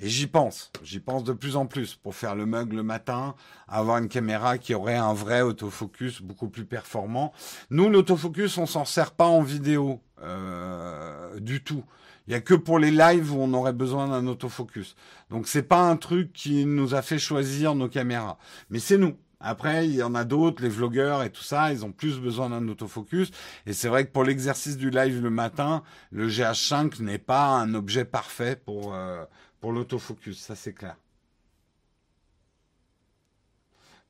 et 0.00 0.08
j'y 0.08 0.26
pense, 0.26 0.72
j'y 0.82 0.98
pense 0.98 1.22
de 1.22 1.32
plus 1.32 1.54
en 1.56 1.66
plus 1.66 1.94
pour 1.94 2.16
faire 2.16 2.34
le 2.34 2.46
mug 2.46 2.72
le 2.72 2.82
matin, 2.82 3.36
avoir 3.68 3.98
une 3.98 4.08
caméra 4.08 4.58
qui 4.58 4.74
aurait 4.74 4.96
un 4.96 5.14
vrai 5.14 5.40
autofocus 5.40 6.20
beaucoup 6.20 6.48
plus 6.48 6.64
performant. 6.64 7.32
Nous, 7.70 7.88
l'autofocus, 7.88 8.58
on 8.58 8.66
s'en 8.66 8.84
sert 8.84 9.12
pas 9.12 9.26
en 9.26 9.42
vidéo 9.42 10.00
euh, 10.22 11.38
du 11.38 11.62
tout. 11.62 11.84
Il 12.26 12.32
y 12.32 12.36
a 12.36 12.40
que 12.40 12.54
pour 12.54 12.78
les 12.78 12.90
lives 12.90 13.32
où 13.32 13.38
on 13.38 13.52
aurait 13.54 13.72
besoin 13.72 14.08
d'un 14.08 14.26
autofocus. 14.26 14.96
Donc 15.30 15.46
c'est 15.46 15.62
pas 15.62 15.82
un 15.82 15.96
truc 15.96 16.32
qui 16.32 16.64
nous 16.66 16.94
a 16.94 17.02
fait 17.02 17.18
choisir 17.18 17.74
nos 17.74 17.88
caméras, 17.88 18.38
mais 18.70 18.80
c'est 18.80 18.98
nous. 18.98 19.16
Après, 19.46 19.86
il 19.86 19.94
y 19.94 20.02
en 20.02 20.14
a 20.14 20.24
d'autres, 20.24 20.62
les 20.62 20.70
vlogueurs 20.70 21.22
et 21.22 21.30
tout 21.30 21.42
ça, 21.42 21.70
ils 21.70 21.84
ont 21.84 21.92
plus 21.92 22.18
besoin 22.18 22.48
d'un 22.48 22.66
autofocus. 22.66 23.30
Et 23.66 23.74
c'est 23.74 23.88
vrai 23.88 24.06
que 24.06 24.10
pour 24.10 24.24
l'exercice 24.24 24.78
du 24.78 24.88
live 24.88 25.22
le 25.22 25.28
matin, 25.28 25.82
le 26.10 26.28
GH5 26.28 27.02
n'est 27.02 27.18
pas 27.18 27.48
un 27.48 27.74
objet 27.74 28.06
parfait 28.06 28.56
pour, 28.56 28.94
euh, 28.94 29.22
pour 29.64 29.72
l'autofocus, 29.72 30.38
ça 30.38 30.54
c'est 30.54 30.74
clair. 30.74 30.94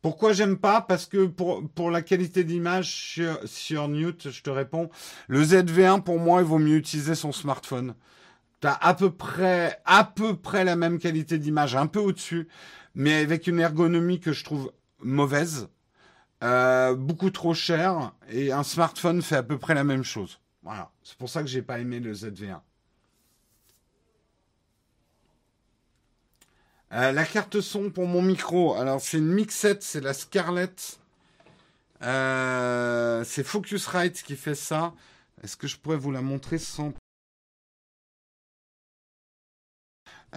Pourquoi 0.02 0.32
j'aime 0.32 0.58
pas? 0.58 0.80
Parce 0.80 1.06
que 1.06 1.26
pour, 1.26 1.92
la 1.92 2.02
qualité 2.02 2.42
d'image 2.42 2.90
sur, 2.90 3.38
sur 3.46 3.86
Newt, 3.86 4.32
je 4.32 4.42
te 4.42 4.50
réponds, 4.50 4.90
le 5.28 5.44
ZV1 5.44 6.02
pour 6.02 6.18
moi, 6.18 6.40
il 6.40 6.44
vaut 6.44 6.58
mieux 6.58 6.74
utiliser 6.74 7.14
son 7.14 7.30
smartphone. 7.30 7.94
Tu 8.60 8.66
à 8.66 8.94
peu 8.94 9.12
près 9.12 9.80
à 9.84 10.02
peu 10.02 10.34
près 10.34 10.64
la 10.64 10.74
même 10.74 10.98
qualité 10.98 11.38
d'image, 11.38 11.76
un 11.76 11.86
peu 11.86 12.00
au-dessus, 12.00 12.48
mais 12.96 13.14
avec 13.14 13.46
une 13.46 13.60
ergonomie 13.60 14.18
que 14.18 14.32
je 14.32 14.42
trouve 14.42 14.72
mauvaise, 14.98 15.68
euh, 16.42 16.96
beaucoup 16.96 17.30
trop 17.30 17.54
cher, 17.54 18.10
et 18.28 18.50
un 18.50 18.64
smartphone 18.64 19.22
fait 19.22 19.36
à 19.36 19.44
peu 19.44 19.56
près 19.56 19.74
la 19.74 19.84
même 19.84 20.02
chose. 20.02 20.40
Voilà, 20.64 20.90
c'est 21.04 21.16
pour 21.16 21.28
ça 21.28 21.42
que 21.42 21.48
j'ai 21.48 21.62
pas 21.62 21.78
aimé 21.78 22.00
le 22.00 22.12
ZV1. 22.12 22.58
Euh, 26.94 27.10
la 27.10 27.24
carte 27.24 27.60
son 27.60 27.90
pour 27.90 28.06
mon 28.06 28.22
micro, 28.22 28.74
alors 28.74 29.00
c'est 29.00 29.18
une 29.18 29.32
mixette, 29.32 29.82
c'est 29.82 30.00
la 30.00 30.14
Scarlett. 30.14 31.00
Euh, 32.02 33.24
c'est 33.24 33.42
Focusrite 33.42 34.22
qui 34.22 34.36
fait 34.36 34.54
ça. 34.54 34.94
Est-ce 35.42 35.56
que 35.56 35.66
je 35.66 35.76
pourrais 35.76 35.96
vous 35.96 36.12
la 36.12 36.22
montrer 36.22 36.58
sans 36.58 36.92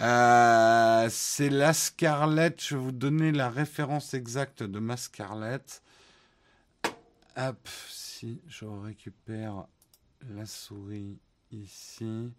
Euh, 0.00 1.08
c'est 1.10 1.50
la 1.50 1.72
Scarlett. 1.72 2.62
Je 2.62 2.76
vais 2.76 2.82
vous 2.82 2.92
donner 2.92 3.32
la 3.32 3.50
référence 3.50 4.14
exacte 4.14 4.62
de 4.62 4.78
ma 4.80 4.96
Scarlett. 4.96 5.82
Hop, 7.36 7.68
si 7.88 8.40
je 8.48 8.64
récupère 8.64 9.66
la 10.30 10.46
souris 10.46 11.18
ici. 11.52 12.32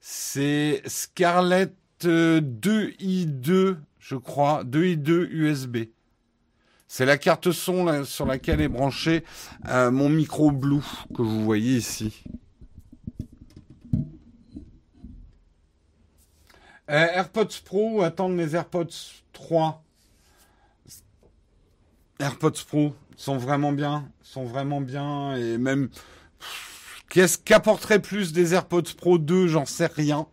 C'est 0.00 0.82
Scarlett 0.86 1.74
2i2, 2.06 3.76
je 3.98 4.16
crois, 4.16 4.64
2i2 4.64 5.28
USB. 5.30 5.76
C'est 6.88 7.06
la 7.06 7.16
carte 7.16 7.52
son 7.52 8.04
sur 8.04 8.26
laquelle 8.26 8.60
est 8.60 8.68
branché 8.68 9.24
euh, 9.68 9.90
mon 9.90 10.10
micro 10.10 10.50
Blue 10.50 10.84
que 11.16 11.22
vous 11.22 11.42
voyez 11.42 11.76
ici. 11.76 12.22
Euh, 16.90 17.06
AirPods 17.14 17.62
Pro 17.64 17.98
ou 17.98 18.02
attendre 18.02 18.34
mes 18.34 18.54
AirPods 18.54 19.22
3 19.32 19.82
AirPods 22.18 22.64
Pro 22.68 22.94
sont 23.16 23.38
vraiment 23.38 23.72
bien, 23.72 24.08
sont 24.22 24.44
vraiment 24.44 24.80
bien 24.80 25.34
et 25.36 25.56
même 25.56 25.88
qu'est-ce 27.08 27.38
qu'apporterait 27.38 28.02
plus 28.02 28.32
des 28.32 28.52
AirPods 28.52 28.94
Pro 28.96 29.18
2, 29.18 29.46
j'en 29.46 29.64
sais 29.64 29.86
rien. 29.86 30.26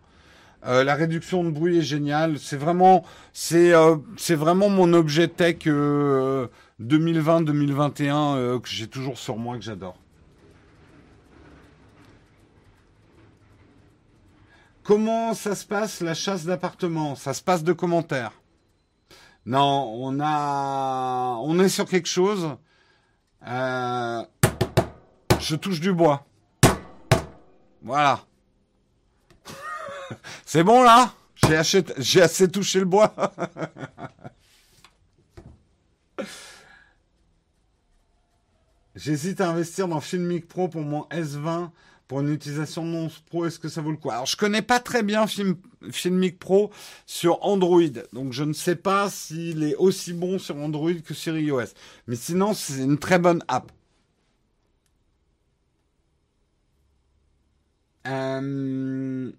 Euh, 0.65 0.83
la 0.83 0.95
réduction 0.95 1.43
de 1.43 1.51
bruit 1.51 1.77
est 1.77 1.83
géniale. 1.83 2.37
C'est 2.37 2.57
vraiment, 2.57 3.05
euh, 3.53 3.95
mon 4.53 4.93
objet 4.93 5.27
tech 5.27 5.65
2020-2021 5.65 8.59
que 8.59 8.69
j'ai 8.69 8.87
toujours 8.87 9.17
sur 9.17 9.37
moi 9.37 9.57
que 9.57 9.63
j'adore. 9.63 9.97
Comment 14.89 15.35
ça 15.35 15.53
se 15.53 15.67
passe 15.67 16.01
la 16.01 16.15
chasse 16.15 16.45
d'appartement 16.45 17.13
Ça 17.13 17.35
se 17.35 17.43
passe 17.43 17.63
de 17.63 17.73
commentaires. 17.73 18.31
Non, 19.45 19.93
on 19.99 20.19
a, 20.19 21.37
on 21.43 21.59
est 21.59 21.69
sur 21.69 21.85
quelque 21.85 22.07
chose. 22.07 22.57
Euh, 23.47 24.23
je 25.39 25.55
touche 25.55 25.79
du 25.79 25.93
bois. 25.93 26.25
Voilà. 27.83 28.21
C'est 30.45 30.63
bon 30.63 30.83
là? 30.83 31.13
J'ai 31.97 32.21
assez 32.21 32.47
touché 32.49 32.79
le 32.79 32.85
bois. 32.85 33.13
J'hésite 38.95 39.39
à 39.39 39.49
investir 39.49 39.87
dans 39.87 40.01
Filmic 40.01 40.47
Pro 40.47 40.67
pour 40.67 40.81
mon 40.81 41.03
S20 41.05 41.69
pour 42.09 42.21
une 42.21 42.33
utilisation 42.33 42.83
non 42.83 43.07
pro, 43.27 43.45
est-ce 43.45 43.59
que 43.59 43.69
ça 43.69 43.81
vaut 43.81 43.91
le 43.91 43.97
coup? 43.97 44.09
Alors, 44.09 44.25
je 44.25 44.35
connais 44.35 44.63
pas 44.63 44.79
très 44.79 45.03
bien 45.03 45.27
Film, 45.27 45.55
Filmic 45.91 46.39
Pro 46.39 46.71
sur 47.05 47.45
Android, 47.45 47.83
donc 48.13 48.33
je 48.33 48.43
ne 48.43 48.53
sais 48.53 48.75
pas 48.75 49.11
s'il 49.11 49.63
est 49.63 49.75
aussi 49.75 50.13
bon 50.13 50.39
sur 50.39 50.57
Android 50.57 50.95
que 51.05 51.13
sur 51.13 51.37
iOS. 51.37 51.67
Mais 52.07 52.15
sinon, 52.15 52.55
c'est 52.55 52.79
une 52.83 52.97
très 52.97 53.19
bonne 53.19 53.43
app. 53.47 53.71
Euh, 58.07 59.31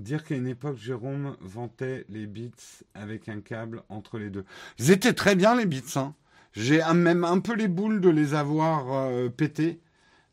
dire 0.00 0.24
qu'à 0.24 0.34
une 0.34 0.46
époque, 0.46 0.76
Jérôme 0.78 1.36
vantait 1.40 2.04
les 2.08 2.26
bits 2.26 2.52
avec 2.94 3.28
un 3.28 3.40
câble 3.40 3.82
entre 3.88 4.18
les 4.18 4.30
deux. 4.30 4.44
Ils 4.78 4.90
étaient 4.90 5.12
très 5.12 5.36
bien 5.36 5.54
les 5.54 5.66
bits, 5.66 5.82
hein. 5.96 6.14
J'ai 6.52 6.82
même 6.94 7.24
un 7.24 7.38
peu 7.38 7.54
les 7.54 7.68
boules 7.68 8.00
de 8.00 8.08
les 8.08 8.34
avoir 8.34 8.92
euh, 8.92 9.28
pétés. 9.28 9.80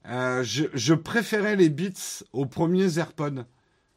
Euh, 0.08 0.42
je, 0.44 0.94
préférais 0.94 1.56
les 1.56 1.70
Beats 1.70 2.24
aux 2.34 2.46
premiers 2.46 2.98
AirPods. 2.98 3.46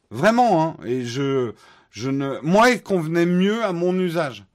Vraiment, 0.09 0.63
hein. 0.63 0.77
Et 0.85 1.05
je, 1.05 1.53
je 1.89 2.09
ne, 2.09 2.39
moi, 2.43 2.69
ils 2.69 2.83
convenaient 2.83 3.25
mieux 3.25 3.63
à 3.63 3.73
mon 3.73 3.97
usage. 3.97 4.45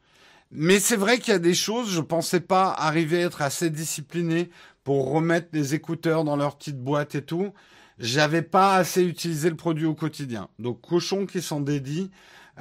Mais 0.52 0.78
c'est 0.78 0.96
vrai 0.96 1.18
qu'il 1.18 1.32
y 1.32 1.36
a 1.36 1.40
des 1.40 1.54
choses, 1.54 1.90
je 1.90 2.00
pensais 2.00 2.40
pas 2.40 2.70
arriver 2.70 3.22
à 3.22 3.26
être 3.26 3.42
assez 3.42 3.68
discipliné 3.68 4.50
pour 4.84 5.10
remettre 5.10 5.48
les 5.52 5.74
écouteurs 5.74 6.24
dans 6.24 6.36
leur 6.36 6.56
petite 6.56 6.78
boîte 6.78 7.16
et 7.16 7.22
tout. 7.22 7.52
J'avais 7.98 8.42
pas 8.42 8.76
assez 8.76 9.02
utilisé 9.02 9.48
le 9.48 9.56
produit 9.56 9.86
au 9.86 9.94
quotidien. 9.94 10.48
Donc, 10.58 10.80
cochon 10.82 11.26
qui 11.26 11.40
s'en 11.40 11.60
dédie, 11.60 12.10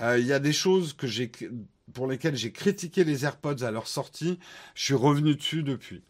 euh, 0.02 0.18
il 0.18 0.26
y 0.26 0.34
a 0.34 0.40
des 0.40 0.54
choses 0.54 0.94
que 0.94 1.08
j'ai 1.08 1.32
pour 1.94 2.08
lesquels 2.08 2.36
j'ai 2.36 2.52
critiqué 2.52 3.04
les 3.04 3.26
AirPods 3.26 3.64
à 3.64 3.72
leur 3.72 3.88
sortie, 3.88 4.40
je 4.74 4.84
suis 4.84 4.94
revenu 4.94 5.36
dessus 5.36 5.64
depuis. 5.64 6.04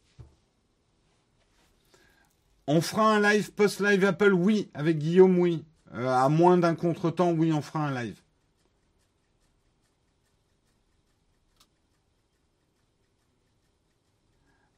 On 2.68 2.82
fera 2.82 3.16
un 3.16 3.22
live 3.22 3.52
post-live 3.52 4.04
Apple, 4.06 4.34
oui, 4.34 4.70
avec 4.74 4.98
Guillaume, 4.98 5.38
oui. 5.38 5.64
Euh, 5.94 6.10
à 6.10 6.30
moins 6.30 6.58
d'un 6.58 6.76
contretemps, 6.76 7.32
oui, 7.32 7.54
on 7.54 7.62
fera 7.62 7.88
un 7.88 8.04
live. 8.04 8.20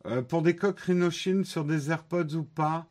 Euh, 0.05 0.21
pour 0.21 0.41
des 0.41 0.55
coques 0.55 0.79
Rhinoshin 0.79 1.43
sur 1.45 1.63
des 1.63 1.89
AirPods 1.89 2.35
ou 2.35 2.43
pas, 2.43 2.87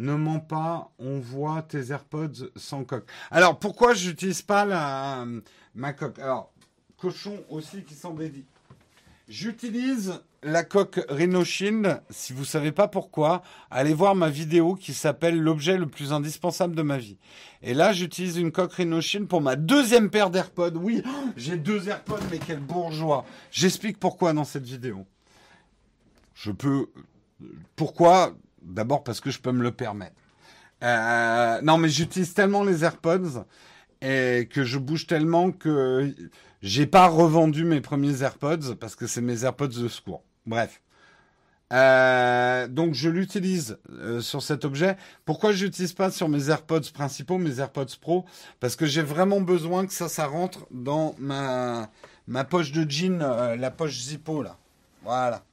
ne 0.00 0.14
mens 0.14 0.40
pas, 0.40 0.90
on 0.98 1.18
voit 1.18 1.62
tes 1.62 1.90
AirPods 1.90 2.50
sans 2.56 2.84
coque. 2.84 3.06
Alors 3.30 3.58
pourquoi 3.58 3.94
j'utilise 3.94 4.42
pas 4.42 4.64
la 4.64 5.26
ma 5.74 5.92
coque? 5.92 6.18
Alors 6.18 6.52
cochon 6.96 7.38
aussi 7.50 7.82
qui 7.84 7.94
s'en 7.94 8.14
dédie. 8.14 8.46
J'utilise 9.28 10.20
la 10.42 10.64
coque 10.64 11.00
Rhinoshield. 11.08 12.02
Si 12.10 12.32
vous 12.32 12.44
savez 12.44 12.72
pas 12.72 12.88
pourquoi, 12.88 13.42
allez 13.70 13.94
voir 13.94 14.14
ma 14.14 14.28
vidéo 14.28 14.74
qui 14.74 14.92
s'appelle 14.92 15.38
l'objet 15.38 15.76
le 15.76 15.86
plus 15.86 16.12
indispensable 16.12 16.74
de 16.74 16.82
ma 16.82 16.98
vie. 16.98 17.16
Et 17.62 17.74
là, 17.74 17.92
j'utilise 17.92 18.38
une 18.38 18.50
coque 18.50 18.72
Rhinoshield 18.72 19.28
pour 19.28 19.40
ma 19.40 19.54
deuxième 19.54 20.10
paire 20.10 20.30
d'AirPods. 20.30 20.76
Oui, 20.76 21.02
j'ai 21.36 21.58
deux 21.58 21.88
AirPods, 21.88 22.24
mais 22.30 22.38
quel 22.38 22.60
bourgeois. 22.60 23.24
J'explique 23.52 24.00
pourquoi 24.00 24.32
dans 24.32 24.44
cette 24.44 24.64
vidéo. 24.64 25.06
Je 26.34 26.50
peux. 26.50 26.88
Pourquoi 27.76 28.34
D'abord 28.70 29.04
parce 29.04 29.20
que 29.20 29.30
je 29.30 29.40
peux 29.40 29.52
me 29.52 29.62
le 29.62 29.72
permettre. 29.72 30.14
Euh, 30.82 31.60
non, 31.62 31.78
mais 31.78 31.88
j'utilise 31.88 32.34
tellement 32.34 32.64
les 32.64 32.84
AirPods 32.84 33.44
et 34.00 34.48
que 34.50 34.64
je 34.64 34.78
bouge 34.78 35.06
tellement 35.06 35.52
que 35.52 36.14
j'ai 36.62 36.86
pas 36.86 37.08
revendu 37.08 37.64
mes 37.64 37.80
premiers 37.80 38.22
AirPods 38.22 38.76
parce 38.78 38.96
que 38.96 39.06
c'est 39.06 39.20
mes 39.20 39.44
AirPods 39.44 39.68
de 39.68 39.88
secours. 39.88 40.22
Bref. 40.46 40.80
Euh, 41.72 42.66
donc 42.66 42.94
je 42.94 43.08
l'utilise 43.08 43.78
euh, 43.92 44.20
sur 44.20 44.42
cet 44.42 44.64
objet. 44.64 44.96
Pourquoi 45.24 45.52
je 45.52 45.66
l'utilise 45.66 45.92
pas 45.92 46.10
sur 46.10 46.28
mes 46.28 46.50
AirPods 46.50 46.90
principaux, 46.92 47.38
mes 47.38 47.60
AirPods 47.60 47.96
Pro? 48.00 48.24
Parce 48.58 48.74
que 48.74 48.86
j'ai 48.86 49.02
vraiment 49.02 49.40
besoin 49.40 49.86
que 49.86 49.92
ça, 49.92 50.08
ça 50.08 50.26
rentre 50.26 50.66
dans 50.70 51.14
ma 51.18 51.88
poche 52.48 52.72
de 52.72 52.90
jean, 52.90 53.18
la 53.18 53.70
poche 53.70 54.00
Zippo 54.00 54.42
là. 54.42 54.56
Voilà. 55.04 55.44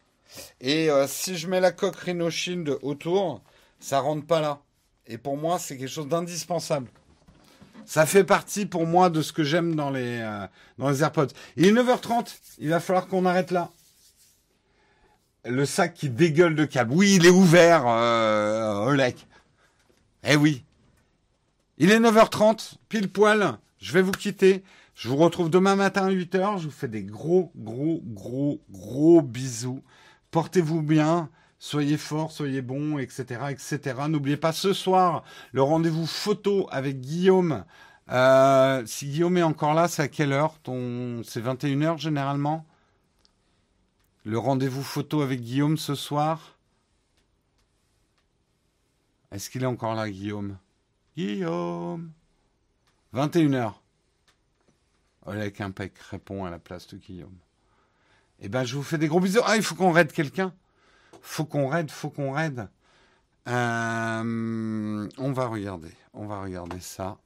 Et 0.61 0.89
si 1.07 1.37
je 1.37 1.47
mets 1.47 1.59
la 1.59 1.71
coque 1.71 1.95
Rhino 1.95 2.29
Shield 2.29 2.77
autour, 2.81 3.41
ça 3.79 3.99
rentre 3.99 4.25
pas 4.25 4.41
là. 4.41 4.59
Et 5.05 5.17
pour 5.17 5.37
moi, 5.37 5.59
c'est 5.59 5.77
quelque 5.77 5.89
chose 5.89 6.07
d'indispensable. 6.07 6.87
Ça 7.85 8.05
fait 8.05 8.23
partie 8.23 8.65
pour 8.65 8.85
moi 8.85 9.09
de 9.09 9.21
ce 9.21 9.31
que 9.31 9.43
j'aime 9.43 9.75
dans 9.75 9.89
les 9.89 10.19
les 10.79 11.03
AirPods. 11.03 11.27
Il 11.55 11.65
est 11.65 11.71
9h30. 11.71 12.39
Il 12.59 12.69
va 12.69 12.79
falloir 12.79 13.07
qu'on 13.07 13.25
arrête 13.25 13.51
là 13.51 13.71
le 15.49 15.65
sac 15.65 15.93
qui 15.93 16.09
dégueule 16.09 16.55
de 16.55 16.65
câble. 16.65 16.93
Oui, 16.93 17.15
il 17.15 17.25
est 17.25 17.31
ouvert, 17.31 17.85
euh, 17.87 18.85
Olek. 18.85 19.27
Eh 20.23 20.35
oui. 20.35 20.63
Il 21.77 21.91
est 21.91 21.99
9h30, 21.99 22.75
pile 22.89 23.09
poil. 23.09 23.57
Je 23.79 23.93
vais 23.93 24.01
vous 24.01 24.11
quitter. 24.11 24.63
Je 24.95 25.09
vous 25.09 25.17
retrouve 25.17 25.49
demain 25.49 25.75
matin 25.75 26.07
à 26.07 26.11
8h. 26.11 26.59
Je 26.59 26.65
vous 26.65 26.71
fais 26.71 26.87
des 26.87 27.03
gros, 27.03 27.51
gros, 27.55 28.01
gros, 28.03 28.59
gros 28.71 29.21
bisous. 29.21 29.83
Portez-vous 30.31 30.81
bien. 30.81 31.29
Soyez 31.59 31.97
forts, 31.97 32.31
soyez 32.31 32.61
bons, 32.61 32.99
etc., 32.99 33.45
etc. 33.49 33.95
N'oubliez 34.07 34.37
pas 34.37 34.51
ce 34.51 34.73
soir 34.73 35.23
le 35.53 35.63
rendez-vous 35.63 36.05
photo 36.05 36.67
avec 36.71 37.01
Guillaume. 37.01 37.65
Euh, 38.09 38.85
si 38.85 39.07
Guillaume 39.07 39.37
est 39.37 39.43
encore 39.43 39.73
là, 39.73 39.87
c'est 39.87 40.03
à 40.03 40.07
quelle 40.07 40.33
heure. 40.33 40.59
C'est 41.23 41.41
21h 41.41 41.97
généralement? 41.97 42.65
Le 44.23 44.37
rendez-vous 44.37 44.83
photo 44.83 45.21
avec 45.21 45.41
Guillaume 45.41 45.77
ce 45.77 45.95
soir? 45.95 46.57
Est-ce 49.31 49.49
qu'il 49.49 49.63
est 49.63 49.67
encore 49.67 49.95
là, 49.95 50.09
Guillaume? 50.09 50.57
Guillaume 51.15 52.11
21h. 53.13 53.73
Olek 55.25 55.59
Impec 55.59 55.97
répond 55.97 56.45
à 56.45 56.49
la 56.49 56.59
place 56.59 56.87
de 56.87 56.97
Guillaume. 56.97 57.37
Eh 58.39 58.49
ben, 58.49 58.63
je 58.63 58.75
vous 58.75 58.83
fais 58.83 58.97
des 58.97 59.07
gros 59.07 59.19
bisous. 59.19 59.41
Ah, 59.45 59.55
il 59.55 59.63
faut 59.63 59.75
qu'on 59.75 59.91
raide 59.91 60.11
quelqu'un. 60.11 60.53
Faut 61.21 61.45
qu'on 61.45 61.67
raide, 61.67 61.89
faut 61.89 62.09
qu'on 62.09 62.31
raide. 62.31 62.69
Euh, 63.47 65.09
on 65.17 65.31
va 65.31 65.47
regarder. 65.47 65.91
On 66.13 66.25
va 66.25 66.41
regarder 66.41 66.79
ça. 66.79 67.17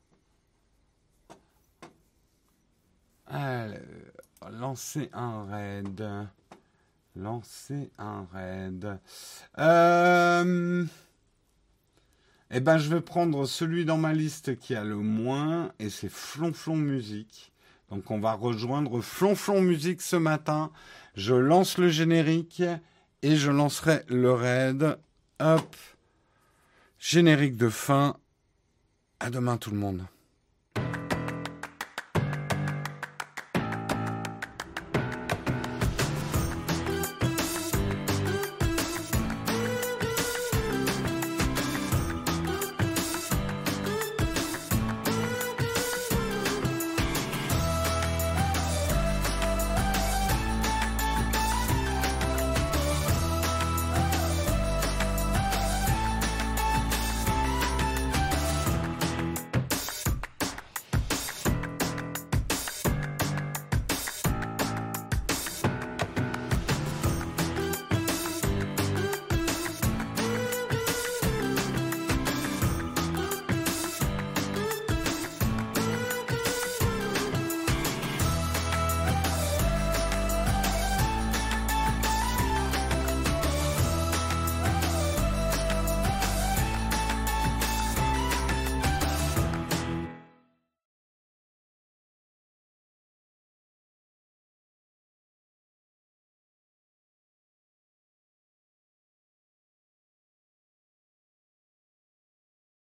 Allez, 3.27 3.77
lancer 4.51 5.09
un 5.13 5.45
raid. 5.45 6.03
Lancer 7.15 7.91
un 7.97 8.25
raid. 8.31 8.99
Euh... 9.57 10.85
Eh 12.53 12.59
ben, 12.59 12.77
je 12.77 12.89
vais 12.89 13.01
prendre 13.01 13.45
celui 13.45 13.85
dans 13.85 13.97
ma 13.97 14.13
liste 14.13 14.57
qui 14.57 14.75
a 14.75 14.83
le 14.83 14.97
moins, 14.97 15.71
et 15.79 15.89
c'est 15.89 16.09
Flonflon 16.09 16.75
Musique. 16.75 17.50
Donc, 17.91 18.09
on 18.09 18.19
va 18.19 18.33
rejoindre 18.33 19.01
Flonflon 19.01 19.61
Musique 19.61 20.01
ce 20.01 20.15
matin. 20.15 20.71
Je 21.15 21.35
lance 21.35 21.77
le 21.77 21.89
générique 21.89 22.63
et 23.21 23.35
je 23.35 23.51
lancerai 23.51 24.03
le 24.07 24.31
raid. 24.31 24.97
Hop. 25.41 25.75
Générique 26.97 27.57
de 27.57 27.67
fin. 27.67 28.15
À 29.19 29.29
demain, 29.29 29.57
tout 29.57 29.71
le 29.71 29.77
monde. 29.77 30.05